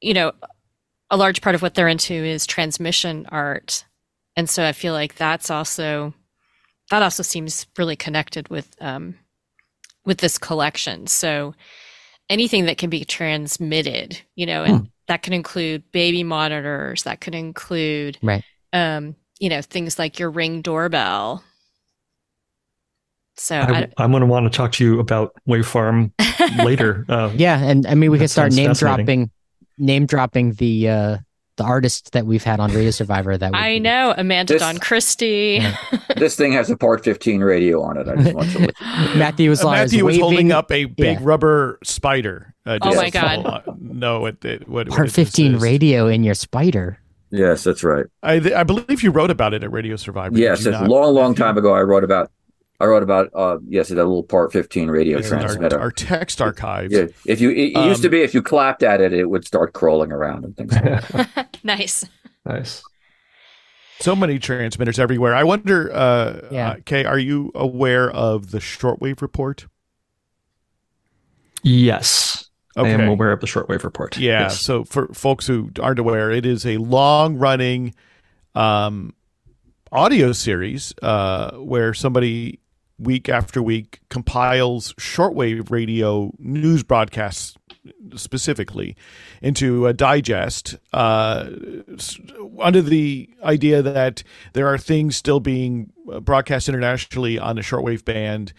you 0.00 0.14
know, 0.14 0.32
a 1.10 1.16
large 1.16 1.40
part 1.40 1.54
of 1.54 1.62
what 1.62 1.74
they're 1.74 1.88
into 1.88 2.14
is 2.14 2.46
transmission 2.46 3.26
art, 3.30 3.84
and 4.36 4.48
so 4.48 4.64
I 4.64 4.72
feel 4.72 4.92
like 4.92 5.14
that's 5.16 5.50
also 5.50 6.14
that 6.90 7.02
also 7.02 7.22
seems 7.22 7.66
really 7.76 7.96
connected 7.96 8.48
with 8.48 8.74
um, 8.80 9.14
with 10.04 10.18
this 10.18 10.38
collection. 10.38 11.06
So 11.06 11.54
anything 12.30 12.66
that 12.66 12.78
can 12.78 12.90
be 12.90 13.04
transmitted, 13.04 14.20
you 14.34 14.46
know, 14.46 14.64
and 14.64 14.90
that 15.06 15.22
can 15.22 15.32
include 15.32 15.90
baby 15.92 16.22
monitors, 16.22 17.04
that 17.04 17.20
could 17.20 17.34
include 17.34 18.18
Right. 18.22 18.44
um, 18.72 19.16
you 19.40 19.48
know, 19.48 19.62
things 19.62 19.98
like 19.98 20.18
your 20.18 20.30
ring 20.30 20.62
doorbell. 20.62 21.42
So 23.36 23.56
I, 23.56 23.62
I, 23.62 23.88
I'm 23.98 24.10
going 24.10 24.22
to 24.22 24.26
want 24.26 24.50
to 24.50 24.56
talk 24.56 24.72
to 24.72 24.84
you 24.84 24.98
about 24.98 25.32
Wave 25.46 25.66
Farm 25.66 26.12
later. 26.56 27.06
Uh, 27.08 27.30
Yeah, 27.34 27.58
and 27.58 27.86
I 27.86 27.94
mean 27.94 28.10
we 28.10 28.18
That 28.18 28.24
could 28.24 28.30
start 28.30 28.52
name 28.52 28.72
dropping, 28.72 29.30
name 29.78 30.06
dropping 30.06 30.52
the 30.54 30.88
uh 30.88 31.18
the 31.56 31.64
artist 31.64 32.12
that 32.12 32.24
we've 32.24 32.44
had 32.44 32.60
on 32.60 32.70
Radio 32.72 32.92
Survivor. 32.92 33.36
That 33.36 33.50
would 33.50 33.58
I 33.58 33.74
be- 33.74 33.80
know 33.80 34.14
Amanda 34.16 34.52
This- 34.52 34.62
Dawn 34.62 34.78
Christie. 34.78 35.58
Yeah. 35.60 35.76
this 36.16 36.36
thing 36.36 36.52
has 36.52 36.70
a 36.70 36.76
part 36.76 37.02
15 37.02 37.40
radio 37.40 37.82
on 37.82 37.96
it. 37.96 38.06
I 38.08 38.14
just 38.14 38.32
want 38.34 38.50
to 38.52 38.58
let 38.60 38.74
you 38.80 38.86
know. 39.08 39.14
Matthew 39.16 39.50
was, 39.50 39.64
Uh, 39.64 39.70
Matthew 39.72 40.04
was 40.04 40.12
waving, 40.14 40.20
holding 40.22 40.52
up 40.52 40.70
a 40.70 40.84
big 40.84 41.18
yeah. 41.18 41.26
rubber 41.26 41.80
spider. 41.82 42.54
Uh, 42.64 42.78
Oh 42.80 42.94
my 42.94 43.10
God. 43.10 43.42
No, 43.42 43.50
uh, 43.50 43.62
know 43.80 44.20
what, 44.20 44.44
it- 44.44 44.68
what, 44.68 44.88
what 44.88 44.96
part 44.96 45.08
it 45.08 45.12
fifteen 45.12 45.56
is. 45.56 45.62
radio 45.62 46.06
in 46.06 46.22
your 46.22 46.34
spider. 46.34 47.00
Yes, 47.32 47.64
that's 47.64 47.82
right. 47.82 48.06
I, 48.22 48.38
th- 48.38 48.54
I 48.54 48.62
believe 48.62 49.02
you 49.02 49.10
wrote 49.10 49.30
about 49.32 49.52
it 49.52 49.64
at 49.64 49.72
Radio 49.72 49.96
Survivor. 49.96 50.38
Yes, 50.38 50.64
it's 50.64 50.76
a 50.78 50.84
long, 50.84 51.12
long 51.12 51.34
time 51.34 51.58
ago. 51.58 51.74
I 51.74 51.82
wrote 51.82 52.04
about, 52.04 52.30
I 52.80 52.84
wrote 52.86 53.02
about, 53.02 53.30
uh, 53.34 53.58
yes, 53.66 53.88
that 53.88 53.96
little 53.96 54.22
part 54.22 54.52
15 54.52 54.88
radio 54.88 55.18
It's 55.18 55.28
transmitter. 55.28 55.76
our, 55.76 55.82
our 55.86 55.90
text 55.90 56.40
archive. 56.40 56.92
yeah, 56.92 57.06
if 57.26 57.40
you, 57.40 57.50
it, 57.50 57.72
it 57.76 57.84
used 57.86 58.00
Um, 58.00 58.02
to 58.02 58.08
be 58.08 58.20
if 58.22 58.34
you 58.34 58.40
clapped 58.42 58.82
at 58.84 59.00
it, 59.00 59.12
it 59.12 59.24
would 59.28 59.44
start 59.44 59.72
crawling 59.72 60.12
around 60.12 60.44
and 60.44 60.56
things. 60.56 60.72
like 60.72 60.84
that. 60.84 61.58
nice. 61.64 62.04
nice. 62.46 62.82
So 64.00 64.14
many 64.14 64.38
transmitters 64.38 65.00
everywhere. 65.00 65.34
I 65.34 65.42
wonder, 65.42 65.92
uh, 65.92 66.40
Yeah. 66.52 66.68
uh, 66.70 66.76
Kay, 66.84 67.04
are 67.04 67.18
you 67.18 67.50
aware 67.56 68.08
of 68.12 68.52
the 68.52 68.58
shortwave 68.58 69.20
report? 69.22 69.66
Yes, 71.62 72.44
Okay. 72.76 72.90
I 72.90 72.92
am 72.94 73.08
aware 73.08 73.32
of 73.32 73.40
the 73.40 73.48
shortwave 73.48 73.82
report. 73.82 74.16
Yeah. 74.18 74.42
Yes. 74.42 74.60
So 74.60 74.84
for 74.84 75.08
folks 75.08 75.48
who 75.48 75.70
aren't 75.82 75.98
aware, 75.98 76.30
it 76.30 76.46
is 76.46 76.64
a 76.64 76.76
long 76.76 77.36
running 77.36 77.92
um, 78.54 79.14
audio 79.90 80.30
series 80.30 80.94
uh, 81.02 81.56
where 81.56 81.92
somebody 81.92 82.60
week 82.98 83.28
after 83.28 83.62
week 83.62 84.00
compiles 84.08 84.92
shortwave 84.94 85.70
radio 85.70 86.32
news 86.38 86.82
broadcasts 86.82 87.56
specifically 88.16 88.96
into 89.40 89.86
a 89.86 89.92
digest 89.92 90.76
uh, 90.92 91.48
under 92.60 92.82
the 92.82 93.28
idea 93.42 93.82
that 93.82 94.22
there 94.52 94.66
are 94.66 94.78
things 94.78 95.16
still 95.16 95.40
being 95.40 95.92
uh, 96.12 96.20
broadcast 96.20 96.68
internationally 96.68 97.38
on 97.38 97.56
the 97.56 97.62
shortwave 97.62 98.04
band 98.04 98.52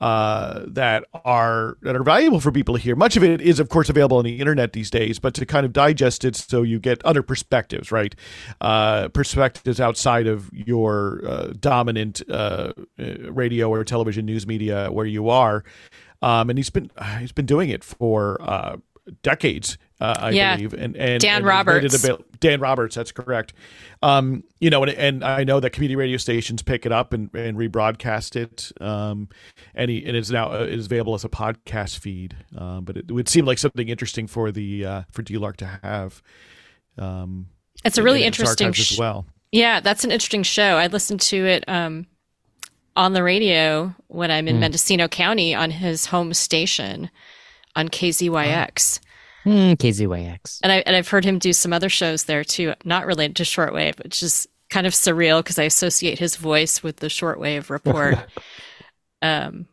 uh, 0.00 0.62
that 0.66 1.04
are 1.24 1.78
that 1.82 1.96
are 1.96 2.02
valuable 2.02 2.40
for 2.40 2.52
people 2.52 2.74
to 2.74 2.80
hear. 2.80 2.94
Much 2.94 3.16
of 3.16 3.24
it 3.24 3.40
is, 3.40 3.58
of 3.58 3.68
course, 3.68 3.88
available 3.88 4.18
on 4.18 4.24
the 4.24 4.38
internet 4.38 4.72
these 4.72 4.90
days, 4.90 5.18
but 5.18 5.34
to 5.34 5.46
kind 5.46 5.64
of 5.64 5.72
digest 5.72 6.24
it 6.24 6.36
so 6.36 6.62
you 6.62 6.78
get 6.78 7.02
other 7.04 7.22
perspectives, 7.22 7.90
right? 7.90 8.14
Uh, 8.60 9.08
perspectives 9.08 9.80
outside 9.80 10.26
of 10.26 10.50
your 10.52 11.22
uh, 11.26 11.52
dominant 11.58 12.22
uh, 12.30 12.72
uh, 12.98 13.32
radio 13.32 13.70
or 13.70 13.84
television 13.84 14.26
news 14.26 14.46
media 14.46 14.90
where 14.90 15.06
you 15.06 15.28
are. 15.30 15.64
Um, 16.22 16.50
and 16.50 16.58
he's 16.58 16.70
been 16.70 16.90
he's 17.18 17.32
been 17.32 17.46
doing 17.46 17.70
it 17.70 17.84
for 17.84 18.38
uh, 18.40 18.76
decades, 19.22 19.78
uh, 20.00 20.14
I 20.18 20.30
Yeah. 20.30 20.56
believe. 20.56 20.72
And 20.74 20.96
and 20.96 21.20
Dan 21.20 21.44
and 21.44 21.82
he's 21.82 22.02
made 22.02 22.10
it 22.10 22.12
Roberts. 22.12 22.22
Dan 22.38 22.60
Roberts, 22.60 22.94
that's 22.94 23.12
correct. 23.12 23.54
Um, 24.02 24.44
you 24.60 24.68
know, 24.68 24.82
and, 24.82 24.92
and 24.92 25.24
I 25.24 25.44
know 25.44 25.58
that 25.60 25.70
community 25.70 25.96
radio 25.96 26.18
stations 26.18 26.62
pick 26.62 26.84
it 26.84 26.92
up 26.92 27.12
and, 27.14 27.32
and 27.34 27.56
rebroadcast 27.56 28.36
it. 28.36 28.70
Um, 28.80 29.28
and 29.74 29.90
he, 29.90 30.04
and 30.04 30.14
it's 30.16 30.30
now 30.30 30.52
uh, 30.52 30.64
is 30.64 30.86
available 30.86 31.14
as 31.14 31.24
a 31.24 31.30
podcast 31.30 31.98
feed. 31.98 32.36
Um, 32.56 32.84
but 32.84 32.96
it 32.98 33.10
would 33.10 33.28
seem 33.28 33.46
like 33.46 33.56
something 33.58 33.88
interesting 33.88 34.26
for 34.26 34.52
the 34.52 34.84
uh, 34.84 35.02
for 35.12 35.22
DLARC 35.22 35.56
to 35.56 35.80
have. 35.82 36.22
Um, 36.98 37.46
It's 37.84 37.96
a 37.98 38.02
really 38.02 38.20
in 38.20 38.26
interesting 38.26 38.72
sh- 38.72 38.92
as 38.92 38.98
well. 38.98 39.26
Yeah, 39.52 39.80
that's 39.80 40.04
an 40.04 40.10
interesting 40.10 40.42
show. 40.42 40.76
I 40.76 40.88
listened 40.88 41.20
to 41.22 41.46
it 41.46 41.64
um, 41.68 42.06
on 42.96 43.12
the 43.14 43.22
radio 43.22 43.94
when 44.08 44.30
I'm 44.30 44.48
in 44.48 44.60
Mendocino 44.60 45.08
County 45.08 45.54
on 45.54 45.70
his 45.70 46.06
home 46.06 46.34
station 46.34 47.10
on 47.74 47.88
KZYX. 47.88 49.00
Hmm, 49.46 49.74
KZYX. 49.74 50.58
And 50.64 50.72
I 50.72 50.78
and 50.78 50.96
I've 50.96 51.08
heard 51.08 51.24
him 51.24 51.38
do 51.38 51.52
some 51.52 51.72
other 51.72 51.88
shows 51.88 52.24
there 52.24 52.42
too, 52.42 52.74
not 52.84 53.06
related 53.06 53.36
to 53.36 53.44
shortwave, 53.44 54.02
which 54.02 54.20
is 54.22 54.48
kind 54.70 54.88
of 54.88 54.92
surreal 54.92 55.38
because 55.38 55.58
I 55.58 55.62
associate 55.62 56.18
his 56.18 56.34
voice 56.34 56.82
with 56.82 56.96
the 56.96 57.06
shortwave 57.06 57.70
report. 57.70 58.18
um, 59.22 59.66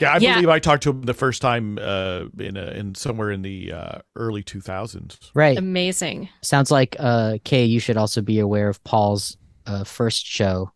Yeah, 0.00 0.14
I 0.14 0.18
Yeah. 0.18 0.34
believe 0.34 0.48
I 0.48 0.58
talked 0.58 0.82
to 0.82 0.90
him 0.90 1.02
the 1.02 1.14
first 1.14 1.40
time 1.40 1.78
uh, 1.80 2.24
in 2.40 2.56
a, 2.56 2.72
in 2.72 2.96
somewhere 2.96 3.30
in 3.30 3.42
the 3.42 3.72
uh, 3.72 3.98
early 4.16 4.42
2000s. 4.42 5.30
Right. 5.34 5.56
amazing. 5.56 6.28
Sounds 6.42 6.72
like 6.72 6.96
uh 6.98 7.38
Kay, 7.44 7.64
you 7.66 7.78
should 7.78 7.96
also 7.96 8.22
be 8.22 8.40
aware 8.40 8.68
of 8.68 8.82
Paul's 8.82 9.36
uh 9.66 9.84
first 9.84 10.26
show, 10.26 10.72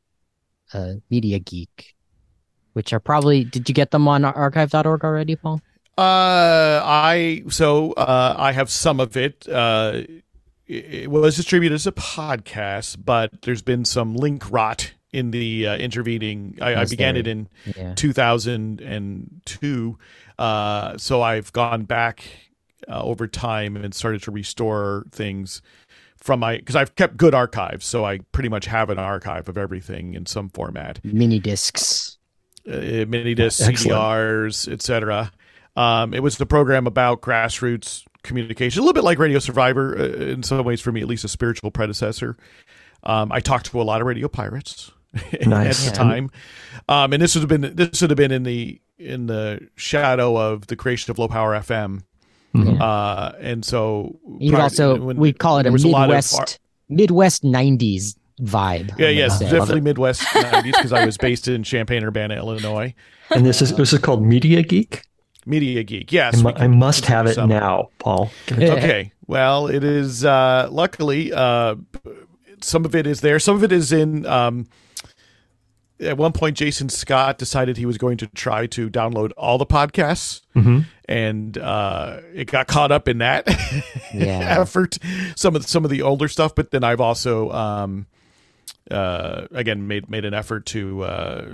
uh 0.73 0.95
Mediageek, 1.11 1.95
which 2.75 2.93
are 2.93 3.01
probably 3.01 3.43
did 3.43 3.69
you 3.69 3.75
get 3.75 3.91
them 3.91 4.07
on 4.07 4.25
archive.org 4.25 5.03
already, 5.05 5.35
Paul? 5.35 5.61
Uh, 5.99 6.81
I 6.85 7.43
so 7.49 7.93
uh, 7.93 8.35
I 8.39 8.53
have 8.53 8.71
some 8.71 9.01
of 9.01 9.17
it. 9.17 9.47
Uh, 9.49 10.03
it 10.67 11.11
was 11.11 11.37
distributed 11.37 11.75
as 11.77 11.87
a 11.87 11.93
podcast, 11.93 12.99
but 13.05 13.43
there's 13.43 13.63
been 13.63 13.85
some 13.85 14.17
link 14.17 14.51
rot 14.51 14.93
in 15.13 15.31
the 15.31 15.67
uh, 15.67 15.77
intervening. 15.77 16.59
I, 16.61 16.75
I 16.75 16.85
began 16.85 17.15
there? 17.15 17.21
it 17.21 17.27
in 17.29 17.49
Yeah. 17.77 17.95
2002, 17.95 19.99
uh, 20.39 20.99
so 20.99 21.23
I've 21.23 21.53
gone 21.53 21.85
back 21.85 22.25
uh, 22.89 23.03
over 23.03 23.27
time 23.27 23.77
and 23.77 23.95
started 23.95 24.23
to 24.25 24.31
restore 24.31 25.05
things 25.13 25.63
from 26.17 26.41
my 26.41 26.57
because 26.59 26.77
I've 26.77 26.95
kept 26.97 27.17
good 27.17 27.35
archives, 27.35 27.87
so 27.87 28.05
I 28.05 28.19
pretty 28.33 28.49
much 28.49 28.67
have 28.67 28.91
an 28.91 28.99
archive 28.99 29.49
of 29.49 29.57
everything 29.57 30.15
in 30.15 30.27
some 30.27 30.49
format 30.51 30.99
Mini 31.05 31.39
discs. 31.39 32.19
uh, 32.69 33.05
mini 33.07 33.35
discs, 33.35 33.61
Excellent. 33.67 34.01
CDRs, 34.01 34.73
etc. 34.73 35.31
Um, 35.77 36.15
it 36.15 36.23
was 36.23 36.39
the 36.39 36.47
program 36.47 36.87
about 36.87 37.21
grassroots 37.21 38.05
communication, 38.23 38.81
a 38.81 38.83
little 38.83 38.95
bit 38.95 39.05
like 39.05 39.19
Radio 39.19 39.39
Survivor 39.39 39.97
uh, 39.99 40.03
in 40.05 40.43
some 40.43 40.65
ways 40.65 40.81
for 40.81 40.91
me, 40.93 41.01
at 41.01 41.07
least 41.07 41.25
a 41.25 41.29
spiritual 41.29 41.71
predecessor. 41.71 42.37
Um, 43.03 43.31
I 43.31 43.41
talked 43.41 43.67
to 43.67 43.81
a 43.81 43.85
lot 43.85 44.01
of 44.01 44.07
radio 44.07 44.27
pirates 44.29 44.91
Nice. 45.47 45.87
at 45.87 45.93
the 45.93 45.97
time, 45.99 46.31
um, 46.89 47.13
and 47.13 47.23
this 47.23 47.35
would 47.35 47.43
have 47.49 47.61
been 47.61 47.75
this 47.77 48.01
would 48.01 48.11
have 48.11 48.17
been 48.17 48.33
in 48.33 48.43
the 48.43 48.81
in 48.99 49.27
the 49.27 49.69
shadow 49.77 50.37
of 50.37 50.67
the 50.69 50.77
creation 50.77 51.11
of 51.11 51.19
Low 51.19 51.29
Power 51.29 51.53
FM. 51.55 52.03
Mhm. 52.55 52.81
Uh, 52.81 53.33
and 53.39 53.65
so 53.65 54.19
You 54.39 54.49
could 54.51 54.55
prior- 54.57 54.63
also 54.65 54.99
when 54.99 55.19
we 55.19 55.33
call 55.35 55.59
it 55.59 55.67
a 55.67 55.71
was 55.71 55.85
lot 55.85 56.05
of 56.05 56.09
Midwest 56.09 56.35
ar- 56.41 56.47
Midwest 56.89 57.45
nineties 57.45 58.17
vibe. 58.41 58.99
yeah, 58.99 59.09
yes, 59.09 59.39
say. 59.39 59.45
definitely 59.51 59.83
Midwest 59.83 60.23
'90s 60.23 60.65
because 60.73 60.93
I 60.93 61.05
was 61.05 61.17
based 61.19 61.49
in 61.49 61.63
Champaign 61.63 62.03
Urbana, 62.03 62.35
Illinois. 62.37 62.95
And 63.31 63.45
this 63.45 63.61
is 63.61 63.75
this 63.75 63.93
is 63.93 63.99
called 64.01 64.23
Mediageek. 64.25 65.03
Mediageek, 65.47 66.11
yes. 66.13 66.39
I, 66.39 66.43
mu- 66.43 66.53
I 66.57 66.67
must 66.67 67.07
have 67.07 67.27
it 67.27 67.35
some- 67.35 67.49
now, 67.49 67.91
Paul. 67.99 68.31
Okay 68.53 69.13
well 69.29 69.67
it 69.67 69.83
is 69.83 70.25
uh 70.25 70.69
luckily 70.71 71.33
uh 71.33 71.75
some 72.63 72.85
of 72.85 72.95
it 72.95 73.07
is 73.07 73.21
there. 73.21 73.39
Some 73.39 73.55
of 73.57 73.63
it 73.65 73.71
is 73.73 73.93
in. 73.93 74.25
Um, 74.25 74.67
at 76.01 76.17
one 76.17 76.33
point, 76.33 76.57
Jason 76.57 76.89
Scott 76.89 77.37
decided 77.39 77.77
he 77.77 77.87
was 77.87 77.97
going 77.99 78.17
to 78.19 78.27
try 78.29 78.67
to 78.69 78.89
download 78.91 79.31
all 79.37 79.59
the 79.59 79.67
podcasts, 79.67 80.41
Mhm. 80.55 80.87
and 81.07 81.57
uh, 81.59 82.21
it 82.35 82.51
got 82.51 82.67
caught 82.67 82.91
up 82.93 83.09
in 83.09 83.19
that 83.19 83.47
Yeah. 84.15 84.57
effort. 84.61 84.97
Some 85.37 85.55
of 85.55 85.63
the, 85.63 85.69
some 85.69 85.85
of 85.85 85.91
the 85.91 86.01
older 86.03 86.29
stuff, 86.29 86.55
but 86.55 86.71
then 86.71 86.83
I've 86.83 87.01
also 87.01 87.51
um, 87.51 88.07
uh, 88.91 89.47
again 89.53 89.87
made 89.87 90.09
made 90.11 90.25
an 90.25 90.35
effort 90.35 90.65
to 90.67 91.03
uh, 91.05 91.45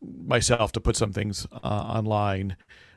myself 0.00 0.72
to 0.72 0.80
put 0.80 0.96
some 0.96 1.12
things 1.12 1.46
uh, 1.52 1.58
online 1.66 2.56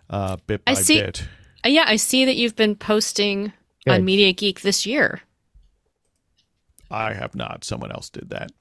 uh, 0.10 0.38
bit 0.48 0.64
by 0.66 0.72
I 0.72 0.76
see- 0.76 1.02
bit. 1.02 1.28
Uh, 1.66 1.70
yeah, 1.70 1.86
I 1.88 1.96
see 1.96 2.26
that 2.26 2.36
you've 2.36 2.56
been 2.56 2.76
posting 2.76 3.52
on 3.88 4.04
Mediageek 4.04 4.62
this 4.62 4.86
year. 4.86 5.22
I 6.92 7.14
have 7.14 7.36
not. 7.36 7.64
Someone 7.64 7.92
else 7.92 8.10
did 8.10 8.30
that. 8.30 8.52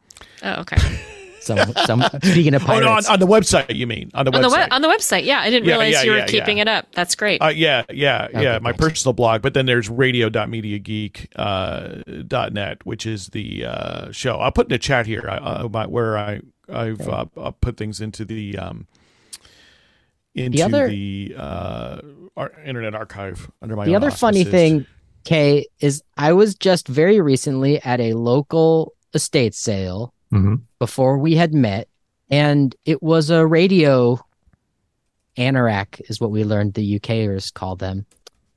Oh, 0.42 0.60
okay. 0.62 0.76
Some, 1.40 1.74
some, 1.86 2.02
speaking 2.24 2.54
of 2.54 2.68
Oh, 2.68 2.80
no, 2.80 2.88
on, 2.88 3.06
on 3.06 3.20
the 3.20 3.26
website, 3.26 3.72
you 3.76 3.86
mean? 3.86 4.10
On 4.14 4.24
the 4.24 4.34
on 4.34 4.42
the 4.42 4.48
website. 4.48 4.64
we- 4.68 4.70
on 4.74 4.82
the 4.82 4.88
website, 4.88 5.24
yeah, 5.24 5.38
I 5.38 5.48
didn't 5.48 5.66
Yeah, 5.68 5.74
realize 5.74 5.92
yeah, 5.92 6.02
you 6.02 6.10
were 6.10 6.16
yeah, 6.18 6.26
keeping 6.26 6.56
yeah. 6.56 6.62
it 6.62 6.68
up. 6.68 6.86
That's 6.92 7.14
great. 7.14 7.40
Uh, 7.40 7.48
yeah, 7.50 7.84
yeah, 7.88 8.24
Okay, 8.30 8.42
yeah. 8.42 8.58
My 8.58 8.70
thanks. 8.72 8.84
personal 8.84 9.12
blog, 9.12 9.42
but 9.42 9.54
then 9.54 9.64
there's 9.64 9.88
radio.mediageek 9.88 11.26
uh, 11.36 12.22
dot 12.26 12.52
net, 12.52 12.84
which 12.84 13.06
is 13.06 13.28
the 13.28 13.64
uh, 13.64 14.10
show. 14.10 14.38
I'll 14.38 14.50
put 14.50 14.66
in 14.66 14.70
the 14.70 14.78
chat 14.78 15.06
here 15.06 15.24
I, 15.30 15.36
uh, 15.36 15.64
about 15.66 15.92
where 15.92 16.18
I 16.18 16.40
I've 16.68 17.08
uh, 17.08 17.26
put 17.60 17.76
things 17.76 18.00
into 18.00 18.24
the 18.24 18.58
um 18.58 18.88
into 20.36 20.56
the, 20.58 20.62
other- 21.34 21.40
uh, 21.42 22.00
our 22.36 22.52
Internet 22.64 22.94
Archive 22.94 23.50
under 23.62 23.76
my. 23.76 23.84
the 23.84 23.92
own 23.92 23.96
other 23.96 24.10
funny 24.10 24.44
thing, 24.44 24.86
Kay, 25.24 25.66
is 25.80 26.02
I 26.16 26.32
was 26.32 26.54
just 26.54 26.86
very 26.88 27.20
recently 27.20 27.80
at 27.82 28.00
a 28.00 28.12
local 28.14 28.92
estate 29.14 29.54
sale 29.54 30.12
Mhm. 30.32 30.60
before 30.78 31.18
we 31.18 31.34
had 31.36 31.54
met, 31.54 31.88
and 32.30 32.74
it 32.84 33.02
was 33.02 33.30
a 33.30 33.46
radio 33.46 34.18
anorak, 35.36 36.00
is 36.08 36.20
what 36.20 36.30
we 36.30 36.44
learned 36.44 36.74
the 36.74 36.98
UKers 36.98 37.52
call 37.52 37.76
them. 37.76 38.06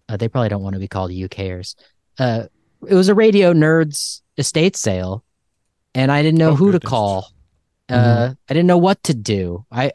Uh, 0.07 0.18
they 0.18 0.27
probably 0.27 0.49
don't 0.49 0.64
want 0.64 0.73
to 0.73 0.80
be 0.80 0.88
called 0.88 1.11
UKers. 1.11 1.76
Uh, 2.18 2.45
it 2.88 2.93
was 2.95 3.10
a 3.10 3.15
radio 3.15 3.53
nerds 3.53 4.22
estate 4.38 4.76
sale, 4.76 5.23
and 5.93 6.11
I 6.11 6.22
didn't 6.22 6.39
know 6.39 6.51
Oh, 6.51 6.56
who 6.56 6.72
to 6.72 6.80
call. 6.80 7.31
Uh, 7.89 8.34
I 8.47 8.53
didn't 8.53 8.68
know 8.68 8.77
what 8.77 9.01
to 9.06 9.14
do. 9.15 9.65
I, 9.72 9.91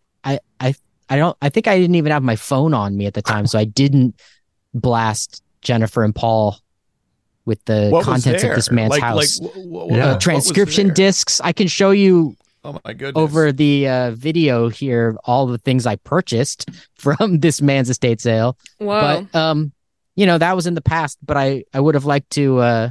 I, 1.08 1.14
I, 1.14 1.16
I 1.16 1.18
don't. 1.18 1.36
I 1.42 1.48
think 1.48 1.66
I 1.66 1.78
didn't 1.78 1.96
even 1.96 2.12
have 2.12 2.22
my 2.22 2.36
phone 2.36 2.74
on 2.74 2.96
me 2.96 3.06
at 3.06 3.14
the 3.14 3.22
time, 3.22 3.46
so 3.46 3.58
I 3.58 3.64
didn't 3.64 4.20
blast 4.72 5.42
Jennifer 5.62 6.02
and 6.04 6.14
Paul 6.14 6.58
with 7.44 7.64
the 7.64 7.90
What 7.90 8.04
contents 8.04 8.42
of 8.42 8.54
this 8.54 8.70
man's 8.70 8.90
like, 8.90 9.02
house. 9.02 9.40
Like, 9.40 9.50
wh- 9.50 9.54
wh- 9.54 9.64
Yeah. 9.64 10.06
what 10.06 10.16
uh, 10.16 10.18
transcription 10.18 10.92
discs. 10.94 11.40
I 11.40 11.52
can 11.52 11.68
show 11.68 11.90
you 11.90 12.36
Oh 12.64 12.80
my 12.84 12.94
goodness! 12.94 13.22
over 13.22 13.52
the 13.52 13.86
uh, 13.88 14.10
video 14.12 14.68
here 14.70 15.16
all 15.24 15.46
the 15.46 15.58
things 15.58 15.86
I 15.86 15.96
purchased 15.96 16.68
from 16.96 17.40
this 17.40 17.60
man's 17.60 17.90
estate 17.90 18.20
sale. 18.20 18.56
Whoa. 18.78 19.26
But 19.32 19.38
um, 19.38 19.72
you 20.16 20.26
know 20.26 20.38
that 20.38 20.56
was 20.56 20.66
in 20.66 20.74
the 20.74 20.80
past. 20.80 21.18
But 21.22 21.36
I 21.36 21.64
I 21.74 21.80
would 21.80 21.94
have 21.94 22.06
liked 22.06 22.30
to 22.30 22.58
uh 22.58 22.90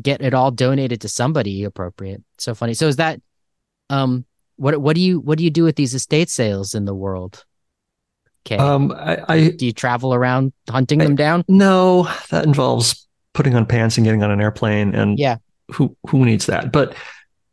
get 0.00 0.20
it 0.20 0.34
all 0.34 0.50
donated 0.50 1.00
to 1.00 1.08
somebody 1.08 1.64
appropriate. 1.64 2.22
So 2.36 2.54
funny. 2.54 2.74
So 2.74 2.86
is 2.86 2.96
that 2.96 3.20
um 3.90 4.24
what 4.58 4.76
what 4.80 4.94
do 4.94 5.00
you 5.00 5.18
what 5.20 5.38
do 5.38 5.44
you 5.44 5.50
do 5.50 5.64
with 5.64 5.76
these 5.76 5.94
estate 5.94 6.28
sales 6.28 6.74
in 6.74 6.84
the 6.84 6.94
world? 6.94 7.44
Okay. 8.46 8.56
Um, 8.56 8.92
I, 8.92 9.18
I 9.28 9.48
do 9.50 9.66
you 9.66 9.72
travel 9.72 10.12
around 10.14 10.52
hunting 10.70 10.98
them 10.98 11.16
down? 11.16 11.44
no, 11.48 12.08
that 12.30 12.44
involves 12.44 13.06
putting 13.34 13.54
on 13.54 13.66
pants 13.66 13.96
and 13.96 14.04
getting 14.04 14.22
on 14.22 14.30
an 14.30 14.40
airplane, 14.40 14.94
and 14.94 15.18
Yeah. 15.18 15.36
who 15.72 15.96
who 16.08 16.24
needs 16.24 16.46
that? 16.46 16.72
But 16.72 16.94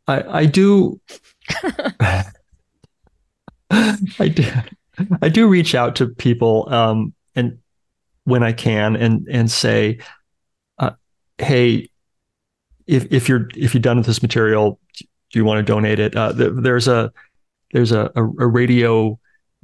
I 0.06 0.40
I 0.40 0.46
do 0.46 1.00
I 3.70 4.28
do 4.32 4.44
I 5.22 5.28
do 5.28 5.48
reach 5.48 5.74
out 5.74 5.96
to 5.96 6.06
people 6.06 6.68
um 6.72 7.12
and 7.34 7.58
when 8.24 8.42
I 8.42 8.52
can 8.52 8.96
and 8.96 9.26
and 9.30 9.50
say 9.50 9.98
uh, 10.78 10.92
hey 11.38 11.88
if 12.86 13.06
if 13.12 13.28
you're 13.28 13.48
if 13.56 13.74
you're 13.74 13.80
done 13.80 13.96
with 13.98 14.06
this 14.06 14.22
material 14.22 14.78
do 15.32 15.38
you 15.38 15.44
want 15.44 15.58
to 15.58 15.72
donate 15.72 15.98
it? 15.98 16.16
Uh, 16.16 16.32
th- 16.32 16.52
there's 16.56 16.88
a 16.88 17.12
there's 17.72 17.92
a, 17.92 18.10
a, 18.14 18.22
a 18.22 18.46
radio 18.46 19.18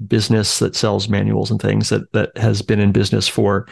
business 0.06 0.58
that 0.58 0.74
sells 0.74 1.08
manuals 1.08 1.50
and 1.50 1.60
things 1.60 1.88
that 1.90 2.10
that 2.12 2.36
has 2.36 2.62
been 2.62 2.80
in 2.80 2.92
business 2.92 3.28
for 3.28 3.66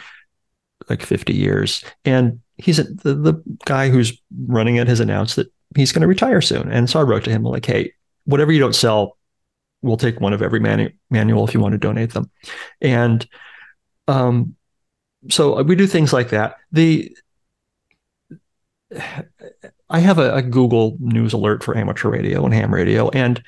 like 0.89 1.01
50 1.01 1.33
years. 1.33 1.83
And 2.05 2.39
he's 2.57 2.79
a, 2.79 2.83
the, 2.83 3.13
the 3.13 3.43
guy 3.65 3.89
who's 3.89 4.19
running 4.45 4.77
it 4.77 4.87
has 4.87 4.99
announced 4.99 5.35
that 5.35 5.51
he's 5.75 5.91
going 5.91 6.01
to 6.01 6.07
retire 6.07 6.41
soon. 6.41 6.71
And 6.71 6.89
so 6.89 6.99
i 6.99 7.03
wrote 7.03 7.23
to 7.25 7.29
him 7.29 7.43
like 7.43 7.65
hey 7.65 7.93
whatever 8.25 8.51
you 8.51 8.59
don't 8.59 8.75
sell 8.75 9.17
we'll 9.81 9.97
take 9.97 10.19
one 10.19 10.31
of 10.31 10.43
every 10.43 10.59
manu- 10.59 10.91
manual 11.09 11.47
if 11.47 11.53
you 11.55 11.59
want 11.59 11.73
to 11.73 11.77
donate 11.77 12.13
them. 12.13 12.29
And 12.81 13.27
um 14.07 14.55
so 15.29 15.61
we 15.61 15.75
do 15.75 15.87
things 15.87 16.13
like 16.13 16.29
that. 16.29 16.55
The 16.71 17.15
i 19.91 19.99
have 19.99 20.17
a, 20.17 20.33
a 20.35 20.41
google 20.41 20.97
news 20.99 21.33
alert 21.33 21.63
for 21.63 21.77
amateur 21.77 22.09
radio 22.09 22.43
and 22.43 22.53
ham 22.53 22.73
radio 22.73 23.09
and 23.09 23.43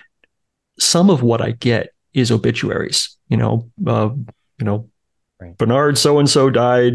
some 0.80 1.10
of 1.10 1.22
what 1.24 1.42
i 1.42 1.52
get 1.52 1.90
is 2.14 2.32
obituaries 2.32 3.18
you 3.30 3.38
know 3.38 3.70
uh, 3.88 4.10
you 4.60 4.66
know 4.66 4.90
Right. 5.42 5.58
bernard 5.58 5.98
so 5.98 6.20
and 6.20 6.30
so 6.30 6.50
died 6.50 6.94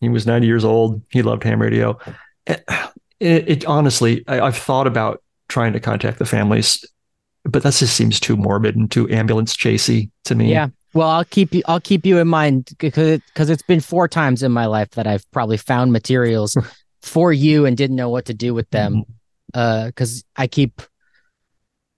he 0.00 0.08
was 0.08 0.26
90 0.26 0.46
years 0.46 0.64
old 0.64 1.02
he 1.10 1.22
loved 1.22 1.42
ham 1.42 1.60
radio 1.60 1.98
it, 2.46 2.64
it, 3.20 3.48
it 3.48 3.66
honestly 3.66 4.24
I, 4.28 4.40
i've 4.40 4.56
thought 4.56 4.86
about 4.86 5.22
trying 5.48 5.72
to 5.74 5.80
contact 5.80 6.18
the 6.18 6.24
families 6.24 6.84
but 7.44 7.62
that 7.64 7.74
just 7.74 7.94
seems 7.96 8.20
too 8.20 8.36
morbid 8.36 8.76
and 8.76 8.90
too 8.90 9.08
ambulance 9.10 9.54
chasey 9.56 10.10
to 10.24 10.34
me 10.34 10.50
Yeah. 10.50 10.68
Well, 10.94 11.08
I'll 11.08 11.24
keep 11.24 11.52
you. 11.54 11.62
I'll 11.66 11.80
keep 11.80 12.06
you 12.06 12.18
in 12.18 12.28
mind 12.28 12.70
because 12.78 13.20
because 13.26 13.50
it's 13.50 13.62
been 13.62 13.80
four 13.80 14.08
times 14.08 14.42
in 14.42 14.50
my 14.52 14.64
life 14.66 14.90
that 14.92 15.06
I've 15.06 15.30
probably 15.32 15.58
found 15.58 15.92
materials 15.92 16.56
for 17.08 17.32
you 17.32 17.66
and 17.66 17.76
didn't 17.76 17.96
know 17.96 18.10
what 18.10 18.26
to 18.26 18.34
do 18.34 18.54
with 18.54 18.68
them. 18.70 19.04
Uh, 19.54 19.86
because 19.86 20.24
I 20.36 20.46
keep. 20.46 20.82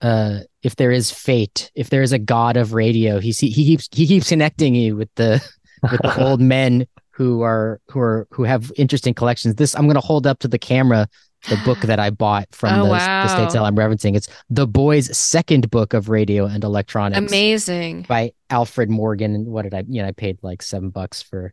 Uh, 0.01 0.41
if 0.63 0.77
there 0.77 0.91
is 0.91 1.11
fate, 1.11 1.71
if 1.75 1.91
there 1.91 2.01
is 2.01 2.13
a 2.13 2.19
god 2.19 2.57
of 2.57 2.73
radio, 2.73 3.19
he 3.21 3.33
see, 3.33 3.51
he 3.51 3.67
keeps 3.67 3.89
he 3.93 4.07
keeps 4.07 4.29
connecting 4.31 4.75
you 4.75 4.97
with 4.97 5.11
the 5.17 5.47
with 5.91 6.01
the 6.01 6.25
old 6.25 6.41
men 6.57 6.87
who 7.11 7.43
are 7.43 7.81
who 7.91 8.01
are 8.01 8.27
who 8.31 8.45
have 8.45 8.73
interesting 8.77 9.13
collections. 9.13 9.57
This 9.57 9.75
I'm 9.77 9.85
going 9.85 9.97
to 9.97 10.01
hold 10.01 10.27
up 10.27 10.39
to 10.39 10.49
the 10.49 10.59
camera 10.59 11.07
the 11.49 11.61
book 11.65 11.81
that 11.81 11.99
I 11.99 12.11
bought 12.11 12.49
from 12.53 12.81
Oh, 12.81 12.85
the, 12.85 12.91
wow. 12.91 13.23
the 13.25 13.29
state 13.29 13.53
sale 13.53 13.65
I'm 13.65 13.77
referencing. 13.77 14.15
It's 14.15 14.29
the 14.49 14.67
boy's 14.67 15.17
second 15.17 15.71
book 15.71 15.93
of 15.95 16.09
radio 16.09 16.45
and 16.47 16.63
electronics 16.65 17.19
Amazing. 17.19 18.03
by 18.03 18.33
Alfred 18.51 18.91
Morgan. 18.91 19.35
And 19.35 19.47
what 19.47 19.63
did 19.63 19.73
I, 19.75 19.85
you 19.89 20.01
know, 20.03 20.09
I 20.09 20.13
paid 20.13 20.39
like 20.43 20.63
seven 20.63 20.91
bucks 20.91 21.21
for 21.23 21.53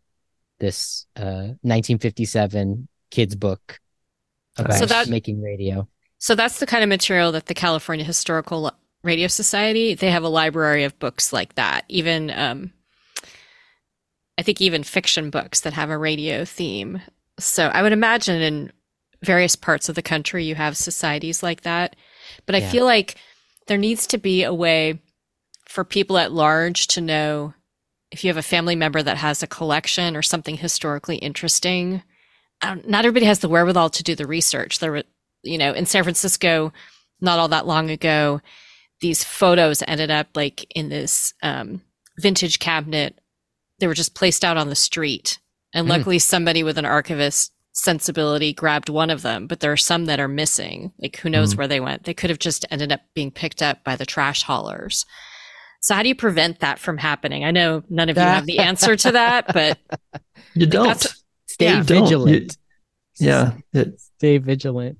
this 0.60 1.06
uh 1.18 1.52
1957 1.64 2.88
kids 3.12 3.36
book 3.36 3.80
about 4.58 4.80
So 4.80 4.86
that- 4.86 5.08
making 5.10 5.42
radio. 5.42 5.88
So 6.20 6.34
that's 6.36 6.60
the 6.60 6.66
kind 6.66 6.84
of 6.84 6.90
material 6.90 7.32
that 7.34 7.46
the 7.46 7.54
California 7.54 8.04
Historical 8.04 8.72
Radio 9.04 9.28
Society, 9.28 9.94
they 9.94 10.10
have 10.10 10.24
a 10.24 10.30
library 10.30 10.84
of 10.84 10.98
books 11.00 11.32
like 11.32 11.56
that. 11.56 11.86
Even 11.90 12.32
um 12.32 12.74
I 14.38 14.44
think 14.44 14.62
even 14.62 14.84
fiction 14.84 15.30
books 15.30 15.62
that 15.62 15.74
have 15.74 15.90
a 15.90 15.98
radio 15.98 16.46
theme. 16.46 17.02
So 17.40 17.68
I 17.68 17.82
would 17.82 17.92
imagine 17.92 18.42
in 18.42 18.72
various 19.24 19.56
parts 19.56 19.90
of 19.90 19.96
the 19.96 20.02
country 20.04 20.46
you 20.46 20.56
have 20.56 20.78
societies 20.78 21.42
like 21.42 21.62
that. 21.62 21.96
But 22.46 22.56
I 22.56 22.60
Yeah. 22.60 22.72
feel 22.72 22.86
like 22.86 23.16
there 23.68 23.78
needs 23.78 24.06
to 24.08 24.18
be 24.18 24.44
a 24.44 24.54
way 24.54 25.00
for 25.66 25.84
people 25.84 26.18
at 26.18 26.32
large 26.32 26.88
to 26.88 27.02
know 27.02 27.54
if 28.12 28.24
you 28.24 28.30
have 28.30 28.38
a 28.38 28.44
family 28.44 28.76
member 28.76 29.02
that 29.04 29.18
has 29.18 29.42
a 29.44 29.48
collection 29.48 30.16
or 30.16 30.22
something 30.22 30.58
historically 30.58 31.18
interesting. 31.18 32.04
Don't- 32.62 32.94
everybody 32.94 33.26
has 33.26 33.40
the 33.40 33.50
wherewithal 33.50 33.90
to 33.92 34.04
do 34.04 34.16
the 34.16 34.28
research. 34.28 34.80
There 34.80 34.92
were, 34.92 35.04
you 35.44 35.58
know, 35.58 35.74
in 35.74 35.86
San 35.86 36.04
Francisco, 36.04 36.74
not 37.22 37.40
all 37.40 37.48
that 37.50 37.68
long 37.68 37.90
ago, 37.90 38.42
these 39.02 39.24
photos 39.24 39.84
ended 39.88 40.10
up 40.12 40.28
like 40.36 40.66
in 40.76 40.90
this 40.90 41.34
um, 41.44 41.82
vintage 42.20 42.60
cabinet. 42.60 43.20
They 43.80 43.88
were 43.88 43.94
just 43.94 44.16
placed 44.16 44.44
out 44.44 44.58
on 44.58 44.70
the 44.70 44.76
street. 44.76 45.40
And 45.74 45.86
Hmm. 45.86 45.92
luckily, 45.92 46.20
somebody 46.20 46.64
with 46.64 46.78
an 46.78 46.86
archivist 46.86 47.52
sensibility 47.74 48.54
grabbed 48.54 48.90
one 48.90 49.12
of 49.12 49.22
them, 49.22 49.46
but 49.46 49.60
there 49.60 49.72
are 49.72 49.78
some 49.78 50.06
that 50.06 50.20
are 50.20 50.28
missing. 50.28 50.92
Like, 50.98 51.18
who 51.18 51.30
knows 51.30 51.54
Mhm. 51.54 51.58
where 51.60 51.68
they 51.68 51.80
went? 51.80 52.06
They 52.06 52.14
could 52.16 52.32
have 52.32 52.40
just 52.40 52.66
ended 52.72 52.92
up 52.92 53.02
being 53.14 53.30
picked 53.30 53.62
up 53.62 53.84
by 53.84 53.96
the 53.96 54.06
trash 54.06 54.42
haulers. 54.44 55.06
So, 55.82 55.94
how 55.94 56.02
do 56.02 56.10
you 56.10 56.16
prevent 56.16 56.60
that 56.62 56.80
from 56.80 56.98
happening? 56.98 57.46
I 57.46 57.52
know 57.52 57.84
none 57.88 58.10
of 58.10 58.18
you 58.18 58.24
have 58.24 58.48
the 58.48 58.58
answer 58.60 58.96
to 58.96 59.12
that, 59.12 59.54
but 59.54 59.78
you 60.56 60.66
don't 60.66 60.88
that's- 60.88 61.16
Stay 61.58 61.66
Yeah. 61.66 61.84
Don't. 61.84 62.04
vigilant. 62.06 62.58
yeah 63.20 63.54
it, 63.74 64.00
Stay 64.00 64.38
vigilant. 64.38 64.98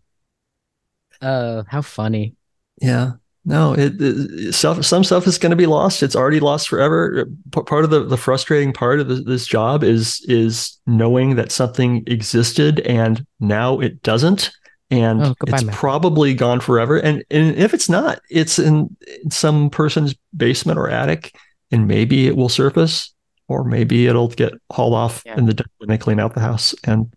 Uh, 1.22 1.64
how 1.68 1.82
funny. 1.82 2.36
Yeah. 2.82 3.14
No, 3.46 3.74
it, 3.74 3.94
it 4.02 4.54
stuff, 4.54 4.84
some 4.86 5.04
stuff 5.06 5.26
is 5.26 5.38
going 5.38 5.52
to 5.52 5.56
be 5.56 5.68
lost. 5.68 6.04
It's 6.04 6.16
already 6.18 6.42
lost 6.42 6.68
forever. 6.68 7.26
P- 7.54 7.62
part 7.64 7.86
of 7.86 7.90
the, 7.92 8.04
the 8.04 8.18
frustrating 8.18 8.74
part 8.74 9.00
of 9.00 9.08
this, 9.08 9.24
this 9.24 9.48
job 9.48 9.84
is 9.86 10.24
is 10.28 10.78
knowing 10.86 11.36
that 11.38 11.52
something 11.54 12.04
existed 12.08 12.82
and 12.82 13.26
now 13.40 13.80
it 13.80 14.04
doesn't. 14.04 14.52
and 14.92 15.22
Oh, 15.24 15.34
goodbye, 15.40 15.56
it's 15.58 15.64
Mac. 15.66 15.76
probably 15.76 16.34
gone 16.34 16.60
forever. 16.60 16.98
And 16.98 17.24
and 17.32 17.56
if 17.56 17.74
it's 17.74 17.88
not, 17.90 18.20
it's 18.30 18.60
in, 18.60 18.94
in 19.24 19.32
some 19.32 19.70
person's 19.70 20.14
basement 20.36 20.78
or 20.78 20.90
attic, 20.90 21.34
and 21.72 21.88
maybe 21.88 22.28
it 22.28 22.36
will 22.36 22.50
surface, 22.50 23.14
or 23.48 23.64
maybe 23.64 24.08
it'll 24.08 24.28
get 24.28 24.54
hauled 24.72 24.94
off 24.94 25.24
Yeah. 25.26 25.38
in 25.38 25.46
the 25.46 25.54
dump 25.54 25.72
when 25.78 25.90
they 25.90 25.98
clean 25.98 26.20
out 26.20 26.34
the 26.34 26.40
house. 26.42 26.74
And 26.84 27.14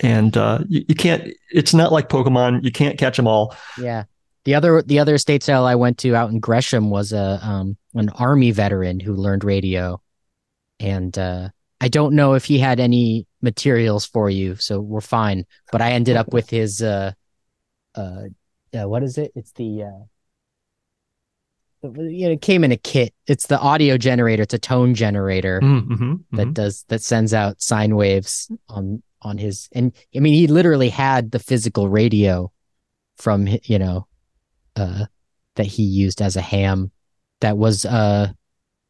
and 0.00 0.36
uh, 0.36 0.58
you, 0.68 0.84
you 0.88 0.94
can't. 0.94 1.32
It's 1.50 1.72
not 1.72 1.90
like 1.92 2.08
Pokemon. 2.10 2.62
You 2.64 2.70
can't 2.70 2.98
catch 2.98 3.16
them 3.16 3.26
all. 3.26 3.54
Yeah. 3.80 4.04
The 4.44 4.54
other 4.54 4.82
the 4.82 4.98
other 4.98 5.14
estate 5.14 5.42
sale 5.42 5.64
I 5.64 5.74
went 5.74 5.98
to 5.98 6.14
out 6.14 6.30
in 6.30 6.38
Gresham 6.38 6.90
was 6.90 7.12
a 7.12 7.40
um 7.42 7.76
an 7.94 8.10
army 8.10 8.50
veteran 8.52 9.00
who 9.00 9.14
learned 9.14 9.42
radio, 9.42 10.00
and 10.78 11.16
uh, 11.18 11.48
I 11.80 11.88
don't 11.88 12.14
know 12.14 12.34
if 12.34 12.44
he 12.44 12.58
had 12.58 12.78
any 12.78 13.26
materials 13.42 14.04
for 14.06 14.28
you, 14.30 14.54
so 14.56 14.80
we're 14.80 15.00
fine. 15.00 15.44
But 15.72 15.80
I 15.82 15.92
ended 15.92 16.16
up 16.16 16.32
with 16.32 16.48
his 16.50 16.80
uh 16.82 17.12
uh, 17.96 18.22
uh 18.78 18.88
what 18.88 19.02
is 19.02 19.18
it? 19.18 19.32
It's 19.34 19.52
the 19.52 19.82
uh 19.84 19.86
the- 19.86 19.86
you 19.86 19.86
know, 19.86 20.08
it 21.96 22.40
came 22.42 22.64
in 22.64 22.72
a 22.72 22.76
kit. 22.76 23.12
It's 23.26 23.46
the 23.46 23.58
audio 23.58 23.96
generator. 23.98 24.42
It's 24.42 24.54
a 24.54 24.58
tone 24.58 24.94
generator 24.94 25.60
Mm-hmm, 25.62 26.36
that 26.36 26.54
does 26.54 26.84
that 26.88 27.02
sends 27.02 27.32
out 27.34 27.60
sine 27.62 27.96
waves 27.96 28.50
on 28.68 29.02
on 29.22 29.38
his 29.38 29.68
and 29.72 29.92
I 30.14 30.20
mean 30.20 30.34
he 30.34 30.46
literally 30.46 30.88
had 30.90 31.30
the 31.30 31.38
physical 31.38 31.88
radio 31.88 32.52
from 33.16 33.48
you 33.64 33.78
know 33.78 34.06
uh 34.76 35.06
that 35.56 35.66
he 35.66 35.82
used 35.82 36.20
as 36.20 36.36
a 36.36 36.40
ham 36.42 36.90
that 37.40 37.56
was 37.56 37.84
uh 37.86 38.30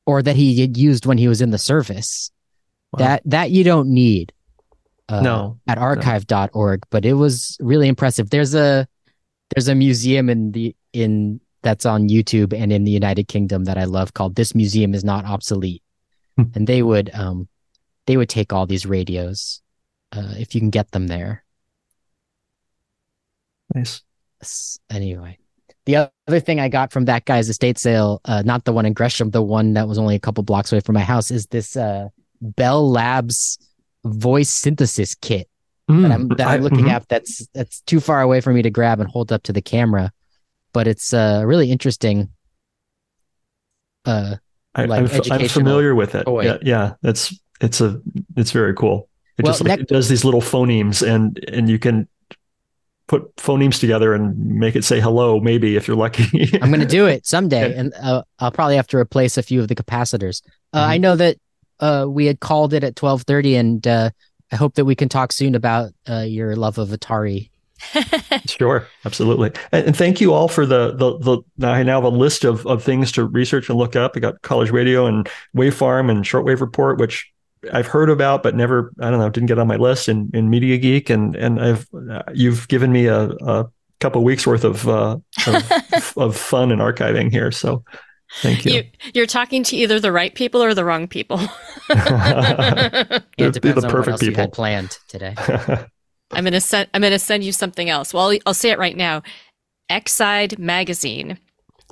or 0.05 0.23
that 0.23 0.36
he 0.36 0.60
had 0.60 0.77
used 0.77 1.06
when 1.06 1.16
he 1.18 1.28
was 1.28 1.40
in 1.40 1.51
the 1.51 1.59
service 1.59 2.31
Wow. 2.93 2.98
that 2.98 3.23
that 3.27 3.51
you 3.51 3.64
don't 3.64 3.89
need 3.89 4.32
uh, 5.09 5.20
no. 5.20 5.59
at 5.66 5.78
archive.org 5.78 6.82
but 6.90 7.05
it 7.05 7.14
was 7.14 7.56
really 7.60 7.89
impressive 7.89 8.31
there's 8.31 8.55
a 8.55 8.86
there's 9.55 9.68
a 9.68 9.74
museum 9.74 10.28
in 10.28 10.51
the 10.52 10.74
in 10.93 11.40
that's 11.66 11.84
on 11.84 12.09
YouTube 12.09 12.52
and 12.55 12.72
in 12.72 12.84
the 12.84 12.90
United 12.93 13.26
Kingdom 13.28 13.64
that 13.64 13.76
I 13.76 13.84
love 13.84 14.14
called 14.14 14.36
This 14.36 14.55
Museum 14.55 14.94
is 14.94 15.05
Not 15.05 15.24
Obsolete 15.24 15.82
Hmm. 16.38 16.44
and 16.55 16.66
they 16.66 16.82
would 16.82 17.10
um 17.14 17.48
they 18.06 18.16
would 18.16 18.28
take 18.28 18.52
all 18.52 18.66
these 18.66 18.84
radios 18.86 19.62
uh 20.12 20.34
if 20.38 20.55
you 20.55 20.60
can 20.60 20.70
get 20.70 20.90
them 20.93 21.06
there 21.09 21.44
Nice. 23.74 24.02
Anyway 24.90 25.38
the 25.86 26.10
other 26.28 26.40
thing 26.40 26.60
I 26.60 26.68
got 26.68 26.93
from 26.93 27.06
that 27.06 27.24
guy's 27.24 27.48
estate 27.48 27.78
sale 27.78 28.20
uh 28.26 28.43
not 28.44 28.64
the 28.64 28.72
one 28.72 28.86
in 28.86 28.93
Gresham 28.93 29.30
the 29.30 29.43
one 29.43 29.72
that 29.74 29.88
was 29.88 29.98
only 29.98 30.14
a 30.14 30.20
couple 30.20 30.44
blocks 30.44 30.72
away 30.72 30.80
from 30.80 30.94
my 30.94 31.01
house 31.02 31.30
is 31.30 31.47
this 31.47 31.76
uh 31.76 32.09
Bell 32.40 32.88
Labs 32.90 33.59
voice 34.05 34.51
synthesis 34.51 35.14
kit 35.14 35.48
that 35.88 36.12
I'm 36.12 36.28
that 36.36 36.47
I'm 36.48 36.60
Mm, 36.60 36.64
looking 36.64 36.84
mhm. 36.86 36.90
at 36.90 37.09
that's 37.09 37.47
that's 37.55 37.80
too 37.82 38.01
far 38.01 38.20
away 38.20 38.40
for 38.43 38.52
me 38.52 38.60
to 38.62 38.70
grab 38.70 39.01
and 39.01 39.09
hold 39.09 39.32
up 39.32 39.43
to 39.44 39.52
the 39.52 39.62
camera. 39.62 40.12
But 40.77 40.86
it's 40.86 41.15
uh 41.15 41.43
really 41.47 41.70
interesting. 41.70 42.28
Uh 44.05 44.36
I, 44.74 44.85
like 44.85 44.98
I'm, 45.01 45.07
f- 45.07 45.32
I'm 45.32 45.48
familiar 45.48 45.94
with 45.94 46.15
it. 46.15 46.24
toy. 46.24 46.44
Yeah, 46.44 46.59
yeah, 46.61 46.93
that's 47.01 47.35
it's 47.62 47.81
a 47.81 47.98
it's 48.36 48.51
very 48.51 48.74
cool. 48.74 49.09
It 49.39 49.44
Well, 49.44 49.55
just 49.55 49.62
like, 49.62 49.69
nec- 49.69 49.81
it 49.81 49.89
does 49.89 50.11
these 50.11 50.23
little 50.23 50.43
phonemes, 50.43 51.01
and 51.01 51.43
and 51.48 51.70
you 51.70 51.78
can 51.78 52.09
put 53.09 53.35
phonemes 53.36 53.81
together 53.81 54.12
and 54.12 54.36
make 54.36 54.77
it 54.77 54.85
say 54.85 55.01
hello. 55.01 55.40
Maybe 55.40 55.77
if 55.77 55.89
you're 55.89 55.97
lucky. 55.97 56.27
I'm 56.61 56.70
gonna 56.70 56.85
do 56.85 57.07
it 57.07 57.27
someday, 57.27 57.74
and 57.74 57.94
uh, 57.94 58.23
I'll 58.39 58.53
probably 58.53 58.77
have 58.77 58.89
to 58.89 58.98
replace 58.98 59.39
a 59.39 59.43
few 59.43 59.62
of 59.62 59.69
the 59.69 59.74
capacitors. 59.74 60.43
Uh, 60.74 60.81
Mm-hmm. 60.81 60.90
I 60.90 60.97
know 60.98 61.16
that 61.16 61.36
uh 61.81 62.05
we 62.07 62.27
had 62.27 62.40
called 62.40 62.74
it 62.74 62.85
at 62.85 62.97
12:30, 62.97 63.59
and 63.59 63.86
uh, 63.86 64.11
I 64.53 64.57
hope 64.57 64.74
that 64.74 64.85
we 64.85 64.94
can 64.94 65.09
talk 65.09 65.32
soon 65.32 65.55
about 65.55 65.93
uh, 66.07 66.27
your 66.28 66.55
love 66.55 66.77
of 66.77 66.90
Atari. 66.90 67.48
Sure, 68.47 68.86
absolutely, 69.05 69.53
and, 69.73 69.86
and 69.86 69.97
thank 69.97 70.20
you 70.20 70.32
all 70.32 70.48
for 70.48 70.66
the 70.66 70.93
the 70.94 71.19
the. 71.19 71.39
Now 71.59 71.73
I 71.73 71.82
now 71.82 72.01
have 72.01 72.12
a 72.12 72.16
list 72.16 72.44
of 72.44 72.66
of 72.66 72.82
things 72.82 73.12
to 73.12 73.24
research 73.24 73.69
and 73.69 73.78
look 73.78 73.97
up. 73.97 74.12
I 74.16 74.20
got 74.20 74.40
College 74.43 74.70
Radio 74.70 75.07
and 75.07 75.28
Wave 75.55 75.74
Farm 75.74 76.11
and 76.11 76.24
Shortwave 76.24 76.61
Report, 76.61 76.98
which 76.98 77.31
I've 77.73 77.86
heard 77.86 78.11
about 78.11 78.43
but 78.43 78.55
never 78.55 78.93
I 79.01 79.11
don't 79.11 79.19
know 79.19 79.28
didn't 79.28 79.48
get 79.48 79.59
on 79.59 79.66
my 79.66 79.77
list. 79.77 80.09
in 80.09 80.31
in 80.35 80.51
Mediageek, 80.51 81.11
and 81.11 81.36
and 81.36 81.61
I've 81.61 81.86
uh, 82.11 82.23
you've 82.35 82.69
given 82.69 82.93
me 82.93 83.07
a, 83.07 83.31
a 83.31 83.66
couple 84.01 84.23
weeks 84.24 84.47
worth 84.47 84.65
of 84.65 84.89
uh, 84.89 85.19
of, 85.47 86.12
of 86.16 86.36
fun 86.36 86.73
and 86.73 86.81
archiving 86.81 87.31
here. 87.31 87.51
So 87.51 87.85
thank 88.40 88.65
you. 88.65 88.73
You, 88.73 88.85
you're 89.15 89.27
talking 89.27 89.62
to 89.65 89.77
either 89.77 90.01
the 90.01 90.12
right 90.12 90.35
people 90.35 90.62
or 90.62 90.74
the 90.74 90.85
wrong 90.85 91.09
people. 91.09 91.40
Yeah, 91.89 93.20
it 93.39 93.53
depends 93.53 93.62
the 93.62 93.69
on 93.69 93.82
what 93.82 93.90
perfect 93.90 94.12
else 94.12 94.23
you 94.23 94.28
people. 94.28 94.43
had 94.43 94.53
planned 94.53 94.98
today. 95.09 95.35
I'm 96.32 96.44
gonna 96.44 96.61
send. 96.61 96.89
I'm 96.93 97.03
gonna 97.03 97.19
send 97.19 97.44
you 97.44 97.53
something 97.53 97.89
else. 97.89 98.12
Well, 98.12 98.31
I'll, 98.31 98.39
I'll 98.47 98.55
say 98.55 98.70
it 98.70 98.78
right 98.78 98.97
now. 98.97 99.23
Exide 99.90 100.59
magazine. 100.59 101.39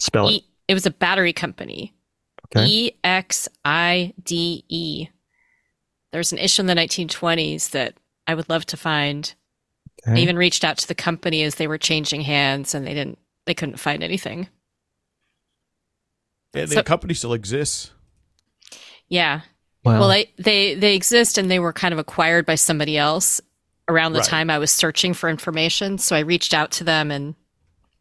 Spell 0.01 0.29
it. 0.29 0.33
E, 0.33 0.45
it 0.69 0.75
was 0.75 0.87
a 0.87 0.91
battery 0.91 1.33
company. 1.33 1.95
Okay. 2.57 2.67
E 2.67 2.93
X 3.05 3.49
I 3.65 4.13
D 4.23 4.65
E. 4.69 5.09
There's 6.13 6.33
an 6.33 6.39
issue 6.39 6.63
in 6.63 6.67
the 6.67 6.75
1920s 6.75 7.71
that 7.71 7.95
I 8.27 8.35
would 8.35 8.49
love 8.49 8.67
to 8.67 8.77
find. 8.77 9.33
I 10.07 10.19
even 10.19 10.37
reached 10.37 10.65
out 10.65 10.77
to 10.79 10.89
the 10.89 10.95
company 10.95 11.43
as 11.45 11.55
they 11.55 11.67
were 11.67 11.79
changing 11.79 12.21
hands, 12.23 12.75
and 12.75 12.87
they 12.87 12.93
didn't. 12.95 13.19
They 13.47 13.55
couldn't 13.55 13.79
find 13.79 14.03
anything. 14.03 14.49
And 16.53 16.69
So- 16.69 16.77
the 16.77 16.83
company 16.83 17.15
still 17.15 17.33
exists. 17.33 17.91
Yeah. 19.09 19.43
Wow. 19.85 20.01
Well, 20.01 20.09
they, 20.09 20.33
they 20.39 20.75
they 20.75 20.95
exist, 20.95 21.37
and 21.39 21.51
they 21.51 21.59
were 21.59 21.73
kind 21.73 21.93
of 21.93 21.99
acquired 21.99 22.47
by 22.47 22.55
somebody 22.55 22.97
else 22.97 23.41
around 23.89 24.13
the 24.13 24.21
Right. 24.21 24.29
time 24.29 24.51
I 24.51 24.59
was 24.59 24.71
searching 24.71 25.13
for 25.15 25.29
information. 25.29 25.99
So 25.99 26.17
I 26.17 26.21
reached 26.21 26.55
out 26.55 26.71
to 26.73 26.85
them, 26.85 27.11
and 27.11 27.35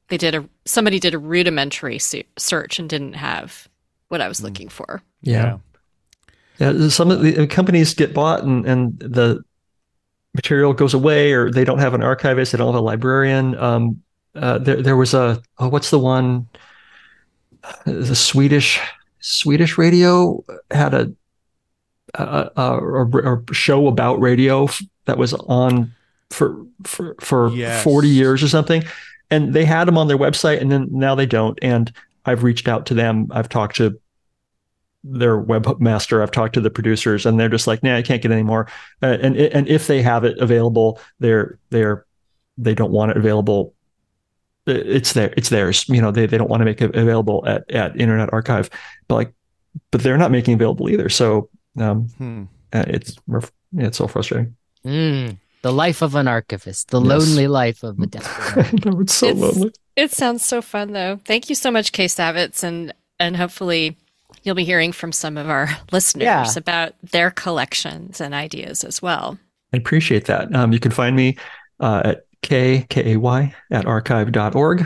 they 0.10 0.18
did 0.18 0.36
a 0.36 0.48
somebody 0.66 1.00
did 1.00 1.14
a 1.14 1.20
rudimentary 1.20 2.00
se- 2.00 2.26
search 2.38 2.80
and 2.80 2.90
didn't 2.90 3.14
have 3.14 3.68
what 4.10 4.22
I 4.22 4.28
was 4.28 4.40
Hmm. 4.40 4.46
looking 4.46 4.70
for. 4.70 5.02
yeah. 5.22 5.58
Yeah, 6.60 6.88
some 6.90 7.10
of 7.10 7.22
the 7.22 7.44
uh, 7.44 7.48
companies 7.48 7.96
get 7.96 8.14
bought 8.14 8.44
and, 8.44 8.64
and 8.68 9.00
the 9.00 9.44
material 10.36 10.72
goes 10.74 10.94
away, 10.94 11.34
or 11.34 11.50
they 11.52 11.64
don't 11.66 11.80
have 11.80 11.96
an 11.96 12.04
archivist, 12.04 12.52
they 12.52 12.60
don't 12.60 12.68
have 12.68 12.76
a 12.80 12.80
librarian. 12.86 13.58
Um, 13.58 14.04
uh, 14.36 14.60
there, 14.60 14.82
there 14.82 14.96
was 14.96 15.16
a 15.16 15.42
oh, 15.58 15.68
what's 15.68 15.90
the 15.90 15.98
one? 16.00 16.48
The 17.86 18.16
Swedish 18.16 18.80
Swedish 19.20 19.78
radio 19.80 20.44
had 20.70 20.94
a 20.94 21.12
a, 22.14 22.52
a, 22.56 22.62
a, 22.62 23.38
a 23.50 23.54
show 23.54 23.88
about 23.88 24.20
radio 24.20 24.66
f- 24.66 24.82
that 25.06 25.18
was 25.18 25.34
on 25.34 25.94
for 26.30 26.66
for 26.84 27.16
for 27.20 27.50
Yes. 27.50 27.84
forty 27.84 28.10
years 28.10 28.42
or 28.44 28.48
something, 28.48 28.84
and 29.30 29.54
they 29.54 29.66
had 29.66 29.86
them 29.88 29.98
on 29.98 30.08
their 30.08 30.18
website, 30.18 30.62
and 30.62 30.72
then 30.72 30.88
now 30.92 31.16
they 31.16 31.26
don't. 31.26 31.58
And 31.62 31.92
I've 32.26 32.44
reached 32.44 32.68
out 32.68 32.86
to 32.88 32.94
them. 32.94 33.28
I've 33.32 33.50
talked 33.50 33.76
to 33.78 34.00
their 35.04 35.38
webmaster. 35.42 36.22
I've 36.22 36.32
talked 36.32 36.54
to 36.54 36.62
the 36.62 36.70
producers, 36.70 37.26
and 37.26 37.40
they're 37.40 37.50
just 37.50 37.68
like, 37.68 37.84
"Nah, 37.84 37.98
I 37.98 38.02
can't 38.02 38.22
get 38.22 38.32
any 38.32 38.44
more." 38.44 38.68
Uh, 39.02 39.18
and 39.22 39.36
and 39.36 39.68
if 39.68 39.88
they 39.88 40.02
have 40.02 40.24
it 40.24 40.38
available, 40.40 41.00
they're 41.20 41.60
they're 41.70 42.06
they 42.58 42.74
don't 42.74 42.92
want 42.92 43.12
it 43.12 43.18
available. 43.18 43.74
It's 44.66 45.12
there. 45.12 45.34
It's 45.36 45.50
theirs. 45.50 45.88
You 45.90 46.02
know, 46.02 46.12
they 46.12 46.26
they 46.26 46.38
don't 46.38 46.50
want 46.50 46.62
to 46.62 46.66
make 46.66 46.82
it 46.82 46.96
available 46.96 47.44
at 47.46 47.70
at 47.70 48.00
Internet 48.00 48.32
Archive, 48.32 48.70
but 49.10 49.16
like, 49.16 49.34
but 49.92 50.02
they're 50.02 50.18
not 50.18 50.32
making 50.32 50.54
it 50.54 50.56
available 50.56 50.90
either. 50.90 51.10
So 51.10 51.50
um, 51.78 52.08
Hmm. 52.18 52.44
uh, 52.72 52.86
it's 52.88 53.18
it's 53.78 53.98
so 53.98 54.08
frustrating. 54.08 54.56
Mm, 54.86 55.38
the 55.62 55.72
life 55.72 56.02
of 56.02 56.16
an 56.16 56.28
archivist, 56.28 56.90
the 56.90 57.00
Yes. 57.02 57.08
lonely 57.10 57.48
life 57.48 57.84
of 57.84 58.00
a 58.00 58.06
desperate. 58.08 58.68
I 58.68 58.90
know 58.90 59.00
it's 59.02 59.14
so 59.14 59.28
It's- 59.28 59.42
lonely. 59.56 59.72
It 59.96 60.12
sounds 60.12 60.44
so 60.44 60.62
fun, 60.62 60.94
though. 60.94 61.20
Thank 61.26 61.50
you 61.50 61.56
so 61.56 61.70
much, 61.72 61.92
Kay 61.92 62.06
Savetz, 62.08 62.64
and 62.64 62.94
and 63.20 63.38
hopefully 63.38 63.96
you'll 64.44 64.56
be 64.56 64.66
hearing 64.66 64.92
from 64.92 65.12
some 65.12 65.38
of 65.38 65.48
our 65.50 65.70
listeners 65.92 66.24
Yeah. 66.26 66.46
about 66.58 66.94
their 67.12 67.30
collections 67.32 68.20
and 68.20 68.34
ideas 68.34 68.84
as 68.84 69.02
well. 69.02 69.38
I 69.72 69.78
appreciate 69.78 70.26
that. 70.26 70.54
Um, 70.56 70.74
you 70.74 70.80
can 70.80 70.92
find 70.92 71.16
me 71.16 71.38
uh, 71.80 72.02
at 72.06 72.26
k 72.42 72.86
k 72.90 73.14
a 73.14 73.18
y 73.18 73.54
at 73.72 73.86
archive.org. 73.86 74.86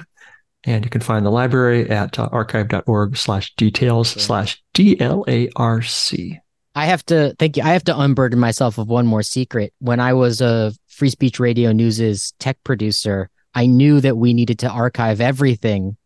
And 0.64 0.84
you 0.84 0.90
can 0.90 1.00
find 1.02 1.26
the 1.26 1.30
library 1.32 1.90
at 1.90 2.20
uh, 2.20 2.28
archive.org 2.32 3.16
slash 3.16 3.56
details 3.56 4.10
slash 4.10 4.62
D-L-A-R-C. 4.74 6.40
I 6.78 6.86
have 6.86 7.04
to 7.08 7.34
thank 7.40 7.58
you. 7.58 7.64
I 7.64 7.70
have 7.70 7.84
to 7.86 8.00
unburden 8.00 8.40
myself 8.40 8.78
of 8.78 8.88
one 8.88 9.08
more 9.08 9.24
secret. 9.24 9.74
When 9.80 10.00
I 10.00 10.14
was 10.14 10.42
a 10.42 10.74
Free 10.88 11.10
Speech 11.10 11.40
Radio 11.40 11.72
News's 11.72 12.34
tech 12.40 12.64
producer, 12.64 13.30
I 13.56 13.66
knew 13.66 14.00
that 14.02 14.18
we 14.18 14.34
needed 14.34 14.60
to 14.60 14.70
archive 14.70 15.20
everything 15.20 15.98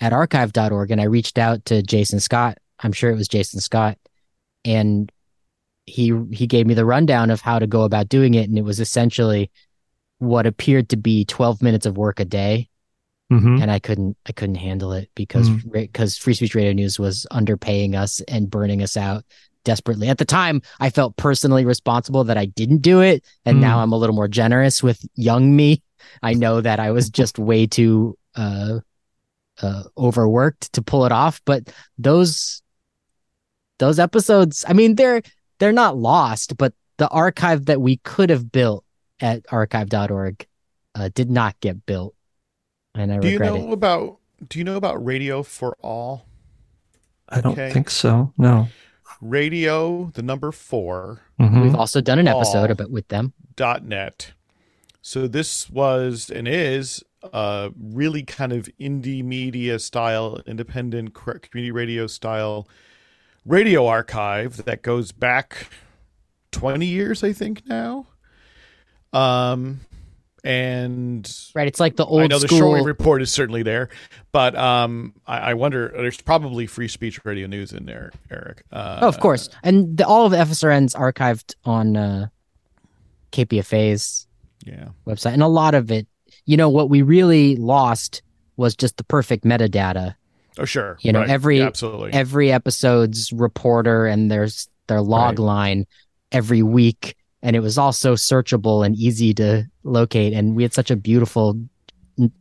at 0.00 0.12
archive.org. 0.12 0.90
And 0.92 1.00
I 1.00 1.04
reached 1.04 1.36
out 1.38 1.64
to 1.66 1.82
Jason 1.82 2.20
Scott. 2.20 2.58
I'm 2.78 2.92
sure 2.92 3.10
it 3.10 3.16
was 3.16 3.26
Jason 3.28 3.60
Scott. 3.60 3.98
And 4.64 5.10
he 5.86 6.12
he 6.32 6.46
gave 6.46 6.66
me 6.66 6.74
the 6.74 6.84
rundown 6.86 7.30
of 7.30 7.40
how 7.40 7.58
to 7.58 7.66
go 7.66 7.82
about 7.82 8.08
doing 8.08 8.34
it. 8.34 8.48
And 8.48 8.56
it 8.56 8.64
was 8.64 8.78
essentially 8.80 9.50
what 10.18 10.46
appeared 10.46 10.88
to 10.90 10.96
be 10.96 11.24
12 11.24 11.60
minutes 11.60 11.86
of 11.86 11.96
work 11.98 12.20
a 12.20 12.24
day. 12.24 12.68
Mhm. 13.32 13.60
And 13.60 13.70
I 13.70 13.80
couldn't 13.80 14.16
I 14.26 14.32
couldn't 14.32 14.54
handle 14.56 14.92
it 14.92 15.10
because 15.14 15.48
Mm. 15.48 15.72
because 15.72 16.16
Free 16.16 16.34
Speech 16.34 16.54
Radio 16.54 16.72
News 16.72 16.98
was 16.98 17.26
underpaying 17.32 17.94
us 17.94 18.20
and 18.28 18.48
burning 18.50 18.80
us 18.82 18.96
out 18.96 19.24
desperately. 19.64 20.08
At 20.08 20.18
the 20.18 20.24
time, 20.24 20.62
I 20.80 20.90
felt 20.90 21.16
personally 21.16 21.64
responsible 21.64 22.24
that 22.24 22.36
I 22.36 22.46
didn't 22.46 22.82
do 22.82 23.00
it, 23.00 23.24
and 23.44 23.58
Mm. 23.58 23.60
now 23.62 23.80
I'm 23.80 23.92
a 23.92 23.96
little 23.98 24.14
more 24.14 24.28
generous 24.28 24.82
with 24.82 25.04
young 25.16 25.56
me. 25.56 25.82
I 26.22 26.34
know 26.34 26.60
that 26.60 26.78
I 26.80 26.90
was 26.90 27.08
just 27.10 27.38
way 27.38 27.66
too 27.66 28.16
uh, 28.36 28.80
uh, 29.62 29.82
overworked 29.96 30.72
to 30.74 30.82
pull 30.82 31.06
it 31.06 31.12
off. 31.12 31.40
But 31.44 31.72
those 31.98 32.62
those 33.78 33.98
episodes, 33.98 34.64
I 34.68 34.72
mean, 34.72 34.94
they're 34.94 35.22
they're 35.58 35.72
not 35.72 35.96
lost, 35.96 36.56
but 36.56 36.72
the 36.98 37.08
archive 37.08 37.66
that 37.66 37.80
we 37.80 37.96
could 37.98 38.30
have 38.30 38.52
built 38.52 38.84
at 39.20 39.44
archive.org 39.50 40.46
uh, 40.94 41.08
did 41.14 41.30
not 41.30 41.58
get 41.60 41.86
built, 41.86 42.14
and 42.94 43.12
I 43.12 43.18
do 43.18 43.28
you 43.28 43.34
regret 43.38 43.54
know 43.54 43.70
it. 43.70 43.72
about 43.72 44.18
Do 44.48 44.58
you 44.58 44.64
know 44.64 44.76
about 44.76 45.02
Radio4All? 45.04 46.22
I 47.28 47.40
don't 47.40 47.52
Okay. 47.52 47.70
think 47.72 47.90
so. 47.90 48.32
No. 48.36 48.68
Radio, 49.20 50.10
the 50.14 50.22
number 50.22 50.52
four 50.52 51.20
Mhm. 51.40 51.62
We've 51.62 51.74
also 51.74 52.00
done 52.00 52.18
an 52.18 52.28
episode 52.28 52.70
about 52.70 52.90
with 52.90 53.08
them. 53.08 53.32
dot 53.56 53.84
net. 53.84 54.32
So 55.02 55.26
this 55.28 55.68
was 55.70 56.30
and 56.30 56.48
is 56.48 57.04
a 57.32 57.70
really 57.78 58.22
kind 58.22 58.52
of 58.52 58.68
indie 58.80 59.22
media 59.24 59.78
style, 59.78 60.40
independent 60.46 61.14
community 61.14 61.70
radio 61.70 62.06
style 62.06 62.68
radio 63.46 63.86
archive 63.86 64.64
that 64.64 64.82
goes 64.82 65.12
back 65.12 65.68
20 66.52 66.86
years, 66.86 67.22
I 67.22 67.32
think 67.32 67.62
now. 67.66 68.06
Um, 69.12 69.80
and 70.44 71.28
Right, 71.54 71.66
it's 71.66 71.80
like 71.80 71.96
the 71.96 72.04
old 72.04 72.22
I 72.22 72.26
know 72.26 72.38
the 72.38 72.46
school. 72.48 72.60
shortwave 72.60 72.84
report 72.84 73.22
is 73.22 73.32
certainly 73.32 73.62
there, 73.62 73.88
but 74.30 74.54
um, 74.56 75.14
I, 75.26 75.38
I 75.38 75.54
wonder. 75.54 75.88
There's 75.88 76.20
probably 76.20 76.66
free 76.66 76.88
speech 76.88 77.24
radio 77.24 77.46
news 77.46 77.72
in 77.72 77.86
there, 77.86 78.12
Eric. 78.30 78.62
Uh, 78.70 78.98
Oh, 79.02 79.08
of 79.08 79.18
course. 79.20 79.48
And 79.62 79.96
the, 79.96 80.06
all 80.06 80.26
of 80.26 80.32
the 80.32 80.36
FSRN's 80.38 80.94
archived 80.94 81.54
on 81.64 81.96
uh, 81.96 82.26
KPFA's 83.32 84.26
Yeah. 84.64 84.88
website. 85.06 85.32
And 85.32 85.42
a 85.42 85.48
lot 85.48 85.74
of 85.74 85.90
it, 85.90 86.06
you 86.46 86.56
know, 86.56 86.68
what 86.68 86.90
we 86.90 87.02
really 87.02 87.56
lost 87.56 88.22
was 88.56 88.76
just 88.76 88.96
the 88.96 89.04
perfect 89.04 89.44
metadata. 89.44 90.14
Oh, 90.58 90.64
sure. 90.64 90.98
You 91.00 91.12
know, 91.12 91.20
Right. 91.20 91.30
every- 91.30 91.58
Yeah, 91.58 91.66
absolutely. 91.66 92.12
Every 92.12 92.52
episode's 92.52 93.32
reporter 93.32 94.06
and 94.06 94.30
there's 94.30 94.68
their 94.86 95.00
log 95.00 95.38
Right. 95.38 95.44
line 95.44 95.86
every 96.30 96.62
week. 96.62 97.16
And 97.44 97.54
it 97.54 97.60
was 97.60 97.76
all 97.78 97.92
so 97.92 98.14
searchable 98.14 98.84
and 98.84 98.96
easy 98.96 99.34
to 99.34 99.64
locate. 99.84 100.32
And 100.32 100.56
we 100.56 100.62
had 100.64 100.72
such 100.74 100.90
a 100.90 100.96
beautiful 100.96 101.60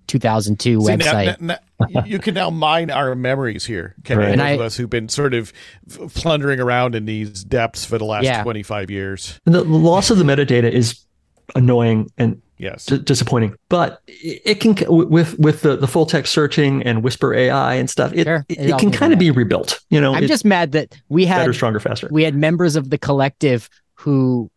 2002 0.07 0.81
See, 0.81 0.87
website. 0.87 1.39
now- 1.41 1.57
now- 1.89 2.03
you 2.05 2.19
can 2.19 2.33
now 2.33 2.49
mine 2.49 2.89
our 2.89 3.13
memories 3.15 3.65
here, 3.65 3.95
Ken, 4.03 4.17
Right. 4.17 4.25
those 4.37 4.39
And 4.39 4.55
of 4.55 4.61
us 4.61 4.77
who've 4.77 4.89
been 4.89 5.09
sort 5.09 5.33
of 5.33 5.51
plundering 6.13 6.59
around 6.59 6.95
in 6.95 7.05
these 7.05 7.43
depths 7.43 7.83
for 7.83 7.97
the 7.97 8.05
last 8.05 8.23
Yeah. 8.23 8.43
25 8.43 8.89
years. 8.89 9.39
And 9.45 9.53
the 9.53 9.63
loss 9.63 10.09
of 10.09 10.17
the 10.17 10.23
metadata 10.23 10.71
is 10.71 10.99
annoying 11.55 12.09
and 12.17 12.41
Yes. 12.57 12.85
d- 12.85 12.99
disappointing, 12.99 13.55
but 13.67 13.99
it 14.07 14.41
it 14.45 14.59
can 14.61 14.75
with 14.87 15.37
with 15.37 15.63
the, 15.63 15.75
the 15.75 15.87
full 15.87 16.05
text 16.05 16.31
searching 16.31 16.81
and 16.83 17.03
Whisper 17.03 17.33
AI 17.33 17.73
and 17.75 17.89
stuff. 17.89 18.13
It 18.13 18.23
Sure. 18.25 18.45
it, 18.47 18.57
It 18.59 18.71
all 18.71 18.79
can 18.79 18.91
can 18.91 18.97
kind 18.99 19.11
of 19.11 19.19
be 19.19 19.25
be 19.31 19.31
rebuilt. 19.31 19.79
You 19.89 19.99
know, 19.99 20.13
I'm 20.13 20.27
just 20.27 20.45
mad 20.45 20.71
that 20.71 20.95
we 21.09 21.25
had 21.25 21.39
better, 21.39 21.51
stronger, 21.53 21.79
faster. 21.81 22.07
we 22.11 22.23
had 22.23 22.35
members 22.35 22.77
of 22.77 22.89
the 22.89 22.97
collective 22.97 23.69
who 23.95 24.49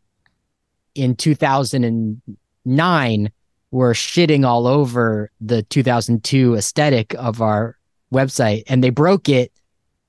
in 0.97 1.15
2009 1.17 3.31
were 3.71 3.93
shitting 3.93 4.47
all 4.47 4.67
over 4.67 5.31
the 5.41 5.63
2002 5.65 6.55
aesthetic 6.55 7.15
of 7.15 7.43
our 7.43 7.77
website 8.13 8.63
and 8.69 8.83
they 8.83 8.91
broke 8.91 9.29
it 9.29 9.53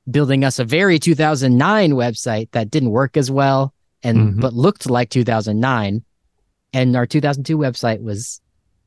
building 0.09 0.43
us 0.43 0.59
a 0.59 0.65
very 0.65 0.99
2009 0.99 1.91
website 1.91 2.49
that 2.51 2.69
didn't 2.71 2.91
work 2.91 3.17
as 3.17 3.29
well 3.31 3.73
and 4.03 4.35
Mhm. 4.35 4.41
but 4.41 4.53
looked 4.53 4.89
like 4.89 5.09
2009 5.09 6.03
and 6.73 6.95
our 6.95 7.05
2002 7.05 7.57
website 7.57 8.01
was 8.01 8.39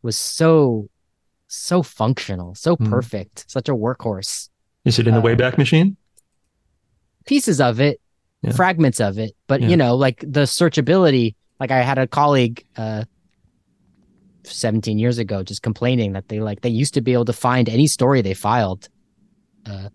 was 0.02 0.16
so 0.16 0.88
so 1.48 1.82
functional 1.82 2.54
so 2.54 2.76
Mhm. 2.76 2.88
perfect 2.88 3.44
such 3.48 3.68
a 3.68 3.72
workhorse 3.74 4.48
Is 4.84 4.98
it 4.98 5.06
in 5.08 5.14
the 5.14 5.20
uh, 5.20 5.24
Wayback 5.24 5.58
Machine? 5.58 5.96
pieces 7.26 7.60
of 7.60 7.80
it, 7.80 8.00
Yeah. 8.42 8.52
fragments 8.52 8.98
of 9.00 9.18
it. 9.18 9.36
But 9.46 9.60
Yeah. 9.60 9.68
you 9.68 9.76
know, 9.76 9.94
like 9.94 10.20
the 10.26 10.44
searchability, 10.46 11.34
like 11.60 11.70
I 11.70 11.82
had 11.82 11.98
a 11.98 12.06
colleague 12.06 12.64
uh 12.76 13.04
17 14.44 14.98
years 14.98 15.18
ago 15.18 15.42
just 15.42 15.62
complaining 15.62 16.14
that 16.14 16.28
they 16.28 16.40
like 16.40 16.62
they 16.62 16.70
used 16.70 16.94
to 16.94 17.00
be 17.00 17.12
able 17.12 17.26
to 17.26 17.32
find 17.32 17.68
any 17.68 17.86
story 17.86 18.22
they 18.22 18.34
filed. 18.34 18.88
Uh 19.66 19.90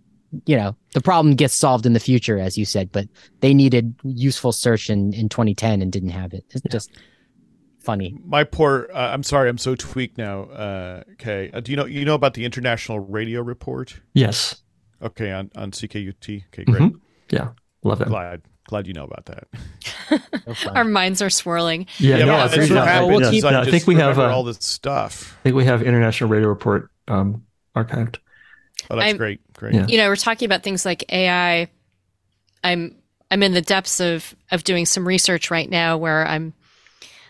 you 0.46 0.58
know, 0.58 0.76
the 0.94 1.00
problem 1.02 1.36
gets 1.36 1.56
solved 1.56 1.86
in 1.86 1.94
the 1.94 2.00
future, 2.00 2.38
as 2.38 2.58
you 2.58 2.66
said, 2.66 2.92
but 2.92 3.08
they 3.40 3.54
needed 3.54 3.96
useful 4.04 4.52
search 4.52 4.90
in, 4.90 5.14
in 5.14 5.30
2010 5.30 5.82
and 5.82 5.92
didn't 5.94 6.10
have 6.10 6.34
it. 6.34 6.44
It's 6.50 6.62
just 6.70 6.92
funny. 7.80 8.18
My 8.26 8.44
poor, 8.44 8.90
uh, 8.94 8.98
I'm 9.14 9.24
sorry, 9.24 9.48
I'm 9.48 9.58
so 9.58 9.76
tweaked 9.76 10.18
now. 10.18 10.44
Uh, 10.46 11.04
okay. 11.14 11.52
Uh, 11.54 11.62
do 11.62 11.72
you 11.72 11.78
know, 11.78 11.86
you 11.86 12.04
know 12.04 12.16
about 12.16 12.34
the 12.34 12.44
International 12.44 13.00
Radio 13.00 13.42
Report? 13.42 13.98
Yes. 14.14 14.62
Okay. 15.02 15.32
On, 15.32 15.50
on 15.56 15.72
CKUT. 15.72 16.44
Okay. 16.48 16.64
Great. 16.66 16.82
Mhm. 16.82 17.00
Yeah. 17.30 17.50
Love 17.84 18.00
that. 18.00 18.10
Glad, 18.10 18.42
glad 18.66 18.88
you 18.88 18.94
know 18.94 19.04
about 19.06 19.26
that. 19.28 19.48
Our 20.76 20.84
minds 20.84 21.22
are 21.22 21.30
swirling. 21.30 21.88
Yeah, 21.98 22.18
no, 22.20 22.26
but 22.28 22.34
I 22.34 22.48
that's 22.48 22.54
think, 22.68 22.70
what 22.76 22.88
happens. 22.88 23.10
we'll 23.10 23.20
is 23.22 23.30
keep- 23.32 23.46
I, 23.46 23.62
I 23.62 23.66
think 23.66 23.88
we 23.88 23.96
have 23.96 24.20
uh, 24.20 24.24
all 24.30 24.44
this 24.44 24.58
stuff. 24.60 25.38
I 25.40 25.44
think 25.44 25.56
we 25.56 25.66
have 25.66 25.82
International 25.84 26.30
Radio 26.30 26.50
Report 26.50 26.90
um, 27.08 27.44
archived. 27.76 28.18
Oh, 28.90 28.96
that's 28.96 29.08
I'm- 29.08 29.18
great. 29.18 29.40
Great. 29.54 29.74
Yeah. 29.74 29.88
you 29.88 29.98
know 29.98 30.10
we're 30.10 30.18
talking 30.18 30.48
about 30.48 30.64
things 30.64 30.84
like 30.86 31.06
ai 31.14 31.70
i'm 32.62 32.94
i'm 33.32 33.42
in 33.42 33.54
the 33.54 33.62
depths 33.62 34.02
of 34.02 34.36
of 34.52 34.66
doing 34.66 34.86
some 34.86 35.08
research 35.08 35.50
right 35.50 35.70
now 35.70 35.96
where 35.96 36.28
i'm 36.28 36.54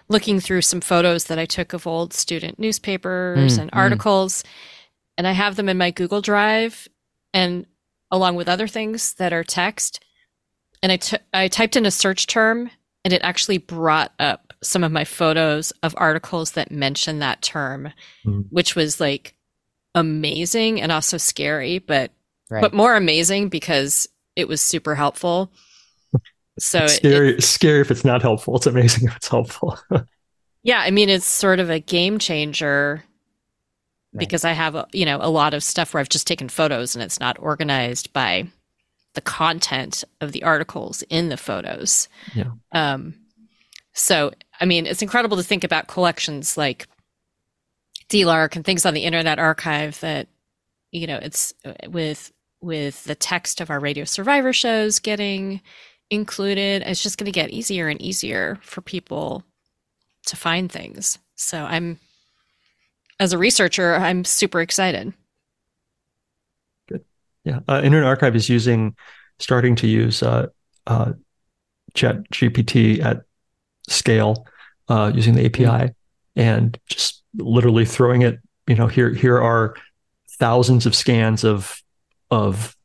looking 0.10 0.40
through 0.40 0.64
some 0.64 0.82
photos 0.82 1.26
that 1.26 1.38
i 1.38 1.46
took 1.46 1.74
of 1.74 1.86
old 1.86 2.14
student 2.16 2.58
newspapers 2.58 3.58
Mm, 3.58 3.62
and 3.62 3.72
mm. 3.72 3.78
articles 3.78 4.44
and 5.20 5.28
i 5.28 5.34
have 5.34 5.56
them 5.56 5.70
in 5.70 5.78
my 5.78 5.92
google 5.92 6.20
drive 6.20 6.88
and 7.32 7.68
along 8.10 8.36
with 8.38 8.50
other 8.50 8.68
things 8.68 9.14
that 9.14 9.32
are 9.32 9.44
text 9.44 10.04
and 10.84 10.92
I 10.92 10.98
t- 10.98 11.18
I 11.34 11.48
typed 11.48 11.76
in 11.76 11.86
a 11.86 11.92
search 11.92 12.28
term 12.28 12.70
and 13.04 13.14
it 13.14 13.22
actually 13.24 13.58
brought 13.60 14.12
up 14.20 14.54
some 14.64 14.84
of 14.84 14.92
my 14.92 15.04
photos 15.04 15.72
of 15.84 15.94
articles 15.98 16.52
that 16.52 16.72
mentioned 16.72 17.22
that 17.22 17.42
term 17.42 17.92
Mm. 18.26 18.46
which 18.50 18.76
was 18.76 19.00
like 19.00 19.36
amazing 19.94 20.82
and 20.82 20.92
also 20.92 21.18
scary 21.18 21.80
but 21.80 22.12
Right. 22.50 22.62
but 22.62 22.74
more 22.74 22.96
amazing 22.96 23.50
because 23.50 24.08
it 24.36 24.48
was 24.48 24.62
super 24.62 24.94
helpful. 24.96 25.52
So 26.60 26.84
It's 26.84 26.96
scary, 26.96 27.30
it- 27.36 27.44
scary 27.44 27.82
if 27.82 27.90
it's 27.92 28.06
not 28.06 28.22
helpful. 28.22 28.56
It's 28.56 28.68
amazing 28.68 29.08
if 29.08 29.16
it's 29.16 29.28
helpful. 29.28 29.80
yeah, 30.64 30.80
I 30.80 30.92
mean 30.92 31.10
it's 31.10 31.26
sort 31.26 31.60
of 31.60 31.70
a 31.70 31.80
game 31.80 32.20
changer 32.20 33.04
Right. 34.14 34.20
because 34.20 34.46
I 34.46 34.52
have 34.54 34.76
a, 34.76 34.88
you 34.94 35.06
know 35.06 35.18
a 35.22 35.30
lot 35.30 35.54
of 35.54 35.64
stuff 35.64 35.94
where 35.94 36.00
I've 36.02 36.10
just 36.10 36.28
taken 36.28 36.48
photos 36.48 36.96
and 36.96 37.04
it's 37.04 37.20
not 37.20 37.38
organized 37.40 38.14
by 38.14 38.48
the 39.16 39.22
content 39.22 40.04
of 40.22 40.32
the 40.32 40.44
articles 40.44 41.04
in 41.10 41.30
the 41.30 41.38
photos. 41.38 42.08
Yeah. 42.34 42.52
Um 42.72 43.16
so 43.94 44.32
I 44.60 44.66
mean 44.66 44.86
it's 44.86 45.02
incredible 45.02 45.38
to 45.38 45.44
think 45.44 45.64
about 45.64 45.88
collections 45.88 46.58
like 46.58 46.88
DLARC 48.10 48.56
and 48.56 48.64
things 48.64 48.86
on 48.86 48.94
the 48.94 49.04
Internet 49.04 49.40
Archive 49.40 50.00
that 50.02 50.28
you 50.92 51.08
know 51.08 51.20
it's 51.22 51.54
uh, 51.66 51.74
with 51.88 52.32
with 52.62 53.04
the 53.04 53.16
text 53.16 53.62
of 53.62 53.70
our 53.70 53.80
radio 53.80 54.06
survivor 54.06 54.54
shows 54.54 55.00
getting 55.00 55.62
included 56.10 56.84
it's 56.86 57.04
just 57.04 57.18
going 57.18 57.26
to 57.26 57.32
get 57.32 57.50
easier 57.50 57.88
and 57.88 58.02
easier 58.02 58.58
for 58.62 58.82
people 58.82 59.44
to 60.26 60.36
find 60.36 60.72
things 60.72 61.20
so 61.36 61.64
i'm 61.64 62.00
as 63.20 63.34
a 63.34 63.38
researcher 63.38 63.96
i'm 63.96 64.24
super 64.24 64.62
excited 64.62 65.14
Yeah, 67.46 67.60
uh, 67.68 67.82
Internet 67.84 68.08
Archive 68.08 68.36
is 68.36 68.50
using, 68.50 68.96
starting 69.40 69.76
to 69.78 69.88
use 69.88 70.22
uh, 70.24 70.48
uh, 70.88 71.14
Chat 71.94 72.30
GPT 72.32 73.04
at 73.04 73.22
scale 73.88 74.48
uh, 74.90 75.12
using 75.14 75.36
the 75.36 75.46
API, 75.46 75.94
and 76.36 76.78
just 76.90 77.24
literally 77.38 77.86
throwing 77.86 78.24
it. 78.24 78.40
You 78.68 78.76
know, 78.76 78.88
here 78.88 79.14
here 79.14 79.40
are 79.40 79.76
thousands 80.40 80.86
of 80.86 80.96
scans 80.96 81.44
of 81.44 81.82
of 82.32 82.76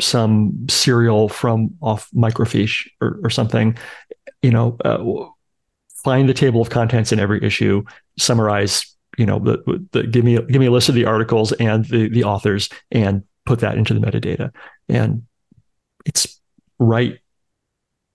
some 0.00 0.66
serial 0.68 1.28
from 1.28 1.74
off 1.80 2.08
microfiche 2.14 2.88
or, 3.00 3.18
or 3.22 3.30
something. 3.30 3.78
You 4.42 4.50
know, 4.50 4.76
uh, 4.84 4.98
find 6.04 6.28
the 6.28 6.34
table 6.34 6.60
of 6.60 6.70
contents 6.70 7.12
in 7.12 7.20
every 7.20 7.42
issue, 7.42 7.84
summarize. 8.18 8.94
You 9.16 9.26
know, 9.26 9.38
the, 9.38 9.86
the 9.92 10.02
give 10.04 10.24
me 10.24 10.36
give 10.36 10.60
me 10.60 10.66
a 10.66 10.70
list 10.70 10.88
of 10.88 10.94
the 10.94 11.04
articles 11.04 11.52
and 11.52 11.84
the 11.86 12.08
the 12.08 12.24
authors, 12.24 12.68
and 12.90 13.24
put 13.48 13.60
that 13.60 13.76
into 13.78 13.94
the 13.94 14.00
metadata 14.00 14.50
and 14.88 15.22
it's 16.04 16.40
right 16.78 17.18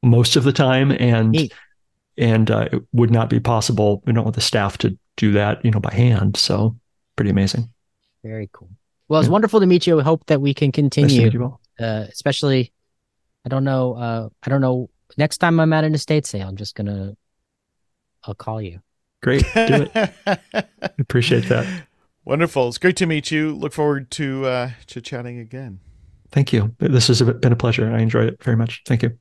most 0.04 0.36
of 0.36 0.44
the 0.44 0.54
time 0.54 0.92
and 0.92 1.32
Neat. 1.32 1.54
and 2.18 2.52
uh, 2.52 2.68
it 2.72 2.82
would 2.94 3.12
not 3.12 3.30
be 3.30 3.40
possible 3.40 4.02
we 4.06 4.14
don't 4.14 4.24
want 4.24 4.36
the 4.36 4.42
staff 4.42 4.78
to 4.78 4.98
do 5.18 5.32
that 5.34 5.64
you 5.66 5.72
know 5.72 5.80
by 5.80 5.94
hand 5.94 6.38
so 6.38 6.76
pretty 7.16 7.32
amazing 7.32 7.70
Very 8.24 8.50
cool. 8.54 8.70
Well, 9.10 9.20
it's 9.20 9.28
Yeah. 9.28 9.34
wonderful 9.34 9.60
to 9.60 9.66
meet 9.68 9.86
you. 9.86 10.00
I 10.00 10.04
hope 10.04 10.26
that 10.28 10.40
we 10.42 10.54
can 10.54 10.68
Nice 10.68 10.74
to 10.74 10.82
continue. 10.82 11.22
meet 11.24 11.34
you 11.34 11.44
all. 11.44 11.60
uh, 11.80 12.06
especially 12.12 12.72
I 13.46 13.50
don't 13.50 13.64
know 13.72 13.94
uh 14.06 14.30
I 14.44 14.50
don't 14.50 14.62
know 14.62 14.90
next 15.18 15.38
time 15.40 15.60
I'm 15.60 15.74
at 15.74 15.84
an 15.84 15.94
estate 15.94 16.26
sale 16.26 16.48
I'm 16.48 16.58
just 16.58 16.76
gonna 16.76 17.16
I'll 18.26 18.36
call 18.46 18.62
you 18.62 18.80
Great. 19.22 19.44
Do 19.54 19.88
it. 19.88 19.92
Appreciate 21.00 21.46
that. 21.50 21.66
Wonderful. 22.26 22.70
It's 22.70 22.78
great 22.78 22.96
to 22.98 23.06
meet 23.06 23.32
you. 23.32 23.54
Look 23.54 23.74
forward 23.74 24.10
to 24.12 24.46
uh, 24.46 24.72
to 24.88 25.02
chatting 25.02 25.40
again. 25.40 25.80
Thank 26.32 26.54
you. 26.54 26.76
This 26.80 27.08
has 27.08 27.22
been 27.22 27.52
a 27.52 27.56
pleasure. 27.56 27.92
I 27.92 28.00
enjoyed 28.00 28.28
it 28.28 28.44
very 28.44 28.58
much. 28.58 28.82
Thank 28.86 29.04
you. 29.04 29.18